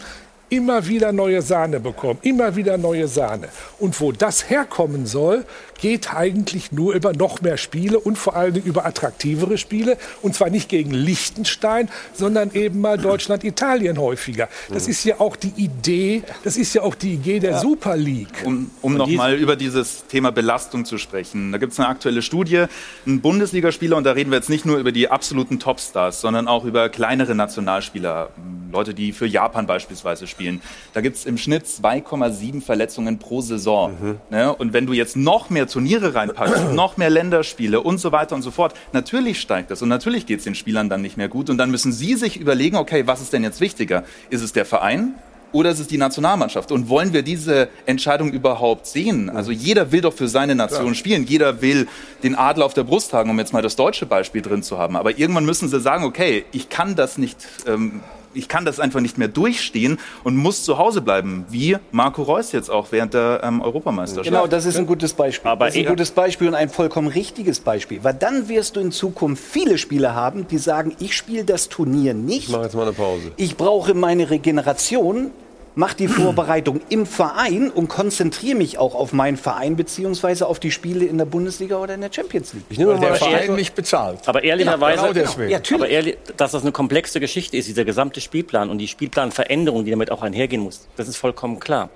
immer 0.50 0.86
wieder 0.86 1.12
neue 1.12 1.42
Sahne 1.42 1.80
bekommen, 1.80 2.18
immer 2.22 2.56
wieder 2.56 2.76
neue 2.76 3.08
Sahne. 3.08 3.48
Und 3.78 3.98
wo 4.00 4.12
das 4.12 4.50
herkommen 4.50 5.06
soll, 5.06 5.44
geht 5.80 6.14
eigentlich 6.14 6.72
nur 6.72 6.94
über 6.94 7.12
noch 7.12 7.40
mehr 7.40 7.56
Spiele 7.56 7.98
und 7.98 8.16
vor 8.16 8.36
allen 8.36 8.54
Dingen 8.54 8.66
über 8.66 8.86
attraktivere 8.86 9.58
Spiele. 9.58 9.96
Und 10.22 10.34
zwar 10.34 10.50
nicht 10.50 10.68
gegen 10.68 10.92
Liechtenstein, 10.92 11.88
sondern 12.12 12.52
eben 12.52 12.80
mal 12.80 12.98
Deutschland, 12.98 13.44
Italien 13.44 13.98
häufiger. 13.98 14.48
Das 14.68 14.88
ist 14.88 15.04
ja 15.04 15.20
auch 15.20 15.36
die 15.36 15.52
Idee, 15.56 16.22
das 16.44 16.56
ist 16.56 16.74
ja 16.74 16.82
auch 16.82 16.94
die 16.94 17.14
Idee 17.14 17.40
der 17.40 17.58
Super 17.58 17.96
League. 17.96 18.28
Um, 18.44 18.70
um 18.82 18.94
nochmal 18.94 19.34
über 19.34 19.56
dieses 19.56 20.06
Thema 20.06 20.30
Belastung 20.32 20.84
zu 20.84 20.98
sprechen. 20.98 21.52
Da 21.52 21.58
gibt 21.58 21.72
es 21.72 21.78
eine 21.78 21.88
aktuelle 21.88 22.22
Studie, 22.22 22.64
ein 23.06 23.20
Bundesligaspieler, 23.20 23.96
und 23.96 24.04
da 24.04 24.12
reden 24.12 24.30
wir 24.30 24.36
jetzt 24.36 24.50
nicht 24.50 24.66
nur 24.66 24.78
über 24.78 24.92
die 24.92 25.08
absoluten 25.08 25.58
Topstars, 25.58 26.20
sondern 26.20 26.48
auch 26.48 26.64
über 26.64 26.88
kleinere 26.88 27.34
Nationalspieler, 27.34 28.30
Leute, 28.72 28.94
die 28.94 29.12
für 29.12 29.26
Japan 29.26 29.66
beispielsweise 29.66 30.26
spielen. 30.26 30.60
Da 30.92 31.00
gibt 31.00 31.16
es 31.16 31.26
im 31.26 31.38
Schnitt 31.38 31.64
2,7 31.64 32.62
Verletzungen 32.62 33.18
pro 33.18 33.40
Saison. 33.40 34.18
Ne? 34.30 34.54
Und 34.54 34.72
wenn 34.72 34.86
du 34.86 34.92
jetzt 34.92 35.16
noch 35.16 35.50
mehr 35.50 35.66
Turniere 35.70 36.14
reinpackst, 36.14 36.72
noch 36.74 36.96
mehr 36.96 37.10
Länderspiele 37.10 37.80
und 37.80 37.98
so 37.98 38.12
weiter 38.12 38.34
und 38.34 38.42
so 38.42 38.50
fort, 38.50 38.74
natürlich 38.92 39.40
steigt 39.40 39.70
das 39.70 39.82
und 39.82 39.88
natürlich 39.88 40.26
geht 40.26 40.38
es 40.38 40.44
den 40.44 40.54
Spielern 40.54 40.88
dann 40.88 41.02
nicht 41.02 41.16
mehr 41.16 41.28
gut. 41.28 41.50
Und 41.50 41.58
dann 41.58 41.70
müssen 41.70 41.92
sie 41.92 42.14
sich 42.14 42.38
überlegen, 42.38 42.76
okay, 42.76 43.06
was 43.06 43.20
ist 43.20 43.32
denn 43.32 43.42
jetzt 43.42 43.60
wichtiger? 43.60 44.04
Ist 44.28 44.42
es 44.42 44.52
der 44.52 44.64
Verein 44.64 45.14
oder 45.52 45.70
ist 45.70 45.80
es 45.80 45.88
die 45.88 45.98
Nationalmannschaft? 45.98 46.70
Und 46.72 46.88
wollen 46.88 47.12
wir 47.12 47.22
diese 47.22 47.68
Entscheidung 47.86 48.32
überhaupt 48.32 48.86
sehen? 48.86 49.30
Also 49.30 49.50
jeder 49.50 49.92
will 49.92 50.00
doch 50.00 50.12
für 50.12 50.28
seine 50.28 50.54
Nation 50.54 50.82
Klar. 50.82 50.94
spielen. 50.94 51.24
Jeder 51.26 51.60
will 51.60 51.88
den 52.22 52.34
Adler 52.34 52.66
auf 52.66 52.74
der 52.74 52.84
Brust 52.84 53.10
tragen, 53.10 53.30
um 53.30 53.38
jetzt 53.38 53.52
mal 53.52 53.62
das 53.62 53.76
deutsche 53.76 54.06
Beispiel 54.06 54.42
drin 54.42 54.62
zu 54.62 54.78
haben. 54.78 54.96
Aber 54.96 55.18
irgendwann 55.18 55.44
müssen 55.44 55.68
sie 55.68 55.80
sagen, 55.80 56.04
okay, 56.04 56.44
ich 56.52 56.68
kann 56.68 56.94
das 56.94 57.18
nicht, 57.18 57.36
ähm, 57.66 58.00
ich 58.34 58.48
kann 58.48 58.64
das 58.64 58.80
einfach 58.80 59.00
nicht 59.00 59.18
mehr 59.18 59.28
durchstehen 59.28 59.98
und 60.24 60.36
muss 60.36 60.64
zu 60.64 60.78
Hause 60.78 61.00
bleiben, 61.00 61.44
wie 61.50 61.76
Marco 61.92 62.22
Reus 62.22 62.52
jetzt 62.52 62.70
auch 62.70 62.88
während 62.90 63.14
der 63.14 63.40
ähm, 63.42 63.60
Europameisterschaft. 63.60 64.26
Genau, 64.26 64.46
das 64.46 64.66
ist 64.66 64.76
ein 64.76 64.86
gutes 64.86 65.12
Beispiel. 65.12 65.50
Aber 65.50 65.66
das 65.66 65.74
ist 65.74 65.82
ein 65.82 65.88
gutes 65.88 66.10
Beispiel 66.10 66.48
und 66.48 66.54
ein 66.54 66.68
vollkommen 66.68 67.08
richtiges 67.08 67.60
Beispiel. 67.60 68.02
Weil 68.02 68.14
dann 68.14 68.48
wirst 68.48 68.76
du 68.76 68.80
in 68.80 68.92
Zukunft 68.92 69.42
viele 69.42 69.78
Spieler 69.78 70.14
haben, 70.14 70.46
die 70.48 70.58
sagen, 70.58 70.94
ich 70.98 71.16
spiele 71.16 71.44
das 71.44 71.68
Turnier 71.68 72.14
nicht. 72.14 72.44
Ich 72.44 72.48
mache 72.48 72.64
jetzt 72.64 72.74
mal 72.74 72.82
eine 72.82 72.92
Pause. 72.92 73.32
Ich 73.36 73.56
brauche 73.56 73.94
meine 73.94 74.30
Regeneration, 74.30 75.30
mache 75.74 75.96
die 75.96 76.08
Vorbereitung 76.08 76.80
im 76.88 77.06
Verein 77.06 77.70
und 77.70 77.88
konzentriere 77.88 78.56
mich 78.56 78.78
auch 78.78 78.94
auf 78.94 79.12
meinen 79.12 79.36
Verein 79.36 79.76
beziehungsweise 79.76 80.46
auf 80.46 80.58
die 80.58 80.70
Spiele 80.70 81.04
in 81.04 81.18
der 81.18 81.24
Bundesliga 81.24 81.76
oder 81.76 81.94
in 81.94 82.00
der 82.00 82.12
Champions 82.12 82.52
League. 82.52 82.64
Ich 82.68 82.78
nehme 82.78 82.92
mal 82.94 83.00
der 83.00 83.10
das 83.10 83.18
Verein 83.18 83.54
nicht 83.54 83.74
bezahlt. 83.74 84.20
Aber 84.26 84.42
ehrlicherweise, 84.42 85.12
Genau. 85.12 85.30
Ja, 85.50 85.58
natürlich. 85.58 85.72
aber 85.82 85.88
ehrlich, 85.88 86.18
dass 86.36 86.52
das 86.52 86.62
eine 86.62 86.72
komplexe 86.72 87.20
Geschichte 87.20 87.56
ist, 87.56 87.68
dieser 87.68 87.84
gesamte 87.84 88.20
Spielplan 88.20 88.70
und 88.70 88.78
die 88.78 88.88
Spielplanveränderung, 88.88 89.84
die 89.84 89.90
damit 89.90 90.10
auch 90.10 90.22
einhergehen 90.22 90.62
muss, 90.62 90.88
das 90.96 91.08
ist 91.08 91.16
vollkommen 91.16 91.60
klar. 91.60 91.90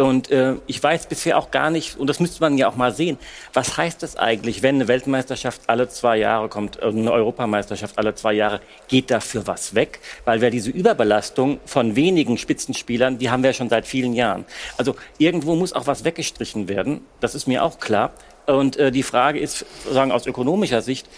Und 0.00 0.30
äh, 0.30 0.54
ich 0.66 0.82
weiß 0.82 1.06
bisher 1.06 1.36
auch 1.36 1.50
gar 1.50 1.70
nicht, 1.70 1.98
und 1.98 2.06
das 2.06 2.20
müsste 2.20 2.40
man 2.40 2.56
ja 2.56 2.68
auch 2.68 2.76
mal 2.76 2.92
sehen, 2.92 3.18
was 3.52 3.76
heißt 3.76 4.02
das 4.02 4.16
eigentlich, 4.16 4.62
wenn 4.62 4.76
eine 4.76 4.88
Weltmeisterschaft 4.88 5.62
alle 5.66 5.88
zwei 5.88 6.16
Jahre 6.16 6.48
kommt, 6.48 6.78
äh, 6.80 6.86
eine 6.86 7.12
Europameisterschaft 7.12 7.98
alle 7.98 8.14
zwei 8.14 8.32
Jahre, 8.32 8.60
geht 8.88 9.10
dafür 9.10 9.46
was 9.46 9.74
weg? 9.74 10.00
Weil 10.24 10.40
wir 10.40 10.50
diese 10.50 10.70
Überbelastung 10.70 11.60
von 11.66 11.96
wenigen 11.96 12.38
Spitzenspielern, 12.38 13.18
die 13.18 13.30
haben 13.30 13.42
wir 13.42 13.50
ja 13.50 13.54
schon 13.54 13.68
seit 13.68 13.86
vielen 13.86 14.14
Jahren. 14.14 14.46
Also 14.78 14.96
irgendwo 15.18 15.54
muss 15.54 15.74
auch 15.74 15.86
was 15.86 16.04
weggestrichen 16.04 16.68
werden, 16.68 17.02
das 17.20 17.34
ist 17.34 17.46
mir 17.46 17.62
auch 17.62 17.78
klar. 17.78 18.12
Und 18.46 18.78
äh, 18.78 18.90
die 18.90 19.02
Frage 19.02 19.38
ist, 19.38 19.66
sozusagen 19.84 20.12
aus 20.12 20.26
ökonomischer 20.26 20.82
Sicht, 20.82 21.08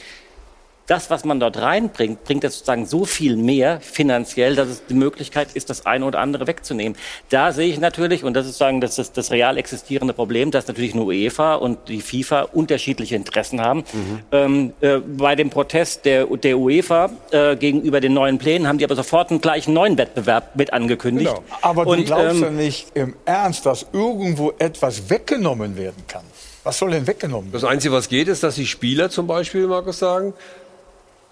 das, 0.93 1.09
was 1.09 1.24
man 1.24 1.40
dort 1.40 1.57
reinbringt, 1.57 2.22
bringt 2.24 2.45
das 2.45 2.53
sozusagen 2.53 2.84
so 2.84 3.07
viel 3.07 3.38
mehr 3.38 3.80
finanziell, 3.80 4.55
dass 4.55 4.68
es 4.68 4.84
die 4.84 4.95
Möglichkeit 4.95 5.49
ist, 5.55 5.70
das 5.70 5.86
eine 5.86 6.05
oder 6.05 6.18
andere 6.18 6.47
wegzunehmen. 6.47 6.99
Da 7.30 7.53
sehe 7.53 7.68
ich 7.68 7.80
natürlich, 7.80 8.24
und 8.24 8.34
das 8.34 8.47
ist 8.47 8.59
sagen, 8.59 8.82
das 8.82 8.99
ist 8.99 9.16
das 9.16 9.30
real 9.30 9.57
existierende 9.57 10.12
Problem, 10.12 10.51
dass 10.51 10.66
natürlich 10.68 10.95
nur 10.95 11.07
UEFA 11.07 11.55
und 11.55 11.88
die 11.88 12.03
FIFA 12.03 12.43
unterschiedliche 12.43 13.16
Interessen 13.16 13.62
haben. 13.62 13.84
Ähm, 14.32 14.74
äh, 14.82 14.99
bei 14.99 15.34
dem 15.34 15.49
Protest 15.49 16.05
der, 16.05 16.26
der 16.26 16.59
UEFA 16.59 17.09
äh, 17.30 17.57
gegenüber 17.57 18.01
den 18.01 18.12
neuen 18.12 18.36
Plänen 18.36 18.68
haben 18.68 18.76
die 18.76 18.84
aber 18.84 18.97
sofort 18.97 19.30
einen 19.30 19.40
gleichen 19.40 19.72
neuen 19.72 19.97
Wettbewerb 19.97 20.57
mit 20.57 20.74
angekündigt. 20.74 21.30
Genau. 21.34 21.45
Aber 21.62 21.86
du 21.86 21.93
Und, 21.93 22.05
glaubst 22.05 22.36
ähm, 22.36 22.43
ja 22.43 22.51
nicht 22.51 22.88
im 22.93 23.14
Ernst, 23.24 23.64
dass 23.64 23.86
irgendwo 23.95 24.53
etwas 24.59 25.09
weggenommen 25.09 25.78
werden 25.78 26.05
kann. 26.07 26.24
Was 26.64 26.78
soll 26.78 26.90
denn 26.93 27.07
weggenommen 27.07 27.53
werden? 27.53 27.62
Das 27.62 27.64
Einzige, 27.64 27.93
was 27.95 28.09
geht, 28.09 28.28
ist, 28.28 28.43
dass 28.43 28.55
die 28.55 28.66
Spieler 28.66 29.11
zum 29.11 29.26
Beispiel, 29.26 29.66
Markus, 29.66 29.99
sagen, 29.99 30.32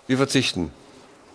wir 0.07 0.17
verzichten 0.17 0.71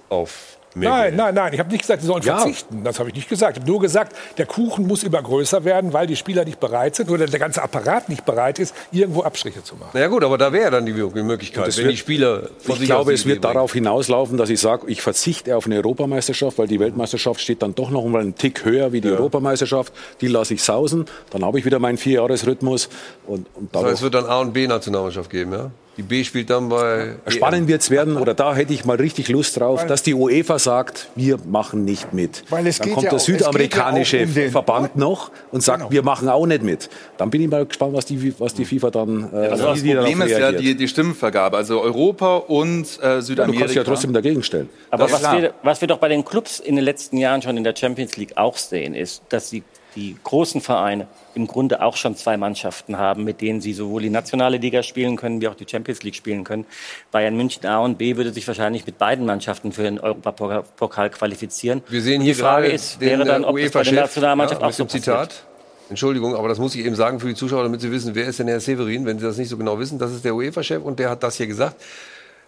auf 0.10 0.58
mehr 0.78 0.90
Nein, 0.90 1.02
Geld. 1.04 1.16
nein, 1.16 1.36
nein, 1.36 1.54
ich 1.54 1.60
habe 1.60 1.70
nicht 1.72 1.82
gesagt, 1.84 2.02
sie 2.02 2.08
sollen 2.08 2.22
Ja. 2.24 2.38
verzichten. 2.38 2.84
Das 2.84 3.00
habe 3.00 3.08
ich 3.08 3.16
nicht 3.16 3.30
gesagt. 3.30 3.56
Ich 3.56 3.62
habe 3.62 3.72
nur 3.72 3.80
gesagt, 3.80 4.14
der 4.38 4.46
Kuchen 4.46 4.86
muss 4.88 5.04
immer 5.04 5.24
größer 5.24 5.64
werden, 5.64 5.94
weil 5.94 6.06
die 6.06 6.18
Spieler 6.18 6.44
nicht 6.44 6.60
bereit 6.60 6.98
sind 6.98 7.10
oder 7.10 7.28
der 7.28 7.40
ganze 7.40 7.64
Apparat 7.64 8.10
nicht 8.10 8.26
bereit 8.26 8.60
ist, 8.60 8.76
irgendwo 8.92 9.24
Abstriche 9.24 9.64
zu 9.64 9.76
machen. 9.78 9.92
Na 9.94 10.02
ja 10.02 10.08
gut, 10.08 10.22
aber 10.26 10.38
da 10.38 10.52
wäre 10.52 10.72
dann 10.72 10.86
die 10.86 10.92
Möglichkeit, 10.92 11.68
wenn 11.78 11.84
wird- 11.86 11.94
die 11.94 11.98
Spieler 11.98 12.50
Ich 12.68 12.80
glaube, 12.82 13.14
es 13.14 13.26
wird 13.26 13.40
bringen. 13.40 13.54
darauf 13.54 13.72
hinauslaufen, 13.72 14.36
dass 14.38 14.50
ich 14.50 14.60
sage, 14.60 14.84
ich 14.88 15.02
verzichte 15.02 15.56
auf 15.56 15.66
eine 15.66 15.76
Europameisterschaft, 15.78 16.58
weil 16.58 16.68
die 16.68 16.82
Weltmeisterschaft 16.82 17.40
steht 17.40 17.62
dann 17.62 17.74
doch 17.74 17.90
noch 17.90 18.04
mal 18.04 18.20
einen 18.20 18.36
Tick 18.36 18.66
höher 18.66 18.92
wie 18.92 19.00
die 19.00 19.08
Europameisterschaft. 19.12 19.94
Die 20.20 20.28
lasse 20.28 20.56
ich 20.56 20.62
sausen. 20.62 21.06
Dann 21.30 21.46
habe 21.46 21.58
ich 21.58 21.64
wieder 21.64 21.80
meinen 21.80 21.98
Vierjahresrhythmus. 21.98 22.90
Und, 23.28 23.48
und 23.56 23.74
Das 23.74 23.82
heißt, 23.82 23.94
es 23.94 24.02
wird 24.02 24.14
dann 24.14 24.26
A- 24.26 24.42
und 24.42 24.52
B-Nationalmannschaft 24.52 25.30
geben, 25.30 25.54
ja? 25.54 25.72
Die 25.98 26.02
B 26.02 26.24
spielt 26.26 26.50
dann 26.50 26.68
bei... 26.68 27.16
Spannend 27.28 27.70
wird 27.70 27.82
es 27.82 27.90
werden, 27.90 28.18
oder 28.18 28.34
da 28.34 28.54
hätte 28.54 28.74
ich 28.74 28.84
mal 28.84 28.98
richtig 28.98 29.30
Lust 29.30 29.58
drauf, 29.60 29.86
dass 29.86 30.04
die 30.04 30.14
UEFA 30.14 30.60
sagt, 30.60 31.08
wir 31.16 31.38
machen 31.46 31.86
nicht 31.86 32.12
mit. 32.14 32.44
Weil 32.50 32.68
es 32.68 32.80
dann 32.80 32.92
kommt 32.92 33.04
ja 33.06 33.10
der 33.12 33.18
auch- 33.20 33.28
ja 33.28 33.34
südamerikanische 33.38 34.18
auch 34.18 34.24
um 34.28 34.34
den- 34.34 34.52
Verband 34.52 34.96
noch 34.98 35.32
und 35.52 35.64
sagt, 35.64 35.92
wir 35.92 36.04
machen 36.04 36.28
auch 36.28 36.46
nicht 36.46 36.64
mit. 36.64 36.90
Dann 37.18 37.30
bin 37.30 37.42
ich 37.42 37.50
mal 37.50 37.66
gespannt, 37.66 37.94
was 37.94 38.06
die, 38.06 38.38
was 38.40 38.54
die 38.54 38.66
FIFA 38.66 38.92
dann 38.92 39.30
äh, 39.34 39.38
Also 39.48 39.64
das 39.68 39.82
Problem 39.84 40.22
ist 40.24 40.32
ja 40.32 40.52
die, 40.52 40.76
die 40.76 40.88
Stimmenvergabe. 40.88 41.56
Also 41.56 41.82
Europa 41.82 42.38
und 42.38 43.00
äh, 43.02 43.06
Ja, 43.06 43.16
du 43.16 43.22
Südamerika. 43.22 43.60
kannst 43.62 43.76
ja 43.76 43.84
trotzdem 43.86 44.12
dagegen 44.14 44.44
stellen. 44.44 44.68
Aber 44.90 45.10
was 45.10 45.22
wir, 45.22 45.54
was 45.64 45.80
wir 45.80 45.88
doch 45.88 46.00
bei 46.00 46.10
den 46.10 46.26
Clubs 46.26 46.60
in 46.60 46.76
den 46.76 46.84
letzten 46.84 47.18
Jahren 47.18 47.42
schon 47.42 47.56
in 47.56 47.64
der 47.64 47.74
Champions 47.76 48.18
League 48.18 48.34
auch 48.36 48.58
sehen, 48.58 48.94
ist, 48.96 49.22
dass 49.30 49.50
die, 49.50 49.64
die 49.96 50.16
großen 50.24 50.62
Vereine 50.62 51.08
im 51.34 51.48
Grunde 51.48 51.82
auch 51.82 51.98
schon 51.98 52.16
zwei 52.16 52.38
Mannschaften 52.38 52.98
haben, 52.98 53.24
mit 53.24 53.42
denen 53.42 53.62
sie 53.62 53.74
sowohl 53.74 54.02
die 54.02 54.10
nationale 54.10 54.58
Liga 54.58 54.84
spielen 54.84 55.16
können, 55.16 55.42
wie 55.42 55.48
auch 55.48 55.56
die 55.56 55.66
Champions 55.70 56.04
League 56.04 56.16
spielen 56.16 56.44
können. 56.44 56.66
Bayern 57.12 57.36
München 57.36 57.66
A 57.66 57.80
und 57.80 57.98
B 57.98 58.16
würde 58.16 58.32
sich 58.32 58.48
wahrscheinlich 58.48 58.86
mit 58.86 58.98
beiden 58.98 59.26
Mannschaften 59.26 59.72
für 59.72 59.84
den 59.84 60.00
Europapokal 60.00 61.10
qualifizieren. 61.10 61.82
Wir 61.90 62.02
sehen 62.02 62.22
hier 62.22 62.34
die 62.34 62.40
Frage 62.40 62.68
ist, 62.68 63.02
den, 63.02 63.10
wäre 63.10 63.26
dann, 63.26 63.44
äh, 63.44 63.48
ob 63.48 63.58
das 63.60 63.72
bei 63.72 63.84
der 63.84 63.94
Nationalmannschaft 63.94 64.62
ja, 64.62 64.68
auch 64.68 64.72
so 64.72 64.86
passiert. 64.86 65.04
Zitat. 65.04 65.46
Entschuldigung, 65.90 66.36
aber 66.36 66.48
das 66.48 66.58
muss 66.58 66.74
ich 66.74 66.84
eben 66.84 66.96
sagen 66.96 67.20
für 67.20 67.28
die 67.28 67.36
Zuschauer, 67.36 67.64
damit 67.64 67.80
sie 67.82 67.92
wissen, 67.92 68.16
wer 68.16 68.26
ist 68.26 68.40
denn 68.40 68.48
Herr 68.48 68.60
Severin, 68.60 69.06
wenn 69.06 69.20
sie 69.20 69.26
das 69.26 69.38
nicht 69.38 69.50
so 69.50 69.58
genau 69.58 69.78
wissen. 69.78 70.00
Das 70.00 70.12
ist 70.12 70.26
der 70.26 70.34
UEFA-Chef 70.34 70.82
und 70.84 70.98
der 70.98 71.12
hat 71.12 71.22
das 71.22 71.38
hier 71.38 71.48
gesagt. 71.48 71.76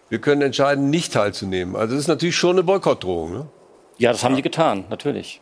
Wir 0.08 0.20
können 0.20 0.42
entscheiden, 0.42 0.90
nicht 0.90 1.12
teilzunehmen. 1.12 1.76
Also 1.76 1.94
das 1.94 2.02
ist 2.02 2.08
natürlich 2.08 2.36
schon 2.36 2.56
eine 2.56 2.62
Boykottdrohung. 2.62 3.32
Ne? 3.32 3.46
Ja, 3.98 4.10
das 4.10 4.24
haben 4.24 4.34
die 4.34 4.42
getan, 4.42 4.84
natürlich. 4.90 5.40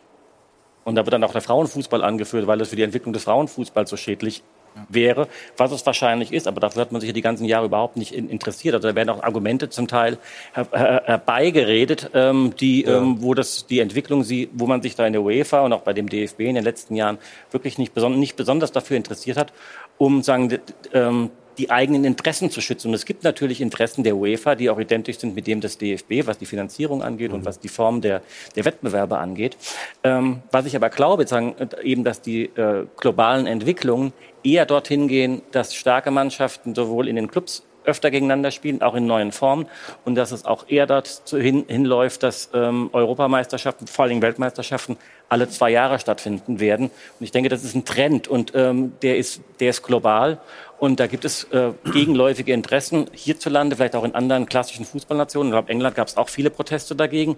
Und 0.87 0.95
da 0.95 1.05
wird 1.05 1.11
dann 1.11 1.23
auch 1.25 1.33
der 1.33 1.41
Frauenfußball 1.41 2.01
angeführt, 2.01 2.47
weil 2.47 2.59
das 2.59 2.69
für 2.69 2.77
die 2.77 2.83
Entwicklung 2.83 3.11
des 3.11 3.25
Frauenfußballs 3.25 3.89
so 3.89 3.97
schädlich 3.97 4.41
wäre, 4.87 5.27
was 5.57 5.73
es 5.73 5.85
wahrscheinlich 5.85 6.31
ist. 6.31 6.47
Aber 6.47 6.61
dafür 6.61 6.81
hat 6.81 6.93
man 6.93 7.01
sich 7.01 7.09
ja 7.09 7.13
die 7.13 7.21
ganzen 7.21 7.43
Jahre 7.43 7.65
überhaupt 7.65 7.97
nicht 7.97 8.13
in, 8.13 8.29
interessiert. 8.29 8.73
Also 8.73 8.87
da 8.87 8.95
werden 8.95 9.09
auch 9.09 9.21
Argumente 9.21 9.67
zum 9.67 9.89
Teil 9.89 10.17
her, 10.53 10.65
her, 10.71 11.01
herbeigeredet, 11.03 12.11
ähm, 12.13 12.53
die, 12.57 12.85
ähm, 12.85 13.21
wo 13.21 13.33
das 13.33 13.67
die 13.67 13.81
Entwicklung, 13.81 14.23
sie, 14.23 14.49
wo 14.53 14.65
man 14.65 14.81
sich 14.81 14.95
da 14.95 15.05
in 15.05 15.11
der 15.11 15.23
UEFA 15.23 15.59
und 15.59 15.73
auch 15.73 15.81
bei 15.81 15.91
dem 15.91 16.07
DFB 16.07 16.39
in 16.39 16.55
den 16.55 16.63
letzten 16.63 16.95
Jahren 16.95 17.17
wirklich 17.51 17.77
nicht, 17.77 17.93
beson 17.93 18.17
nicht 18.17 18.37
besonders 18.37 18.71
dafür 18.71 18.95
interessiert 18.95 19.35
hat, 19.35 19.51
um 19.97 20.23
sagen, 20.23 20.57
ähm, 20.93 21.31
die 21.57 21.69
eigenen 21.71 22.05
Interessen 22.05 22.51
zu 22.51 22.61
schützen. 22.61 22.89
Und 22.89 22.93
es 22.93 23.05
gibt 23.05 23.23
natürlich 23.23 23.61
Interessen 23.61 24.03
der 24.03 24.15
UEFA, 24.15 24.55
die 24.55 24.69
auch 24.69 24.79
identisch 24.79 25.19
sind 25.19 25.35
mit 25.35 25.47
dem 25.47 25.61
des 25.61 25.77
DFB, 25.77 26.25
was 26.25 26.37
die 26.37 26.45
Finanzierung 26.45 27.01
angeht 27.01 27.31
und 27.31 27.45
was 27.45 27.59
die 27.59 27.67
Form 27.67 28.01
der, 28.01 28.21
der 28.55 28.65
Wettbewerbe 28.65 29.17
angeht. 29.17 29.57
Ähm, 30.03 30.41
was 30.51 30.65
ich 30.65 30.75
aber 30.75 30.89
glaube, 30.89 31.27
sagen, 31.27 31.55
äh, 31.59 31.83
eben, 31.83 32.03
dass 32.03 32.21
die 32.21 32.43
äh, 32.43 32.85
globalen 32.97 33.47
Entwicklungen 33.47 34.13
eher 34.43 34.65
dorthin 34.65 35.07
gehen, 35.07 35.41
dass 35.51 35.73
starke 35.73 36.11
Mannschaften 36.11 36.75
sowohl 36.75 37.07
in 37.07 37.15
den 37.15 37.29
Clubs 37.29 37.63
öfter 37.87 38.11
gegeneinander 38.11 38.51
spielen, 38.51 38.81
auch 38.81 38.95
in 38.95 39.07
neuen 39.07 39.31
Formen. 39.31 39.67
Und 40.05 40.15
dass 40.15 40.31
es 40.31 40.45
auch 40.45 40.65
eher 40.67 40.85
dazu 40.85 41.37
hin, 41.37 41.65
hinläuft, 41.67 42.21
dass 42.21 42.49
ähm, 42.53 42.89
Europameisterschaften, 42.91 43.87
vor 43.87 44.05
allem 44.05 44.21
Weltmeisterschaften, 44.21 44.97
alle 45.29 45.49
zwei 45.49 45.71
Jahre 45.71 45.99
stattfinden 45.99 46.59
werden. 46.59 46.87
Und 46.87 47.23
ich 47.23 47.31
denke, 47.31 47.49
das 47.49 47.63
ist 47.63 47.75
ein 47.75 47.85
Trend 47.85 48.27
und 48.27 48.53
ähm, 48.55 48.93
der, 49.01 49.17
ist, 49.17 49.41
der 49.59 49.71
ist 49.71 49.83
global. 49.83 50.39
Und 50.79 50.99
da 50.99 51.07
gibt 51.07 51.25
es 51.25 51.45
äh, 51.45 51.71
gegenläufige 51.91 52.53
Interessen 52.53 53.09
hierzulande, 53.11 53.75
vielleicht 53.75 53.95
auch 53.95 54.03
in 54.03 54.13
anderen 54.13 54.45
klassischen 54.45 54.85
Fußballnationen. 54.85 55.51
Ich 55.51 55.53
glaube, 55.53 55.69
England 55.69 55.95
gab 55.95 56.07
es 56.07 56.17
auch 56.17 56.29
viele 56.29 56.49
Proteste 56.49 56.95
dagegen. 56.95 57.37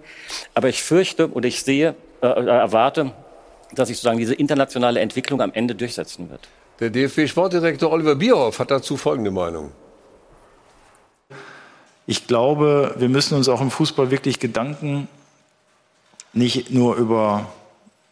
Aber 0.54 0.68
ich 0.68 0.82
fürchte 0.82 1.32
oder 1.32 1.48
ich 1.48 1.62
sehe, 1.62 1.94
äh, 2.22 2.26
äh, 2.26 2.46
erwarte, 2.46 3.12
dass 3.74 3.88
sich 3.88 3.96
sozusagen 3.96 4.18
diese 4.18 4.34
internationale 4.34 5.00
Entwicklung 5.00 5.40
am 5.40 5.52
Ende 5.52 5.74
durchsetzen 5.74 6.30
wird. 6.30 6.48
Der 6.80 6.90
DFB-Sportdirektor 6.90 7.90
Oliver 7.90 8.14
Bierhoff 8.14 8.58
hat 8.58 8.70
dazu 8.70 8.96
folgende 8.96 9.30
Meinung. 9.30 9.72
Ich 12.06 12.26
glaube, 12.26 12.94
wir 12.98 13.08
müssen 13.08 13.36
uns 13.36 13.48
auch 13.48 13.60
im 13.60 13.70
Fußball 13.70 14.10
wirklich 14.10 14.40
Gedanken 14.40 15.08
nicht 16.32 16.70
nur 16.70 16.96
über 16.96 17.46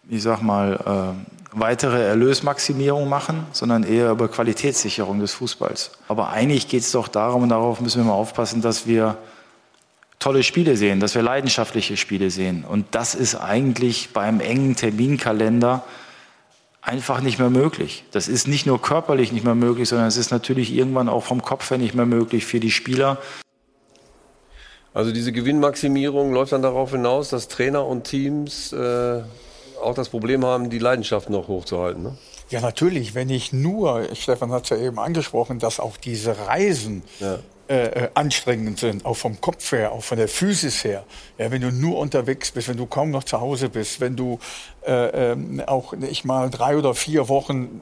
ich 0.08 0.22
sag 0.22 0.42
mal, 0.42 1.14
äh, 1.14 1.38
weitere 1.52 2.02
Erlösmaximierung 2.04 3.08
machen, 3.08 3.46
sondern 3.52 3.82
eher 3.82 4.10
über 4.10 4.28
Qualitätssicherung 4.28 5.20
des 5.20 5.32
Fußballs. 5.32 5.92
Aber 6.08 6.30
eigentlich 6.30 6.68
geht 6.68 6.82
es 6.82 6.92
doch 6.92 7.08
darum, 7.08 7.42
und 7.42 7.48
darauf 7.50 7.80
müssen 7.80 8.02
wir 8.02 8.06
mal 8.06 8.14
aufpassen, 8.14 8.62
dass 8.62 8.86
wir 8.86 9.16
tolle 10.18 10.42
Spiele 10.42 10.76
sehen, 10.76 11.00
dass 11.00 11.14
wir 11.14 11.22
leidenschaftliche 11.22 11.96
Spiele 11.96 12.30
sehen. 12.30 12.64
Und 12.64 12.86
das 12.92 13.14
ist 13.14 13.34
eigentlich 13.36 14.10
beim 14.12 14.40
engen 14.40 14.76
Terminkalender 14.76 15.84
einfach 16.80 17.20
nicht 17.20 17.38
mehr 17.38 17.50
möglich. 17.50 18.04
Das 18.12 18.28
ist 18.28 18.48
nicht 18.48 18.66
nur 18.66 18.80
körperlich 18.80 19.32
nicht 19.32 19.44
mehr 19.44 19.54
möglich, 19.54 19.88
sondern 19.88 20.08
es 20.08 20.16
ist 20.16 20.30
natürlich 20.30 20.72
irgendwann 20.72 21.08
auch 21.08 21.24
vom 21.24 21.42
Kopf 21.42 21.70
her 21.70 21.78
nicht 21.78 21.94
mehr 21.94 22.06
möglich 22.06 22.46
für 22.46 22.60
die 22.60 22.70
Spieler. 22.70 23.18
Also 24.94 25.12
diese 25.12 25.32
Gewinnmaximierung 25.32 26.32
läuft 26.32 26.52
dann 26.52 26.62
darauf 26.62 26.90
hinaus, 26.90 27.28
dass 27.28 27.48
Trainer 27.48 27.86
und 27.86 28.04
Teams 28.04 28.72
äh, 28.72 29.22
auch 29.82 29.94
das 29.94 30.08
Problem 30.08 30.44
haben, 30.44 30.70
die 30.70 30.78
Leidenschaft 30.78 31.30
noch 31.30 31.48
hochzuhalten. 31.48 32.02
Ne? 32.02 32.16
Ja, 32.50 32.60
natürlich. 32.60 33.14
Wenn 33.14 33.30
ich 33.30 33.52
nur, 33.52 34.08
Stefan 34.14 34.52
hat 34.52 34.64
es 34.64 34.70
ja 34.70 34.78
eben 34.78 34.98
angesprochen, 34.98 35.58
dass 35.58 35.80
auch 35.80 35.96
diese 35.96 36.38
Reisen 36.46 37.02
ja. 37.20 37.38
äh, 37.68 38.04
äh 38.04 38.08
anstrengend 38.14 38.78
sind, 38.78 39.04
auch 39.04 39.16
vom 39.16 39.40
Kopf 39.40 39.72
her, 39.72 39.92
auch 39.92 40.02
von 40.02 40.18
der 40.18 40.28
Physis 40.28 40.84
her. 40.84 41.04
Ja, 41.36 41.50
wenn 41.50 41.60
du 41.60 41.70
nur 41.70 41.98
unterwegs 41.98 42.50
bist, 42.50 42.68
wenn 42.68 42.76
du 42.76 42.86
kaum 42.86 43.10
noch 43.10 43.24
zu 43.24 43.40
Hause 43.40 43.68
bist, 43.68 44.00
wenn 44.00 44.16
du 44.16 44.38
äh, 44.86 45.32
äh, 45.32 45.36
auch 45.66 45.92
nicht 45.92 46.24
mal 46.24 46.48
drei 46.48 46.76
oder 46.76 46.94
vier 46.94 47.28
Wochen, 47.28 47.80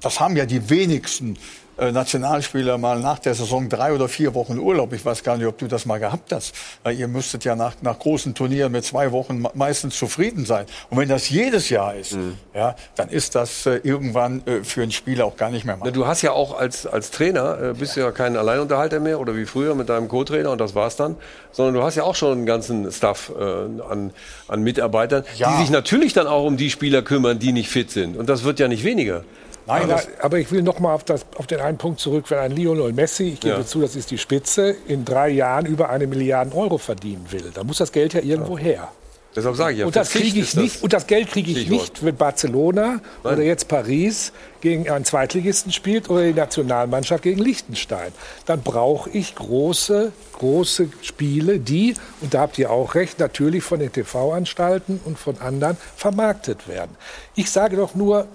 das 0.00 0.20
haben 0.20 0.36
ja 0.36 0.46
die 0.46 0.68
wenigsten 0.68 1.36
Nationalspieler 1.78 2.76
mal 2.78 2.98
nach 2.98 3.18
der 3.18 3.34
Saison 3.34 3.68
drei 3.68 3.92
oder 3.92 4.08
vier 4.08 4.34
Wochen 4.34 4.58
Urlaub. 4.58 4.92
Ich 4.92 5.04
weiß 5.04 5.22
gar 5.22 5.36
nicht, 5.36 5.46
ob 5.46 5.58
du 5.58 5.68
das 5.68 5.86
mal 5.86 5.98
gehabt 5.98 6.32
hast. 6.32 6.54
Weil 6.82 6.98
ihr 6.98 7.08
müsstet 7.08 7.44
ja 7.44 7.54
nach, 7.54 7.74
nach 7.82 7.98
großen 7.98 8.34
Turnieren 8.34 8.72
mit 8.72 8.84
zwei 8.84 9.12
Wochen 9.12 9.44
meistens 9.54 9.96
zufrieden 9.96 10.44
sein. 10.44 10.66
Und 10.90 10.98
wenn 10.98 11.08
das 11.08 11.28
jedes 11.28 11.70
Jahr 11.70 11.94
ist, 11.94 12.14
mhm. 12.14 12.36
ja, 12.54 12.74
dann 12.96 13.08
ist 13.08 13.34
das 13.34 13.66
äh, 13.66 13.80
irgendwann 13.82 14.42
äh, 14.46 14.64
für 14.64 14.82
einen 14.82 14.92
Spieler 14.92 15.24
auch 15.24 15.36
gar 15.36 15.50
nicht 15.50 15.64
mehr 15.64 15.76
machbar. 15.76 15.92
Du 15.92 16.06
hast 16.06 16.22
ja 16.22 16.32
auch 16.32 16.58
als, 16.58 16.86
als 16.86 17.10
Trainer, 17.10 17.60
äh, 17.60 17.72
bist 17.74 17.96
ja. 17.96 18.06
ja 18.06 18.12
kein 18.12 18.36
Alleinunterhalter 18.36 19.00
mehr 19.00 19.20
oder 19.20 19.36
wie 19.36 19.46
früher 19.46 19.74
mit 19.74 19.88
deinem 19.88 20.08
Co-Trainer 20.08 20.50
und 20.50 20.60
das 20.60 20.74
war's 20.74 20.96
dann, 20.96 21.16
sondern 21.52 21.74
du 21.74 21.82
hast 21.82 21.94
ja 21.94 22.02
auch 22.02 22.14
schon 22.14 22.38
einen 22.38 22.46
ganzen 22.46 22.90
Staff 22.90 23.32
äh, 23.38 23.42
an, 23.42 24.12
an 24.48 24.62
Mitarbeitern, 24.62 25.24
ja. 25.36 25.52
die 25.52 25.62
sich 25.62 25.70
natürlich 25.70 26.12
dann 26.12 26.26
auch 26.26 26.44
um 26.44 26.56
die 26.56 26.70
Spieler 26.70 27.02
kümmern, 27.02 27.38
die 27.38 27.52
nicht 27.52 27.68
fit 27.68 27.90
sind. 27.90 28.16
Und 28.16 28.28
das 28.28 28.44
wird 28.44 28.58
ja 28.58 28.68
nicht 28.68 28.84
weniger. 28.84 29.24
Nein, 29.68 29.90
aber, 29.90 30.02
aber 30.20 30.38
ich 30.38 30.50
will 30.50 30.62
noch 30.62 30.78
mal 30.78 30.94
auf, 30.94 31.04
das, 31.04 31.26
auf 31.36 31.46
den 31.46 31.60
einen 31.60 31.76
Punkt 31.76 32.00
zurück, 32.00 32.24
wenn 32.30 32.38
ein 32.38 32.52
Lionel 32.52 32.92
Messi, 32.94 33.34
ich 33.34 33.40
gebe 33.40 33.58
ja. 33.58 33.66
zu, 33.66 33.80
das 33.80 33.96
ist 33.96 34.10
die 34.10 34.18
Spitze, 34.18 34.74
in 34.86 35.04
drei 35.04 35.28
Jahren 35.28 35.66
über 35.66 35.90
eine 35.90 36.06
Milliarde 36.06 36.56
Euro 36.56 36.78
verdienen 36.78 37.26
will, 37.30 37.50
dann 37.52 37.66
muss 37.66 37.76
das 37.76 37.92
Geld 37.92 38.14
ja 38.14 38.20
irgendwo 38.20 38.56
her. 38.56 38.88
Deshalb 39.36 39.56
sage 39.56 39.74
ich 39.74 39.78
ja, 39.80 39.86
und 39.86 39.94
das 39.94 40.10
kriege 40.10 40.40
ich 40.40 40.56
nicht. 40.56 40.82
Und 40.82 40.92
das 40.92 41.06
Geld 41.06 41.30
kriege 41.30 41.52
ich 41.52 41.68
nicht, 41.68 42.04
wenn 42.04 42.16
Barcelona 42.16 43.00
Nein. 43.22 43.34
oder 43.34 43.42
jetzt 43.42 43.68
Paris 43.68 44.32
gegen 44.60 44.90
einen 44.90 45.04
Zweitligisten 45.04 45.70
spielt 45.70 46.10
oder 46.10 46.22
die 46.22 46.32
Nationalmannschaft 46.32 47.22
gegen 47.22 47.40
Liechtenstein. 47.40 48.10
Dann 48.46 48.62
brauche 48.62 49.10
ich 49.10 49.34
große, 49.34 50.12
große 50.32 50.88
Spiele, 51.02 51.60
die, 51.60 51.94
und 52.20 52.34
da 52.34 52.40
habt 52.40 52.58
ihr 52.58 52.70
auch 52.70 52.94
recht, 52.94 53.20
natürlich 53.20 53.62
von 53.62 53.78
den 53.78 53.92
TV-Anstalten 53.92 55.00
und 55.04 55.18
von 55.18 55.38
anderen 55.38 55.76
vermarktet 55.94 56.66
werden. 56.66 56.96
Ich 57.36 57.50
sage 57.50 57.76
doch 57.76 57.94
nur, 57.94 58.26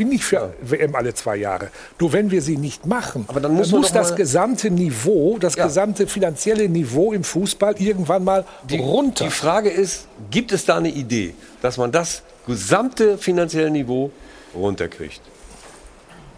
bin 0.00 0.08
nicht 0.08 0.24
für 0.24 0.54
WM 0.62 0.94
alle 0.94 1.12
zwei 1.12 1.36
Jahre. 1.36 1.68
Nur 1.98 2.14
wenn 2.14 2.30
wir 2.30 2.40
sie 2.40 2.56
nicht 2.56 2.86
machen, 2.86 3.26
Aber 3.28 3.38
dann 3.38 3.52
muss, 3.52 3.70
dann 3.70 3.80
muss 3.80 3.92
das 3.92 4.16
gesamte 4.16 4.70
Niveau, 4.70 5.36
das 5.38 5.56
ja. 5.56 5.66
gesamte 5.66 6.06
finanzielle 6.06 6.70
Niveau 6.70 7.12
im 7.12 7.22
Fußball 7.22 7.74
irgendwann 7.78 8.24
mal 8.24 8.46
die, 8.62 8.78
runter. 8.78 9.26
Die 9.26 9.30
Frage 9.30 9.68
ist, 9.68 10.06
gibt 10.30 10.52
es 10.52 10.64
da 10.64 10.78
eine 10.78 10.88
Idee, 10.88 11.34
dass 11.60 11.76
man 11.76 11.92
das 11.92 12.22
gesamte 12.46 13.18
finanzielle 13.18 13.70
Niveau 13.70 14.10
runterkriegt? 14.54 15.20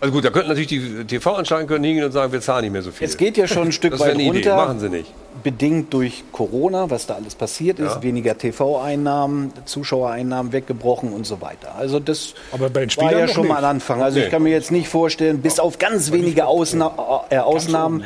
Also 0.03 0.15
gut, 0.15 0.25
da 0.25 0.31
könnten 0.31 0.49
natürlich 0.49 0.67
die 0.67 1.05
TV-Anstalten 1.05 1.69
können 1.69 1.85
hingehen 1.85 2.05
und 2.05 2.11
sagen, 2.11 2.33
wir 2.33 2.41
zahlen 2.41 2.63
nicht 2.65 2.73
mehr 2.73 2.83
so 2.83 2.91
viel. 2.91 3.07
Es 3.07 3.17
geht 3.17 3.37
ja 3.37 3.47
schon 3.47 3.69
ein 3.69 3.73
Stück 3.73 4.01
weit 4.01 4.17
runter. 4.17 4.57
Machen 4.57 4.81
sie 4.81 4.89
nicht. 4.89 5.13
Bedingt 5.45 5.95
durch 5.95 6.25
Corona, 6.33 6.91
was 6.91 7.07
da 7.07 7.15
alles 7.15 7.37
passiert 7.37 7.79
ist, 7.79 7.95
ja. 7.95 8.03
weniger 8.03 8.37
TV-Einnahmen, 8.37 9.53
Zuschauereinnahmen 9.65 10.53
weggebrochen 10.53 11.13
und 11.13 11.25
so 11.25 11.41
weiter. 11.41 11.77
Also 11.77 12.01
das 12.01 12.35
war 12.51 13.13
ja 13.13 13.29
schon 13.29 13.45
nicht. 13.45 13.53
mal 13.53 13.59
ein 13.59 13.77
Anfang. 13.77 14.03
Also 14.03 14.19
okay. 14.19 14.27
ich 14.27 14.33
kann 14.33 14.43
mir 14.43 14.51
jetzt 14.51 14.73
nicht 14.73 14.89
vorstellen, 14.89 15.41
bis 15.41 15.61
auf 15.61 15.79
ganz 15.79 16.11
wenige 16.11 16.47
Ausna 16.47 17.25
äh, 17.31 17.39
Ausnahmen, 17.39 18.03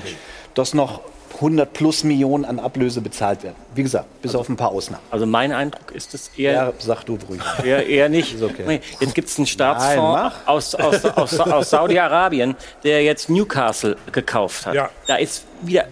dass 0.52 0.74
noch 0.74 1.00
100 1.36 1.72
plus 1.72 2.04
Millionen 2.04 2.44
an 2.44 2.58
Ablöse 2.58 3.00
bezahlt 3.00 3.42
werden. 3.42 3.56
Wie 3.74 3.82
gesagt, 3.82 4.06
bis 4.22 4.30
also, 4.30 4.40
auf 4.40 4.48
ein 4.48 4.56
paar 4.56 4.70
Ausnahmen. 4.70 5.02
Also 5.10 5.26
mein 5.26 5.52
Eindruck 5.52 5.92
ist 5.92 6.14
es 6.14 6.30
eher. 6.36 6.52
Ja, 6.52 6.72
sag 6.78 7.04
du 7.04 7.18
ruhig. 7.28 7.40
Eher, 7.64 7.86
eher 7.86 8.08
nicht. 8.08 8.42
Okay. 8.42 8.64
Nee, 8.66 8.80
jetzt 9.00 9.14
gibt 9.14 9.28
es 9.28 9.38
einen 9.38 9.46
Staatsfonds 9.46 10.22
Nein, 10.22 10.32
aus, 10.46 10.74
aus, 10.74 11.04
aus, 11.04 11.40
aus 11.40 11.70
Saudi-Arabien, 11.70 12.56
der 12.84 13.02
jetzt 13.02 13.28
Newcastle 13.28 13.96
gekauft 14.12 14.66
hat. 14.66 14.74
Ja. 14.74 14.90
Da 15.06 15.16
ist 15.16 15.44
wieder 15.62 15.86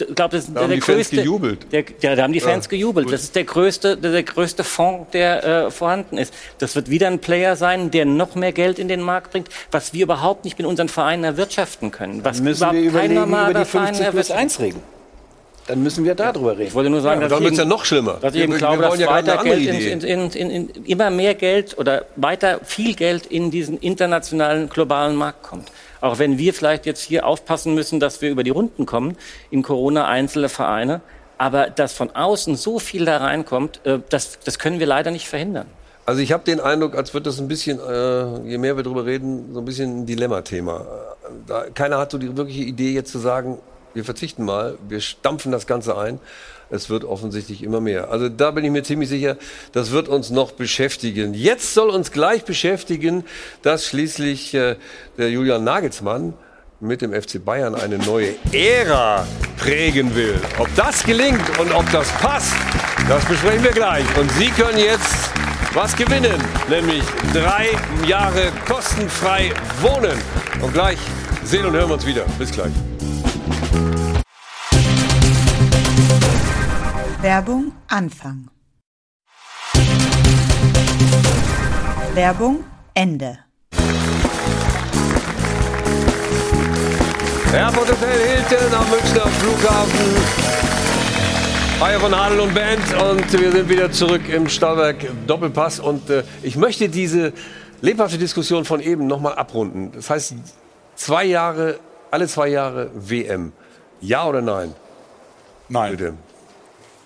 ich 0.00 0.14
glaube, 0.14 0.36
das 0.36 0.44
ist 0.44 0.54
da 0.54 0.60
der, 0.60 0.68
der 0.68 0.78
größte. 0.78 1.16
gejubelt. 1.16 1.72
Der, 1.72 1.84
ja, 2.00 2.16
da 2.16 2.22
haben 2.22 2.32
die 2.32 2.40
Fans 2.40 2.66
ja, 2.66 2.70
gejubelt. 2.70 3.06
Gut. 3.06 3.14
Das 3.14 3.22
ist 3.22 3.34
der 3.34 3.44
größte, 3.44 3.96
der, 3.96 4.12
der 4.12 4.22
größte 4.22 4.64
Fonds, 4.64 5.10
der 5.12 5.44
äh, 5.44 5.70
vorhanden 5.70 6.18
ist. 6.18 6.34
Das 6.58 6.74
wird 6.76 6.90
wieder 6.90 7.08
ein 7.08 7.18
Player 7.18 7.56
sein, 7.56 7.90
der 7.90 8.04
noch 8.04 8.34
mehr 8.34 8.52
Geld 8.52 8.78
in 8.78 8.88
den 8.88 9.00
Markt 9.00 9.32
bringt, 9.32 9.48
was 9.70 9.92
wir 9.92 10.04
überhaupt 10.04 10.44
nicht 10.44 10.58
mit 10.58 10.66
unseren 10.66 10.88
Vereinen 10.88 11.24
erwirtschaften 11.24 11.90
können. 11.90 12.24
Was 12.24 12.36
Dann 12.36 12.44
müssen 12.44 12.72
wir 12.72 12.80
überlegen 12.80 13.22
über 13.22 13.54
die 13.54 13.64
50 13.64 14.10
plus 14.10 14.30
1 14.30 14.60
Regeln. 14.60 14.82
Dann 15.66 15.82
müssen 15.82 16.04
wir 16.04 16.14
darüber 16.14 16.52
reden. 16.52 16.68
Ich 16.68 16.74
wollte 16.74 16.90
nur 16.90 17.00
sagen, 17.00 17.22
ja, 17.22 17.28
dass 17.28 17.38
dann 17.38 17.42
wird 17.42 17.52
es 17.54 17.58
ja 17.58 17.64
noch 17.64 17.84
schlimmer. 17.86 18.18
Dass 18.20 18.34
ich 18.34 18.42
eben 18.42 18.56
glaube, 18.58 18.82
dass 18.82 18.98
ja 18.98 19.08
weiter 19.08 19.42
Geld 19.42 19.66
in, 19.66 20.30
in, 20.30 20.50
in, 20.50 20.84
immer 20.84 21.10
mehr 21.10 21.34
Geld 21.34 21.78
oder 21.78 22.04
weiter 22.16 22.60
viel 22.64 22.94
Geld 22.94 23.26
in 23.26 23.50
diesen 23.50 23.78
internationalen 23.78 24.68
globalen 24.68 25.16
Markt 25.16 25.42
kommt. 25.42 25.70
Auch 26.04 26.18
wenn 26.18 26.36
wir 26.36 26.52
vielleicht 26.52 26.84
jetzt 26.84 27.00
hier 27.00 27.24
aufpassen 27.24 27.74
müssen, 27.74 27.98
dass 27.98 28.20
wir 28.20 28.28
über 28.30 28.42
die 28.44 28.50
Runden 28.50 28.84
kommen, 28.84 29.16
in 29.50 29.62
Corona 29.62 30.06
einzelne 30.06 30.50
Vereine. 30.50 31.00
Aber 31.38 31.70
dass 31.70 31.94
von 31.94 32.10
außen 32.10 32.56
so 32.56 32.78
viel 32.78 33.06
da 33.06 33.16
reinkommt, 33.16 33.80
äh, 33.86 34.00
das, 34.10 34.38
das 34.44 34.58
können 34.58 34.80
wir 34.80 34.86
leider 34.86 35.10
nicht 35.10 35.26
verhindern. 35.26 35.66
Also 36.04 36.20
ich 36.20 36.32
habe 36.32 36.44
den 36.44 36.60
Eindruck, 36.60 36.94
als 36.94 37.14
wird 37.14 37.24
das 37.24 37.40
ein 37.40 37.48
bisschen, 37.48 37.80
äh, 37.80 38.50
je 38.50 38.58
mehr 38.58 38.76
wir 38.76 38.82
darüber 38.82 39.06
reden, 39.06 39.54
so 39.54 39.60
ein 39.60 39.64
bisschen 39.64 40.02
ein 40.02 40.06
Dilemma-Thema. 40.06 40.86
Keiner 41.72 41.96
hat 41.96 42.10
so 42.10 42.18
die 42.18 42.36
wirkliche 42.36 42.64
Idee 42.64 42.92
jetzt 42.92 43.10
zu 43.10 43.18
sagen, 43.18 43.58
wir 43.94 44.04
verzichten 44.04 44.44
mal, 44.44 44.76
wir 44.86 45.00
stampfen 45.00 45.52
das 45.52 45.66
Ganze 45.66 45.96
ein. 45.96 46.20
Es 46.70 46.90
wird 46.90 47.04
offensichtlich 47.04 47.62
immer 47.62 47.80
mehr. 47.80 48.10
Also 48.10 48.28
da 48.28 48.50
bin 48.50 48.64
ich 48.64 48.70
mir 48.70 48.82
ziemlich 48.82 49.08
sicher, 49.08 49.36
das 49.72 49.90
wird 49.90 50.08
uns 50.08 50.30
noch 50.30 50.52
beschäftigen. 50.52 51.34
Jetzt 51.34 51.74
soll 51.74 51.90
uns 51.90 52.10
gleich 52.10 52.44
beschäftigen, 52.44 53.24
dass 53.62 53.86
schließlich 53.86 54.54
äh, 54.54 54.76
der 55.18 55.30
Julian 55.30 55.64
Nagelsmann 55.64 56.34
mit 56.80 57.02
dem 57.02 57.12
FC 57.12 57.44
Bayern 57.44 57.74
eine 57.74 57.98
neue 57.98 58.34
Ära 58.52 59.26
prägen 59.56 60.14
will. 60.14 60.38
Ob 60.58 60.68
das 60.76 61.02
gelingt 61.04 61.58
und 61.58 61.72
ob 61.72 61.90
das 61.92 62.08
passt, 62.18 62.54
das 63.08 63.24
besprechen 63.24 63.64
wir 63.64 63.72
gleich. 63.72 64.04
Und 64.18 64.30
Sie 64.32 64.48
können 64.48 64.78
jetzt 64.78 65.30
was 65.72 65.96
gewinnen, 65.96 66.40
nämlich 66.68 67.02
drei 67.32 67.70
Jahre 68.06 68.52
kostenfrei 68.68 69.52
wohnen. 69.80 70.18
Und 70.62 70.72
gleich 70.72 70.98
sehen 71.44 71.66
und 71.66 71.74
hören 71.74 71.88
wir 71.88 71.94
uns 71.94 72.06
wieder. 72.06 72.24
Bis 72.38 72.50
gleich. 72.50 72.72
Werbung 77.24 77.72
Anfang. 77.88 78.50
Werbung 82.12 82.64
Ende. 82.92 83.38
Airport 87.50 87.88
Hotel 87.92 88.20
Hilton 88.28 88.74
am 88.74 88.90
Münchner 88.90 89.26
Flughafen. 89.26 90.00
Hi 91.80 91.98
von 91.98 92.12
Adel 92.12 92.40
und 92.40 92.54
Band 92.54 92.92
und 92.92 93.32
wir 93.32 93.52
sind 93.52 93.70
wieder 93.70 93.90
zurück 93.90 94.28
im 94.28 94.46
Stahlwerk 94.46 95.26
Doppelpass 95.26 95.80
und 95.80 96.10
äh, 96.10 96.24
ich 96.42 96.56
möchte 96.56 96.90
diese 96.90 97.32
lebhafte 97.80 98.18
Diskussion 98.18 98.66
von 98.66 98.80
eben 98.80 99.06
nochmal 99.06 99.36
abrunden. 99.36 99.92
Das 99.94 100.10
heißt, 100.10 100.34
zwei 100.94 101.24
Jahre, 101.24 101.80
alle 102.10 102.28
zwei 102.28 102.48
Jahre 102.48 102.90
WM. 102.92 103.54
Ja 104.02 104.26
oder 104.26 104.42
nein? 104.42 104.74
Nein. 105.70 105.92
Bitte. 105.92 106.14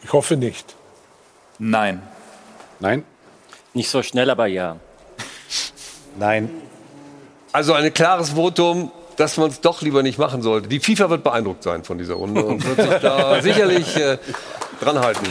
Ich 0.03 0.13
hoffe 0.13 0.37
nicht. 0.37 0.75
Nein. 1.59 2.03
Nein? 2.81 3.05
Nicht 3.75 3.91
so 3.91 4.03
schnell, 4.03 4.31
aber 4.31 4.47
ja. 4.47 4.77
Nein. 6.19 6.51
Also 7.53 7.73
ein 7.73 7.93
klares 7.93 8.31
Votum, 8.31 8.91
dass 9.17 9.37
man 9.37 9.51
es 9.51 9.61
doch 9.61 9.83
lieber 9.83 10.03
nicht 10.03 10.19
machen 10.19 10.43
sollte. 10.43 10.69
Die 10.69 10.81
FIFA 10.81 11.11
wird 11.11 11.25
beeindruckt 11.25 11.63
sein 11.63 11.83
von 11.85 11.99
dieser 11.99 12.15
Runde 12.15 12.45
und 12.45 12.65
wird 12.65 12.89
sich 12.89 13.01
da 13.01 13.43
sicherlich 13.43 13.97
äh, 13.97 14.19
dran 14.81 15.01
halten. 15.01 15.27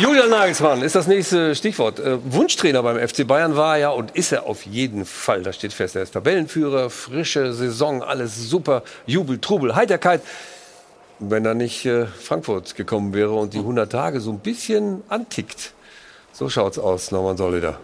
Julian 0.00 0.30
Nagelsmann 0.30 0.82
ist 0.82 0.94
das 0.94 1.08
nächste 1.08 1.56
Stichwort. 1.56 1.98
Äh, 1.98 2.18
Wunschtrainer 2.32 2.84
beim 2.84 2.96
FC 3.08 3.26
Bayern 3.26 3.56
war 3.56 3.78
ja 3.78 3.90
und 3.90 4.12
ist 4.12 4.30
er 4.30 4.46
auf 4.46 4.64
jeden 4.64 5.04
Fall. 5.04 5.42
Das 5.42 5.56
steht 5.56 5.72
fest. 5.72 5.96
Er 5.96 6.02
ist 6.02 6.12
Tabellenführer, 6.12 6.88
frische 6.88 7.52
Saison, 7.52 8.04
alles 8.04 8.48
super, 8.48 8.84
Jubel, 9.06 9.40
Trubel, 9.40 9.74
Heiterkeit. 9.74 10.22
wenn 11.18 11.42
da 11.42 11.52
nicht 11.52 11.84
äh, 11.84 12.06
Frankfurt 12.06 12.76
gekommen 12.76 13.12
wäre 13.12 13.32
und 13.32 13.54
die 13.54 13.58
100 13.58 13.90
Tage 13.90 14.20
so 14.20 14.30
ein 14.30 14.38
bisschen 14.38 15.02
antickt. 15.08 15.72
So 16.32 16.48
schaut's 16.48 16.78
aus, 16.78 17.10
Norman 17.10 17.36
Solider. 17.36 17.80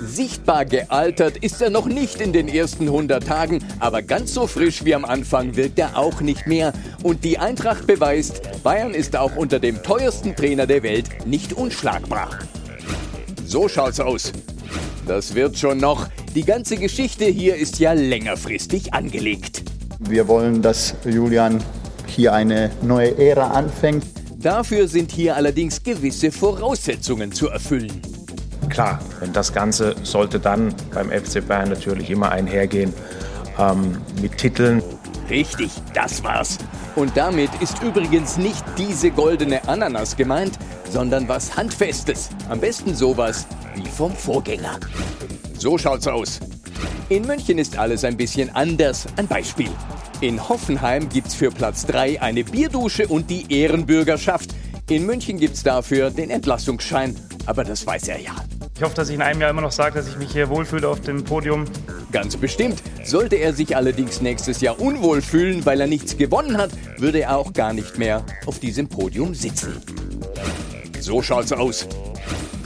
Sichtbar 0.00 0.66
gealtert 0.66 1.38
ist 1.38 1.62
er 1.62 1.70
noch 1.70 1.86
nicht 1.86 2.20
in 2.20 2.32
den 2.32 2.48
ersten 2.48 2.84
100 2.84 3.26
Tagen, 3.26 3.64
aber 3.80 4.02
ganz 4.02 4.34
so 4.34 4.46
frisch 4.46 4.84
wie 4.84 4.94
am 4.94 5.06
Anfang 5.06 5.56
wirkt 5.56 5.78
er 5.78 5.96
auch 5.96 6.20
nicht 6.20 6.46
mehr. 6.46 6.74
Und 7.02 7.24
die 7.24 7.38
Eintracht 7.38 7.86
beweist, 7.86 8.62
Bayern 8.62 8.92
ist 8.92 9.16
auch 9.16 9.36
unter 9.36 9.58
dem 9.58 9.82
teuersten 9.82 10.36
Trainer 10.36 10.66
der 10.66 10.82
Welt 10.82 11.26
nicht 11.26 11.54
unschlagbar. 11.54 12.30
So 13.46 13.68
schaut's 13.68 13.98
aus. 13.98 14.32
Das 15.06 15.34
wird 15.34 15.56
schon 15.56 15.78
noch. 15.78 16.08
Die 16.34 16.44
ganze 16.44 16.76
Geschichte 16.76 17.24
hier 17.24 17.56
ist 17.56 17.78
ja 17.78 17.94
längerfristig 17.94 18.92
angelegt. 18.92 19.62
Wir 19.98 20.28
wollen, 20.28 20.60
dass 20.60 20.94
Julian 21.06 21.62
hier 22.06 22.34
eine 22.34 22.70
neue 22.82 23.16
Ära 23.16 23.52
anfängt. 23.52 24.04
Dafür 24.36 24.88
sind 24.88 25.10
hier 25.10 25.36
allerdings 25.36 25.82
gewisse 25.82 26.30
Voraussetzungen 26.30 27.32
zu 27.32 27.48
erfüllen. 27.48 28.02
Klar, 28.68 28.98
denn 29.20 29.32
das 29.32 29.52
Ganze 29.52 29.94
sollte 30.02 30.38
dann 30.40 30.74
beim 30.92 31.10
FC 31.10 31.46
Bayern 31.46 31.68
natürlich 31.70 32.10
immer 32.10 32.30
einhergehen 32.30 32.92
ähm, 33.58 33.98
mit 34.20 34.36
Titeln. 34.36 34.82
Richtig, 35.28 35.70
das 35.94 36.22
war's. 36.22 36.58
Und 36.94 37.16
damit 37.16 37.50
ist 37.60 37.82
übrigens 37.82 38.36
nicht 38.36 38.64
diese 38.78 39.10
goldene 39.10 39.66
Ananas 39.68 40.16
gemeint, 40.16 40.58
sondern 40.90 41.28
was 41.28 41.56
Handfestes. 41.56 42.30
Am 42.48 42.60
besten 42.60 42.94
sowas 42.94 43.46
wie 43.74 43.86
vom 43.86 44.12
Vorgänger. 44.12 44.78
So 45.58 45.76
schaut's 45.78 46.06
aus. 46.06 46.40
In 47.08 47.26
München 47.26 47.58
ist 47.58 47.76
alles 47.78 48.04
ein 48.04 48.16
bisschen 48.16 48.54
anders. 48.54 49.06
Ein 49.16 49.26
Beispiel. 49.26 49.70
In 50.20 50.48
Hoffenheim 50.48 51.08
gibt's 51.08 51.34
für 51.34 51.50
Platz 51.50 51.86
3 51.86 52.22
eine 52.22 52.44
Bierdusche 52.44 53.06
und 53.08 53.28
die 53.30 53.52
Ehrenbürgerschaft. 53.52 54.50
In 54.88 55.04
München 55.04 55.38
gibt's 55.38 55.62
dafür 55.62 56.10
den 56.10 56.30
Entlassungsschein. 56.30 57.16
Aber 57.46 57.64
das 57.64 57.86
weiß 57.86 58.08
er 58.08 58.20
ja. 58.20 58.34
Ich 58.76 58.82
hoffe, 58.82 58.94
dass 58.94 59.08
ich 59.08 59.14
in 59.14 59.22
einem 59.22 59.40
Jahr 59.40 59.50
immer 59.50 59.62
noch 59.62 59.72
sage, 59.72 59.94
dass 59.94 60.08
ich 60.08 60.18
mich 60.18 60.32
hier 60.32 60.48
wohlfühle 60.50 60.88
auf 60.88 61.00
dem 61.00 61.24
Podium. 61.24 61.64
Ganz 62.12 62.36
bestimmt. 62.36 62.82
Sollte 63.04 63.36
er 63.36 63.54
sich 63.54 63.74
allerdings 63.74 64.20
nächstes 64.20 64.60
Jahr 64.60 64.78
unwohl 64.80 65.22
fühlen, 65.22 65.64
weil 65.64 65.80
er 65.80 65.86
nichts 65.86 66.16
gewonnen 66.16 66.58
hat, 66.58 66.70
würde 66.98 67.20
er 67.20 67.38
auch 67.38 67.52
gar 67.52 67.72
nicht 67.72 67.98
mehr 67.98 68.24
auf 68.44 68.58
diesem 68.58 68.88
Podium 68.88 69.34
sitzen. 69.34 69.80
So 71.00 71.22
schaut's 71.22 71.52
aus. 71.52 71.86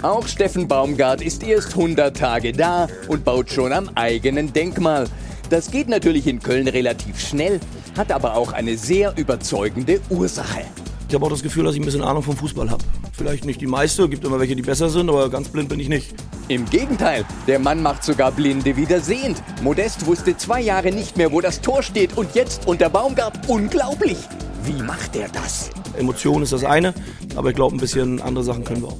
Auch 0.02 0.26
Steffen 0.26 0.66
Baumgart 0.66 1.20
ist 1.20 1.42
erst 1.42 1.76
100 1.76 2.16
Tage 2.16 2.52
da 2.52 2.88
und 3.06 3.22
baut 3.22 3.50
schon 3.50 3.72
am 3.72 3.90
eigenen 3.94 4.52
Denkmal. 4.52 5.06
Das 5.50 5.70
geht 5.70 5.88
natürlich 5.88 6.26
in 6.26 6.40
Köln 6.40 6.68
relativ 6.68 7.20
schnell, 7.20 7.60
hat 7.96 8.10
aber 8.10 8.34
auch 8.34 8.52
eine 8.52 8.78
sehr 8.78 9.12
überzeugende 9.16 10.00
Ursache. 10.08 10.62
Ich 11.08 11.14
habe 11.14 11.26
auch 11.26 11.30
das 11.30 11.42
Gefühl, 11.42 11.64
dass 11.64 11.74
ich 11.74 11.80
ein 11.80 11.84
bisschen 11.84 12.02
Ahnung 12.02 12.22
vom 12.22 12.36
Fußball 12.36 12.70
habe. 12.70 12.82
Vielleicht 13.20 13.44
nicht 13.44 13.60
die 13.60 13.66
meiste, 13.66 14.08
gibt 14.08 14.24
immer 14.24 14.40
welche, 14.40 14.56
die 14.56 14.62
besser 14.62 14.88
sind, 14.88 15.10
aber 15.10 15.28
ganz 15.28 15.50
blind 15.50 15.68
bin 15.68 15.78
ich 15.78 15.90
nicht. 15.90 16.14
Im 16.48 16.64
Gegenteil, 16.64 17.26
der 17.46 17.58
Mann 17.58 17.82
macht 17.82 18.02
sogar 18.02 18.32
Blinde 18.32 18.78
wieder 18.78 19.02
sehend. 19.02 19.42
Modest 19.62 20.06
wusste 20.06 20.38
zwei 20.38 20.62
Jahre 20.62 20.90
nicht 20.90 21.18
mehr, 21.18 21.30
wo 21.30 21.42
das 21.42 21.60
Tor 21.60 21.82
steht 21.82 22.16
und 22.16 22.34
jetzt 22.34 22.66
unter 22.66 22.88
Baumgart 22.88 23.46
unglaublich. 23.46 24.16
Wie 24.64 24.82
macht 24.82 25.16
er 25.16 25.28
das? 25.28 25.68
Emotion 25.98 26.42
ist 26.42 26.54
das 26.54 26.64
eine, 26.64 26.94
aber 27.36 27.50
ich 27.50 27.56
glaube, 27.56 27.76
ein 27.76 27.78
bisschen 27.78 28.22
andere 28.22 28.42
Sachen 28.42 28.64
können 28.64 28.80
wir 28.80 28.88
auch. 28.88 28.98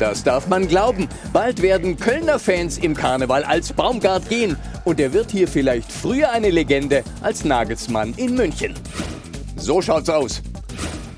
Das 0.00 0.24
darf 0.24 0.48
man 0.48 0.66
glauben. 0.66 1.06
Bald 1.32 1.62
werden 1.62 1.96
Kölner 1.96 2.40
Fans 2.40 2.78
im 2.78 2.96
Karneval 2.96 3.44
als 3.44 3.72
Baumgart 3.72 4.28
gehen. 4.28 4.56
Und 4.84 4.98
er 4.98 5.12
wird 5.12 5.30
hier 5.30 5.46
vielleicht 5.46 5.92
früher 5.92 6.32
eine 6.32 6.50
Legende 6.50 7.04
als 7.20 7.44
Nagelsmann 7.44 8.12
in 8.16 8.34
München. 8.34 8.74
So 9.54 9.80
schaut's 9.80 10.08
aus. 10.08 10.42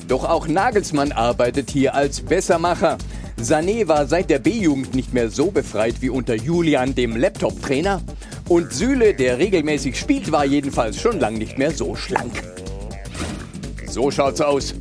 Doch 0.09 0.25
auch 0.25 0.47
Nagelsmann 0.47 1.13
arbeitet 1.13 1.71
hier 1.71 1.95
als 1.95 2.21
Bessermacher. 2.21 2.99
Sané 3.41 3.89
war 3.89 4.07
seit 4.07 4.31
der 4.31 4.39
B-Jugend 4.39 4.95
nicht 4.95 5.15
mehr 5.15 5.31
so 5.31 5.51
befreit 5.51 5.97
wie 6.01 6.11
unter 6.11 6.35
Julian, 6.35 6.95
dem 6.95 7.17
Laptop-Trainer. 7.17 8.03
Und 8.49 8.73
Süle, 8.73 9.15
der 9.15 9.39
regelmäßig 9.39 9.99
spielt, 9.99 10.31
war 10.31 10.45
jedenfalls 10.45 11.01
schon 11.01 11.19
lang 11.19 11.35
nicht 11.35 11.59
mehr 11.59 11.71
so 11.71 11.97
schlank. 11.97 12.43
So 13.87 14.11
schaut's 14.11 14.41
aus. 14.41 14.75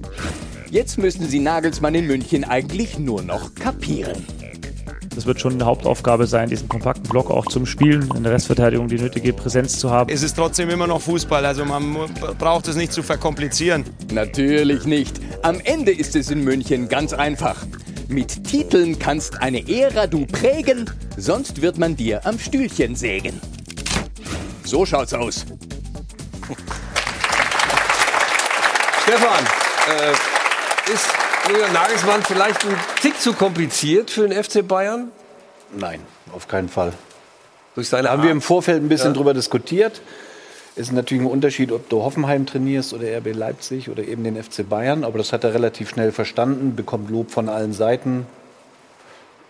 Jetzt 0.70 0.98
müssen 0.98 1.28
sie 1.30 1.40
Nagelsmann 1.40 1.95
in 1.95 2.08
München 2.08 2.44
eigentlich 2.44 3.00
nur 3.00 3.22
noch 3.22 3.56
kapieren. 3.56 4.26
Das 5.15 5.26
wird 5.26 5.40
schon 5.40 5.53
eine 5.53 5.65
Hauptaufgabe 5.65 6.26
sein, 6.27 6.49
diesen 6.49 6.68
kompakten 6.68 7.03
Block 7.03 7.30
auch 7.30 7.45
zum 7.45 7.65
Spielen, 7.65 8.10
in 8.15 8.23
der 8.23 8.31
Restverteidigung 8.31 8.88
die 8.88 8.98
nötige 8.98 9.34
Präsenz 9.34 9.77
zu 9.80 9.91
haben. 9.91 10.11
Es 10.11 10.23
ist 10.23 10.35
trotzdem 10.35 10.69
immer 10.69 10.88
noch 10.88 11.02
Fußball, 11.02 11.45
also 11.45 11.65
man 11.65 11.95
braucht 12.40 12.68
es 12.68 12.76
nicht 12.76 12.91
zu 12.91 13.03
verkomplizieren. 13.03 13.85
Natürlich 14.11 14.85
nicht. 14.85 15.19
Am 15.44 15.60
Ende 15.64 15.91
ist 15.91 16.15
es 16.15 16.31
in 16.31 16.44
München 16.44 16.90
ganz 16.90 17.14
einfach. 17.14 17.57
Mit 18.07 18.44
Titeln 18.44 18.99
kannst 18.99 19.41
eine 19.41 19.68
Ära 19.68 20.07
du 20.07 20.26
prägen, 20.26 20.90
sonst 21.18 21.61
wird 21.61 21.77
man 21.77 21.95
dir 21.95 22.26
am 22.26 22.40
Stühlchen 22.40 22.95
sägen. 22.95 23.40
So 24.64 24.85
schaut's 24.85 25.14
aus. 25.14 25.45
Stefan, 29.03 29.45
äh, 29.90 30.91
ist 30.91 31.23
Julian 31.49 31.74
Nagelsmann 31.74 32.22
vielleicht 32.24 32.65
ein 32.65 32.76
Tick 33.02 33.20
zu 33.20 33.34
kompliziert 33.34 34.10
für 34.10 34.28
den 34.28 34.41
FC 34.41 34.65
Bayern? 34.68 35.11
Nein, 35.78 35.99
auf 36.34 36.48
keinen 36.48 36.70
Fall. 36.70 36.94
Durch 37.76 37.90
seine 37.90 38.10
haben 38.10 38.20
Art. 38.20 38.26
wir 38.26 38.32
im 38.32 38.41
Vorfeld 38.41 38.82
ein 38.82 38.90
bisschen 38.90 39.10
Ja. 39.11 39.14
drüber 39.18 39.34
diskutiert. 39.34 40.02
Ist 40.76 40.91
natürlich 40.91 41.24
ein 41.24 41.30
Unterschied, 41.30 41.72
ob 41.72 41.90
du 41.90 42.02
Hoffenheim 42.02 42.45
trainierst 42.45 42.94
oder 42.94 43.06
RB 43.18 43.34
Leipzig 43.34 43.90
oder 43.90 44.03
eben 44.03 44.24
den 44.24 44.41
FC 44.41 44.68
Bayern. 44.68 45.03
Aber 45.03 45.18
das 45.18 45.32
hat 45.34 45.44
er 45.44 45.53
relativ 45.53 45.90
schnell 45.90 46.11
verstanden, 46.11 46.76
bekommt 46.76 47.10
Lob 47.11 47.30
von 47.32 47.49
allen 47.49 47.74
Seiten. 47.74 48.26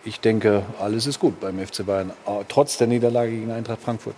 Ich 0.04 0.20
denke, 0.20 0.64
alles 0.80 1.06
ist 1.06 1.18
gut 1.18 1.40
beim 1.40 1.58
FC 1.64 1.86
Bayern, 1.86 2.10
äh, 2.26 2.44
trotz 2.48 2.76
der 2.76 2.88
Niederlage 2.88 3.30
gegen 3.30 3.50
Eintracht 3.52 3.80
Frankfurt. 3.82 4.16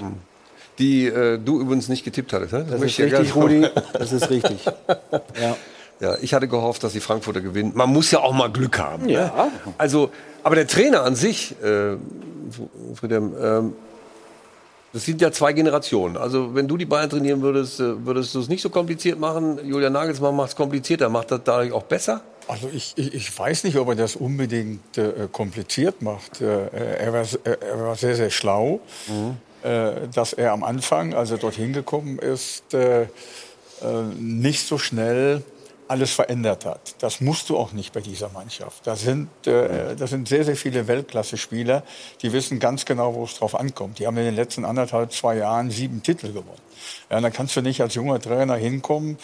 Die 0.78 1.06
äh, 1.06 1.38
du 1.38 1.60
übrigens 1.60 1.88
nicht 1.88 2.04
getippt 2.04 2.32
hattest. 2.32 2.52
Ne? 2.52 2.66
Das 2.68 2.80
möchte 2.80 3.04
ist 3.04 3.12
richtig, 3.12 3.36
Rudi. 3.36 3.66
Das 3.92 4.12
ist 4.12 4.30
richtig. 4.30 4.64
Ja. 5.40 5.56
Ja, 6.00 6.16
ich 6.20 6.34
hatte 6.34 6.48
gehofft, 6.48 6.82
dass 6.84 6.92
die 6.92 7.00
Frankfurter 7.00 7.40
gewinnen. 7.40 7.72
Man 7.74 7.90
muss 7.90 8.10
ja 8.10 8.20
auch 8.20 8.32
mal 8.32 8.50
Glück 8.50 8.78
haben. 8.78 9.08
Ja. 9.08 9.24
Ne? 9.24 9.52
Also, 9.78 10.10
aber 10.42 10.54
der 10.54 10.66
Trainer 10.66 11.02
an 11.02 11.14
sich, 11.14 11.54
äh, 11.62 11.96
Friedhelm, 12.94 13.34
ähm, 13.40 13.72
das 14.92 15.04
sind 15.04 15.20
ja 15.20 15.32
zwei 15.32 15.52
Generationen. 15.52 16.16
Also, 16.16 16.54
wenn 16.54 16.68
du 16.68 16.76
die 16.76 16.86
Bayern 16.86 17.10
trainieren 17.10 17.42
würdest, 17.42 17.80
äh, 17.80 18.04
würdest 18.06 18.34
du 18.34 18.40
es 18.40 18.48
nicht 18.48 18.62
so 18.62 18.70
kompliziert 18.70 19.18
machen. 19.18 19.58
Julian 19.66 19.92
Nagelsmann 19.92 20.36
macht 20.36 20.50
es 20.50 20.56
komplizierter. 20.56 21.08
Macht 21.08 21.30
das 21.30 21.40
dadurch 21.44 21.72
auch 21.72 21.82
besser? 21.82 22.22
Also 22.48 22.70
ich, 22.72 22.92
ich, 22.96 23.12
ich 23.12 23.38
weiß 23.38 23.64
nicht, 23.64 23.76
ob 23.76 23.88
er 23.88 23.96
das 23.96 24.16
unbedingt 24.16 24.96
äh, 24.98 25.28
kompliziert 25.32 26.02
macht. 26.02 26.40
Äh, 26.40 26.68
er, 26.98 27.12
war, 27.12 27.22
äh, 27.22 27.56
er 27.60 27.80
war 27.80 27.96
sehr, 27.96 28.14
sehr 28.14 28.30
schlau, 28.30 28.80
äh, 29.62 29.92
dass 30.14 30.32
er 30.32 30.52
am 30.52 30.62
Anfang, 30.62 31.14
als 31.14 31.30
er 31.30 31.38
dorthin 31.38 31.72
gekommen 31.72 32.18
ist, 32.18 32.72
äh, 32.72 33.02
äh, 33.02 33.06
nicht 34.16 34.66
so 34.66 34.78
schnell 34.78 35.42
alles 35.88 36.12
verändert 36.12 36.64
hat. 36.64 36.94
Das 37.00 37.20
musst 37.20 37.48
du 37.48 37.56
auch 37.56 37.72
nicht 37.72 37.92
bei 37.92 38.00
dieser 38.00 38.28
Mannschaft. 38.30 38.86
Da 38.86 38.96
sind, 38.96 39.28
äh, 39.46 39.96
das 39.96 40.10
sind 40.10 40.28
sehr, 40.28 40.44
sehr 40.44 40.56
viele 40.56 40.86
Weltklasse-Spieler, 40.86 41.82
die 42.22 42.32
wissen 42.32 42.58
ganz 42.58 42.84
genau, 42.84 43.14
wo 43.14 43.24
es 43.24 43.34
drauf 43.34 43.54
ankommt. 43.54 43.98
Die 43.98 44.06
haben 44.06 44.16
in 44.16 44.24
den 44.24 44.34
letzten 44.34 44.64
anderthalb, 44.64 45.12
zwei 45.12 45.36
Jahren 45.36 45.70
sieben 45.70 46.02
Titel 46.02 46.28
gewonnen. 46.28 46.60
Ja, 47.10 47.20
dann 47.20 47.32
kannst 47.32 47.56
du 47.56 47.62
nicht 47.62 47.80
als 47.80 47.94
junger 47.94 48.20
Trainer 48.20 48.56
hinkommen 48.56 49.18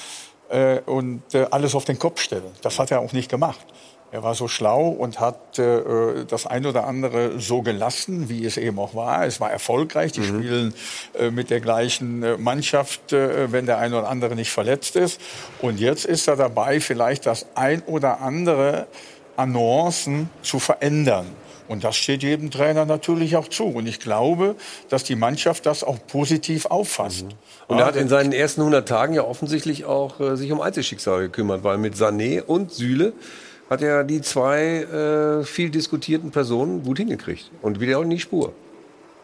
äh, 0.48 0.80
und 0.80 1.22
äh, 1.34 1.46
alles 1.50 1.74
auf 1.74 1.84
den 1.84 1.98
Kopf 1.98 2.20
stellen. 2.20 2.52
Das 2.62 2.78
hat 2.78 2.90
er 2.90 3.00
auch 3.00 3.12
nicht 3.12 3.30
gemacht. 3.30 3.64
Er 4.12 4.22
war 4.22 4.34
so 4.34 4.46
schlau 4.46 4.88
und 4.88 5.20
hat 5.20 5.58
äh, 5.58 6.26
das 6.28 6.46
ein 6.46 6.66
oder 6.66 6.86
andere 6.86 7.40
so 7.40 7.62
gelassen, 7.62 8.28
wie 8.28 8.44
es 8.44 8.58
eben 8.58 8.78
auch 8.78 8.94
war. 8.94 9.24
Es 9.24 9.40
war 9.40 9.50
erfolgreich. 9.50 10.12
Die 10.12 10.22
spielen 10.22 10.74
äh, 11.18 11.30
mit 11.30 11.48
der 11.48 11.60
gleichen 11.60 12.22
äh, 12.22 12.36
Mannschaft, 12.36 13.14
äh, 13.14 13.50
wenn 13.50 13.64
der 13.64 13.78
ein 13.78 13.94
oder 13.94 14.10
andere 14.10 14.36
nicht 14.36 14.50
verletzt 14.50 14.96
ist. 14.96 15.18
Und 15.62 15.80
jetzt 15.80 16.04
ist 16.04 16.28
er 16.28 16.36
dabei, 16.36 16.78
vielleicht 16.80 17.24
das 17.24 17.46
ein 17.54 17.80
oder 17.86 18.20
andere 18.20 18.86
an 19.36 19.52
Nuancen 19.52 20.28
zu 20.42 20.58
verändern. 20.58 21.24
Und 21.66 21.82
das 21.82 21.96
steht 21.96 22.22
jedem 22.22 22.50
Trainer 22.50 22.84
natürlich 22.84 23.36
auch 23.36 23.48
zu. 23.48 23.64
Und 23.64 23.86
ich 23.86 23.98
glaube, 23.98 24.56
dass 24.90 25.04
die 25.04 25.16
Mannschaft 25.16 25.64
das 25.64 25.82
auch 25.84 25.96
positiv 26.06 26.66
auffasst. 26.66 27.24
Und 27.66 27.78
er 27.78 27.86
hat 27.86 27.96
in 27.96 28.08
seinen 28.08 28.32
ersten 28.32 28.60
100 28.60 28.86
Tagen 28.86 29.14
ja 29.14 29.24
offensichtlich 29.24 29.86
auch 29.86 30.20
äh, 30.20 30.36
sich 30.36 30.52
um 30.52 30.60
Einzelschicksale 30.60 31.22
gekümmert, 31.22 31.64
weil 31.64 31.78
mit 31.78 31.94
Sané 31.94 32.42
und 32.42 32.72
Süle 32.72 33.14
hat 33.72 33.82
er 33.82 34.04
die 34.04 34.20
zwei 34.20 34.82
äh, 34.82 35.44
viel 35.44 35.70
diskutierten 35.70 36.30
Personen 36.30 36.82
gut 36.82 36.98
hingekriegt 36.98 37.50
und 37.62 37.80
wieder 37.80 37.98
auch 37.98 38.02
in 38.02 38.10
die 38.10 38.20
Spur. 38.20 38.52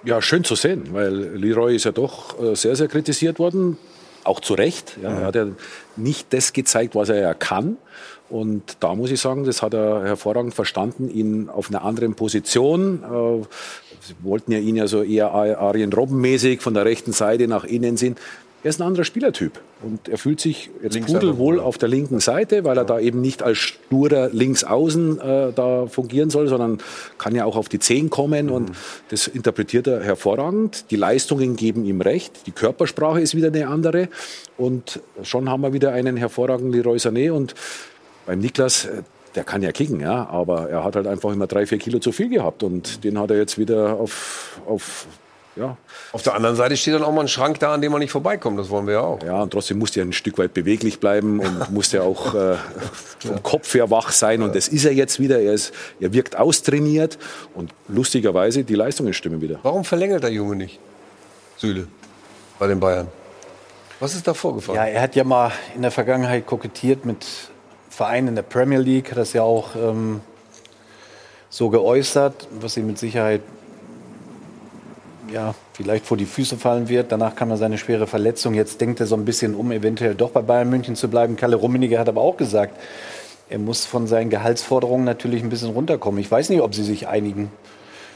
Ja, 0.05 0.23
schön 0.23 0.45
zu 0.45 0.55
sehen, 0.55 0.89
weil 0.93 1.13
Leroy 1.37 1.77
ist 1.77 1.85
ja 1.85 1.93
doch 1.93 2.41
äh, 2.41 2.55
sehr, 2.55 2.77
sehr 2.77 2.89
kritisiert 2.89 3.39
worden. 3.39 3.77
auch 4.25 4.41
zu 4.41 4.55
Recht. 4.55 4.97
Ja, 5.03 5.11
er 5.11 5.27
hat 5.27 5.35
ja 5.35 5.47
nicht 5.97 6.33
das 6.33 6.53
gezeigt, 6.53 6.95
was 6.95 7.09
er 7.09 7.21
ja 7.21 7.35
kann. 7.35 7.77
Und 8.29 8.77
da 8.81 8.95
muss 8.95 9.11
ich 9.11 9.21
sagen, 9.21 9.45
das 9.45 9.63
hat 9.63 9.75
er 9.75 10.05
hervorragend 10.05 10.55
verstanden, 10.55 11.09
ihn 11.09 11.49
auf 11.49 11.71
einer 11.71 11.83
anderen 11.83 12.15
Position. 12.15 13.03
Äh, 13.03 13.47
Sie 14.01 14.15
wollten 14.23 14.53
ja 14.53 14.59
ihn 14.59 14.77
ja 14.77 14.87
so 14.87 15.03
eher 15.03 15.33
Arjen 15.33 15.93
Robben-mäßig 15.93 16.61
von 16.61 16.73
der 16.73 16.85
rechten 16.85 17.13
Seite 17.13 17.49
nach 17.49 17.65
innen 17.65 17.97
sehen. 17.97 18.17
Er 18.65 18.71
ist 18.71 18.81
ein 18.81 18.87
anderer 18.87 19.05
Spielertyp. 19.05 19.61
Und 19.83 20.09
er 20.09 20.19
fühlt 20.19 20.41
sich 20.41 20.71
jetzt 20.83 20.95
Linksseite, 20.95 21.27
pudelwohl 21.27 21.61
auf 21.61 21.79
der 21.79 21.89
linken 21.89 22.19
Seite, 22.19 22.65
weil 22.65 22.77
er 22.77 22.85
da 22.85 22.99
eben 22.99 23.21
nicht 23.21 23.43
als 23.43 23.59
sturer 23.59 24.31
Linksaußen 24.33 25.21
äh, 25.21 25.53
da 25.55 25.87
fungieren 25.87 26.31
soll, 26.31 26.49
sondern 26.49 26.79
kann 27.19 27.37
ja 27.37 27.45
auch 27.45 27.55
auf 27.55 27.69
die 27.69 27.79
Zehen 27.79 28.11
kommen 28.11 28.51
und 28.51 28.73
das 29.11 29.29
interpretiert 29.29 29.87
er 29.87 30.03
hervorragend. 30.03 30.91
Die 30.91 30.97
Leistungen 30.97 31.55
geben 31.55 31.85
ihm 31.85 32.01
recht, 32.01 32.47
die 32.47 32.51
Körpersprache 32.51 33.21
ist 33.21 33.37
wieder 33.37 33.49
eine 33.49 33.69
andere. 33.69 34.09
Und 34.57 35.01
schon 35.23 35.49
haben 35.49 35.63
wir 35.63 35.73
wieder 35.73 35.93
einen 35.93 36.17
hervorragenden 36.17 36.73
Leroy 36.73 36.97
Sané. 36.97 37.31
Und 37.31 37.55
beim 38.27 38.41
Niklas, 38.41 38.87
äh, 38.87 39.03
der 39.37 39.45
kann 39.45 39.63
ja 39.63 39.71
kicken, 39.71 40.01
ja, 40.01 40.29
aber 40.29 40.69
er 40.69 40.83
hat 40.83 40.97
halt 40.97 41.07
einfach 41.07 41.33
immer 41.33 41.47
drei, 41.47 41.65
vier 41.65 41.79
Kilo 41.79 42.01
zu 42.01 42.11
viel 42.11 42.29
gehabt. 42.29 42.65
Und 42.65 43.05
den 43.05 43.21
hat 43.21 43.31
er 43.31 43.37
jetzt 43.37 43.57
wieder 43.57 44.01
auf, 44.01 44.61
auf 44.67 45.07
ja. 45.59 45.77
Auf 46.13 46.23
der 46.23 46.35
anderen 46.35 46.57
Seite 46.57 46.77
steht 46.77 46.95
dann 46.95 47.03
auch 47.03 47.13
mal 47.13 47.23
ein 47.23 47.29
Schrank 47.29 47.59
da, 47.59 47.75
an 47.75 47.83
dem 47.83 47.93
man 47.93 48.01
nicht 48.01 48.13
vorbeikommt. 48.13 48.59
Das 48.59 48.71
wollen 48.71 48.87
wir 48.87 48.95
ja 48.95 49.01
auch. 49.01 49.23
Ja, 49.23 49.43
und 49.43 49.51
trotzdem 49.51 49.79
musste 49.79 50.01
er 50.01 50.07
ein 50.07 50.13
Stück 50.13 50.39
weit 50.39 50.55
beweglich 50.55 51.01
bleiben 51.01 51.41
und 51.41 51.71
musste 51.71 52.03
auch 52.03 52.35
äh, 52.35 52.57
vom 53.19 53.43
Kopf 53.43 53.75
her 53.75 53.91
wach 53.91 54.13
sein. 54.13 54.43
Und 54.43 54.55
das 54.55 54.69
ist 54.69 54.85
er 54.85 54.93
jetzt 54.93 55.19
wieder. 55.21 55.41
Er, 55.41 55.53
ist, 55.53 55.75
er 56.01 56.13
wirkt 56.13 56.37
austrainiert 56.37 57.19
und 57.55 57.73
lustigerweise 57.89 58.65
die 58.65 58.75
Leistungen 58.75 59.13
stimmen 59.13 59.41
wieder. 59.41 59.59
Warum 59.63 59.85
verlängert 59.85 60.23
der 60.23 60.31
Junge 60.31 60.57
nicht? 60.57 60.79
Süle 61.57 61.89
bei 62.59 62.67
den 62.67 62.81
Bayern. 62.81 63.09
Was 64.01 64.15
ist 64.15 64.27
da 64.29 64.35
vorgefallen? 64.35 64.77
Ja, 64.77 64.85
er 64.85 65.03
hat 65.03 65.17
ja 65.17 65.25
mal 65.25 65.51
in 65.75 65.83
der 65.83 65.91
Vergangenheit 65.91 66.47
kokettiert 66.47 67.05
mit 67.05 67.27
Vereinen 67.91 68.29
in 68.29 68.35
der 68.37 68.43
Premier 68.43 68.79
League, 68.79 69.11
hat 69.11 69.19
das 69.19 69.33
ja 69.33 69.43
auch 69.43 69.75
ähm, 69.75 70.21
so 71.51 71.69
geäußert, 71.69 72.47
was 72.61 72.77
ihm 72.77 72.87
mit 72.87 72.99
Sicherheit 72.99 73.41
ja, 75.33 75.55
vielleicht 75.73 76.07
vor 76.07 76.17
die 76.17 76.27
Füße 76.27 76.57
fallen 76.57 76.89
wird. 76.89 77.13
Danach 77.13 77.35
kam 77.35 77.51
er 77.51 77.57
seine 77.57 77.79
schwere 77.79 78.07
Verletzung. 78.07 78.55
Jetzt 78.55 78.81
denkt 78.81 79.01
er 79.01 79.07
so 79.07 79.15
ein 79.15 79.25
bisschen 79.25 79.55
um, 79.55 79.73
eventuell 79.73 80.15
doch 80.15 80.31
bei 80.31 80.43
Bayern 80.43 80.71
München 80.71 80.97
zu 80.97 81.09
bleiben. 81.09 81.37
Kalle 81.37 81.57
Rummenigge 81.57 81.99
hat 81.99 82.09
aber 82.09 82.21
auch 82.21 82.37
gesagt, 82.37 82.75
er 83.51 83.59
muss 83.59 83.87
von 83.87 84.07
seinen 84.07 84.31
Gehaltsforderungen 84.31 85.05
natürlich 85.05 85.43
ein 85.43 85.49
bisschen 85.49 85.71
runterkommen. 85.71 86.21
Ich 86.21 86.31
weiß 86.31 86.51
nicht, 86.51 86.61
ob 86.61 86.75
sie 86.75 86.85
sich 86.85 87.09
einigen. 87.09 87.51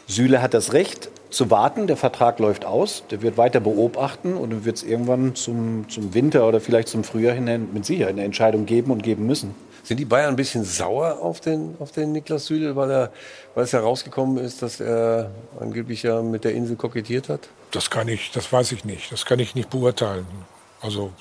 Süle 0.07 0.43
hat 0.43 0.53
das 0.53 0.73
Recht 0.73 1.11
zu 1.31 1.51
warten. 1.51 1.87
Der 1.87 1.97
Vertrag 1.97 2.39
läuft 2.39 2.65
aus. 2.65 3.05
Der 3.11 3.23
wird 3.23 3.39
weiter 3.39 3.61
beobachten 3.61 4.35
und 4.35 4.51
dann 4.53 4.65
wird 4.65 4.77
es 4.77 4.83
irgendwann 4.83 5.35
zum, 5.35 5.89
zum 5.89 6.15
Winter 6.15 6.47
oder 6.47 6.61
vielleicht 6.61 6.89
zum 6.89 7.05
Frühjahr 7.05 7.35
hin 7.35 7.69
mit 7.73 7.87
Sicherheit 7.87 8.13
eine 8.13 8.25
Entscheidung 8.25 8.67
geben 8.67 8.91
und 8.91 9.03
geben 9.03 9.27
müssen. 9.27 9.55
Sind 9.93 9.99
die 9.99 10.07
Bayern 10.07 10.31
ein 10.31 10.37
bisschen 10.37 10.65
sauer 10.65 11.19
auf 11.21 11.41
den, 11.41 11.75
auf 11.79 11.93
den 11.93 12.13
Niklas 12.13 12.47
Süle, 12.47 12.75
weil, 12.77 12.91
er, 12.91 13.13
weil 13.55 13.65
es 13.65 13.75
herausgekommen 13.75 14.43
ist, 14.43 14.63
dass 14.63 14.81
er 14.81 15.31
angeblich 15.61 16.03
ja 16.03 16.23
mit 16.23 16.45
der 16.45 16.55
Insel 16.55 16.77
kokettiert 16.77 17.29
hat? 17.29 17.51
Das 17.73 17.91
kann 17.91 18.09
ich, 18.09 18.31
das 18.31 18.51
weiß 18.51 18.73
ich 18.73 18.87
nicht. 18.87 19.13
Das 19.13 19.27
kann 19.27 19.39
ich 19.39 19.55
nicht 19.55 19.69
beurteilen. 19.69 20.25
Also, 20.81 21.13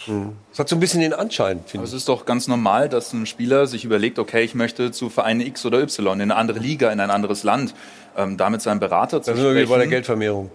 Es 0.53 0.57
hat 0.57 0.69
so 0.69 0.77
ein 0.77 0.79
bisschen 0.79 1.01
den 1.01 1.13
Anschein, 1.13 1.59
finde 1.67 1.85
es 1.85 1.91
ist 1.91 2.07
doch 2.07 2.25
ganz 2.25 2.47
normal, 2.47 2.87
dass 2.87 3.11
ein 3.11 3.25
Spieler 3.25 3.67
sich 3.67 3.83
überlegt, 3.83 4.19
okay, 4.19 4.41
ich 4.41 4.55
möchte 4.55 4.91
zu 4.91 5.09
Vereine 5.09 5.45
X 5.45 5.65
oder 5.65 5.81
Y, 5.81 6.15
in 6.15 6.31
eine 6.31 6.35
andere 6.35 6.57
Liga, 6.57 6.91
in 6.91 7.01
ein 7.01 7.11
anderes 7.11 7.43
Land, 7.43 7.75
ähm, 8.17 8.37
damit 8.37 8.61
seinem 8.61 8.79
Berater 8.79 9.21
zu 9.21 9.31
Da 9.31 9.37
sind 9.37 9.45
wir 9.45 9.55
wieder 9.55 9.67
bei 9.67 9.77
der. 9.77 9.87
Geldvermehrung. 9.87 10.49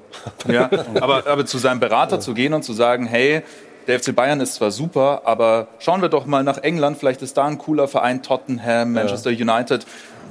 Ja, 0.49 0.71
aber, 1.01 1.27
aber 1.27 1.47
zu 1.47 1.59
seinem 1.59 1.81
Berater 1.81 2.19
zu 2.19 2.35
gehen 2.35 2.55
und 2.55 2.63
zu 2.63 2.73
sagen, 2.73 3.07
hey, 3.07 3.43
der 3.87 4.01
FC 4.01 4.15
Bayern 4.15 4.41
ist 4.41 4.55
zwar 4.55 4.71
super, 4.71 5.23
aber 5.25 5.69
schauen 5.79 6.03
wir 6.03 6.09
doch 6.09 6.27
mal 6.27 6.43
nach 6.43 6.59
England, 6.59 6.99
vielleicht 6.99 7.23
ist 7.23 7.37
da 7.37 7.47
ein 7.47 7.59
cooler 7.59 7.89
Verein, 7.89 8.23
Tottenham, 8.23 8.93
Manchester 8.93 9.31
United, 9.31 9.87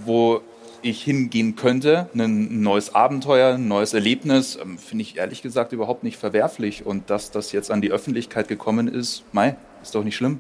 wo 0.06 0.42
ich 0.82 1.04
hingehen 1.04 1.56
könnte, 1.56 2.10
ein 2.14 2.62
neues 2.62 2.94
Abenteuer, 2.94 3.56
ein 3.56 3.68
neues 3.68 3.94
Erlebnis, 3.94 4.58
ähm, 4.62 4.78
finde 4.78 5.02
ich 5.02 5.18
ehrlich 5.18 5.42
gesagt 5.42 5.74
überhaupt 5.74 6.04
nicht 6.04 6.18
verwerflich. 6.18 6.86
Und 6.86 7.10
dass 7.10 7.32
das 7.32 7.52
jetzt 7.52 7.72
an 7.72 7.82
die 7.82 7.92
Öffentlichkeit 7.92 8.48
gekommen 8.48 8.88
ist, 8.88 9.24
mei, 9.32 9.56
ist 9.82 9.96
doch 9.96 10.04
nicht 10.04 10.16
schlimm. 10.16 10.40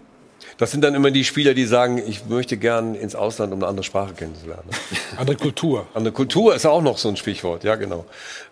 Das 0.58 0.72
sind 0.72 0.84
dann 0.84 0.96
immer 0.96 1.12
die 1.12 1.26
Spieler, 1.26 1.54
die 1.54 1.66
sagen, 1.66 1.98
ich 1.98 2.28
möchte 2.28 2.56
gern 2.56 2.96
ins 2.96 3.14
Ausland, 3.14 3.52
um 3.52 3.60
eine 3.60 3.68
andere 3.68 3.84
Sprache 3.84 4.14
kennenzulernen. 4.14 4.70
Andere 5.18 5.36
Kultur. 5.36 5.86
Andere 5.94 6.14
Kultur 6.14 6.56
ist 6.56 6.66
auch 6.66 6.82
noch 6.82 6.98
so 6.98 7.10
ein 7.10 7.18
Stichwort, 7.18 7.66
ja 7.66 7.76
genau. 7.76 8.06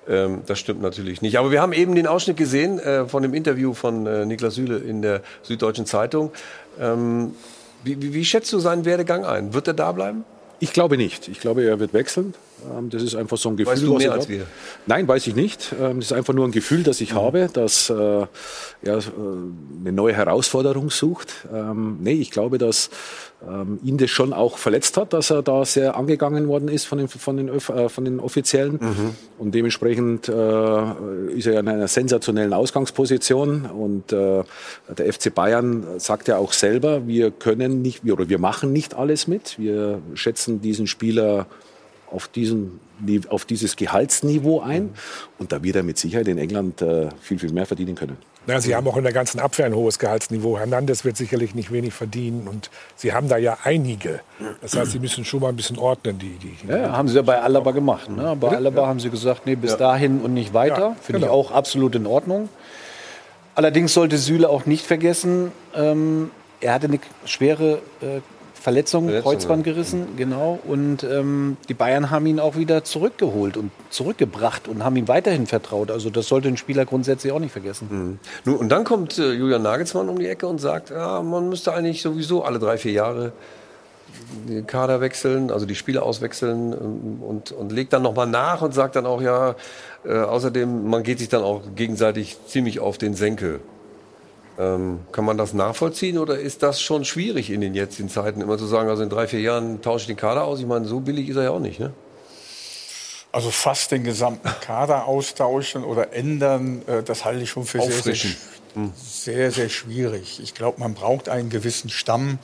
Ähm, 0.07 0.41
das 0.45 0.59
stimmt 0.59 0.81
natürlich 0.81 1.21
nicht. 1.21 1.39
Aber 1.39 1.51
wir 1.51 1.61
haben 1.61 1.71
eben 1.71 1.95
den 1.95 2.07
Ausschnitt 2.07 2.35
gesehen 2.35 2.79
äh, 2.79 3.07
von 3.07 3.23
dem 3.23 3.33
Interview 3.33 3.73
von 3.73 4.05
äh, 4.05 4.25
Niklas 4.25 4.55
Süle 4.55 4.77
in 4.77 5.01
der 5.01 5.21
Süddeutschen 5.43 5.85
Zeitung. 5.85 6.31
Ähm, 6.79 7.35
wie, 7.85 8.01
wie, 8.01 8.13
wie 8.13 8.25
schätzt 8.25 8.51
du 8.51 8.59
seinen 8.59 8.83
Werdegang 8.83 9.25
ein? 9.25 9.53
Wird 9.53 9.67
er 9.67 9.73
da 9.73 9.91
bleiben? 9.93 10.25
Ich 10.59 10.71
glaube 10.71 10.97
nicht. 10.97 11.27
Ich 11.27 11.39
glaube, 11.39 11.63
er 11.63 11.79
wird 11.79 11.93
wechseln. 11.93 12.33
Ähm, 12.77 12.89
Das 12.89 13.01
ist 13.03 13.15
einfach 13.15 13.37
so 13.37 13.49
ein 13.49 13.57
Gefühl. 13.57 13.73
Weißt 13.73 13.83
du 13.83 13.97
mehr 13.97 14.11
als 14.13 14.29
wir? 14.29 14.45
Nein, 14.85 15.07
weiß 15.07 15.27
ich 15.27 15.35
nicht. 15.35 15.73
Ähm, 15.79 15.99
Das 15.99 16.05
ist 16.11 16.13
einfach 16.13 16.33
nur 16.33 16.45
ein 16.47 16.51
Gefühl, 16.51 16.83
das 16.83 17.01
ich 17.01 17.13
habe, 17.13 17.49
dass 17.51 17.89
äh, 17.89 17.93
er 17.93 18.27
äh, 18.97 19.01
eine 19.81 19.91
neue 19.91 20.13
Herausforderung 20.13 20.89
sucht. 20.89 21.33
Ähm, 21.53 21.97
nee, 22.01 22.13
ich 22.13 22.31
glaube, 22.31 22.57
dass 22.57 22.89
ähm, 23.49 23.79
ihn 23.83 23.97
das 23.97 24.09
schon 24.09 24.31
auch 24.33 24.57
verletzt 24.57 24.97
hat, 24.97 25.13
dass 25.13 25.29
er 25.29 25.41
da 25.41 25.65
sehr 25.65 25.95
angegangen 25.95 26.47
worden 26.47 26.67
ist 26.69 26.85
von 26.85 26.97
den, 26.97 27.07
von 27.07 27.37
den, 27.37 27.49
Öff- 27.49 27.73
äh, 27.73 27.89
von 27.89 28.05
den 28.05 28.19
Offiziellen. 28.19 28.79
Und 29.37 29.53
dementsprechend 29.53 30.29
äh, 30.29 31.31
ist 31.35 31.47
er 31.47 31.59
in 31.59 31.67
einer 31.67 31.87
sensationellen 31.87 32.53
Ausgangsposition. 32.53 33.65
Und 33.65 34.13
äh, 34.13 34.43
der 34.97 35.13
FC 35.13 35.33
Bayern 35.33 35.85
sagt 35.97 36.27
ja 36.27 36.37
auch 36.37 36.53
selber, 36.53 37.07
wir 37.07 37.31
können 37.31 37.81
nicht, 37.81 38.05
wir, 38.05 38.13
oder 38.13 38.29
wir 38.29 38.39
machen 38.39 38.71
nicht 38.71 38.95
alles 38.95 39.27
mit. 39.27 39.59
Wir 39.59 39.99
schätzen 40.13 40.61
diesen 40.61 40.87
Spieler 40.87 41.47
auf, 42.09 42.27
diesen, 42.27 42.79
auf 43.29 43.45
dieses 43.45 43.75
Gehaltsniveau 43.75 44.61
ein. 44.61 44.89
Und 45.39 45.51
da 45.51 45.63
wird 45.63 45.75
er 45.75 45.83
mit 45.83 45.97
Sicherheit 45.97 46.27
in 46.27 46.37
England 46.37 46.81
äh, 46.81 47.09
viel, 47.21 47.39
viel 47.39 47.51
mehr 47.51 47.65
verdienen 47.65 47.95
können. 47.95 48.17
Na, 48.45 48.59
sie 48.59 48.75
haben 48.75 48.85
auch 48.87 48.97
in 48.97 49.03
der 49.03 49.13
ganzen 49.13 49.39
Abwehr 49.39 49.65
ein 49.65 49.73
hohes 49.73 49.99
Gehaltsniveau. 49.99 50.57
Hernandez 50.57 51.05
wird 51.05 51.15
sicherlich 51.15 51.55
nicht 51.55 51.71
wenig 51.71 51.93
verdienen. 51.93 52.47
Und 52.47 52.69
sie 52.95 53.13
haben 53.13 53.29
da 53.29 53.37
ja 53.37 53.57
einige. 53.63 54.19
Das 54.61 54.75
heißt, 54.75 54.91
sie 54.91 54.99
müssen 54.99 55.23
schon 55.23 55.39
mal 55.39 55.49
ein 55.49 55.55
bisschen 55.55 55.77
ordnen, 55.77 56.19
die. 56.19 56.37
die 56.41 56.67
Ja, 56.67 56.91
haben 56.91 57.07
sie 57.07 57.15
ja 57.15 57.21
bei 57.21 57.39
Alaba 57.41 57.71
gemacht. 57.71 58.09
Ne? 58.09 58.35
Bei 58.39 58.49
Alaba 58.49 58.85
haben 58.87 58.99
sie 58.99 59.09
gesagt, 59.09 59.45
nee, 59.45 59.55
bis 59.55 59.71
Ja. 59.71 59.77
dahin 59.77 60.19
und 60.21 60.33
nicht 60.33 60.53
weiter. 60.53 60.77
Ja, 60.77 60.95
Finde 61.01 61.19
ich 61.19 61.23
genau. 61.25 61.33
auch 61.33 61.51
absolut 61.51 61.95
in 61.95 62.05
Ordnung. 62.05 62.49
Allerdings 63.55 63.93
sollte 63.93 64.17
Süle 64.17 64.49
auch 64.49 64.65
nicht 64.65 64.85
vergessen, 64.85 65.51
ähm, 65.75 66.31
er 66.59 66.73
hatte 66.73 66.87
eine 66.87 66.99
schwere 67.25 67.81
äh, 68.01 68.21
Verletzung, 68.63 69.07
Verletzung, 69.07 69.29
Kreuzband 69.29 69.63
gerissen, 69.65 70.07
genau. 70.15 70.57
Und 70.65 71.03
ähm, 71.03 71.57
die 71.67 71.73
Bayern 71.73 72.11
haben 72.11 72.25
ihn 72.27 72.39
auch 72.39 72.55
wieder 72.55 72.85
zurückgeholt 72.85 73.57
und 73.57 73.71
zurückgebracht 73.89 74.69
und 74.69 74.85
haben 74.85 74.95
ihm 74.95 75.09
weiterhin 75.09 75.47
vertraut. 75.47 75.91
Also 75.91 76.09
das 76.09 76.29
sollte 76.29 76.47
ein 76.47 76.55
Spieler 76.55 76.85
grundsätzlich 76.85 77.33
auch 77.33 77.41
nicht 77.41 77.51
vergessen. 77.51 78.19
Nun, 78.45 78.55
und 78.55 78.69
dann 78.69 78.85
kommt 78.85 79.19
äh, 79.19 79.33
Julian 79.33 79.63
Nagelsmann 79.63 80.07
um 80.07 80.17
die 80.17 80.27
Ecke 80.27 80.47
und 80.47 80.61
sagt, 80.61 80.91
ja, 80.91 81.21
man 81.21 81.49
müsste 81.49 81.73
eigentlich 81.73 82.01
sowieso 82.01 82.45
alle 82.45 82.57
drei, 82.57 82.77
vier 82.77 82.93
Jahre 82.93 83.33
den 84.47 84.65
Kader 84.65 85.01
wechseln, 85.01 85.51
also 85.51 85.65
die 85.65 85.75
Spieler 85.75 86.03
auswechseln 86.03 86.71
ähm, 86.71 87.21
und, 87.21 87.51
und 87.51 87.73
legt 87.73 87.91
dann 87.91 88.03
nochmal 88.03 88.27
nach 88.27 88.61
und 88.61 88.73
sagt 88.73 88.95
dann 88.95 89.05
auch, 89.05 89.21
ja, 89.21 89.55
äh, 90.05 90.13
außerdem, 90.13 90.87
man 90.89 91.03
geht 91.03 91.19
sich 91.19 91.27
dann 91.27 91.43
auch 91.43 91.63
gegenseitig 91.75 92.37
ziemlich 92.47 92.79
auf 92.79 92.97
den 92.97 93.13
Senkel. 93.13 93.59
Ähm, 94.59 94.99
kann 95.11 95.25
man 95.25 95.37
das 95.37 95.53
nachvollziehen 95.53 96.19
oder 96.19 96.37
ist 96.37 96.61
das 96.61 96.79
schon 96.79 97.05
schwierig 97.05 97.49
in 97.49 97.59
den 97.61 97.73
jetzigen 97.73 98.07
Zeiten, 98.07 98.39
immer 98.39 98.57
zu 98.59 98.67
sagen, 98.67 98.87
also 98.89 99.01
in 99.01 99.09
drei, 99.09 99.27
vier 99.27 99.39
Jahren 99.41 99.81
tausche 99.81 100.03
ich 100.03 100.07
den 100.07 100.15
Kader 100.17 100.43
aus? 100.43 100.59
Ich 100.59 100.67
meine, 100.67 100.85
so 100.85 100.99
billig 100.99 101.27
ist 101.29 101.37
er 101.37 101.43
ja 101.43 101.49
auch 101.49 101.59
nicht, 101.59 101.79
ne? 101.79 101.91
Also 103.31 103.49
fast 103.49 103.91
den 103.91 104.03
gesamten 104.03 104.47
Kader 104.61 105.07
austauschen 105.07 105.83
oder 105.83 106.13
ändern, 106.13 106.83
äh, 106.87 107.01
das 107.01 107.25
halte 107.25 107.41
ich 107.41 107.49
schon 107.49 107.65
für 107.65 107.79
sehr, 107.81 107.89
sehr, 107.89 107.97
Auffrischen. 107.97 108.31
sch- 108.75 108.89
sehr, 108.95 109.51
sehr 109.51 109.69
schwierig. 109.69 110.39
Ich 110.43 110.53
glaube, 110.53 110.79
man 110.79 110.93
braucht 110.93 111.29
einen 111.29 111.49
gewissen 111.49 111.89
Stamm, 111.89 112.37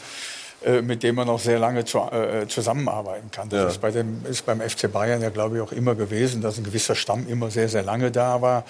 mit 0.81 1.03
dem 1.03 1.15
man 1.15 1.27
noch 1.27 1.39
sehr 1.39 1.57
lange 1.57 1.85
zu, 1.85 1.99
äh, 1.99 2.45
zusammenarbeiten 2.47 3.31
kann. 3.31 3.47
Das 3.49 3.59
Ja. 3.61 3.67
ist, 3.67 3.81
bei 3.81 3.91
dem, 3.91 4.25
ist 4.29 4.45
beim 4.45 4.59
FC 4.61 4.91
Bayern 4.91 5.21
ja, 5.21 5.29
glaube 5.29 5.55
ich, 5.55 5.61
auch 5.61 5.71
immer 5.71 5.95
gewesen, 5.95 6.41
dass 6.41 6.57
ein 6.57 6.63
gewisser 6.65 6.95
Stamm 6.95 7.27
immer 7.29 7.49
sehr, 7.49 7.69
sehr 7.69 7.83
lange 7.83 8.11
da 8.11 8.41
war. 8.41 8.63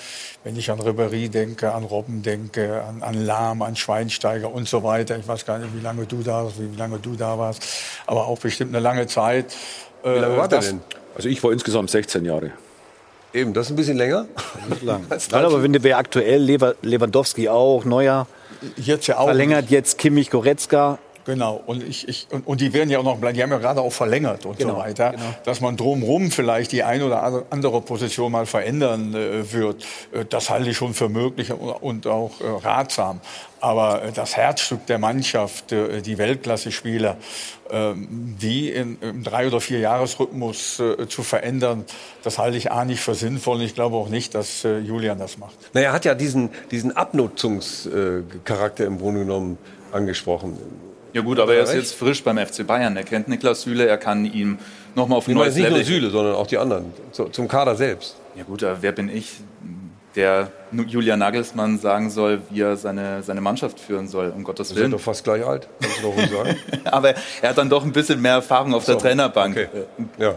Wenn 0.44 0.56
ich 0.56 0.70
an 0.70 0.80
Ribéry 0.80 1.30
denke, 1.30 1.74
an 1.74 1.84
Robben 1.84 2.22
denke, 2.22 2.84
an, 2.84 3.02
an 3.02 3.26
Lahm, 3.26 3.62
an 3.64 3.76
Schweinsteiger 3.76 4.52
und 4.54 4.68
so 4.68 4.84
weiter. 4.84 5.18
Ich 5.18 5.28
weiß 5.28 5.46
gar 5.46 5.58
nicht, 5.58 5.76
wie 5.76 5.82
lange 5.82 6.06
du 6.06 6.22
da 6.22 6.44
warst, 6.46 6.56
wie 6.60 6.78
lange 6.78 7.00
du 7.00 7.16
da 7.16 7.38
warst, 7.40 7.64
aber 8.06 8.28
auch 8.28 8.38
bestimmt 8.40 8.74
eine 8.76 8.84
lange 8.84 9.08
Zeit. 9.08 9.56
Wie 10.04 10.10
lange 10.10 10.38
war 10.38 10.48
der 10.48 10.60
das- 10.60 10.68
denn? 10.70 10.82
Also 11.16 11.28
ich 11.28 11.44
war 11.44 11.52
insgesamt 11.52 11.90
16 11.90 12.24
Jahre. 12.24 12.52
Eben, 13.34 13.54
das 13.54 13.66
ist 13.68 13.72
ein 13.74 13.76
bisschen 13.76 13.98
länger. 13.98 14.26
Nein, 14.82 15.06
aber 15.32 15.62
wenn 15.64 15.84
wir 15.84 15.98
aktuell 15.98 16.42
Lever- 16.42 16.76
Lewandowski 16.82 17.50
auch, 17.50 17.84
Neuer 17.86 18.28
Jetzt 18.76 19.08
ja 19.08 19.18
auch. 19.18 19.26
verlängert 19.26 19.70
jetzt 19.70 19.98
Kimmich 19.98 20.30
Goretzka. 20.30 20.98
Genau, 21.30 21.62
und, 21.68 21.84
ich, 21.84 22.08
ich, 22.08 22.26
und, 22.32 22.48
und 22.48 22.60
die 22.60 22.74
werden 22.74 22.90
ja 22.90 22.98
auch 22.98 23.04
noch 23.04 23.18
bleiben, 23.18 23.36
die 23.36 23.44
haben 23.44 23.52
ja 23.52 23.60
gerade 23.60 23.82
auch 23.82 23.94
verlängert 23.94 24.48
und 24.48 24.58
Genau, 24.58 24.74
so 24.74 24.80
weiter, 24.80 25.12
genau. 25.12 25.24
dass 25.46 25.62
man 25.62 25.78
drumherum 25.78 26.32
vielleicht 26.32 26.72
die 26.72 26.82
eine 26.82 27.06
oder 27.06 27.44
andere 27.52 27.82
Position 27.82 28.32
mal 28.32 28.48
verändern 28.48 29.14
äh, 29.14 29.54
wird. 29.54 29.86
Äh, 30.12 30.26
das 30.28 30.50
halte 30.50 30.72
ich 30.72 30.78
schon 30.78 30.96
für 30.96 31.08
möglich 31.08 31.52
und, 31.52 32.08
auch 32.08 32.32
äh, 32.42 32.48
ratsam. 32.48 33.22
Aber 33.60 34.06
äh, 34.06 34.12
das 34.12 34.38
Herzstück 34.38 34.88
der 34.88 34.98
Mannschaft, 34.98 35.72
äh, 35.72 36.02
die 36.02 36.18
Weltklasse-Spieler, 36.18 37.18
ähm, 37.70 38.08
die 38.42 38.72
in, 38.72 38.98
im 39.00 39.24
Drei- 39.24 39.46
oder 39.46 39.62
Vier-Jahres-Rhythmus 39.62 40.80
äh, 40.80 41.08
zu 41.08 41.22
verändern, 41.22 41.86
das 42.24 42.40
halte 42.40 42.58
ich 42.58 42.72
A 42.72 42.86
nicht 42.86 43.02
für 43.02 43.14
sinnvoll 43.14 43.58
und 43.58 43.62
ich 43.62 43.76
glaube 43.76 43.98
auch 43.98 44.10
nicht, 44.10 44.34
dass 44.34 44.64
Julian 44.64 45.20
das 45.20 45.38
macht. 45.38 45.56
Naja, 45.76 45.90
er 45.90 45.94
hat 45.94 46.06
ja 46.06 46.16
diesen, 46.16 46.50
diesen 46.72 46.98
Abnutzungscharakter 46.98 48.86
im 48.86 48.98
Grunde 48.98 49.20
genommen 49.20 49.60
angesprochen. 49.92 50.58
Ja 51.14 51.22
gut, 51.22 51.40
aber 51.40 51.56
er 51.56 51.64
ist 51.64 51.74
jetzt 51.74 51.96
frisch 51.96 52.24
beim 52.24 52.38
FC 52.38 52.66
Bayern. 52.66 52.96
Er 52.96 53.04
kennt 53.04 53.28
Niklas 53.28 53.62
Süle, 53.64 53.88
er 53.88 53.98
kann 53.98 54.26
ihm 54.26 54.60
nochmal 54.96 55.18
auf 55.18 55.28
ein 55.28 55.32
Ich 55.32 55.36
meine 55.36 55.46
neues 55.48 55.56
nicht 55.56 55.70
nur 55.70 55.78
Level... 55.80 55.94
Süle, 55.94 56.10
sondern 56.12 56.36
auch 56.36 56.48
die 56.48 56.58
anderen, 56.58 56.94
zu, 57.12 57.26
zum 57.26 57.48
Kader 57.48 57.76
selbst. 57.76 58.16
Ja 58.36 58.44
gut, 58.44 58.64
aber 58.64 58.82
wer 58.82 58.92
bin 58.92 59.10
ich, 59.10 59.42
der 60.16 60.52
Julian 60.72 61.20
Nagelsmann 61.20 61.80
sagen 61.80 62.10
soll, 62.10 62.42
wie 62.50 62.62
er 62.62 62.78
seine, 62.78 63.24
seine 63.24 63.42
Mannschaft 63.42 63.80
führen 63.80 64.08
soll, 64.08 64.32
um 64.36 64.44
Gottes 64.44 64.70
Wir 64.70 64.76
sind 64.76 64.82
Willen. 64.84 64.92
doch 64.92 65.00
fast 65.00 65.24
gleich 65.24 65.46
alt, 65.46 65.68
du 65.80 65.88
doch 66.02 66.16
ruhig 66.16 66.30
sagen. 66.30 66.56
aber 66.86 67.14
er 67.42 67.50
hat 67.50 67.58
dann 67.58 67.70
doch 67.70 67.84
ein 67.84 67.92
bisschen 67.92 68.22
mehr 68.22 68.34
Erfahrung 68.34 68.74
auf 68.74 68.86
der 68.86 68.96
So, 68.96 69.02
Trainerbank. 69.02 69.56
okay. 69.56 69.68
Ja. 70.18 70.36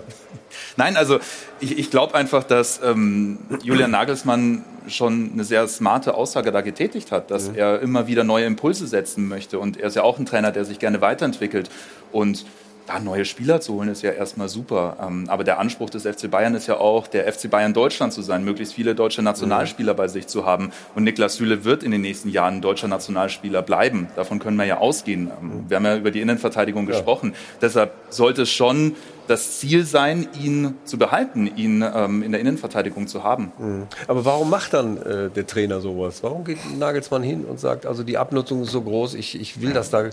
Nein, 0.76 0.96
also 0.96 1.18
ich, 1.60 1.78
ich 1.78 1.90
glaube 1.90 2.14
einfach, 2.14 2.44
dass 2.44 2.80
ähm, 2.82 3.38
Julian 3.62 3.90
Nagelsmann 3.90 4.64
schon 4.88 5.30
eine 5.32 5.44
sehr 5.44 5.68
smarte 5.68 6.14
Aussage 6.14 6.50
da 6.50 6.60
getätigt 6.60 7.12
hat, 7.12 7.30
dass 7.30 7.48
er 7.48 7.80
immer 7.80 8.06
wieder 8.06 8.24
neue 8.24 8.46
Impulse 8.46 8.86
setzen 8.86 9.28
möchte. 9.28 9.58
Und 9.58 9.78
er 9.78 9.88
ist 9.88 9.96
ja 9.96 10.02
auch 10.02 10.18
ein 10.18 10.26
Trainer, 10.26 10.52
der 10.52 10.64
sich 10.64 10.78
gerne 10.78 11.00
weiterentwickelt. 11.00 11.70
Und 12.10 12.44
da 12.86 12.98
neue 12.98 13.24
Spieler 13.24 13.60
zu 13.60 13.74
holen, 13.74 13.88
ist 13.88 14.02
ja 14.02 14.10
erstmal 14.10 14.48
super. 14.48 14.96
Ähm, 15.00 15.24
aber 15.28 15.44
der 15.44 15.59
Anspruch 15.59 15.90
des 15.90 16.02
FC 16.02 16.30
Bayern 16.30 16.54
ist 16.54 16.66
ja 16.66 16.78
auch, 16.78 17.06
der 17.06 17.32
FC 17.32 17.50
Bayern 17.50 17.74
Deutschland 17.74 18.12
zu 18.12 18.22
sein, 18.22 18.44
möglichst 18.44 18.74
viele 18.74 18.94
deutsche 18.94 19.22
Nationalspieler 19.22 19.94
bei 19.94 20.09
sich 20.09 20.26
zu 20.26 20.46
haben. 20.46 20.72
Und 20.94 21.04
Niklas 21.04 21.36
Süle 21.36 21.64
wird 21.64 21.82
in 21.82 21.90
den 21.90 22.00
nächsten 22.00 22.28
Jahren 22.28 22.60
deutscher 22.60 22.88
Nationalspieler 22.88 23.62
bleiben. 23.62 24.09
Davon 24.16 24.38
können 24.38 24.56
wir 24.56 24.64
ja 24.64 24.78
ausgehen. 24.78 25.30
Ähm, 25.40 25.64
Wir 25.68 25.76
haben 25.76 25.84
ja 25.84 25.96
über 25.96 26.10
die 26.10 26.20
Innenverteidigung 26.20 26.86
gesprochen. 26.86 27.34
Deshalb 27.60 27.92
sollte 28.10 28.42
es 28.42 28.50
schon 28.50 28.96
das 29.28 29.59
Ziel 29.59 29.84
sein, 29.84 30.28
ihn 30.40 30.74
zu 30.84 30.98
behalten, 30.98 31.50
ihn 31.56 31.82
ähm, 31.94 32.22
in 32.22 32.32
der 32.32 32.40
Innenverteidigung 32.40 33.06
zu 33.06 33.22
haben. 33.22 33.52
Mhm. 33.59 33.86
Aber 34.09 34.24
warum 34.24 34.50
macht 34.50 34.74
dann 34.74 34.96
äh, 34.98 35.30
der 35.30 35.46
Trainer 35.46 35.80
sowas? 35.80 36.22
Warum 36.22 36.44
geht 36.44 36.59
Nagelsmann 36.78 37.22
hin 37.22 37.44
und 37.44 37.60
sagt, 37.60 37.86
also 37.86 38.02
die 38.02 38.18
Abnutzung 38.18 38.62
ist 38.62 38.72
so 38.72 38.82
groß, 38.82 39.14
ich, 39.14 39.40
ich 39.40 39.60
will, 39.60 39.72
dass 39.72 39.90
da 39.90 40.10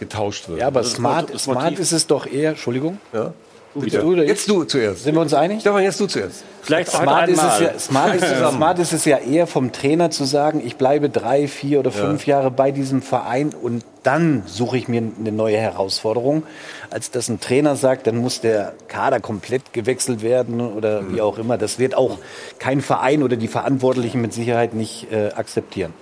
getauscht 0.00 0.48
wird? 0.48 0.58
Ja, 0.58 0.66
aber 0.66 0.80
Das 0.80 0.88
ist 0.88 0.96
smart, 0.96 1.38
smart 1.38 1.78
ist 1.78 1.92
es 1.92 2.06
doch 2.08 2.26
eher, 2.26 2.50
Entschuldigung. 2.50 2.98
Ja? 3.12 3.32
Du, 3.72 3.84
ich? 3.84 3.92
Jetzt 4.28 4.50
du 4.50 4.64
zuerst. 4.64 5.04
Sind 5.04 5.14
wir 5.14 5.20
uns 5.20 5.32
einig? 5.32 5.60
Stefan, 5.60 5.84
jetzt 5.84 6.00
du 6.00 6.06
zuerst. 6.08 6.42
Vielleicht 6.62 6.90
Smart 6.90 7.28
ist, 7.28 7.38
es 7.40 7.60
ja, 7.60 7.78
smart, 7.78 8.14
ist 8.16 8.24
es, 8.24 8.50
smart 8.56 8.78
ist 8.80 8.92
es 8.92 9.04
ja 9.04 9.18
eher 9.18 9.46
vom 9.46 9.70
Trainer 9.70 10.10
zu 10.10 10.24
sagen, 10.24 10.60
ich 10.64 10.74
bleibe 10.74 11.08
drei, 11.08 11.46
vier 11.46 11.78
oder 11.78 11.92
Ja. 11.92 11.96
fünf 11.96 12.26
Jahre 12.26 12.50
bei 12.50 12.72
diesem 12.72 13.00
Verein 13.00 13.50
und 13.54 13.84
dann 14.02 14.42
suche 14.46 14.76
ich 14.76 14.88
mir 14.88 15.02
eine 15.20 15.30
neue 15.30 15.56
Herausforderung. 15.58 16.42
Als 16.90 17.12
dass 17.12 17.28
ein 17.28 17.38
Trainer 17.38 17.76
sagt, 17.76 18.08
dann 18.08 18.16
muss 18.16 18.40
der 18.40 18.72
Kader 18.88 19.20
komplett 19.20 19.72
gewechselt 19.72 20.22
werden 20.22 20.60
oder 20.60 21.02
Mhm. 21.02 21.14
wie 21.14 21.20
auch 21.20 21.38
immer. 21.38 21.56
Das 21.56 21.78
wird 21.78 21.94
auch 21.94 22.18
kein 22.58 22.80
Verein 22.80 23.22
oder 23.22 23.36
die 23.36 23.46
Verantwortlichen 23.48 24.20
mit 24.20 24.32
Sicherheit 24.34 24.74
nicht 24.74 25.12
äh, 25.12 25.28
akzeptieren. 25.36 25.94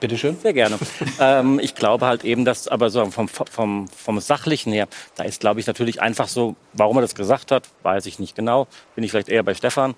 Bitte 0.00 0.16
schön. 0.16 0.36
Sehr 0.40 0.52
gerne. 0.52 0.78
ähm, 1.20 1.58
ich 1.60 1.74
glaube 1.74 2.06
halt 2.06 2.24
eben, 2.24 2.44
dass 2.44 2.68
aber 2.68 2.90
so 2.90 3.04
vom, 3.06 3.28
vom, 3.28 3.88
vom 3.88 4.20
Sachlichen 4.20 4.72
her, 4.72 4.86
da 5.16 5.24
ist, 5.24 5.40
glaube 5.40 5.60
ich, 5.60 5.66
natürlich 5.66 6.00
einfach 6.00 6.28
so, 6.28 6.54
warum 6.72 6.98
er 6.98 7.02
das 7.02 7.14
gesagt 7.14 7.50
hat, 7.50 7.64
weiß 7.82 8.06
ich 8.06 8.18
nicht 8.18 8.36
genau. 8.36 8.66
Bin 8.94 9.04
ich 9.04 9.10
vielleicht 9.10 9.28
eher 9.28 9.42
bei 9.42 9.54
Stefan. 9.54 9.94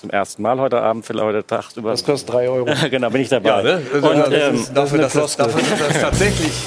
Zum 0.00 0.10
ersten 0.10 0.42
Mal 0.42 0.58
heute 0.58 0.80
Abend, 0.80 1.06
vielleicht 1.06 1.24
heute 1.24 1.46
Tag 1.46 1.76
über. 1.76 1.92
Das 1.92 2.04
kostet 2.04 2.32
drei 2.32 2.48
Euro. 2.48 2.68
genau, 2.90 3.10
bin 3.10 3.22
ich 3.22 3.28
dabei. 3.28 3.48
Ja, 3.48 3.62
ne? 3.62 3.82
Also, 3.92 4.10
Und, 4.10 4.18
das 4.18 4.32
ähm, 4.32 4.54
ist, 4.56 4.74
dafür, 4.74 4.98
dass 4.98 5.12
das, 5.12 5.36
dafür, 5.36 5.62
dass 5.62 5.78
das 5.78 6.00
tatsächlich. 6.00 6.52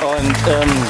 Und, 0.00 0.36
ähm, 0.48 0.86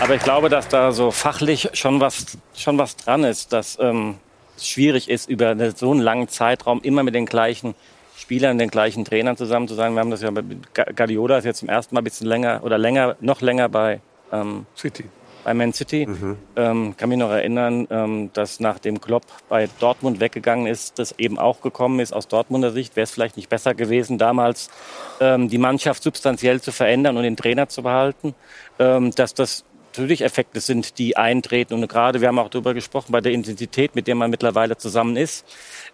aber 0.00 0.16
ich 0.16 0.22
glaube, 0.22 0.50
dass 0.50 0.68
da 0.68 0.92
so 0.92 1.10
fachlich 1.10 1.70
schon 1.72 2.00
was, 2.00 2.26
schon 2.54 2.76
was 2.76 2.96
dran 2.96 3.24
ist, 3.24 3.54
dass 3.54 3.78
ähm, 3.80 4.16
schwierig 4.58 5.08
ist, 5.08 5.28
über 5.28 5.56
so 5.72 5.90
einen 5.90 6.00
langen 6.00 6.28
Zeitraum 6.28 6.80
immer 6.82 7.02
mit 7.02 7.14
den 7.14 7.26
gleichen 7.26 7.74
Spielern, 8.16 8.58
den 8.58 8.70
gleichen 8.70 9.04
Trainern 9.04 9.36
zusammen 9.36 9.66
zu 9.68 9.74
sein. 9.74 9.94
Wir 9.94 10.00
haben 10.00 10.10
das 10.10 10.22
ja 10.22 10.30
mit 10.30 10.72
Ga- 10.74 10.86
Guardiola 10.94 11.38
ist 11.38 11.44
jetzt 11.44 11.58
zum 11.58 11.68
ersten 11.68 11.94
Mal 11.94 12.00
ein 12.00 12.04
bisschen 12.04 12.26
länger 12.26 12.60
oder 12.62 12.78
länger, 12.78 13.16
noch 13.20 13.40
länger 13.40 13.68
bei 13.68 14.00
ähm, 14.32 14.66
City. 14.76 15.04
bei 15.42 15.52
Man 15.52 15.72
City. 15.72 16.06
Ähm, 16.56 16.96
kann 16.96 17.08
mich 17.08 17.18
noch 17.18 17.30
erinnern, 17.30 17.86
ähm, 17.90 18.30
dass 18.32 18.60
nachdem 18.60 19.00
Klopp 19.00 19.24
bei 19.48 19.68
Dortmund 19.80 20.20
weggegangen 20.20 20.66
ist, 20.66 20.98
das 20.98 21.18
eben 21.18 21.38
auch 21.38 21.60
gekommen 21.60 21.98
ist 22.00 22.12
aus 22.14 22.28
Dortmunder 22.28 22.70
Sicht. 22.70 22.94
Wäre 22.96 23.04
es 23.04 23.10
vielleicht 23.10 23.36
nicht 23.36 23.48
besser 23.48 23.74
gewesen, 23.74 24.16
damals 24.16 24.70
ähm, 25.20 25.48
die 25.48 25.58
Mannschaft 25.58 26.02
substanziell 26.02 26.60
zu 26.60 26.70
verändern 26.70 27.16
und 27.16 27.24
den 27.24 27.36
Trainer 27.36 27.68
zu 27.68 27.82
behalten. 27.82 28.34
Ähm, 28.78 29.10
dass 29.10 29.34
das 29.34 29.64
natürlich 29.94 30.22
Effekte 30.22 30.60
sind, 30.60 30.98
die 30.98 31.16
eintreten. 31.16 31.74
Und 31.74 31.88
gerade, 31.88 32.20
wir 32.20 32.28
haben 32.28 32.38
auch 32.38 32.48
darüber 32.48 32.74
gesprochen, 32.74 33.12
bei 33.12 33.20
der 33.20 33.32
Intensität, 33.32 33.94
mit 33.94 34.06
der 34.08 34.16
man 34.16 34.30
mittlerweile 34.30 34.76
zusammen 34.76 35.16
ist, 35.16 35.46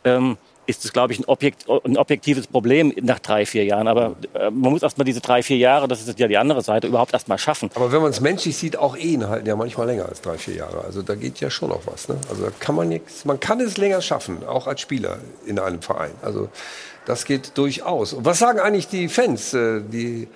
ähm, 0.05 0.39
ist 0.67 0.85
es, 0.85 0.93
glaube 0.93 1.13
ich, 1.13 1.19
ein, 1.19 1.25
Objekt, 1.25 1.67
ein 1.69 1.99
objektives 1.99 2.47
Problem 2.47 2.95
nach 3.03 3.19
drei, 3.19 3.45
vier 3.45 3.65
Jahren. 3.65 3.89
Aber 3.89 4.17
äh, 4.35 4.51
man 4.51 4.73
muss 4.73 4.83
erst 4.83 4.97
mal 4.97 5.05
diese 5.05 5.21
drei, 5.21 5.43
vier 5.43 5.59
Jahre, 5.59 5.87
das 5.89 6.01
ist 6.01 6.19
ja 6.19 6.29
die 6.29 6.39
andere 6.39 6.63
Seite, 6.63 6.87
überhaupt 6.87 7.13
erst 7.13 7.29
mal 7.29 7.39
schaffen. 7.39 7.71
Aber 7.75 7.93
wenn 7.93 8.01
man 8.01 8.11
es 8.11 8.21
menschlich 8.21 8.57
sieht, 8.57 8.77
auch 8.79 8.97
Ehen 8.97 9.29
halten 9.29 9.47
ja 9.47 9.57
manchmal 9.57 9.87
länger 9.87 10.07
als 10.07 10.23
drei, 10.23 10.39
vier 10.39 10.55
Jahre. 10.55 10.85
Also 10.85 11.03
da 11.03 11.15
geht 11.15 11.41
ja 11.41 11.51
schon 11.51 11.69
noch 11.71 11.87
was. 11.87 12.09
Ne? 12.09 12.17
Also 12.31 12.45
da 12.45 12.53
kann 12.59 12.75
man 12.75 12.89
nichts, 12.89 13.25
man 13.25 13.39
kann 13.39 13.61
es 13.61 13.77
länger 13.77 14.01
schaffen, 14.01 14.47
auch 14.47 14.67
als 14.67 14.81
Spieler 14.81 15.19
in 15.45 15.59
einem 15.59 15.83
Verein. 15.83 16.13
Also 16.23 16.49
das 17.05 17.25
geht 17.25 17.59
durchaus. 17.59 18.13
Und 18.13 18.25
was 18.25 18.39
sagen 18.39 18.61
eigentlich 18.61 18.89
die 18.89 19.09
Fans? 19.09 19.53
Äh, 19.53 19.81
Die 19.81 20.29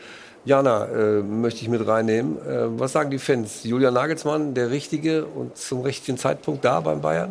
Jana 0.45 0.87
äh, 0.87 1.23
möchte 1.23 1.63
ich 1.63 1.69
mit 1.69 1.87
reinnehmen. 1.87 2.39
Äh, 2.39 2.79
was 2.79 2.93
sagen 2.93 3.11
die 3.11 3.19
Fans? 3.19 3.65
Julian 3.65 3.95
Nagelsmann, 3.95 4.55
der 4.55 4.71
Richtige 4.71 5.25
und 5.25 5.57
zum 5.57 5.81
richtigen 5.81 6.19
Zeitpunkt 6.19 6.65
da 6.65 6.81
beim 6.81 7.01
Bayern? 7.01 7.31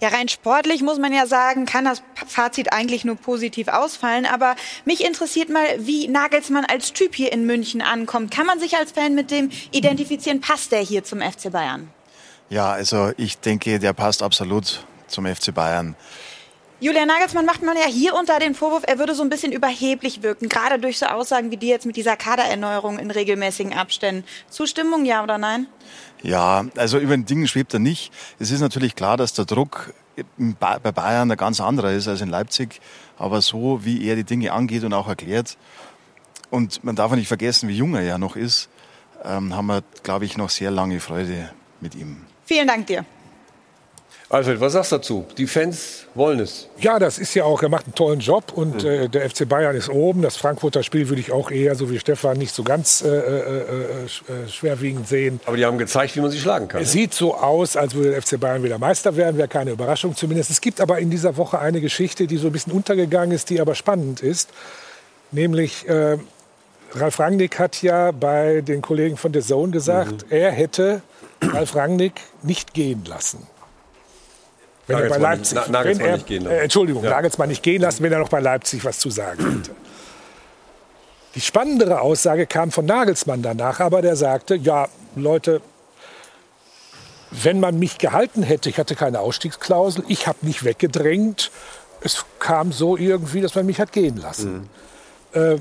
Ja, 0.00 0.08
rein 0.08 0.28
sportlich 0.28 0.82
muss 0.82 0.98
man 0.98 1.12
ja 1.12 1.26
sagen, 1.26 1.66
kann 1.66 1.84
das 1.84 2.02
Fazit 2.26 2.72
eigentlich 2.72 3.04
nur 3.04 3.16
positiv 3.16 3.68
ausfallen. 3.68 4.26
Aber 4.26 4.54
mich 4.84 5.04
interessiert 5.04 5.48
mal, 5.48 5.64
wie 5.78 6.06
Nagelsmann 6.08 6.64
als 6.64 6.92
Typ 6.92 7.14
hier 7.14 7.32
in 7.32 7.46
München 7.46 7.82
ankommt. 7.82 8.30
Kann 8.30 8.46
man 8.46 8.60
sich 8.60 8.76
als 8.76 8.92
Fan 8.92 9.14
mit 9.14 9.30
dem 9.30 9.50
identifizieren? 9.72 10.40
Passt 10.40 10.72
der 10.72 10.80
hier 10.80 11.02
zum 11.02 11.20
FC 11.20 11.50
Bayern? 11.50 11.88
Ja, 12.50 12.72
also 12.72 13.12
ich 13.16 13.38
denke, 13.38 13.78
der 13.78 13.94
passt 13.94 14.22
absolut 14.22 14.84
zum 15.06 15.26
FC 15.26 15.54
Bayern. 15.54 15.96
Julian 16.84 17.08
Nagelsmann 17.08 17.46
macht 17.46 17.62
man 17.62 17.78
ja 17.78 17.86
hier 17.86 18.14
unter 18.14 18.38
den 18.38 18.54
Vorwurf, 18.54 18.82
er 18.86 18.98
würde 18.98 19.14
so 19.14 19.22
ein 19.22 19.30
bisschen 19.30 19.52
überheblich 19.52 20.22
wirken, 20.22 20.50
gerade 20.50 20.78
durch 20.78 20.98
so 20.98 21.06
Aussagen 21.06 21.50
wie 21.50 21.56
die 21.56 21.68
jetzt 21.68 21.86
mit 21.86 21.96
dieser 21.96 22.14
Kadererneuerung 22.14 22.98
in 22.98 23.10
regelmäßigen 23.10 23.72
Abständen. 23.72 24.22
Zustimmung, 24.50 25.06
ja 25.06 25.22
oder 25.22 25.38
nein? 25.38 25.66
Ja, 26.22 26.66
also 26.76 26.98
über 26.98 27.16
den 27.16 27.24
Dingen 27.24 27.48
schwebt 27.48 27.72
er 27.72 27.80
nicht. 27.80 28.12
Es 28.38 28.50
ist 28.50 28.60
natürlich 28.60 28.94
klar, 28.96 29.16
dass 29.16 29.32
der 29.32 29.46
Druck 29.46 29.94
bei 30.60 30.78
Bayern 30.78 31.30
ein 31.30 31.38
ganz 31.38 31.58
anderer 31.58 31.90
ist 31.90 32.06
als 32.06 32.20
in 32.20 32.28
Leipzig. 32.28 32.82
Aber 33.16 33.40
so, 33.40 33.82
wie 33.86 34.06
er 34.06 34.16
die 34.16 34.24
Dinge 34.24 34.52
angeht 34.52 34.84
und 34.84 34.92
auch 34.92 35.08
erklärt, 35.08 35.56
und 36.50 36.84
man 36.84 36.96
darf 36.96 37.10
auch 37.10 37.16
nicht 37.16 37.28
vergessen, 37.28 37.66
wie 37.70 37.78
jung 37.78 37.94
er 37.94 38.02
ja 38.02 38.18
noch 38.18 38.36
ist, 38.36 38.68
ähm, 39.24 39.56
haben 39.56 39.68
wir, 39.68 39.82
glaube 40.02 40.26
ich, 40.26 40.36
noch 40.36 40.50
sehr 40.50 40.70
lange 40.70 41.00
Freude 41.00 41.50
mit 41.80 41.94
ihm. 41.94 42.26
Vielen 42.44 42.68
Dank 42.68 42.86
dir. 42.88 43.06
Alfred, 44.30 44.58
was 44.58 44.72
sagst 44.72 44.90
du 44.90 44.96
dazu? 44.96 45.26
Die 45.36 45.46
Fans 45.46 46.06
wollen 46.14 46.40
es. 46.40 46.68
Ja, 46.78 46.98
das 46.98 47.18
ist 47.18 47.34
ja 47.34 47.44
auch, 47.44 47.62
er 47.62 47.68
macht 47.68 47.84
einen 47.84 47.94
tollen 47.94 48.20
Job 48.20 48.52
und 48.54 48.82
äh, 48.82 49.08
der 49.08 49.28
FC 49.28 49.46
Bayern 49.46 49.76
ist 49.76 49.90
oben. 49.90 50.22
Das 50.22 50.36
Frankfurter 50.36 50.82
Spiel 50.82 51.08
würde 51.08 51.20
ich 51.20 51.30
auch 51.30 51.50
eher, 51.50 51.74
so 51.74 51.90
wie 51.90 51.98
Stefan, 51.98 52.38
nicht 52.38 52.54
so 52.54 52.62
ganz 52.62 53.02
äh, 53.02 53.08
äh, 53.08 53.10
äh, 53.10 53.64
äh, 54.04 54.48
schwerwiegend 54.48 55.06
sehen. 55.06 55.40
Aber 55.44 55.56
die 55.56 55.64
haben 55.64 55.76
gezeigt, 55.76 56.16
wie 56.16 56.20
man 56.20 56.30
sie 56.30 56.40
schlagen 56.40 56.68
kann. 56.68 56.82
Es 56.82 56.92
sieht 56.92 57.12
so 57.12 57.34
aus, 57.34 57.76
als 57.76 57.94
würde 57.94 58.12
der 58.12 58.22
FC 58.22 58.40
Bayern 58.40 58.62
wieder 58.62 58.78
Meister 58.78 59.14
werden, 59.16 59.36
wäre 59.36 59.48
keine 59.48 59.72
Überraschung 59.72 60.16
zumindest. 60.16 60.50
Es 60.50 60.60
gibt 60.60 60.80
aber 60.80 60.98
in 60.98 61.10
dieser 61.10 61.36
Woche 61.36 61.58
eine 61.58 61.80
Geschichte, 61.80 62.26
die 62.26 62.38
so 62.38 62.46
ein 62.46 62.52
bisschen 62.52 62.72
untergegangen 62.72 63.32
ist, 63.32 63.50
die 63.50 63.60
aber 63.60 63.74
spannend 63.74 64.20
ist. 64.20 64.48
Nämlich, 65.32 65.86
äh, 65.86 66.16
Ralf 66.94 67.18
Rangnick 67.18 67.58
hat 67.58 67.82
ja 67.82 68.10
bei 68.12 68.62
den 68.62 68.80
Kollegen 68.80 69.16
von 69.16 69.34
The 69.34 69.40
Zone 69.40 69.72
gesagt, 69.72 70.26
er 70.30 70.50
hätte 70.52 71.02
Ralf 71.42 71.74
Rangnick 71.74 72.20
nicht 72.42 72.72
gehen 72.72 73.04
lassen. 73.04 73.46
Wenn 74.86 74.98
er 74.98 75.08
bei 75.08 75.18
Nagelsmann 75.18 75.22
Leipzig, 75.22 75.54
nicht- 75.56 75.66
Na- 75.66 75.72
Nagelsmann 75.78 76.04
wenn 76.04 76.10
er, 76.10 76.16
nicht 76.16 76.26
gehen 76.26 76.42
lassen. 76.44 76.56
Äh, 76.56 76.60
Entschuldigung, 76.62 77.04
Ja. 77.04 77.10
Nagelsmann 77.10 77.48
nicht 77.48 77.62
gehen 77.62 77.82
lassen, 77.82 78.02
wenn 78.02 78.12
er 78.12 78.18
noch 78.18 78.28
bei 78.28 78.40
Leipzig 78.40 78.84
was 78.84 78.98
zu 78.98 79.10
sagen 79.10 79.44
hätte. 79.58 79.70
Die 81.34 81.40
spannendere 81.40 82.00
Aussage 82.00 82.46
kam 82.46 82.70
von 82.70 82.84
Nagelsmann 82.86 83.42
danach, 83.42 83.80
aber 83.80 84.02
der 84.02 84.14
sagte, 84.16 84.54
ja, 84.54 84.88
Leute, 85.16 85.60
wenn 87.30 87.58
man 87.60 87.78
mich 87.78 87.98
gehalten 87.98 88.42
hätte, 88.42 88.68
ich 88.68 88.78
hatte 88.78 88.94
keine 88.94 89.20
Ausstiegsklausel, 89.20 90.04
ich 90.08 90.26
habe 90.28 90.38
nicht 90.42 90.64
weggedrängt, 90.64 91.50
es 92.02 92.24
kam 92.38 92.70
so 92.72 92.96
irgendwie, 92.96 93.40
dass 93.40 93.54
man 93.54 93.66
mich 93.66 93.80
hat 93.80 93.90
gehen 93.92 94.16
lassen. 94.18 94.68
Äh, 94.68 94.93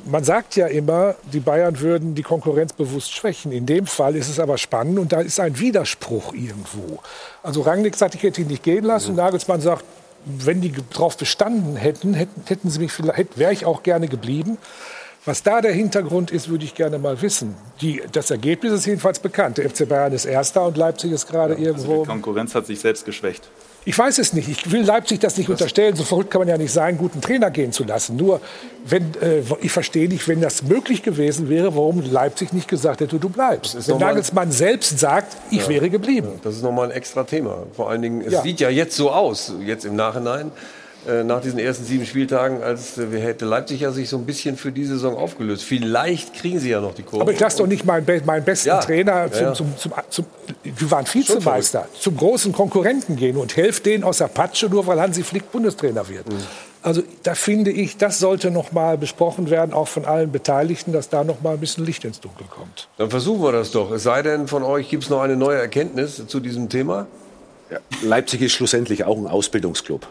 man 0.06 0.24
sagt 0.24 0.56
ja 0.56 0.68
immer, 0.68 1.16
die 1.32 1.40
Bayern 1.40 1.80
würden 1.80 2.14
die 2.14 2.22
Konkurrenz 2.22 2.74
bewusst 2.74 3.12
schwächen. 3.14 3.52
In 3.52 3.66
dem 3.66 3.88
Fall 3.88 4.16
ist 4.16 4.30
es 4.30 4.40
aber 4.40 4.58
spannend 4.58 5.00
und 5.00 5.12
da 5.12 5.22
ist 5.22 5.40
ein 5.40 5.58
Widerspruch 5.60 6.34
irgendwo. 6.34 7.00
Also 7.41 7.62
Rangnick 7.62 7.95
sagt, 7.95 8.16
ich 8.16 8.24
hätte 8.24 8.41
ihn 8.41 8.48
nicht 8.48 8.64
gehen 8.64 8.86
lassen. 8.86 9.12
Mhm. 9.12 9.18
Nagelsmann 9.18 9.62
sagt, 9.62 9.84
wenn 10.26 10.62
die 10.62 10.74
darauf 10.91 11.18
bestanden 11.18 11.76
hätten, 11.76 12.14
hätten, 12.14 12.44
hätten 12.45 12.70
sie 12.70 12.80
mich 12.80 12.91
vielleicht, 12.91 13.38
wäre 13.38 13.52
ich 13.52 13.66
auch 13.66 13.84
gerne 13.84 14.08
geblieben. 14.08 14.58
Was 15.26 15.41
da 15.41 15.62
der 15.62 15.72
Hintergrund 15.72 16.32
ist, 16.32 16.50
würde 16.50 16.66
ich 16.66 16.76
gerne 16.76 17.00
mal 17.00 17.22
wissen. 17.22 17.56
Die, 17.80 18.04
das 18.12 18.30
Ergebnis 18.30 18.74
ist 18.74 18.86
jedenfalls 18.86 19.20
bekannt. 19.20 19.58
Der 19.58 19.70
FC 19.70 19.88
Bayern 19.88 20.12
ist 20.12 20.26
Erster 20.26 20.66
und 20.66 20.76
Leipzig 20.76 21.14
ist 21.14 21.28
gerade 21.28 21.54
ja, 21.54 21.68
irgendwo. 21.68 21.91
Also 21.91 22.04
die 22.04 22.10
Konkurrenz 22.10 22.56
hat 22.56 22.66
sich 22.66 22.80
selbst 22.80 23.06
geschwächt. 23.06 23.50
Ich 23.85 23.97
weiß 23.97 24.18
es 24.19 24.34
nicht. 24.34 24.47
Ich 24.47 24.72
will 24.72 24.84
Leipzig 24.84 25.19
das 25.19 25.38
nicht 25.38 25.49
unterstellen. 25.49 25.95
So 25.95 26.03
verrückt 26.03 26.31
kann 26.31 26.39
man 26.39 26.47
ja 26.47 26.57
nicht 26.57 26.72
sein, 26.72 26.97
guten 26.97 27.22
Trainer 27.22 27.51
gehen 27.51 27.72
zu 27.72 27.84
lassen. 27.84 28.15
Nur, 28.15 28.39
wenn, 28.85 29.14
äh, 29.22 29.41
ich 29.61 29.72
verstehe 29.72 30.07
nicht, 30.07 30.27
wenn 30.27 30.41
das 30.41 30.64
möglich 30.64 31.03
gewesen 31.03 31.49
wäre, 31.49 31.76
warum 31.76 32.01
Leipzig 32.01 32.53
nicht 32.53 32.68
gesagt 32.68 33.01
hätte, 33.01 33.19
du 33.19 33.30
bleibst. 33.30 33.88
Wenn 33.88 33.97
Nagelsmann 33.97 34.51
selbst 34.51 34.99
sagt, 34.99 35.35
ich 35.51 35.64
ja. 35.64 35.69
wäre 35.69 35.89
geblieben. 35.89 36.39
Das 36.43 36.55
ist 36.55 36.64
nochmal 36.64 36.89
ein 36.89 36.91
extra 36.91 37.23
Thema. 37.23 37.64
Vor 37.76 37.89
allen 37.89 38.01
Dingen, 38.01 38.22
es 38.22 38.34
ja. 38.34 38.41
sieht 38.41 38.60
ja 38.60 38.69
jetzt 38.69 38.95
so 38.95 39.11
aus, 39.11 39.53
jetzt 39.65 39.85
im 39.85 39.95
Nachhinein, 39.95 40.51
nach 41.23 41.41
diesen 41.41 41.59
ersten 41.59 41.84
sieben 41.84 42.05
Spieltagen, 42.05 42.63
als 42.63 42.97
äh, 42.97 43.07
hätte 43.19 43.45
Leipzig 43.45 43.81
ja 43.81 43.91
sich 43.91 44.07
so 44.07 44.17
ein 44.17 44.25
bisschen 44.25 44.55
für 44.55 44.71
die 44.71 44.85
Saison 44.85 45.15
aufgelöst. 45.15 45.63
Vielleicht 45.63 46.34
kriegen 46.34 46.59
sie 46.59 46.69
ja 46.69 46.80
noch 46.80 46.95
die 46.95 47.03
Kurve. 47.03 47.23
Aber 47.23 47.31
ich 47.31 47.39
lasse 47.39 47.57
doch 47.57 47.67
nicht 47.67 47.85
meinen, 47.85 48.05
meinen 48.25 48.45
besten 48.45 48.69
ja. 48.69 48.80
Trainer, 48.80 49.31
zum, 49.31 49.43
ja. 49.43 49.53
Zum, 49.53 49.77
zum, 49.77 49.91
zum, 50.09 50.25
wir 50.63 50.91
waren 50.91 51.05
Vizemeister, 51.05 51.88
zum 51.99 52.15
großen 52.15 52.53
Konkurrenten 52.53 53.17
gehen 53.17 53.35
und 53.35 53.57
helft 53.57 53.85
denen 53.85 54.03
aus 54.03 54.19
der 54.19 54.27
Patsche, 54.27 54.67
nur 54.67 54.88
weil 54.88 54.99
Hansi 55.01 55.23
Flick 55.23 55.51
Bundestrainer 55.51 56.07
wird. 56.07 56.31
Mhm. 56.31 56.38
Also 56.81 57.01
da 57.23 57.35
finde 57.35 57.71
ich, 57.71 57.97
das 57.97 58.19
sollte 58.19 58.51
noch 58.51 58.71
mal 58.71 58.97
besprochen 58.97 59.49
werden, 59.49 59.73
auch 59.73 59.88
von 59.88 60.05
allen 60.05 60.31
Beteiligten, 60.31 60.91
dass 60.91 61.09
da 61.09 61.23
noch 61.23 61.41
mal 61.41 61.53
ein 61.53 61.59
bisschen 61.59 61.85
Licht 61.85 62.03
ins 62.03 62.19
Dunkel 62.19 62.45
kommt. 62.49 62.89
Dann 62.97 63.09
versuchen 63.09 63.41
wir 63.41 63.53
das 63.53 63.71
doch. 63.71 63.91
Es 63.91 64.03
sei 64.03 64.21
denn, 64.21 64.47
von 64.47 64.63
euch 64.63 64.89
gibt 64.89 65.03
es 65.03 65.09
noch 65.09 65.21
eine 65.21 65.38
neue 65.38 65.57
Erkenntnis 65.57 66.21
zu 66.27 66.39
diesem 66.41 66.67
Thema. 66.67 67.07
Ja. 67.69 67.80
Leipzig 68.03 68.41
ist 68.41 68.51
schlussendlich 68.51 69.05
auch 69.05 69.17
ein 69.17 69.27
Ausbildungsclub 69.27 70.07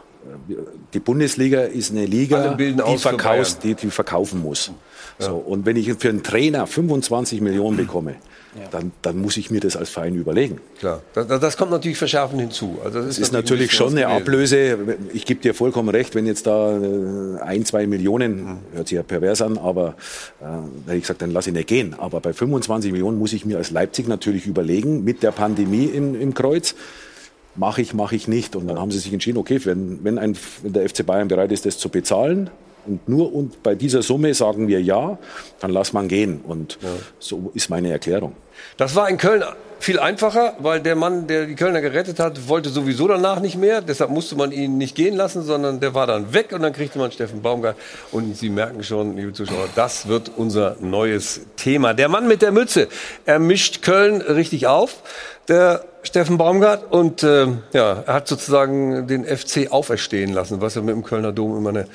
die 0.94 1.00
Bundesliga 1.00 1.62
ist 1.62 1.90
eine 1.90 2.06
Liga, 2.06 2.54
die, 2.54 2.98
verkaufst, 2.98 3.64
die, 3.64 3.74
die, 3.74 3.90
verkaufen 3.90 4.40
muss. 4.42 4.70
Ja. 5.18 5.26
So, 5.26 5.36
und 5.36 5.66
wenn 5.66 5.76
ich 5.76 5.92
für 5.94 6.08
einen 6.08 6.22
Trainer 6.22 6.66
25 6.66 7.40
Millionen 7.40 7.76
bekomme, 7.76 8.16
ja. 8.54 8.68
dann, 8.70 8.92
dann, 9.02 9.18
muss 9.18 9.36
ich 9.36 9.50
mir 9.50 9.60
das 9.60 9.76
als 9.76 9.90
Verein 9.90 10.14
überlegen. 10.14 10.60
Klar, 10.78 11.02
das, 11.14 11.26
das 11.26 11.56
kommt 11.56 11.70
natürlich 11.70 11.98
verschärfend 11.98 12.40
hinzu. 12.40 12.78
Also 12.84 13.00
das 13.00 13.08
ist, 13.08 13.18
ist 13.18 13.32
natürlich, 13.32 13.72
natürlich 13.72 13.72
schon 13.72 13.96
eine 13.96 14.08
Ablöse. 14.08 14.78
Ich 15.12 15.24
gebe 15.24 15.40
dir 15.40 15.54
vollkommen 15.54 15.88
recht, 15.88 16.14
wenn 16.14 16.26
jetzt 16.26 16.46
da 16.46 16.76
äh, 16.76 17.40
ein, 17.40 17.64
zwei 17.64 17.86
Millionen, 17.86 18.44
mhm. 18.44 18.58
hört 18.74 18.88
sich 18.88 18.96
ja 18.96 19.02
pervers 19.02 19.42
an, 19.42 19.58
aber 19.58 19.94
äh, 20.88 20.96
ich 20.96 21.02
gesagt, 21.02 21.22
dann 21.22 21.30
lasse 21.30 21.50
ich 21.50 21.56
nicht 21.56 21.68
gehen. 21.68 21.94
Aber 21.98 22.20
bei 22.20 22.32
25 22.32 22.92
Millionen 22.92 23.18
muss 23.18 23.32
ich 23.32 23.44
mir 23.44 23.58
als 23.58 23.70
Leipzig 23.70 24.08
natürlich 24.08 24.46
überlegen, 24.46 25.04
mit 25.04 25.22
der 25.22 25.32
Pandemie 25.32 25.86
im, 25.86 26.20
im 26.20 26.34
Kreuz, 26.34 26.74
mache 27.54 27.82
ich, 27.82 27.94
mache 27.94 28.16
ich 28.16 28.28
nicht. 28.28 28.56
Und 28.56 28.68
dann 28.68 28.78
haben 28.78 28.90
sie 28.90 28.98
sich 28.98 29.12
entschieden, 29.12 29.38
okay, 29.38 29.60
wenn, 29.64 30.02
wenn, 30.04 30.18
ein, 30.18 30.36
wenn 30.62 30.72
der 30.72 30.88
FC 30.88 31.04
Bayern 31.04 31.28
bereit 31.28 31.52
ist, 31.52 31.66
das 31.66 31.78
zu 31.78 31.88
bezahlen, 31.88 32.50
und 32.84 33.08
nur 33.08 33.32
und 33.32 33.62
bei 33.62 33.74
dieser 33.74 34.02
Summe 34.02 34.34
sagen 34.34 34.68
wir 34.68 34.82
ja, 34.82 35.18
dann 35.60 35.70
lass 35.70 35.92
man 35.92 36.08
gehen. 36.08 36.40
Und 36.40 36.78
ja. 36.82 36.88
so 37.18 37.52
ist 37.54 37.70
meine 37.70 37.90
Erklärung. 37.90 38.34
Das 38.76 38.96
war 38.96 39.08
in 39.08 39.18
Köln 39.18 39.44
viel 39.78 39.98
einfacher, 39.98 40.54
weil 40.60 40.80
der 40.80 40.94
Mann, 40.94 41.26
der 41.26 41.46
die 41.46 41.56
Kölner 41.56 41.80
gerettet 41.80 42.20
hat, 42.20 42.48
wollte 42.48 42.70
sowieso 42.70 43.08
danach 43.08 43.40
nicht 43.40 43.56
mehr. 43.56 43.80
Deshalb 43.80 44.10
musste 44.10 44.36
man 44.36 44.52
ihn 44.52 44.78
nicht 44.78 44.94
gehen 44.94 45.16
lassen, 45.16 45.42
sondern 45.42 45.80
der 45.80 45.94
war 45.94 46.06
dann 46.06 46.32
weg 46.32 46.52
und 46.52 46.62
dann 46.62 46.72
kriegte 46.72 46.98
man 46.98 47.10
Steffen 47.10 47.42
Baumgart. 47.42 47.76
Und 48.12 48.36
Sie 48.36 48.48
merken 48.48 48.84
schon, 48.84 49.16
liebe 49.16 49.32
Zuschauer, 49.32 49.68
das 49.74 50.06
wird 50.06 50.30
unser 50.36 50.76
neues 50.80 51.42
Thema. 51.56 51.94
Der 51.94 52.08
Mann 52.08 52.28
mit 52.28 52.42
der 52.42 52.52
Mütze, 52.52 52.88
er 53.26 53.38
mischt 53.38 53.82
Köln 53.82 54.20
richtig 54.20 54.66
auf 54.68 55.02
der 55.48 55.84
Steffen 56.02 56.36
Baumgart. 56.36 56.92
Und 56.92 57.22
äh, 57.22 57.46
ja, 57.72 58.02
er 58.06 58.14
hat 58.14 58.28
sozusagen 58.28 59.06
den 59.06 59.24
FC 59.24 59.70
auferstehen 59.70 60.32
lassen, 60.32 60.60
was 60.60 60.74
ja 60.74 60.82
mit 60.82 60.94
dem 60.94 61.04
Kölner 61.04 61.32
Dom 61.32 61.56
immer 61.56 61.70
eine 61.70 61.86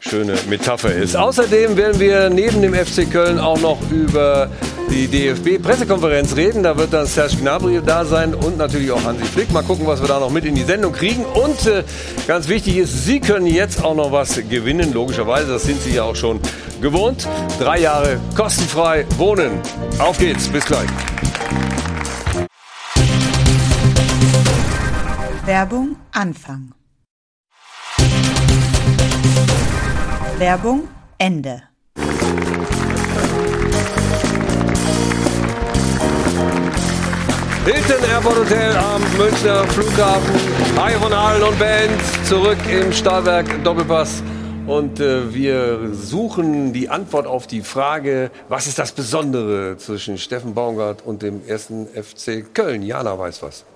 schöne 0.00 0.34
Metapher 0.48 0.94
ist. 0.94 1.16
Außerdem 1.16 1.76
werden 1.76 1.98
wir 1.98 2.30
neben 2.30 2.62
dem 2.62 2.74
FC 2.74 3.10
Köln 3.10 3.38
auch 3.38 3.58
noch 3.60 3.78
über 3.90 4.50
die 4.90 5.08
DFB-Pressekonferenz 5.08 6.36
reden. 6.36 6.62
Da 6.62 6.76
wird 6.76 6.92
dann 6.92 7.06
Serge 7.06 7.36
Gnabry 7.36 7.80
da 7.84 8.04
sein 8.04 8.34
und 8.34 8.58
natürlich 8.58 8.92
auch 8.92 9.02
Hansi 9.02 9.24
Flick. 9.24 9.50
Mal 9.50 9.62
gucken, 9.62 9.86
was 9.86 10.00
wir 10.00 10.08
da 10.08 10.20
noch 10.20 10.30
mit 10.30 10.44
in 10.44 10.54
die 10.54 10.64
Sendung 10.64 10.92
kriegen. 10.92 11.24
Und 11.24 11.66
äh, 11.66 11.82
ganz 12.26 12.48
wichtig 12.48 12.76
ist, 12.76 13.04
Sie 13.04 13.20
können 13.20 13.46
jetzt 13.46 13.82
auch 13.82 13.94
noch 13.94 14.12
was 14.12 14.36
gewinnen. 14.48 14.92
Logischerweise, 14.92 15.52
das 15.52 15.64
sind 15.64 15.80
Sie 15.80 15.94
ja 15.94 16.04
auch 16.04 16.16
schon 16.16 16.40
gewohnt. 16.80 17.26
Drei 17.58 17.80
Jahre 17.80 18.20
kostenfrei 18.36 19.06
wohnen. 19.16 19.60
Auf 19.98 20.18
geht's, 20.18 20.48
bis 20.48 20.64
gleich. 20.66 20.88
Werbung 25.46 25.96
Anfang. 26.10 26.72
Werbung 30.38 30.88
Ende. 31.18 31.64
Hilton 37.66 38.04
Airport 38.10 38.38
Hotel 38.38 38.74
am 38.74 39.02
Münchner 39.18 39.64
Flughafen. 39.64 40.34
Hi 40.78 40.94
Ronald 40.94 41.42
und 41.42 41.58
Band 41.58 42.00
zurück 42.26 42.56
im 42.70 42.90
Stahlwerk 42.90 43.62
Doppelpass. 43.64 44.22
Und 44.66 44.98
äh, 44.98 45.34
wir 45.34 45.92
suchen 45.92 46.72
die 46.72 46.88
Antwort 46.88 47.26
auf 47.26 47.46
die 47.46 47.60
Frage, 47.60 48.30
was 48.48 48.66
ist 48.66 48.78
das 48.78 48.92
Besondere 48.92 49.76
zwischen 49.76 50.16
Steffen 50.16 50.54
Baumgart 50.54 51.02
und 51.04 51.20
dem 51.20 51.46
ersten 51.46 51.86
FC 51.86 52.54
Köln? 52.54 52.80
Jana 52.82 53.18
weiß 53.18 53.42
was. 53.42 53.66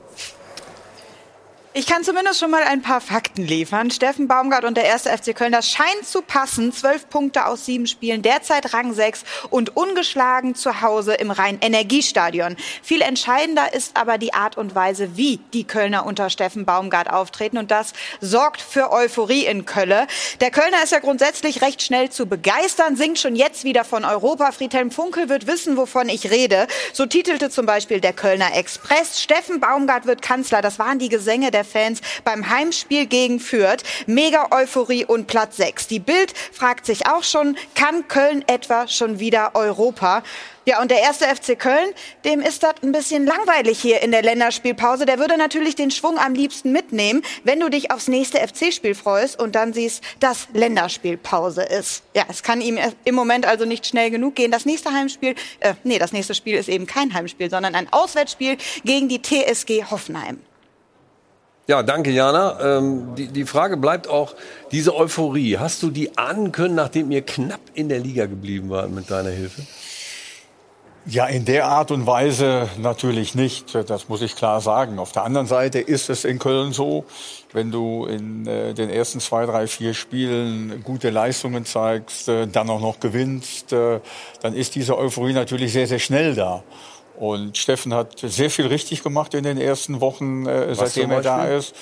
Ich 1.78 1.86
kann 1.86 2.02
zumindest 2.02 2.40
schon 2.40 2.50
mal 2.50 2.64
ein 2.64 2.82
paar 2.82 3.00
Fakten 3.00 3.46
liefern. 3.46 3.92
Steffen 3.92 4.26
Baumgart 4.26 4.64
und 4.64 4.76
der 4.76 4.82
erste 4.82 5.16
FC 5.16 5.32
Köln, 5.32 5.52
das 5.52 5.70
scheint 5.70 6.04
zu 6.04 6.22
passen. 6.22 6.72
Zwölf 6.72 7.08
Punkte 7.08 7.46
aus 7.46 7.66
sieben 7.66 7.86
Spielen, 7.86 8.20
derzeit 8.20 8.74
Rang 8.74 8.92
6 8.92 9.22
und 9.50 9.76
ungeschlagen 9.76 10.56
zu 10.56 10.80
Hause 10.80 11.14
im 11.14 11.30
Rhein-Energiestadion. 11.30 12.56
Viel 12.82 13.00
entscheidender 13.00 13.74
ist 13.74 13.96
aber 13.96 14.18
die 14.18 14.34
Art 14.34 14.58
und 14.58 14.74
Weise, 14.74 15.16
wie 15.16 15.38
die 15.52 15.62
Kölner 15.62 16.04
unter 16.04 16.30
Steffen 16.30 16.64
Baumgart 16.64 17.10
auftreten. 17.10 17.58
Und 17.58 17.70
das 17.70 17.92
sorgt 18.20 18.60
für 18.60 18.90
Euphorie 18.90 19.46
in 19.46 19.64
Kölle. 19.64 20.08
Der 20.40 20.50
Kölner 20.50 20.82
ist 20.82 20.90
ja 20.90 20.98
grundsätzlich 20.98 21.62
recht 21.62 21.80
schnell 21.80 22.10
zu 22.10 22.26
begeistern, 22.26 22.96
singt 22.96 23.20
schon 23.20 23.36
jetzt 23.36 23.62
wieder 23.62 23.84
von 23.84 24.04
Europa. 24.04 24.50
Friedhelm 24.50 24.90
Funkel 24.90 25.28
wird 25.28 25.46
wissen, 25.46 25.76
wovon 25.76 26.08
ich 26.08 26.28
rede. 26.32 26.66
So 26.92 27.06
titelte 27.06 27.50
zum 27.50 27.66
Beispiel 27.66 28.00
der 28.00 28.14
Kölner 28.14 28.56
Express. 28.56 29.22
Steffen 29.22 29.60
Baumgart 29.60 30.06
wird 30.06 30.22
Kanzler. 30.22 30.60
Das 30.60 30.80
waren 30.80 30.98
die 30.98 31.08
Gesänge 31.08 31.52
der 31.52 31.67
Fans 31.68 32.00
beim 32.24 32.48
Heimspiel 32.48 33.06
gegen 33.06 33.40
Fürth. 33.40 33.84
Mega 34.06 34.48
Euphorie 34.50 35.04
und 35.04 35.26
Platz 35.26 35.56
6. 35.58 35.86
Die 35.86 36.00
Bild 36.00 36.32
fragt 36.52 36.86
sich 36.86 37.06
auch 37.06 37.22
schon, 37.22 37.56
kann 37.74 38.08
Köln 38.08 38.44
etwa 38.48 38.88
schon 38.88 39.20
wieder 39.20 39.52
Europa? 39.54 40.22
Ja, 40.68 40.82
und 40.82 40.90
der 40.90 41.00
erste 41.00 41.24
FC 41.24 41.58
Köln, 41.58 41.94
dem 42.26 42.42
ist 42.42 42.62
das 42.62 42.74
ein 42.82 42.92
bisschen 42.92 43.24
langweilig 43.24 43.80
hier 43.80 44.02
in 44.02 44.10
der 44.10 44.20
Länderspielpause. 44.20 45.06
Der 45.06 45.18
würde 45.18 45.38
natürlich 45.38 45.76
den 45.76 45.90
Schwung 45.90 46.18
am 46.18 46.34
liebsten 46.34 46.72
mitnehmen, 46.72 47.22
wenn 47.42 47.58
du 47.58 47.70
dich 47.70 47.90
aufs 47.90 48.06
nächste 48.06 48.36
FC-Spiel 48.36 48.94
freust 48.94 49.40
und 49.40 49.54
dann 49.54 49.72
siehst, 49.72 50.04
dass 50.20 50.46
Länderspielpause 50.52 51.62
ist. 51.62 52.02
Ja, 52.14 52.24
es 52.28 52.42
kann 52.42 52.60
ihm 52.60 52.78
im 53.06 53.14
Moment 53.14 53.46
also 53.46 53.64
nicht 53.64 53.86
schnell 53.86 54.10
genug 54.10 54.34
gehen. 54.34 54.50
Das 54.50 54.66
nächste 54.66 54.92
Heimspiel, 54.92 55.36
äh, 55.60 55.72
nee, 55.84 55.98
das 55.98 56.12
nächste 56.12 56.34
Spiel 56.34 56.58
ist 56.58 56.68
eben 56.68 56.86
kein 56.86 57.14
Heimspiel, 57.14 57.48
sondern 57.48 57.74
ein 57.74 57.90
Auswärtsspiel 57.90 58.58
gegen 58.84 59.08
die 59.08 59.22
TSG 59.22 59.84
Hoffenheim. 59.90 60.38
Ja, 61.68 61.82
danke, 61.82 62.10
Jana. 62.10 62.78
Ähm, 62.78 63.14
die, 63.14 63.26
die 63.26 63.44
Frage 63.44 63.76
bleibt 63.76 64.08
auch, 64.08 64.34
diese 64.72 64.96
Euphorie, 64.96 65.58
hast 65.58 65.82
du 65.82 65.90
die 65.90 66.16
ahnen 66.16 66.50
können, 66.50 66.74
nachdem 66.74 67.10
ihr 67.10 67.20
knapp 67.20 67.60
in 67.74 67.90
der 67.90 67.98
Liga 67.98 68.24
geblieben 68.24 68.70
wart 68.70 68.90
mit 68.90 69.10
deiner 69.10 69.28
Hilfe? 69.28 69.60
Ja, 71.04 71.26
in 71.26 71.44
der 71.44 71.66
Art 71.66 71.90
und 71.90 72.06
Weise 72.06 72.70
natürlich 72.78 73.34
nicht. 73.34 73.74
Das 73.74 74.08
muss 74.08 74.22
ich 74.22 74.34
klar 74.34 74.62
sagen. 74.62 74.98
Auf 74.98 75.12
der 75.12 75.24
anderen 75.24 75.46
Seite 75.46 75.78
ist 75.78 76.08
es 76.08 76.24
in 76.24 76.38
Köln 76.38 76.72
so, 76.72 77.04
wenn 77.52 77.70
du 77.70 78.06
in 78.06 78.46
äh, 78.46 78.72
den 78.72 78.88
ersten 78.88 79.20
zwei, 79.20 79.44
drei, 79.44 79.66
vier 79.66 79.92
Spielen 79.92 80.82
gute 80.84 81.10
Leistungen 81.10 81.66
zeigst, 81.66 82.30
äh, 82.30 82.46
dann 82.46 82.70
auch 82.70 82.80
noch 82.80 82.98
gewinnst, 82.98 83.74
äh, 83.74 84.00
dann 84.40 84.54
ist 84.54 84.74
diese 84.74 84.96
Euphorie 84.96 85.34
natürlich 85.34 85.74
sehr, 85.74 85.86
sehr 85.86 85.98
schnell 85.98 86.34
da. 86.34 86.62
Und 87.18 87.58
Steffen 87.58 87.92
hat 87.94 88.20
sehr 88.20 88.48
viel 88.48 88.66
richtig 88.66 89.02
gemacht 89.02 89.34
in 89.34 89.42
den 89.42 89.58
ersten 89.58 90.00
Wochen, 90.00 90.46
äh, 90.46 90.72
seitdem 90.74 91.10
er 91.10 91.20
da 91.20 91.46
ist. 91.46 91.74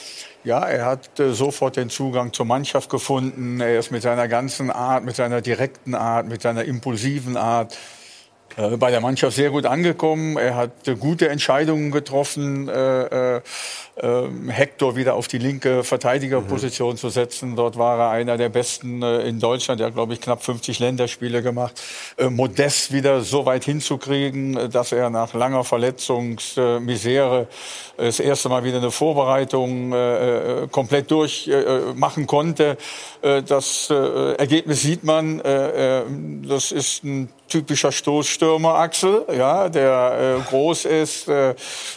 Ja, 0.44 0.64
er 0.64 0.86
hat 0.86 1.20
äh, 1.20 1.34
sofort 1.34 1.76
den 1.76 1.90
Zugang 1.90 2.32
zur 2.32 2.46
Mannschaft 2.46 2.88
gefunden. 2.88 3.60
Er 3.60 3.78
ist 3.78 3.90
mit 3.90 4.00
seiner 4.00 4.28
ganzen 4.28 4.70
Art, 4.70 5.04
mit 5.04 5.14
seiner 5.14 5.42
direkten 5.42 5.94
Art, 5.94 6.26
mit 6.26 6.40
seiner 6.40 6.64
impulsiven 6.64 7.36
Art 7.36 7.76
bei 8.56 8.90
der 8.90 9.00
Mannschaft 9.00 9.36
sehr 9.36 9.50
gut 9.50 9.66
angekommen. 9.66 10.38
Er 10.38 10.56
hat 10.56 10.88
äh, 10.88 10.94
gute 10.94 11.28
Entscheidungen 11.28 11.90
getroffen, 11.90 12.68
äh, 12.68 13.36
äh, 13.36 13.40
äh, 13.96 14.28
Hector 14.48 14.96
wieder 14.96 15.14
auf 15.14 15.28
die 15.28 15.38
linke 15.38 15.84
Verteidigerposition 15.84 16.92
Mhm. 16.92 16.96
zu 16.96 17.08
setzen. 17.10 17.56
Dort 17.56 17.76
war 17.78 17.98
er 17.98 18.10
einer 18.10 18.36
der 18.36 18.48
besten 18.48 19.02
äh, 19.02 19.20
in 19.20 19.40
Deutschland. 19.40 19.80
Er 19.80 19.88
hat, 19.88 19.94
glaube 19.94 20.14
ich, 20.14 20.20
knapp 20.20 20.42
50 20.42 20.78
Länderspiele 20.78 21.42
gemacht. 21.42 21.80
Äh, 22.16 22.30
Modest 22.30 22.92
wieder 22.92 23.20
so 23.20 23.46
weit 23.46 23.64
hinzukriegen, 23.64 24.56
äh, 24.56 24.68
dass 24.68 24.92
er 24.92 25.10
nach 25.10 25.34
langer 25.34 25.64
Verletzungsmisere 25.64 27.48
äh, 27.96 28.04
das 28.06 28.20
erste 28.20 28.48
Mal 28.48 28.64
wieder 28.64 28.78
eine 28.78 28.90
Vorbereitung 28.90 29.92
äh, 29.92 30.62
äh, 30.64 30.68
komplett 30.68 31.10
durchmachen 31.10 31.92
äh, 31.92 31.94
machen 31.94 32.26
konnte. 32.26 32.76
Äh, 33.26 33.42
das 33.42 33.88
äh, 33.90 34.34
Ergebnis 34.34 34.82
sieht 34.82 35.02
man. 35.02 35.40
Äh, 35.40 36.02
das 36.48 36.70
ist 36.70 37.02
ein 37.04 37.28
typischer 37.48 37.90
Stoßstürmer 37.92 38.74
Axel, 38.74 39.24
ja, 39.36 39.68
der 39.68 40.38
äh, 40.40 40.50
groß 40.50 40.84
ist, 40.84 41.28
äh, 41.28 41.54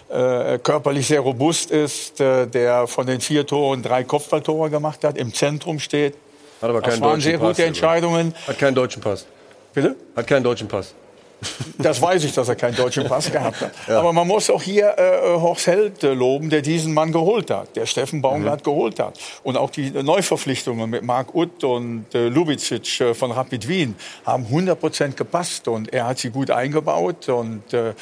äh, 0.10 0.60
körperlich 0.60 1.08
sehr 1.08 1.22
robust 1.22 1.72
ist, 1.72 2.20
der 2.20 2.88
von 2.88 3.06
den 3.08 3.20
vier 3.20 3.46
Toren 3.46 3.82
drei 3.82 4.04
Kopfballtore 4.04 4.70
gemacht 4.70 5.04
hat, 5.04 5.18
im 5.18 5.34
Zentrum 5.34 5.80
steht. 5.80 6.16
Hat 6.62 6.70
aber 6.70 6.82
das 6.82 6.94
keinen 6.94 7.02
waren 7.02 7.10
deutschen 7.12 7.22
sehr 7.32 7.40
Pass, 7.40 7.58
gute. 7.58 7.66
Entscheidungen. 7.66 8.34
Hat 8.48 8.60
keinen 8.60 8.76
deutschen 8.76 9.02
Pass. 9.02 9.26
Bitte? 9.74 9.96
Hat 10.16 10.28
keinen 10.28 10.44
deutschen 10.44 10.68
Pass. 10.68 10.94
Das 11.78 12.02
weiß 12.02 12.24
ich, 12.26 12.34
dass 12.34 12.50
er 12.50 12.56
keinen 12.56 12.76
deutschen 12.76 13.06
Pass 13.06 13.32
gehabt 13.32 13.62
hat. 13.62 13.72
Aber 13.88 14.12
man 14.12 14.28
muss 14.28 14.50
auch 14.50 14.62
hier 14.62 14.96
äh, 14.98 15.40
Horst 15.40 15.68
Held 15.68 16.04
äh, 16.04 16.14
loben, 16.14 16.50
der 16.50 16.62
diesen 16.62 16.94
Mann 16.94 17.12
geholt 17.12 17.50
hat, 17.52 17.76
der 17.76 17.86
Steffen 17.86 18.22
Baumgart 18.22 18.64
geholt 18.64 19.00
hat. 19.00 19.18
Und 19.44 19.58
auch 19.58 19.70
die 19.70 19.92
Neuverpflichtungen 19.92 20.90
mit 20.90 21.04
Marc 21.04 21.34
Utt 21.34 21.64
und 21.64 22.14
äh, 22.14 22.28
Lubicic 22.28 23.00
äh, 23.02 23.14
von 23.14 23.32
Rapid 23.32 23.68
Wien 23.68 23.96
haben 24.26 24.46
100 24.46 24.80
Prozent 24.80 25.18
gepasst. 25.18 25.68
Und 25.68 25.94
er 25.94 26.08
hat 26.08 26.20
sie 26.20 26.30
gut 26.30 26.52
eingebaut. 26.52 27.30
Und 27.30 27.74
äh, 27.74 27.90
äh, 27.90 27.94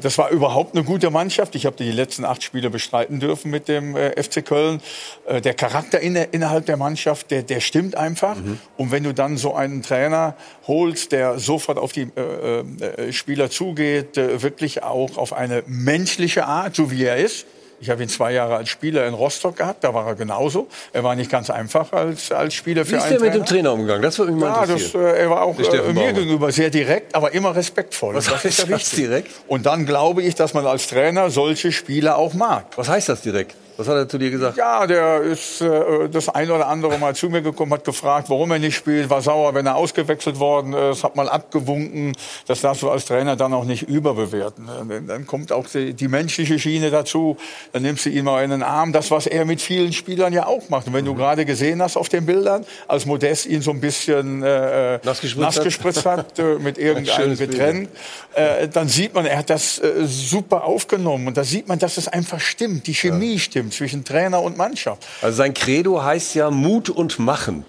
das 0.00 0.16
war 0.18 0.30
überhaupt 0.30 0.76
eine 0.76 0.84
gute 0.84 1.10
Mannschaft. 1.10 1.54
Ich 1.54 1.66
habe 1.66 1.76
die 1.76 1.90
letzten 1.90 2.24
acht 2.24 2.42
Spiele 2.42 2.70
bestreiten 2.70 3.18
dürfen 3.18 3.50
mit 3.50 3.66
dem 3.66 3.96
äh, 3.96 4.22
FC 4.22 4.44
Köln. 4.44 4.80
Äh, 5.26 5.40
der 5.40 5.54
Charakter 5.54 5.98
inne, 6.00 6.24
innerhalb 6.24 6.66
der 6.66 6.76
Mannschaft, 6.76 7.30
der, 7.30 7.42
der 7.42 7.60
stimmt 7.60 7.96
einfach. 7.96 8.36
Und 8.76 8.92
wenn 8.92 9.02
du 9.02 9.12
dann 9.12 9.36
so 9.36 9.54
einen 9.54 9.82
Trainer 9.82 10.36
holst, 10.66 11.12
der 11.12 11.38
sofort 11.38 11.78
auf 11.78 11.92
die 11.92 12.08
äh, 12.16 12.60
äh, 12.60 13.12
Spieler 13.12 13.50
zugeht, 13.50 14.16
äh, 14.16 14.42
wirklich 14.42 14.82
auch 14.82 15.16
auf 15.16 15.32
eine 15.32 15.62
menschliche 15.66 16.46
Art, 16.46 16.76
so 16.76 16.90
wie 16.90 17.04
er 17.04 17.16
ist. 17.16 17.46
Ich 17.82 17.90
habe 17.90 18.00
ihn 18.00 18.08
zwei 18.08 18.32
Jahre 18.32 18.54
als 18.54 18.68
Spieler 18.68 19.08
in 19.08 19.14
Rostock 19.14 19.56
gehabt, 19.56 19.82
da 19.82 19.92
war 19.92 20.06
er 20.06 20.14
genauso. 20.14 20.68
Er 20.92 21.02
war 21.02 21.16
nicht 21.16 21.28
ganz 21.28 21.50
einfach 21.50 21.92
als, 21.92 22.30
als 22.30 22.54
Spieler 22.54 22.86
Wie 22.86 22.90
für 22.90 22.96
ist 22.98 23.02
einen 23.02 23.18
der 23.18 23.20
mit 23.26 23.34
dem 23.34 23.44
Trainer. 23.44 23.72
Umgegangen? 23.72 24.02
Das 24.02 24.16
würde 24.20 24.30
mich 24.30 24.40
mal 24.40 24.46
Ja, 24.50 24.60
das, 24.60 24.70
interessieren. 24.70 25.04
äh, 25.04 25.18
er 25.18 25.30
war 25.30 25.42
auch 25.42 25.58
äh, 25.58 25.92
mir 25.92 26.12
gegenüber 26.12 26.52
sehr 26.52 26.70
direkt, 26.70 27.12
aber 27.16 27.32
immer 27.34 27.56
respektvoll. 27.56 28.14
Was 28.14 28.26
das 28.26 28.34
heißt 28.36 28.44
ist 28.44 28.58
ja 28.58 28.64
das 28.66 28.80
wichtig. 28.82 28.98
direkt? 29.00 29.30
Und 29.48 29.66
dann 29.66 29.84
glaube 29.84 30.22
ich, 30.22 30.36
dass 30.36 30.54
man 30.54 30.64
als 30.64 30.86
Trainer 30.86 31.28
solche 31.30 31.72
Spieler 31.72 32.16
auch 32.18 32.34
mag. 32.34 32.66
Was 32.76 32.88
heißt 32.88 33.08
das 33.08 33.20
direkt? 33.22 33.56
Was 33.76 33.88
hat 33.88 33.96
er 33.96 34.08
zu 34.08 34.18
dir 34.18 34.30
gesagt? 34.30 34.56
Ja, 34.58 34.86
der 34.86 35.22
ist 35.22 35.60
äh, 35.60 36.08
das 36.10 36.28
ein 36.28 36.50
oder 36.50 36.68
andere 36.68 36.98
Mal 36.98 37.14
zu 37.14 37.28
mir 37.30 37.42
gekommen, 37.42 37.72
hat 37.72 37.84
gefragt, 37.84 38.28
warum 38.30 38.50
er 38.50 38.58
nicht 38.58 38.76
spielt, 38.76 39.08
war 39.10 39.22
sauer, 39.22 39.54
wenn 39.54 39.66
er 39.66 39.76
ausgewechselt 39.76 40.38
worden 40.38 40.72
ist, 40.74 41.04
hat 41.04 41.16
mal 41.16 41.28
abgewunken. 41.28 42.12
Das 42.46 42.60
darfst 42.60 42.82
du 42.82 42.90
als 42.90 43.06
Trainer 43.06 43.36
dann 43.36 43.54
auch 43.54 43.64
nicht 43.64 43.82
überbewerten. 43.84 44.66
Dann- 44.88 45.06
Dann 45.06 45.26
kommt 45.26 45.52
auch 45.52 45.66
die, 45.66 45.94
die 45.94 46.08
menschliche 46.08 46.58
Schiene 46.58 46.90
dazu. 46.90 47.36
Dann 47.72 47.82
nimmst 47.82 48.04
du 48.04 48.10
ihn 48.10 48.24
mal 48.24 48.44
in 48.44 48.50
den 48.50 48.62
Arm. 48.62 48.92
Das, 48.92 49.10
was 49.10 49.26
er 49.26 49.44
mit 49.44 49.62
vielen 49.62 49.92
Spielern 49.92 50.32
ja 50.32 50.46
auch 50.46 50.68
macht. 50.68 50.86
Und 50.88 50.92
wenn 50.94 51.04
du 51.04 51.14
gerade 51.14 51.44
gesehen 51.44 51.80
hast 51.82 51.96
auf 51.96 52.08
den 52.08 52.26
Bildern, 52.26 52.66
als 52.88 53.06
Modest 53.06 53.46
ihn 53.46 53.62
so 53.62 53.70
ein 53.70 53.80
bisschen 53.80 54.42
äh, 54.42 54.98
Nass 55.02 55.20
gespritzt 55.20 55.36
nass 55.38 55.56
hat. 55.56 55.64
gespritzt 55.64 56.04
hat 56.06 56.38
äh, 56.38 56.56
mit 56.58 56.76
irgendeinem 56.78 57.36
Getränk, 57.38 57.88
äh, 58.34 58.68
dann 58.68 58.88
sieht 58.88 59.14
man, 59.14 59.24
er 59.26 59.38
hat 59.38 59.50
das 59.50 59.78
äh, 59.78 60.04
super 60.04 60.64
aufgenommen. 60.64 61.26
Und 61.28 61.36
da 61.36 61.44
sieht 61.44 61.68
man, 61.68 61.78
dass 61.78 61.96
es 61.96 62.08
einfach 62.08 62.40
stimmt. 62.40 62.86
Die 62.86 62.94
Chemie 62.94 63.38
stimmt 63.38 63.61
zwischen 63.70 64.04
Trainer 64.04 64.42
und 64.42 64.56
Mannschaft. 64.56 65.06
Also 65.20 65.36
sein 65.36 65.54
Credo 65.54 66.02
heißt 66.02 66.34
ja 66.34 66.50
Mut 66.50 66.90
und 66.90 67.18
Machen. 67.18 67.64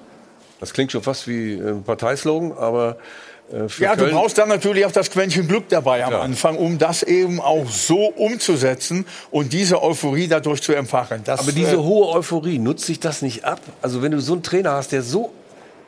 Das 0.60 0.74
klingt 0.74 0.92
schon 0.92 1.04
fast 1.04 1.28
wie 1.28 1.56
ein 1.56 1.84
Parteislogan, 1.84 2.54
aber 2.54 2.98
äh, 3.52 3.68
für 3.68 3.84
Ja, 3.84 3.96
Köln 3.96 4.12
du 4.12 4.16
brauchst 4.16 4.38
dann 4.38 4.50
natürlich 4.50 4.86
auch 4.86 4.92
das 4.92 5.12
Quäntchen 5.12 5.48
Glück 5.48 5.68
dabei 5.70 6.04
am 6.04 6.12
Klar. 6.12 6.22
Anfang, 6.24 6.58
um 6.58 6.78
das 6.78 7.04
eben 7.04 7.42
auch 7.42 7.70
so 7.70 8.06
umzusetzen 8.06 9.06
und 9.32 9.54
diese 9.54 9.84
Euphorie 9.84 10.28
dadurch 10.28 10.62
zu 10.62 10.74
empfachen. 10.74 11.22
Das, 11.26 11.42
Aber 11.42 11.52
diese 11.52 11.76
äh, 11.76 11.80
hohe 11.80 12.08
Euphorie, 12.16 12.60
nutzt 12.60 12.86
sich 12.86 13.00
das 13.00 13.22
nicht 13.22 13.44
ab? 13.44 13.60
Also 13.82 14.02
wenn 14.02 14.12
du 14.12 14.22
so 14.22 14.34
einen 14.34 14.44
Trainer 14.44 14.72
hast, 14.72 14.92
der 14.92 15.02
so 15.02 15.34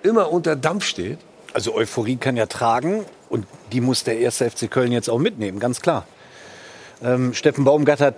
immer 0.04 0.32
unter 0.32 0.56
Dampf 0.56 0.86
steht. 0.86 1.20
Also 1.54 1.74
Euphorie 1.74 2.18
kann 2.18 2.36
ja 2.36 2.46
tragen 2.46 3.06
und 3.30 3.48
die 3.72 3.82
muss 3.82 4.04
der 4.04 4.20
erste 4.20 4.50
FC 4.50 4.70
Köln 4.70 4.92
jetzt 4.92 5.10
auch 5.10 5.20
mitnehmen, 5.20 5.60
ganz 5.60 5.82
klar. 5.82 6.06
Ähm, 7.04 7.34
Steffen 7.34 7.64
Baumgart 7.64 8.02
hat 8.02 8.16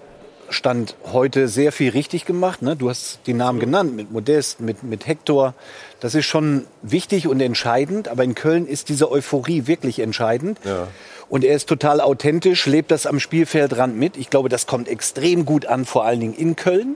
Stand 0.49 0.95
heute 1.11 1.48
sehr 1.48 1.72
viel 1.72 1.91
richtig 1.91 2.26
gemacht. 2.26 2.61
Ne? 2.61 2.76
Du 2.76 2.90
hast 2.90 3.19
die 3.26 3.34
Namen 3.34 3.60
genannt, 3.60 3.95
mit 3.95 4.11
Modest, 4.11 4.60
mit, 4.61 4.84
mit 4.84 5.06
Hector. 5.07 5.53
Das 5.99 6.15
ist 6.15 6.26
schon 6.26 6.65
wichtig 6.82 7.28
und 7.28 7.40
entscheidend. 7.41 8.07
Aber 8.07 8.24
in 8.24 8.36
Köln 8.36 8.65
ist 8.68 8.90
diese 8.90 9.11
Euphorie 9.11 9.68
wirklich 9.68 9.99
entscheidend. 9.99 10.60
Ja. 10.64 10.88
Und 11.30 11.44
er 11.44 11.56
ist 11.56 11.68
total 11.68 11.99
authentisch, 11.99 12.65
lebt 12.65 12.91
das 12.91 13.06
am 13.06 13.19
Spielfeldrand 13.19 13.98
mit. 13.98 14.15
Ich 14.15 14.30
glaube, 14.30 14.48
das 14.48 14.65
kommt 14.68 14.88
extrem 14.88 15.45
gut 15.45 15.65
an, 15.65 15.86
vor 15.86 16.06
allen 16.06 16.19
Dingen 16.22 16.34
in 16.34 16.56
Köln. 16.56 16.95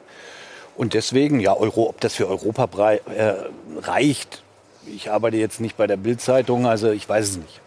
Und 0.78 0.94
deswegen, 0.94 1.40
ja, 1.42 1.54
Euro, 1.56 1.90
ob 1.90 2.00
das 2.00 2.16
für 2.16 2.28
Europa 2.30 2.66
brei- 2.66 3.02
äh, 3.16 3.34
reicht, 3.82 4.42
ich 4.88 5.12
arbeite 5.12 5.38
jetzt 5.38 5.60
nicht 5.60 5.78
bei 5.78 5.86
der 5.86 5.98
Bildzeitung, 5.98 6.66
also 6.66 6.92
ich 6.92 7.08
weiß 7.08 7.30
es 7.30 7.38
nicht. 7.38 7.62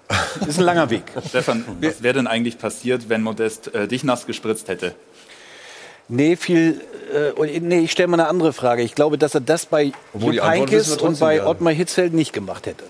Ist 0.48 0.58
ein 0.58 0.64
langer 0.64 0.90
Weg. 0.90 1.04
Stefan, 1.28 1.64
was 1.80 2.02
wäre 2.02 2.14
denn 2.14 2.26
eigentlich 2.26 2.58
passiert, 2.58 3.08
wenn 3.08 3.22
Modest 3.22 3.72
äh, 3.74 3.86
dich 3.86 4.02
nass 4.04 4.26
gespritzt 4.26 4.68
hätte? 4.68 4.94
Nee, 6.08 6.36
viel. 6.36 6.80
Äh, 7.38 7.60
nee, 7.60 7.80
ich 7.80 7.92
stelle 7.92 8.08
mal 8.08 8.20
eine 8.20 8.28
andere 8.28 8.52
Frage. 8.52 8.82
Ich 8.82 8.94
glaube, 8.94 9.18
dass 9.18 9.34
er 9.34 9.40
das 9.40 9.66
bei 9.66 9.92
Jupp 10.18 10.42
Heynckes 10.42 10.96
und 10.98 11.18
bei 11.20 11.36
gerne. 11.36 11.48
Ottmar 11.50 11.72
Hitzfeld 11.72 12.12
nicht 12.14 12.32
gemacht 12.32 12.66
hätte. 12.66 12.84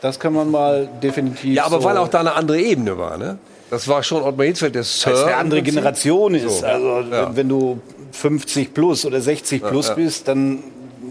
Das 0.00 0.18
kann 0.18 0.32
man 0.32 0.50
mal 0.50 0.88
definitiv. 1.02 1.54
Ja, 1.54 1.64
aber 1.66 1.80
so 1.80 1.84
weil 1.84 1.96
auch 1.96 2.08
da 2.08 2.20
eine 2.20 2.32
andere 2.34 2.60
Ebene 2.60 2.96
war, 2.98 3.16
ne? 3.18 3.38
Das 3.70 3.88
war 3.88 4.02
schon 4.02 4.22
Ottmar 4.22 4.46
Hitzfeld, 4.46 4.74
der 4.74 4.84
Sir. 4.84 5.06
Weil 5.12 5.14
es 5.18 5.22
eine 5.24 5.36
andere. 5.36 5.62
Generation 5.62 6.34
ist. 6.34 6.60
So. 6.60 6.66
Also 6.66 7.00
Ja. 7.00 7.28
wenn, 7.28 7.36
wenn 7.36 7.48
du 7.48 7.80
50 8.12 8.74
plus 8.74 9.04
oder 9.06 9.20
60 9.20 9.62
Ja, 9.62 9.68
plus 9.68 9.88
ja. 9.88 9.94
bist, 9.94 10.28
dann 10.28 10.62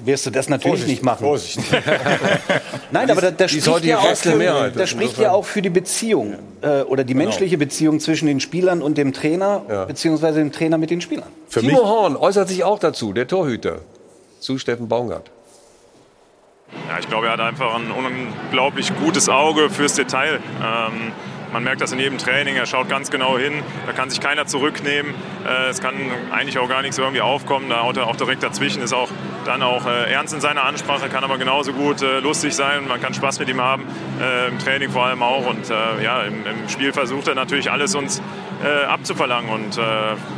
wirst 0.06 0.26
du 0.26 0.30
das 0.30 0.49
natürlich 0.49 0.80
Vorsicht, 0.82 0.88
nicht 0.90 1.03
machen. 1.03 1.23
Vorsicht. 1.26 1.60
Nein, 2.91 3.10
aber 3.11 3.22
da, 3.22 3.32
da 3.32 3.48
spricht, 3.48 3.86
ja 3.86 3.99
auch, 3.99 4.15
für, 4.15 4.36
Mehrheit. 4.36 4.73
da 4.76 4.88
spricht 4.88 5.18
ja 5.18 5.32
auch 5.32 5.45
für 5.45 5.61
die 5.61 5.69
Beziehung 5.69 6.36
äh, 6.61 6.82
oder 6.82 7.03
die 7.03 7.14
menschliche 7.14 7.57
Beziehung 7.57 7.99
zwischen 7.99 8.26
den 8.28 8.40
Spielern 8.40 8.82
und 8.82 8.98
dem 8.98 9.14
Trainer, 9.14 9.61
Ja. 9.69 9.86
beziehungsweise 9.86 10.40
dem 10.40 10.52
Trainer 10.52 10.78
mit 10.78 10.90
den 10.90 11.02
Spielern. 11.02 11.30
Für 11.48 11.61
mich, 11.61 11.69
Timo 11.69 11.88
Horn 11.88 12.15
äußert 12.15 12.48
sich 12.48 12.64
auch 12.64 12.80
dazu, 12.80 13.14
der 13.14 13.28
Torhüter. 13.28 13.80
Zu 14.40 14.57
Steffen 14.57 14.88
Baumgart. 14.88 15.30
Ja, 16.90 16.98
ich 16.99 17.07
glaube, 17.07 17.28
er 17.28 17.34
hat 17.34 17.40
einfach 17.41 17.76
ein 17.76 17.91
unglaublich 17.91 18.91
gutes 18.98 19.30
Auge 19.30 19.69
fürs 19.69 19.94
Detail. 19.95 20.40
Ähm, 20.64 21.11
man 21.52 21.64
merkt 21.64 21.82
das 21.82 21.91
in 21.91 21.99
jedem 21.99 22.18
Training, 22.18 22.56
er 22.56 22.65
schaut 22.65 22.90
ganz 22.90 23.11
genau 23.11 23.38
hin, 23.38 23.64
da 23.86 23.94
kann 23.94 24.10
sich 24.10 24.19
keiner 24.19 24.45
zurücknehmen. 24.45 25.14
Äh, 25.45 25.69
es 25.69 25.82
kann 25.82 25.95
eigentlich 26.32 26.57
auch 26.57 26.69
gar 26.69 26.82
nichts 26.82 26.98
irgendwie 26.98 27.22
aufkommen, 27.22 27.69
da 27.69 27.84
haut 27.84 27.98
er 27.98 28.07
auch 28.07 28.15
direkt 28.15 28.44
dazwischen, 28.44 28.82
ist 28.82 28.94
auch 28.94 29.10
dann 29.45 29.61
auch 29.61 29.86
äh, 29.86 30.11
ernst 30.11 30.34
in 30.34 30.41
seiner 30.41 30.64
Ansprache, 30.64 31.10
kann 31.10 31.23
aber 31.23 31.38
genauso 31.38 31.73
gut 31.73 32.02
äh, 32.02 32.19
lustig 32.19 32.56
sein, 32.56 32.88
man 32.88 33.02
kann 33.02 33.14
Spaß 33.14 33.40
mit 33.40 33.49
ihm 33.49 33.61
haben, 33.61 33.84
im 34.49 34.60
Training 34.60 34.91
vor 34.91 35.06
allem 35.06 35.23
auch. 35.23 35.48
Und 35.48 35.69
ja, 35.69 36.23
im, 36.23 36.44
Spiel 36.69 36.94
versucht 36.94 37.28
er 37.28 37.36
natürlich 37.36 37.72
alles 37.72 37.95
uns 37.95 38.22
abzuverlangen 38.88 39.49
und 39.49 39.78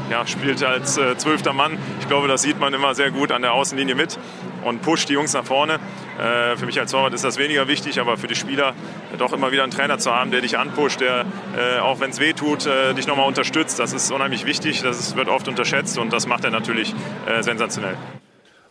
ja, 0.09 0.25
spielt 0.25 0.63
als 0.63 0.99
zwölfter 1.17 1.53
Mann. 1.53 1.77
Ich 1.99 2.07
glaube, 2.07 2.27
das 2.27 2.41
sieht 2.41 2.59
man 2.59 2.73
immer 2.73 2.95
sehr 2.95 3.11
gut 3.11 3.31
an 3.31 3.41
der 3.41 3.53
Außenlinie 3.53 3.95
mit 3.95 4.17
und 4.65 4.81
pusht 4.81 5.09
die 5.09 5.13
Jungs 5.13 5.33
nach 5.33 5.45
vorne. 5.45 5.79
Äh, 6.19 6.55
für 6.57 6.65
mich 6.65 6.79
als 6.79 6.91
Torwart 6.91 7.13
ist 7.13 7.23
das 7.23 7.37
weniger 7.37 7.67
wichtig, 7.67 7.99
aber 7.99 8.17
für 8.17 8.27
die 8.27 8.35
Spieler 8.35 8.73
äh, 9.13 9.17
doch 9.17 9.33
immer 9.33 9.51
wieder 9.51 9.63
einen 9.63 9.71
Trainer 9.71 9.97
zu 9.97 10.13
haben, 10.13 10.31
der 10.31 10.41
dich 10.41 10.57
anpusht, 10.57 11.01
der 11.01 11.25
äh, 11.57 11.79
auch 11.79 11.99
wenn 11.99 12.11
es 12.11 12.19
weh 12.19 12.33
tut, 12.33 12.65
äh, 12.65 12.93
dich 12.93 13.07
nochmal 13.07 13.27
unterstützt. 13.27 13.79
Das 13.79 13.93
ist 13.93 14.11
unheimlich 14.11 14.45
wichtig, 14.45 14.81
das 14.81 14.99
ist, 14.99 15.15
wird 15.15 15.27
oft 15.27 15.47
unterschätzt 15.47 15.97
und 15.97 16.13
das 16.13 16.27
macht 16.27 16.43
er 16.43 16.51
natürlich 16.51 16.93
äh, 17.27 17.41
sensationell. 17.43 17.95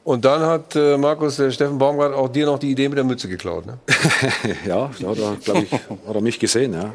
Und 0.04 0.24
dann 0.24 0.42
hat 0.42 0.74
äh, 0.74 0.96
Markus, 0.96 1.36
der 1.36 1.52
Steffen 1.52 1.78
Baumgart, 1.78 2.12
auch 2.12 2.28
dir 2.28 2.46
noch 2.46 2.58
die 2.58 2.70
Idee 2.72 2.88
mit 2.88 2.98
der 2.98 3.04
Mütze 3.04 3.28
geklaut, 3.28 3.66
ne? 3.66 3.78
ja, 4.66 4.90
da 4.98 5.08
hat 5.08 5.18
er, 5.18 5.36
glaube 5.36 5.62
ich, 5.62 5.72
hat 5.72 6.14
er 6.14 6.20
mich 6.20 6.40
gesehen. 6.40 6.74
Ja. 6.74 6.92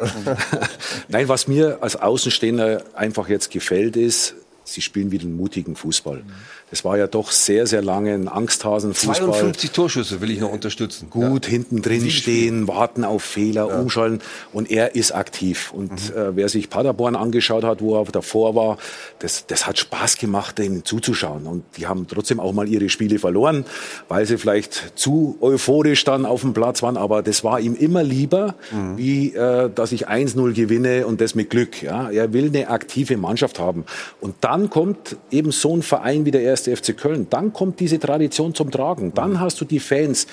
Nein, 1.08 1.30
was 1.30 1.48
mir 1.48 1.78
als 1.82 1.96
Außenstehender 1.96 2.84
einfach 2.96 3.30
jetzt 3.30 3.50
gefällt, 3.50 3.96
ist, 3.96 4.36
sie 4.66 4.82
spielen 4.82 5.12
wieder 5.12 5.24
einen 5.24 5.38
mutigen 5.38 5.78
Fußball. 5.78 6.24
Das 6.70 6.84
war 6.84 6.98
ja 6.98 7.08
doch 7.08 7.32
sehr, 7.32 7.66
sehr 7.66 7.82
lange 7.82 8.14
ein 8.14 8.28
Angsthasenfußball. 8.28 9.32
52 9.32 9.72
Torschüsse 9.72 10.20
will 10.20 10.32
ich 10.32 10.42
noch 10.42 10.52
unterstützen. 10.52 11.10
Gut 11.10 11.46
hinten 11.46 11.82
drin 11.82 12.10
stehen, 12.12 12.68
warten 12.68 13.06
auf 13.06 13.24
Fehler, 13.24 13.80
umschalten. 13.80 14.20
Und 14.52 14.70
er 14.70 14.94
ist 14.94 15.14
aktiv. 15.14 15.72
Und 15.72 16.14
äh, 16.14 16.36
wer 16.36 16.50
sich 16.50 16.70
Paderborn 16.70 17.16
angeschaut 17.16 17.64
hat, 17.64 17.80
wo 17.80 17.98
er 17.98 18.04
davor 18.06 18.56
war, 18.56 18.78
das, 19.20 19.48
das 19.48 19.66
hat 19.66 19.80
Spaß 19.80 20.18
gemacht, 20.18 20.58
denen 20.58 20.84
zuzuschauen. 20.84 21.48
Und 21.48 21.64
die 21.78 21.88
haben 21.88 22.06
trotzdem 22.06 22.42
auch 22.42 22.52
mal 22.52 22.68
ihre 22.68 22.90
Spiele 22.90 23.18
verloren, 23.18 23.64
weil 24.10 24.26
sie 24.26 24.38
vielleicht 24.38 25.00
zu 25.00 25.38
euphorisch 25.40 26.04
dann 26.04 26.26
auf 26.26 26.42
dem 26.42 26.52
Platz 26.52 26.84
waren. 26.84 26.98
Aber 26.98 27.22
das 27.22 27.46
war 27.46 27.62
ihm 27.62 27.76
immer 27.76 28.04
lieber, 28.04 28.56
wie 28.98 29.34
äh, 29.34 29.70
dass 29.74 29.94
ich 29.94 30.10
1-0 30.10 30.52
gewinne 30.52 31.08
und 31.08 31.22
das 31.22 31.34
mit 31.34 31.50
Glück. 31.50 31.82
Ja? 31.82 32.10
Er 32.10 32.34
will 32.34 32.48
eine 32.48 32.70
aktive 32.70 33.16
Mannschaft 33.16 33.58
haben. 33.58 33.86
Und 34.20 34.36
dann 34.42 34.70
kommt 34.70 35.16
eben 35.32 35.52
so 35.52 35.74
ein 35.74 35.82
Verein 35.82 36.26
wie 36.26 36.32
der 36.32 36.57
erste 36.66 36.76
FC 36.76 36.98
Köln. 36.98 37.28
Dann 37.30 37.54
kommt 37.54 37.80
diese 37.80 38.00
Tradition 38.00 38.54
zum 38.56 38.72
Tragen. 38.72 39.14
Dann 39.14 39.40
hast 39.40 39.62
du 39.62 39.66
die 39.66 39.80
Fans 39.80 40.28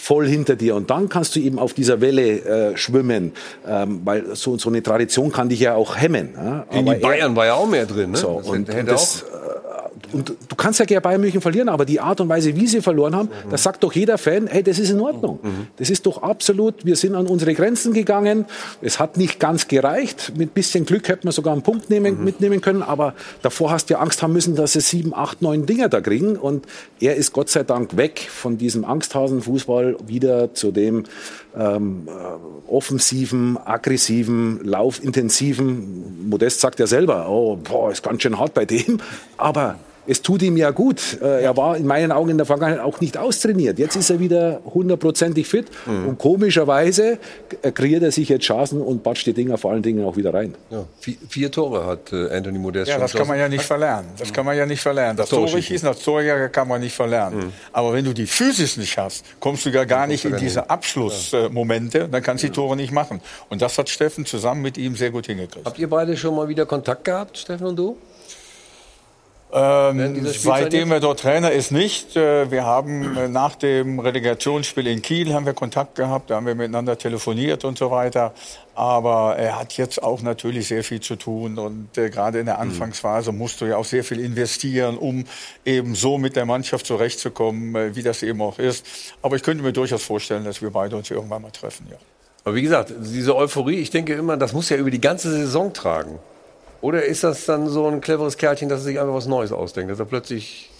voll 0.00 0.26
hinter 0.28 0.54
dir 0.56 0.76
und 0.76 0.90
dann 0.90 1.08
kannst 1.08 1.34
du 1.36 1.40
eben 1.40 1.58
auf 1.58 1.74
dieser 1.74 2.00
Welle 2.00 2.40
äh, 2.72 2.76
schwimmen, 2.76 3.32
ähm, 3.66 4.00
weil 4.04 4.36
so, 4.36 4.56
so 4.56 4.68
eine 4.70 4.82
Tradition 4.82 5.32
kann 5.32 5.48
dich 5.48 5.60
ja 5.60 5.74
auch 5.74 5.96
hemmen. 5.96 6.30
Ja? 6.36 6.64
Die 6.72 6.78
Aber 6.78 6.94
er- 6.94 7.00
Bayern 7.00 7.36
war 7.36 7.46
ja 7.46 7.54
auch 7.54 7.66
mehr 7.68 7.84
drin. 7.86 8.12
Ne? 8.12 8.16
so, 8.16 8.38
Das 8.38 8.48
und, 8.48 8.68
hätte 8.68 8.80
und, 8.80 8.90
das, 8.90 9.22
äh, 9.22 10.14
und 10.16 10.28
du 10.48 10.56
kannst 10.56 10.78
ja 10.78 10.86
gegen 10.86 11.02
Bayern 11.02 11.20
München 11.20 11.40
verlieren, 11.42 11.68
aber 11.68 11.84
die 11.84 12.00
Art 12.00 12.20
und 12.22 12.28
Weise, 12.30 12.54
wie 12.56 12.66
sie 12.66 12.80
verloren 12.80 13.14
haben, 13.14 13.28
das 13.50 13.62
sagt 13.64 13.82
doch 13.84 13.92
jeder 13.92 14.16
Fan, 14.16 14.46
hey, 14.46 14.62
das 14.62 14.78
ist 14.78 14.88
in 14.90 15.00
Ordnung. 15.00 15.38
Das 15.76 15.90
ist 15.90 16.06
doch 16.06 16.22
absolut, 16.22 16.86
wir 16.86 16.96
sind 16.96 17.14
an 17.14 17.26
unsere 17.26 17.52
Grenzen 17.52 17.92
gegangen. 17.92 18.46
Es 18.80 18.98
hat 19.00 19.18
nicht 19.18 19.38
ganz 19.38 19.68
gereicht. 19.68 20.32
Mit 20.36 20.54
bisschen 20.54 20.86
Glück 20.86 21.08
hätten 21.08 21.24
wir 21.24 21.32
sogar 21.32 21.52
einen 21.52 21.60
Punkt 21.62 21.90
nehmen, 21.90 22.24
mitnehmen 22.24 22.60
können, 22.62 22.82
aber 22.82 23.14
davor 23.42 23.70
hast 23.70 23.90
du 23.90 23.94
ja 23.94 24.00
Angst 24.00 24.22
haben 24.22 24.32
müssen, 24.32 24.54
dass 24.56 24.72
sie 24.74 24.80
sieben, 24.80 25.12
acht, 25.14 25.42
neun 25.42 25.66
Dinger 25.66 25.88
da 25.90 26.00
kriegen. 26.00 26.36
Und 26.36 26.64
er 27.00 27.16
ist 27.16 27.32
Gott 27.34 27.50
sei 27.50 27.64
Dank 27.64 27.96
weg 27.98 28.28
von 28.30 28.56
diesem 28.56 28.84
Angsthasenfußball 28.86 29.87
wieder 30.06 30.54
zu 30.54 30.72
dem 30.72 31.04
ähm, 31.56 32.08
äh, 32.08 32.70
offensiven, 32.70 33.56
aggressiven, 33.56 34.60
laufintensiven. 34.64 36.28
Modest 36.28 36.60
sagt 36.60 36.78
ja 36.80 36.86
selber, 36.86 37.28
oh, 37.28 37.56
boah, 37.56 37.90
ist 37.90 38.02
ganz 38.02 38.22
schön 38.22 38.38
hart 38.38 38.54
bei 38.54 38.64
dem. 38.64 39.00
Aber 39.36 39.78
es 40.08 40.22
tut 40.22 40.42
ihm 40.42 40.56
ja 40.56 40.70
gut. 40.70 41.18
Äh, 41.22 41.42
Er 41.44 41.56
war 41.56 41.76
in 41.76 41.86
meinen 41.86 42.10
Augen 42.10 42.30
in 42.30 42.36
der 42.38 42.46
Vergangenheit 42.46 42.82
auch 42.84 43.00
nicht 43.00 43.16
austrainiert. 43.16 43.78
Jetzt 43.78 43.94
ist 43.94 44.10
er 44.10 44.18
wieder 44.18 44.60
hundertprozentig 44.64 45.46
fit. 45.46 45.66
Und 45.86 46.18
komischerweise 46.18 47.18
äh, 47.62 47.70
kreiert 47.70 48.02
er 48.02 48.10
sich 48.10 48.28
jetzt 48.28 48.44
Chancen 48.44 48.80
und 48.80 49.02
batscht 49.02 49.26
die 49.26 49.32
Dinger 49.32 49.58
vor 49.58 49.70
allen 49.72 49.82
Dingen 49.82 50.04
auch 50.04 50.16
wieder 50.16 50.32
rein. 50.34 50.54
Ja, 50.70 50.84
vier, 51.00 51.14
vier 51.28 51.50
Tore 51.52 51.86
hat 51.86 52.12
äh, 52.12 52.30
Anthony 52.34 52.58
Modest 52.58 52.88
Ja, 52.88 52.94
schon 52.94 53.02
das 53.02 53.12
kann 53.14 53.28
man 53.28 53.38
ja 53.38 53.48
nicht 53.48 53.64
verlernen. 53.64 54.08
Das 54.18 54.32
kann 54.32 54.44
man 54.46 54.56
ja 54.56 54.66
nicht 54.66 54.80
verlernen. 54.80 55.16
Das 55.16 55.28
Tore 55.28 55.46
Tore 55.50 55.62
schießen. 55.62 55.86
das 55.86 56.00
Torjäger 56.00 56.48
kann 56.48 56.66
man 56.68 56.80
nicht 56.80 56.94
verlernen. 56.96 57.52
Aber 57.72 57.92
wenn 57.92 58.04
du 58.04 58.12
die 58.14 58.26
Physis 58.26 58.76
nicht 58.76 58.96
hast, 58.98 59.24
kommst 59.40 59.64
du 59.66 59.70
ja 59.70 59.84
gar 59.84 60.06
nicht 60.06 60.24
in 60.24 60.36
diese 60.36 60.68
Abschlussmomente, 60.70 62.08
dann 62.08 62.22
kannst 62.22 62.42
du 62.44 62.48
die 62.48 62.52
Tore 62.52 62.76
nicht 62.76 62.92
machen. 62.92 63.20
Und 63.48 63.62
das 63.62 63.78
hat 63.78 63.88
Steffen 63.88 64.26
zusammen 64.26 64.62
mit 64.62 64.78
ihm 64.78 64.96
sehr 64.96 65.10
gut 65.10 65.26
hingekriegt. 65.26 65.66
Habt 65.66 65.78
ihr 65.78 65.88
beide 65.88 66.16
schon 66.16 66.34
mal 66.34 66.48
wieder 66.48 66.66
Kontakt 66.66 67.04
gehabt, 67.04 67.38
Steffen 67.38 67.66
und 67.66 67.76
du? 67.76 67.96
Ähm, 69.50 70.26
seitdem 70.26 70.92
er 70.92 71.00
dort 71.00 71.20
Trainer 71.20 71.52
ist, 71.52 71.70
nicht. 71.70 72.16
Äh, 72.16 72.50
Wir 72.50 72.66
haben 72.66 73.16
äh, 73.16 73.28
nach 73.28 73.54
dem 73.54 73.98
Relegationsspiel 73.98 74.86
in 74.86 75.00
Kiel 75.00 75.32
haben 75.32 75.46
wir 75.46 75.54
Kontakt 75.54 75.94
gehabt, 75.94 76.28
da 76.28 76.36
haben 76.36 76.46
wir 76.46 76.54
miteinander 76.54 76.98
telefoniert 76.98 77.64
und 77.64 77.78
so 77.78 77.90
weiter. 77.90 78.34
Aber 78.74 79.36
er 79.36 79.58
hat 79.58 79.76
jetzt 79.78 80.02
auch 80.02 80.20
natürlich 80.20 80.68
sehr 80.68 80.84
viel 80.84 81.00
zu 81.00 81.16
tun 81.16 81.58
und 81.58 81.96
äh, 81.96 82.10
gerade 82.10 82.40
in 82.40 82.46
der 82.46 82.58
Anfangsphase 82.58 83.32
musst 83.32 83.60
du 83.62 83.64
ja 83.64 83.78
auch 83.78 83.86
sehr 83.86 84.04
viel 84.04 84.20
investieren, 84.20 84.98
um 84.98 85.24
eben 85.64 85.94
so 85.94 86.18
mit 86.18 86.36
der 86.36 86.44
Mannschaft 86.44 86.84
zurechtzukommen, 86.84 87.74
äh, 87.74 87.96
wie 87.96 88.02
das 88.02 88.22
eben 88.22 88.42
auch 88.42 88.58
ist. 88.58 88.86
Aber 89.22 89.36
ich 89.36 89.42
könnte 89.42 89.64
mir 89.64 89.72
durchaus 89.72 90.02
vorstellen, 90.02 90.44
dass 90.44 90.60
wir 90.60 90.70
beide 90.70 90.94
uns 90.94 91.10
irgendwann 91.10 91.40
mal 91.40 91.50
treffen. 91.50 91.86
Ja. 91.90 91.96
Aber 92.44 92.54
wie 92.54 92.62
gesagt, 92.62 92.92
diese 93.00 93.34
Euphorie, 93.34 93.76
ich 93.76 93.90
denke 93.90 94.12
immer, 94.12 94.36
das 94.36 94.52
muss 94.52 94.68
ja 94.68 94.76
über 94.76 94.90
die 94.90 95.00
ganze 95.00 95.30
Saison 95.30 95.72
tragen. 95.72 96.18
Oder 96.80 97.04
ist 97.04 97.24
das 97.24 97.44
dann 97.46 97.68
so 97.68 97.86
ein 97.86 98.00
cleveres 98.00 98.36
Kerlchen, 98.36 98.68
dass 98.68 98.80
er 98.80 98.84
sich 98.84 99.00
einfach 99.00 99.14
was 99.14 99.26
Neues 99.26 99.52
ausdenkt, 99.52 99.90
dass 99.90 99.98
er 99.98 100.06
plötzlich 100.06 100.70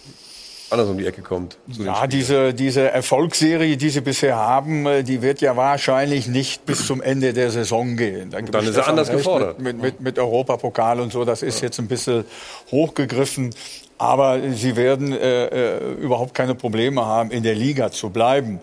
anders 0.70 0.88
um 0.88 0.98
die 0.98 1.06
Ecke 1.06 1.22
kommt? 1.22 1.56
Ja, 1.66 2.06
diese, 2.06 2.54
diese 2.54 2.90
Erfolgsserie, 2.90 3.76
die 3.76 3.90
sie 3.90 4.00
bisher 4.00 4.36
haben, 4.36 4.86
äh, 4.86 5.02
die 5.02 5.22
wird 5.22 5.40
ja 5.40 5.56
wahrscheinlich 5.56 6.28
nicht 6.28 6.66
bis 6.66 6.86
zum 6.86 7.02
Ende 7.02 7.32
der 7.32 7.50
Saison 7.50 7.96
gehen. 7.96 8.30
Dann 8.30 8.46
es 8.46 8.68
ist 8.68 8.76
er 8.76 8.88
anders 8.88 9.10
gefordert. 9.10 9.58
Mit, 9.58 9.80
mit, 9.80 10.00
mit, 10.00 10.18
Europapokal 10.18 11.00
und 11.00 11.12
so, 11.12 11.24
das 11.24 11.42
ist 11.42 11.60
jetzt 11.62 11.78
ein 11.78 11.88
bisschen 11.88 12.24
hochgegriffen. 12.70 13.54
Aber 14.00 14.38
sie 14.52 14.76
werden 14.76 15.12
äh, 15.12 15.46
äh, 15.46 15.94
überhaupt 15.94 16.32
keine 16.32 16.54
Probleme 16.54 17.04
haben, 17.04 17.32
in 17.32 17.42
der 17.42 17.56
Liga 17.56 17.90
zu 17.90 18.10
bleiben. 18.10 18.60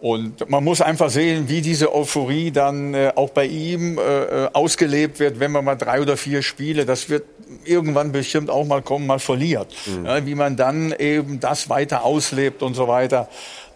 Und 0.00 0.48
man 0.50 0.62
muss 0.62 0.82
einfach 0.82 1.08
sehen, 1.08 1.48
wie 1.48 1.62
diese 1.62 1.94
Euphorie 1.94 2.50
dann 2.50 2.92
äh, 2.92 3.12
auch 3.14 3.30
bei 3.30 3.46
ihm 3.46 3.98
äh, 3.98 4.02
äh, 4.02 4.48
ausgelebt 4.52 5.20
wird, 5.20 5.40
wenn 5.40 5.52
man 5.52 5.64
mal 5.64 5.76
drei 5.76 6.02
oder 6.02 6.18
vier 6.18 6.42
Spiele, 6.42 6.84
das 6.84 7.08
wird 7.08 7.24
irgendwann 7.64 8.12
bestimmt 8.12 8.50
auch 8.50 8.66
mal 8.66 8.82
kommen, 8.82 9.06
mal 9.06 9.18
verliert. 9.18 9.74
Ja, 10.04 10.24
wie 10.26 10.34
man 10.34 10.56
dann 10.56 10.92
eben 10.92 11.40
das 11.40 11.70
weiter 11.70 12.04
auslebt 12.04 12.62
und 12.62 12.74
so 12.74 12.88
weiter, 12.88 13.28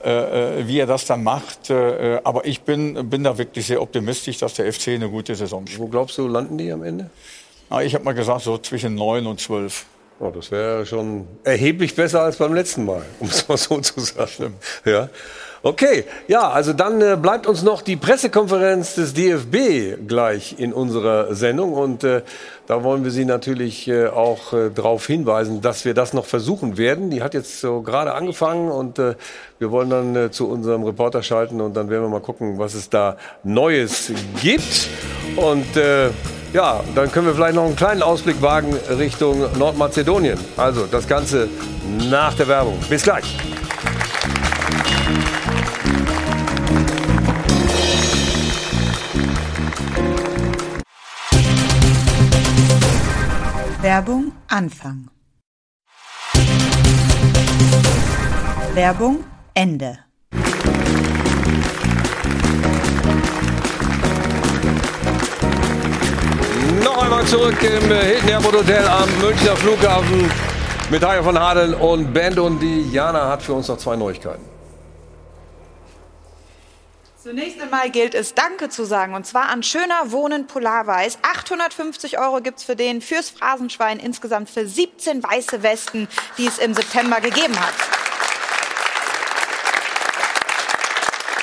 äh, 0.05 0.61
äh, 0.61 0.69
wie 0.69 0.79
er 0.79 0.87
das 0.87 1.07
dann 1.07 1.23
macht. 1.23 1.71
Äh, 1.71 2.17
äh, 2.17 2.21
aber 2.25 2.45
ich 2.45 2.63
bin, 2.63 3.09
bin 3.09 3.25
da 3.25 3.39
wirklich 3.39 3.67
sehr 3.67 3.81
optimistisch, 3.81 4.39
dass 4.39 4.55
der 4.55 4.71
FC 4.71 4.89
eine 4.89 5.09
gute 5.09 5.35
Saison 5.35 5.67
spielt. 5.67 5.81
Wo 5.81 5.89
glaubst 5.89 6.19
du, 6.19 6.29
landen 6.29 6.59
die 6.59 6.71
am 6.71 6.83
Ende? 6.83 7.11
Ah, 7.71 7.83
ich 7.83 7.95
habe 7.95 8.05
mal 8.05 8.15
gesagt, 8.15 8.43
so 8.43 8.59
zwischen 8.59 8.95
neun 8.95 9.27
und 9.27 9.41
zwölf. 9.41 9.87
Oh, 10.19 10.31
das 10.31 10.51
wäre 10.51 10.85
schon 10.85 11.27
erheblich 11.45 11.95
besser 11.95 12.23
als 12.23 12.37
beim 12.37 12.53
letzten 12.53 12.85
Mal, 12.85 13.03
um 13.21 13.29
es 13.29 13.49
mal 13.49 13.57
so 13.57 13.81
zu 13.81 14.01
sagen. 14.01 14.55
Ja. 14.85 15.09
Okay, 15.63 16.05
ja, 16.27 16.49
also 16.49 16.73
dann 16.73 17.03
äh, 17.03 17.19
bleibt 17.21 17.47
uns 17.47 17.63
noch 17.63 17.83
die 17.83 17.97
Pressekonferenz 17.97 18.95
des 18.95 19.13
DFB 19.13 20.07
gleich 20.09 20.59
in 20.59 20.73
unserer 20.73 21.35
Sendung 21.35 21.75
und 21.75 22.03
äh, 22.03 22.23
da 22.67 22.83
wollen 22.83 23.05
wir 23.05 23.11
Sie 23.11 23.27
natürlich 23.27 23.87
äh, 23.87 24.07
auch 24.07 24.55
äh, 24.55 24.71
darauf 24.71 25.07
hinweisen, 25.07 25.61
dass 25.61 25.85
wir 25.85 25.93
das 25.93 26.15
noch 26.15 26.25
versuchen 26.25 26.79
werden. 26.79 27.11
Die 27.11 27.23
hat 27.23 27.35
jetzt 27.35 27.61
so 27.61 27.83
gerade 27.83 28.15
angefangen 28.15 28.71
und 28.71 28.99
äh, 28.99 29.17
wir 29.59 29.71
wollen 29.71 29.91
dann 29.91 30.17
äh, 30.17 30.31
zu 30.31 30.49
unserem 30.49 30.83
Reporter 30.83 31.23
schalten 31.23 31.61
und 31.61 31.77
dann 31.77 31.91
werden 31.91 32.05
wir 32.05 32.09
mal 32.09 32.23
gucken, 32.23 32.59
was 32.59 32.73
es 32.73 32.89
da 32.89 33.19
Neues 33.45 34.11
gibt. 34.41 34.89
Und 35.37 35.67
ja, 36.53 36.81
dann 36.97 37.13
können 37.13 37.27
wir 37.27 37.35
vielleicht 37.35 37.55
noch 37.55 37.65
einen 37.65 37.77
kleinen 37.77 38.03
Ausblick 38.03 38.43
wagen 38.43 38.75
Richtung 38.99 39.47
Nordmazedonien. 39.59 40.39
Also 40.57 40.87
das 40.87 41.07
Ganze 41.07 41.49
nach 42.11 42.35
der 42.35 42.49
Werbung. 42.49 42.79
Bis 42.89 43.05
gleich. 43.05 43.37
Werbung 53.83 54.33
Anfang. 54.47 55.09
Werbung 58.75 59.25
Ende. 59.55 59.99
Noch 66.85 67.03
einmal 67.03 67.25
zurück 67.25 67.57
im 67.63 67.89
Hilton 67.91 68.29
Airport 68.29 68.55
Hotel 68.57 68.87
am 68.87 69.09
Münchner 69.19 69.57
Flughafen 69.57 70.31
mit 70.91 71.03
Hajo 71.03 71.23
von 71.23 71.41
Hadeln 71.41 71.73
und 71.73 72.13
Band 72.13 72.39
und 72.39 72.61
die 72.61 72.91
Jana 72.93 73.31
hat 73.31 73.41
für 73.43 73.55
uns 73.55 73.69
noch 73.69 73.79
zwei 73.79 73.97
Neuigkeiten. 73.97 74.50
Zunächst 77.23 77.61
einmal 77.61 77.91
gilt 77.91 78.15
es 78.15 78.33
Danke 78.33 78.71
zu 78.71 78.87
sagen 78.87 79.15
und 79.15 79.27
zwar 79.27 79.51
an 79.51 79.63
Schöner 79.63 80.11
Wohnen 80.11 80.47
Polarweiß. 80.47 81.19
850 81.21 82.19
Euro 82.19 82.41
gibt's 82.41 82.65
für 82.65 82.77
den 82.77 83.03
fürs 83.03 83.29
Phrasenschwein 83.29 83.99
insgesamt 83.99 84.49
für 84.49 84.67
17 84.67 85.23
weiße 85.23 85.63
Westen, 85.63 86.09
die 86.39 86.47
es 86.47 86.57
im 86.57 86.73
September 86.73 87.21
gegeben 87.21 87.61
hat. 87.61 87.75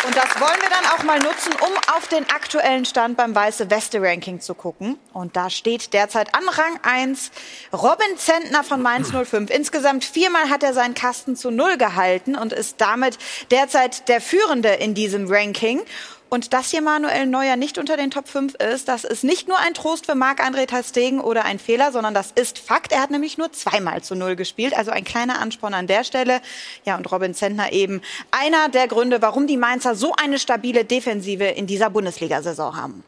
Und 0.08 0.16
das 0.16 0.40
wollen 0.40 0.62
wir 0.62 0.70
dann 0.70 0.86
auch 0.86 1.04
mal 1.04 1.20
nutzen, 1.20 1.52
um 1.60 1.94
auf 1.94 2.08
den 2.08 2.30
aktuellen 2.30 2.86
Stand 2.86 3.18
beim 3.18 3.36
Weiße 3.36 3.70
Weste 3.70 4.02
Ranking 4.02 4.40
zu 4.40 4.54
gucken. 4.54 4.98
Und 5.12 5.36
da 5.36 5.50
steht 5.50 5.92
derzeit 5.92 6.34
an 6.34 6.48
Rang 6.48 6.80
1 6.82 7.30
Robin 7.74 8.16
Zentner 8.16 8.64
von 8.64 8.82
Mainz 8.82 9.12
05. 9.12 9.50
Insgesamt 9.50 10.06
viermal 10.06 10.50
hat 10.50 10.64
er 10.64 10.74
seinen 10.74 10.94
Kasten 10.94 11.36
zu 11.36 11.52
Null 11.52 11.78
gehalten 11.78 12.38
und 12.38 12.54
ist 12.54 12.80
damit 12.80 13.18
derzeit 13.52 14.08
der 14.08 14.22
Führende 14.22 14.70
in 14.70 14.94
diesem 14.94 15.30
Ranking. 15.30 15.82
Und 16.30 16.54
dass 16.54 16.72
hier 16.72 16.82
Manuel 16.82 17.26
Neuer 17.26 17.56
nicht 17.56 17.78
unter 17.78 17.96
den 17.96 18.12
Top 18.12 18.28
5 18.28 18.56
ist, 18.56 18.88
das 18.88 19.04
ist 19.04 19.24
nicht 19.24 19.48
nur 19.48 19.58
ein 19.60 19.74
Trost 19.74 20.06
für 20.06 20.16
Marc-André 20.16 20.66
Ter 20.66 21.24
oder 21.24 21.46
ein 21.46 21.60
Fehler, 21.60 21.92
sondern 21.92 22.14
das 22.14 22.32
ist 22.32 22.60
Fakt. 22.60 22.92
Er 22.92 23.02
hat 23.02 23.12
nämlich 23.12 23.38
nur 23.38 23.52
zweimal 23.54 24.02
zu 24.02 24.16
Null 24.16 24.36
gespielt. 24.36 24.78
Also 24.78 24.92
ein 24.92 25.04
kleiner 25.04 25.40
Ansporn 25.40 25.74
an 25.74 25.88
der 25.88 26.04
Stelle. 26.04 26.42
Ja, 26.86 26.98
und 26.98 27.10
Robin 27.12 27.34
Zentner 27.34 27.72
eben 27.72 28.02
einer 28.32 28.70
der 28.70 28.88
Gründe, 28.88 29.22
warum 29.22 29.48
die 29.48 29.58
Mainzer 29.58 29.96
so 29.96 30.14
eine 30.22 30.40
stabile 30.40 30.86
Defensive 30.86 31.46
in 31.46 31.68
dieser 31.68 31.90
Bundesliga-Saison 31.90 32.76
haben. 32.76 33.04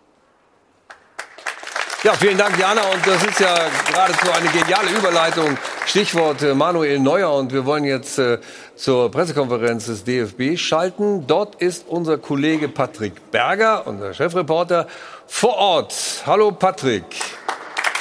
Ja, 2.01 2.13
vielen 2.13 2.37
Dank, 2.37 2.57
Jana. 2.57 2.81
Und 2.93 3.05
das 3.05 3.21
ist 3.25 3.41
ja 3.41 3.53
geradezu 3.91 4.31
eine 4.31 4.47
geniale 4.49 4.89
Überleitung. 4.89 5.57
Stichwort 5.85 6.41
äh, 6.41 6.53
Manuel 6.53 6.97
Neuer. 6.97 7.33
Und 7.33 7.51
wir 7.51 7.65
wollen 7.65 7.83
jetzt 7.83 8.17
äh, 8.17 8.37
zur 8.77 9.11
Pressekonferenz 9.11 9.87
des 9.87 10.05
DFB 10.05 10.57
schalten. 10.57 11.27
Dort 11.27 11.55
ist 11.55 11.85
unser 11.89 12.17
Kollege 12.17 12.69
Patrick 12.69 13.31
Berger, 13.31 13.85
unser 13.85 14.13
Chefreporter, 14.13 14.87
vor 15.27 15.57
Ort. 15.57 15.93
Hallo 16.25 16.51
Patrick. 16.51 17.03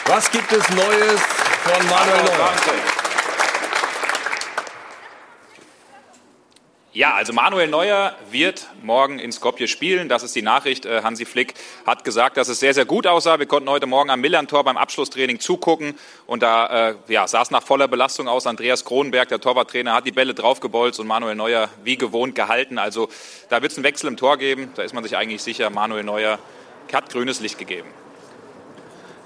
Was 0.06 0.30
gibt 0.30 0.52
es 0.52 0.68
Neues 0.70 1.20
von 1.64 1.88
Manuel 1.88 2.22
Neuer? 2.22 2.97
Ja, 6.98 7.14
also 7.14 7.32
Manuel 7.32 7.68
Neuer 7.68 8.16
wird 8.32 8.66
morgen 8.82 9.20
in 9.20 9.30
Skopje 9.30 9.68
spielen. 9.68 10.08
Das 10.08 10.24
ist 10.24 10.34
die 10.34 10.42
Nachricht. 10.42 10.84
Äh, 10.84 11.02
Hansi 11.04 11.26
Flick 11.26 11.54
hat 11.86 12.02
gesagt, 12.02 12.36
dass 12.36 12.48
es 12.48 12.58
sehr, 12.58 12.74
sehr 12.74 12.86
gut 12.86 13.06
aussah. 13.06 13.38
Wir 13.38 13.46
konnten 13.46 13.70
heute 13.70 13.86
Morgen 13.86 14.10
am 14.10 14.20
Millantor 14.20 14.64
beim 14.64 14.76
Abschlusstraining 14.76 15.38
zugucken. 15.38 15.96
Und 16.26 16.42
da 16.42 16.88
äh, 16.88 16.94
ja, 17.06 17.28
sah 17.28 17.42
es 17.42 17.52
nach 17.52 17.62
voller 17.62 17.86
Belastung 17.86 18.26
aus. 18.26 18.48
Andreas 18.48 18.84
Kronenberg, 18.84 19.28
der 19.28 19.40
Torwarttrainer, 19.40 19.94
hat 19.94 20.06
die 20.06 20.10
Bälle 20.10 20.34
draufgebolzt 20.34 20.98
und 20.98 21.06
Manuel 21.06 21.36
Neuer 21.36 21.68
wie 21.84 21.96
gewohnt 21.96 22.34
gehalten. 22.34 22.78
Also 22.78 23.08
da 23.48 23.62
wird 23.62 23.70
es 23.70 23.78
einen 23.78 23.84
Wechsel 23.84 24.08
im 24.08 24.16
Tor 24.16 24.36
geben. 24.36 24.72
Da 24.74 24.82
ist 24.82 24.92
man 24.92 25.04
sich 25.04 25.16
eigentlich 25.16 25.44
sicher. 25.44 25.70
Manuel 25.70 26.02
Neuer 26.02 26.40
hat 26.92 27.10
grünes 27.10 27.38
Licht 27.38 27.60
gegeben. 27.60 27.86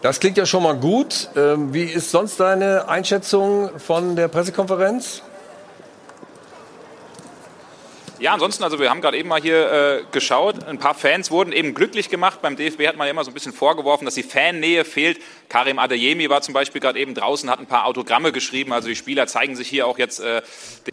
Das 0.03 0.21
klingt 0.21 0.37
ja 0.37 0.45
schon 0.45 0.63
mal 0.63 0.77
gut. 0.77 1.31
Ähm, 1.37 1.73
wie 1.73 1.85
ist 1.85 2.11
sonst 2.11 2.39
deine 2.39 2.91
Einschätzung 2.91 3.79
von 3.79 4.15
der 4.15 4.29
Pressekonferenz? 4.29 5.23
Ja, 8.23 8.33
ansonsten, 8.33 8.63
also 8.63 8.79
wir 8.79 8.89
haben 8.89 9.01
gerade 9.01 9.19
eben 9.19 9.29
mal 9.29 9.43
hier 9.43 9.73
äh, 9.73 10.05
geschaut. 10.13 10.63
Ein 10.69 10.79
paar 10.79 10.95
Fans 10.95 11.33
wurden 11.33 11.51
eben 11.51 11.75
glücklich 11.75 12.09
gemacht. 12.09 12.41
Beim 12.41 12.55
DFB 12.55 12.87
hat 12.87 12.97
man 12.97 13.09
ja 13.09 13.11
immer 13.11 13.25
so 13.25 13.33
ein 13.33 13.35
bisschen 13.35 13.53
vorgeworfen, 13.53 14.05
dass 14.05 14.15
die 14.15 14.23
Fannähe 14.23 14.85
fehlt. 14.85 15.19
Karim 15.49 15.81
Adeyemi 15.81 16.31
war 16.31 16.41
zum 16.41 16.55
Beispiel 16.55 16.81
gerade 16.81 17.01
eben 17.01 17.15
draußen, 17.15 17.51
hat 17.51 17.59
ein 17.59 17.67
paar 17.67 17.85
Autogramme 17.85 18.31
geschrieben. 18.31 18.73
Also 18.73 18.87
die 18.87 18.95
Spieler 18.95 19.27
zeigen 19.27 19.57
sich 19.57 19.67
hier 19.67 19.89
auch 19.89 19.99
jetzt 19.99 20.21
äh, 20.21 20.41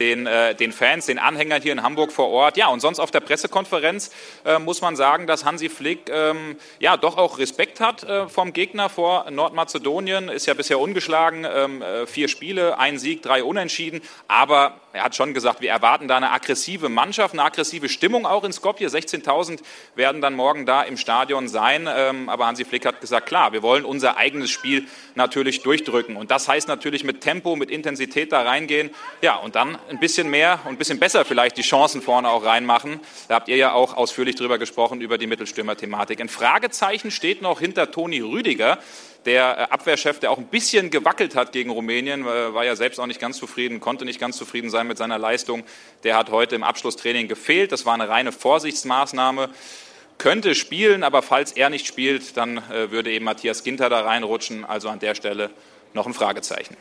den, 0.02 0.26
äh, 0.26 0.56
den 0.56 0.72
Fans, 0.72 1.06
den 1.06 1.20
Anhängern 1.20 1.62
hier 1.62 1.72
in 1.72 1.84
Hamburg 1.84 2.12
vor 2.12 2.30
Ort. 2.30 2.58
Ja, 2.58 2.70
und 2.70 2.80
sonst 2.80 2.98
auf 2.98 3.12
der 3.12 3.20
Pressekonferenz 3.20 4.10
äh, 4.44 4.58
muss 4.58 4.82
man 4.82 4.96
sagen, 4.96 5.28
dass 5.28 5.46
Hansi 5.46 5.70
Flick 5.70 6.10
ähm, 6.10 6.56
ja 6.80 6.98
doch 6.98 7.16
auch 7.18 7.38
Respekt 7.38 7.80
hat 7.80 8.04
äh, 8.06 8.28
vom 8.28 8.54
Gegner 8.54 8.90
vor 8.90 9.30
Nordmazedonien. 9.30 10.30
Ist 10.30 10.48
ja 10.48 10.56
bisher 10.56 10.80
ungeschlagen, 10.80 11.46
ähm, 11.46 11.84
äh, 11.84 12.08
vier 12.08 12.28
Spiele, 12.28 12.80
ein 12.80 12.98
Sieg, 12.98 13.22
drei 13.22 13.44
Unentschieden. 13.44 14.02
Aber 14.28 14.82
er 14.92 15.04
hat 15.04 15.16
schon 15.16 15.34
gesagt, 15.34 15.62
wir 15.62 15.70
erwarten 15.70 16.08
da 16.08 16.18
eine 16.18 16.32
aggressive 16.32 16.90
Mannschaft, 16.90 17.34
eine 17.34 17.44
aggressive 17.44 17.90
Stimmung 17.90 18.26
auch 18.26 18.44
in 18.44 18.52
Skopje. 18.52 18.88
16.000 18.88 19.60
werden 19.96 20.20
dann 20.20 20.34
morgen 20.34 20.66
da 20.66 20.82
im 20.82 20.98
Stadion 20.98 21.48
sein. 21.48 21.88
Ähm, 21.92 22.28
aber 22.28 22.48
Hansi 22.48 22.66
Flick 22.66 22.86
hat 22.86 23.00
gesagt, 23.00 23.28
klar, 23.28 23.54
wir 23.54 23.62
wollen 23.62 23.86
unser 23.86 24.18
eigenes 24.18 24.50
Spiel 24.50 24.88
natürlich 25.14 25.62
durchdrücken. 25.62 26.16
Und 26.16 26.32
das 26.32 26.48
heißt 26.48 26.68
natürlich 26.68 27.04
mit 27.04 27.22
Tempo, 27.22 27.56
mit 27.56 27.70
Intensität 27.70 28.32
da 28.32 28.42
reingehen. 28.42 28.90
Ja, 29.22 29.36
und 29.36 29.56
dann 29.56 29.78
ein 29.90 30.00
bisschen 30.00 30.30
mehr 30.30 30.60
und 30.66 30.72
ein 30.72 30.78
bisschen 30.78 31.00
besser 31.00 31.24
vielleicht 31.24 31.58
die 31.58 31.62
Chancen 31.62 32.02
vorne 32.02 32.30
auch 32.30 32.44
reinmachen. 32.44 33.00
Da 33.28 33.36
habt 33.36 33.48
ihr 33.48 33.58
ja 33.58 33.74
auch 33.74 33.96
ausführlich 33.96 34.36
drüber 34.36 34.58
gesprochen, 34.58 35.02
über 35.02 35.20
die 35.20 35.28
Mittelstürmer-Thematik. 35.28 36.20
Ein 36.20 36.30
Fragezeichen 36.30 37.12
steht 37.12 37.44
noch 37.44 37.60
hinter 37.60 37.92
Toni 37.92 38.22
Rüdiger 38.22 38.80
der 39.26 39.58
äh, 39.58 39.62
Abwehrchef, 39.74 40.20
der 40.20 40.32
auch 40.32 40.38
ein 40.38 40.48
bisschen 40.48 40.90
gewackelt 40.90 41.36
hat 41.36 41.52
gegen 41.52 41.70
Rumänien, 41.70 42.22
äh, 42.22 42.54
war 42.54 42.66
ja 42.66 42.76
selbst 42.76 43.00
auch 43.00 43.08
nicht 43.08 43.20
ganz 43.20 43.38
zufrieden, 43.38 43.80
konnte 43.80 44.06
nicht 44.06 44.20
ganz 44.20 44.38
zufrieden 44.38 44.70
sein 44.70 44.88
mit 44.88 44.98
seiner 44.98 45.18
Leistung. 45.18 45.64
Der 46.04 46.18
hat 46.18 46.32
heute 46.32 46.56
im 46.56 46.64
Abschlusstraining 46.64 47.28
gefehlt. 47.28 47.72
Das 47.72 47.86
war 47.86 47.94
eine 47.94 48.10
reine 48.10 48.32
Vorsichtsmaßnahme. 48.32 49.50
Könnte 50.18 50.56
spielen, 50.56 51.04
aber 51.04 51.22
falls 51.22 51.54
er 51.54 51.70
nicht 51.70 51.88
spielt, 51.88 52.36
dann 52.38 52.58
äh, 52.58 52.92
würde 52.92 53.12
eben 53.12 53.26
Matthias 53.26 53.64
Ginter 53.64 53.90
da 53.90 54.02
reinrutschen. 54.02 54.66
Also 54.66 54.90
an 54.90 55.00
der 55.00 55.16
Stelle 55.16 55.50
noch 55.94 56.06
ein 56.06 56.14
Fragezeichen. 56.14 56.76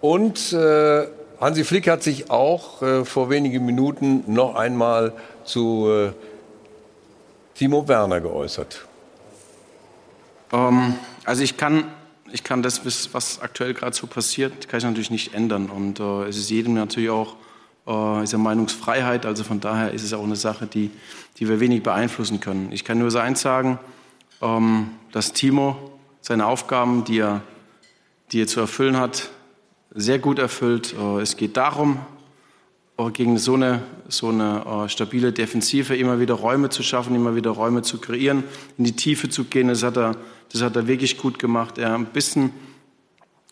Und 0.00 0.52
äh, 0.52 1.06
Hansi 1.40 1.64
Flick 1.64 1.88
hat 1.88 2.02
sich 2.02 2.30
auch 2.30 2.82
äh, 2.82 3.04
vor 3.04 3.30
wenigen 3.30 3.64
Minuten 3.64 4.24
noch 4.26 4.54
einmal 4.54 5.12
zu 5.44 5.88
äh, 5.90 6.12
Timo 7.54 7.88
Werner 7.88 8.20
geäußert. 8.20 8.86
Ähm, 10.52 10.94
also 11.26 11.42
ich 11.42 11.56
kann, 11.56 11.84
ich 12.32 12.44
kann 12.44 12.62
das, 12.62 12.84
was 13.12 13.40
aktuell 13.40 13.74
gerade 13.74 13.94
so 13.94 14.06
passiert, 14.06 14.68
kann 14.68 14.78
ich 14.78 14.84
natürlich 14.84 15.10
nicht 15.10 15.34
ändern. 15.34 15.68
Und 15.68 16.00
äh, 16.00 16.24
es 16.24 16.38
ist 16.38 16.50
jedem 16.50 16.74
natürlich 16.74 17.10
auch 17.10 17.36
äh, 17.86 18.22
ist 18.22 18.32
ja 18.32 18.38
Meinungsfreiheit. 18.38 19.26
Also 19.26 19.44
von 19.44 19.60
daher 19.60 19.92
ist 19.92 20.02
es 20.02 20.12
auch 20.12 20.24
eine 20.24 20.36
Sache, 20.36 20.66
die, 20.66 20.90
die 21.38 21.48
wir 21.48 21.60
wenig 21.60 21.82
beeinflussen 21.82 22.40
können. 22.40 22.70
Ich 22.72 22.84
kann 22.84 22.98
nur 22.98 23.10
so 23.10 23.18
eins 23.18 23.40
sagen, 23.40 23.78
ähm, 24.42 24.90
dass 25.12 25.32
Timo 25.32 25.98
seine 26.20 26.46
Aufgaben, 26.46 27.04
die 27.04 27.18
er, 27.18 27.42
die 28.32 28.42
er 28.42 28.46
zu 28.46 28.60
erfüllen 28.60 28.96
hat, 28.96 29.30
sehr 29.94 30.18
gut 30.18 30.38
erfüllt. 30.38 30.94
Äh, 30.98 31.20
es 31.20 31.36
geht 31.36 31.56
darum, 31.56 32.00
äh, 32.98 33.10
gegen 33.10 33.38
so 33.38 33.54
eine, 33.54 33.82
so 34.08 34.28
eine 34.28 34.84
äh, 34.84 34.88
stabile 34.88 35.32
Defensive 35.32 35.96
immer 35.96 36.18
wieder 36.20 36.34
Räume 36.34 36.70
zu 36.70 36.82
schaffen, 36.82 37.14
immer 37.14 37.36
wieder 37.36 37.50
Räume 37.50 37.82
zu 37.82 37.98
kreieren, 37.98 38.44
in 38.78 38.84
die 38.84 38.96
Tiefe 38.96 39.28
zu 39.28 39.44
gehen. 39.44 39.68
Das 39.68 39.82
hat 39.82 39.96
er, 39.96 40.16
das 40.52 40.62
hat 40.62 40.76
er 40.76 40.86
wirklich 40.86 41.18
gut 41.18 41.38
gemacht. 41.38 41.78
Er 41.78 41.94
ein 41.94 42.06
bisschen, 42.06 42.52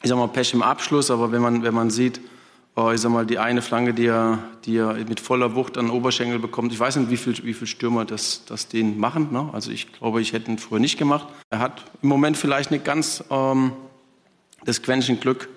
ich 0.02 0.08
sag 0.08 0.18
mal, 0.18 0.28
Pech 0.28 0.54
im 0.54 0.62
Abschluss, 0.62 1.10
aber 1.10 1.32
wenn 1.32 1.42
man, 1.42 1.62
wenn 1.62 1.74
man 1.74 1.90
sieht, 1.90 2.20
äh, 2.76 2.94
ich 2.94 3.00
sag 3.00 3.10
mal, 3.10 3.26
die 3.26 3.38
eine 3.38 3.62
Flanke, 3.62 3.94
die 3.94 4.06
er, 4.06 4.38
die 4.64 4.76
er 4.76 4.94
mit 4.94 5.20
voller 5.20 5.54
Wucht 5.54 5.78
an 5.78 5.86
den 5.86 5.94
Oberschenkel 5.94 6.38
bekommt, 6.38 6.72
ich 6.72 6.80
weiß 6.80 6.96
nicht, 6.96 7.10
wie 7.10 7.16
viele 7.16 7.44
wie 7.44 7.54
viel 7.54 7.66
Stürmer 7.66 8.04
das, 8.04 8.44
das 8.46 8.68
den 8.68 8.98
machen. 8.98 9.28
Ne? 9.32 9.48
Also 9.52 9.70
ich 9.70 9.92
glaube, 9.92 10.20
ich 10.20 10.32
hätte 10.32 10.50
ihn 10.50 10.58
früher 10.58 10.80
nicht 10.80 10.98
gemacht. 10.98 11.26
Er 11.50 11.58
hat 11.60 11.84
im 12.02 12.08
Moment 12.08 12.36
vielleicht 12.36 12.70
nicht 12.70 12.84
ganz 12.84 13.24
ähm, 13.30 13.72
das 14.64 14.82
Quäntchen 14.82 15.20
Glück, 15.20 15.48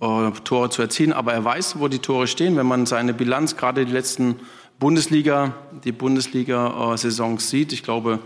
äh, 0.00 0.30
Tore 0.44 0.70
zu 0.70 0.82
erzielen. 0.82 1.12
Aber 1.12 1.32
er 1.32 1.44
weiß, 1.44 1.78
wo 1.78 1.88
die 1.88 1.98
Tore 1.98 2.26
stehen. 2.26 2.56
Wenn 2.56 2.66
man 2.66 2.86
seine 2.86 3.14
Bilanz, 3.14 3.56
gerade 3.56 3.84
die 3.84 3.92
letzten 3.92 4.36
Bundesliga, 4.78 5.54
die 5.84 5.92
Bundesliga-Saisons 5.92 7.48
sieht, 7.48 7.72
ich 7.72 7.82
glaube, 7.82 8.20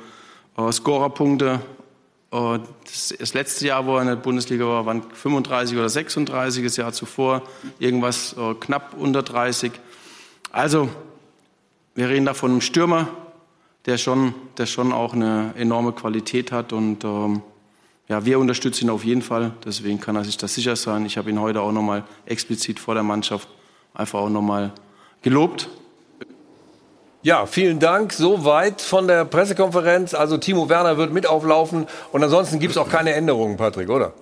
äh, 0.57 0.73
Scorerpunkte, 0.73 1.61
äh, 2.31 2.59
das, 3.19 3.35
letzte 3.35 3.67
Jahr, 3.67 3.87
wo 3.87 3.97
er 3.97 4.03
in 4.03 4.09
der 4.09 4.17
Bundesliga 4.17 4.65
war, 4.67 4.87
waren 4.87 5.03
35 5.03 5.77
oder 5.77 5.89
36, 5.89 6.65
das 6.65 6.77
Jahr 6.77 6.93
zuvor 6.93 7.43
irgendwas 7.79 8.37
knapp 8.61 8.95
unter 8.99 9.23
30. 9.23 9.73
Also, 10.53 10.89
wir 11.95 12.09
reden 12.09 12.27
da 12.27 12.35
von 12.35 12.53
einem 12.53 12.61
Stürmer, 12.61 13.09
der 13.87 13.99
schon, 13.99 14.35
der 14.57 14.67
schon 14.67 14.93
auch 14.93 15.15
eine 15.15 15.55
enorme 15.57 15.93
Qualität 15.93 16.53
hat 16.53 16.73
und 16.73 17.05
ähm, 17.05 17.43
ja, 18.09 18.25
wir 18.25 18.39
unterstützen 18.39 18.85
ihn 18.85 18.91
auf 18.91 19.05
jeden 19.05 19.23
Fall. 19.23 19.53
Deswegen 19.65 20.01
kann 20.01 20.17
er 20.17 20.25
sich 20.25 20.39
das 20.39 20.55
sicher 20.55 20.77
sein. 20.77 21.05
Ich 21.05 21.19
habe 21.19 21.29
ihn 21.29 21.41
heute 21.41 21.61
auch 21.61 21.73
nochmal 21.73 22.05
explizit 22.25 22.81
vor 22.81 22.95
der 22.95 23.03
Mannschaft 23.03 23.49
einfach 23.93 24.21
auch 24.21 24.31
nochmal 24.31 24.73
gelobt. 25.23 25.69
Ja, 27.29 27.45
vielen 27.45 27.79
Dank. 27.79 28.15
Soweit 28.15 28.81
von 28.81 29.07
der 29.07 29.27
Pressekonferenz. 29.27 30.15
Also 30.15 30.39
Timo 30.39 30.71
Werner 30.71 30.97
wird 30.97 31.13
mit 31.13 31.27
auflaufen. 31.27 31.87
Und 32.11 32.25
ansonsten 32.25 32.59
gibt 32.59 32.71
es 32.71 32.79
auch 32.79 32.89
keine 32.89 33.13
Änderungen, 33.13 33.59
Patrick, 33.59 33.91
oder? 33.91 34.15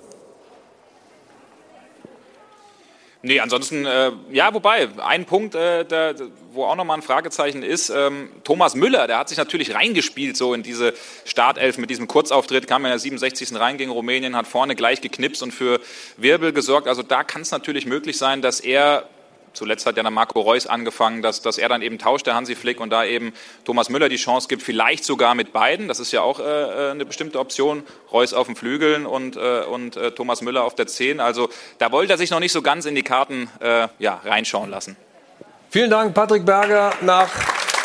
Nee, 3.22 3.38
ansonsten, 3.38 3.86
äh, 3.86 4.10
ja, 4.32 4.52
wobei, 4.52 4.88
ein 4.98 5.24
Punkt, 5.24 5.54
äh, 5.54 5.84
der, 5.84 6.16
wo 6.50 6.64
auch 6.64 6.74
nochmal 6.74 6.98
ein 6.98 7.02
Fragezeichen 7.02 7.62
ist, 7.62 7.90
ähm, 7.90 8.28
Thomas 8.42 8.74
Müller, 8.74 9.06
der 9.06 9.18
hat 9.18 9.28
sich 9.28 9.38
natürlich 9.38 9.72
reingespielt 9.72 10.36
so 10.36 10.52
in 10.52 10.64
diese 10.64 10.92
Startelf 11.24 11.78
mit 11.78 11.90
diesem 11.90 12.08
Kurzauftritt, 12.08 12.66
kam 12.66 12.84
in 12.86 12.90
der 12.90 12.98
67. 12.98 13.56
rein 13.60 13.78
gegen 13.78 13.92
Rumänien, 13.92 14.34
hat 14.34 14.48
vorne 14.48 14.74
gleich 14.74 15.00
geknipst 15.00 15.44
und 15.44 15.52
für 15.52 15.78
Wirbel 16.16 16.52
gesorgt. 16.52 16.88
Also 16.88 17.04
da 17.04 17.22
kann 17.22 17.42
es 17.42 17.52
natürlich 17.52 17.86
möglich 17.86 18.18
sein, 18.18 18.42
dass 18.42 18.58
er 18.58 19.08
Zuletzt 19.56 19.86
hat 19.86 19.96
ja 19.96 20.02
dann 20.02 20.14
Marco 20.14 20.40
Reus 20.40 20.66
angefangen, 20.66 21.22
dass, 21.22 21.42
dass 21.42 21.58
er 21.58 21.68
dann 21.68 21.82
eben 21.82 21.98
tauscht, 21.98 22.26
der 22.26 22.34
Hansi 22.34 22.54
Flick, 22.54 22.80
und 22.80 22.90
da 22.90 23.04
eben 23.04 23.32
Thomas 23.64 23.88
Müller 23.88 24.08
die 24.08 24.16
Chance 24.16 24.48
gibt, 24.48 24.62
vielleicht 24.62 25.04
sogar 25.04 25.34
mit 25.34 25.52
beiden. 25.52 25.88
Das 25.88 25.98
ist 25.98 26.12
ja 26.12 26.20
auch 26.20 26.38
äh, 26.38 26.42
äh 26.42 26.90
eine 26.90 27.04
bestimmte 27.04 27.38
Option. 27.38 27.82
Reus 28.12 28.34
auf 28.34 28.46
den 28.46 28.56
Flügeln 28.56 29.06
und, 29.06 29.36
äh, 29.36 29.62
und 29.62 29.96
äh, 29.96 30.12
Thomas 30.12 30.42
Müller 30.42 30.64
auf 30.64 30.74
der 30.74 30.86
10. 30.86 31.20
Also 31.20 31.48
da 31.78 31.90
wollte 31.90 32.12
er 32.12 32.18
sich 32.18 32.30
noch 32.30 32.40
nicht 32.40 32.52
so 32.52 32.62
ganz 32.62 32.84
in 32.84 32.94
die 32.94 33.02
Karten 33.02 33.50
äh, 33.60 33.88
ja, 33.98 34.20
reinschauen 34.24 34.70
lassen. 34.70 34.96
Vielen 35.70 35.90
Dank, 35.90 36.14
Patrick 36.14 36.44
Berger 36.46 36.92
nach 37.00 37.28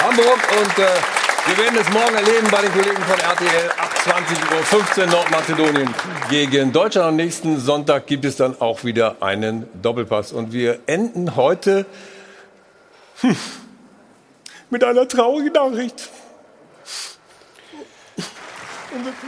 Hamburg 0.01 0.39
und 0.59 0.79
äh, 0.79 1.20
wir 1.47 1.57
werden 1.57 1.79
es 1.79 1.89
morgen 1.91 2.15
erleben 2.15 2.47
bei 2.51 2.61
den 2.61 2.71
Kollegen 2.71 3.01
von 3.01 3.19
RTL 3.19 3.71
ab 3.77 3.91
20.15 4.05 4.99
Uhr 4.99 5.07
Nordmazedonien 5.07 5.89
gegen 6.29 6.71
Deutschland. 6.71 7.07
Am 7.07 7.15
nächsten 7.15 7.59
Sonntag 7.59 8.05
gibt 8.05 8.25
es 8.25 8.35
dann 8.35 8.61
auch 8.61 8.83
wieder 8.83 9.17
einen 9.21 9.65
Doppelpass. 9.81 10.33
Und 10.33 10.53
wir 10.53 10.79
enden 10.85 11.35
heute 11.35 11.87
hm, 13.21 13.35
mit 14.69 14.83
einer 14.83 15.07
traurigen 15.07 15.53
Nachricht. 15.53 16.09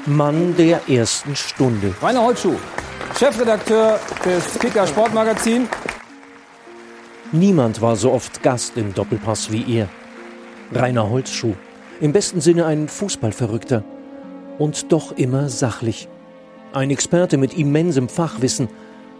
Mann 0.06 0.56
der 0.56 0.88
ersten 0.88 1.36
Stunde. 1.36 1.96
Rainer 2.02 2.22
Holtschuh, 2.22 2.58
Chefredakteur 3.18 4.00
des 4.24 4.60
Kicker 4.60 4.86
Sportmagazin. 4.86 5.68
Niemand 7.32 7.82
war 7.82 7.96
so 7.96 8.12
oft 8.12 8.44
Gast 8.44 8.78
im 8.78 8.94
Doppelpass 8.94 9.52
wie 9.52 9.80
er. 9.80 9.90
Rainer 10.72 11.10
Holzschuh. 11.10 11.56
Im 12.04 12.12
besten 12.12 12.42
Sinne 12.42 12.66
ein 12.66 12.90
Fußballverrückter. 12.90 13.86
Und 14.60 14.92
doch 14.92 15.14
immer 15.14 15.48
sachlich. 15.48 16.10
Ein 16.74 16.90
Experte 16.90 17.38
mit 17.38 17.58
immensem 17.58 18.10
Fachwissen, 18.10 18.68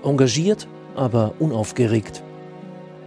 engagiert, 0.04 0.68
aber 0.94 1.34
unaufgeregt. 1.40 2.22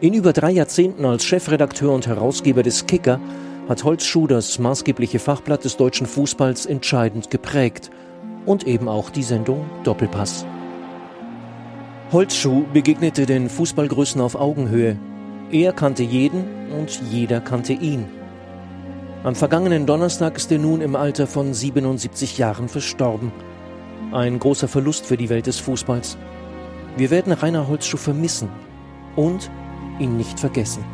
In 0.00 0.14
über 0.14 0.32
drei 0.32 0.50
Jahrzehnten 0.50 1.04
als 1.04 1.26
Chefredakteur 1.26 1.92
und 1.92 2.06
Herausgeber 2.06 2.62
des 2.62 2.86
Kicker 2.86 3.20
hat 3.68 3.84
Holzschuh 3.84 4.26
das 4.26 4.58
maßgebliche 4.58 5.18
Fachblatt 5.18 5.64
des 5.64 5.76
deutschen 5.76 6.06
Fußballs 6.06 6.64
entscheidend 6.64 7.30
geprägt 7.30 7.90
und 8.46 8.66
eben 8.66 8.88
auch 8.88 9.10
die 9.10 9.24
Sendung 9.24 9.66
Doppelpass. 9.84 10.46
Holzschuh 12.12 12.64
begegnete 12.72 13.26
den 13.26 13.50
Fußballgrößen 13.50 14.22
auf 14.22 14.36
Augenhöhe. 14.36 14.98
Er 15.52 15.74
kannte 15.74 16.02
jeden 16.02 16.44
und 16.72 16.98
jeder 17.10 17.42
kannte 17.42 17.74
ihn. 17.74 18.06
Am 19.26 19.34
vergangenen 19.34 19.86
Donnerstag 19.86 20.36
ist 20.36 20.52
er 20.52 20.60
nun 20.60 20.80
im 20.80 20.94
Alter 20.94 21.26
von 21.26 21.52
77 21.52 22.38
Jahren 22.38 22.68
verstorben. 22.68 23.32
Ein 24.12 24.38
großer 24.38 24.68
Verlust 24.68 25.04
für 25.04 25.16
die 25.16 25.28
Welt 25.28 25.48
des 25.48 25.58
Fußballs. 25.58 26.16
Wir 26.96 27.10
werden 27.10 27.32
Rainer 27.32 27.66
Holzschuh 27.66 27.96
vermissen 27.96 28.48
und 29.16 29.50
ihn 29.98 30.16
nicht 30.16 30.38
vergessen. 30.38 30.84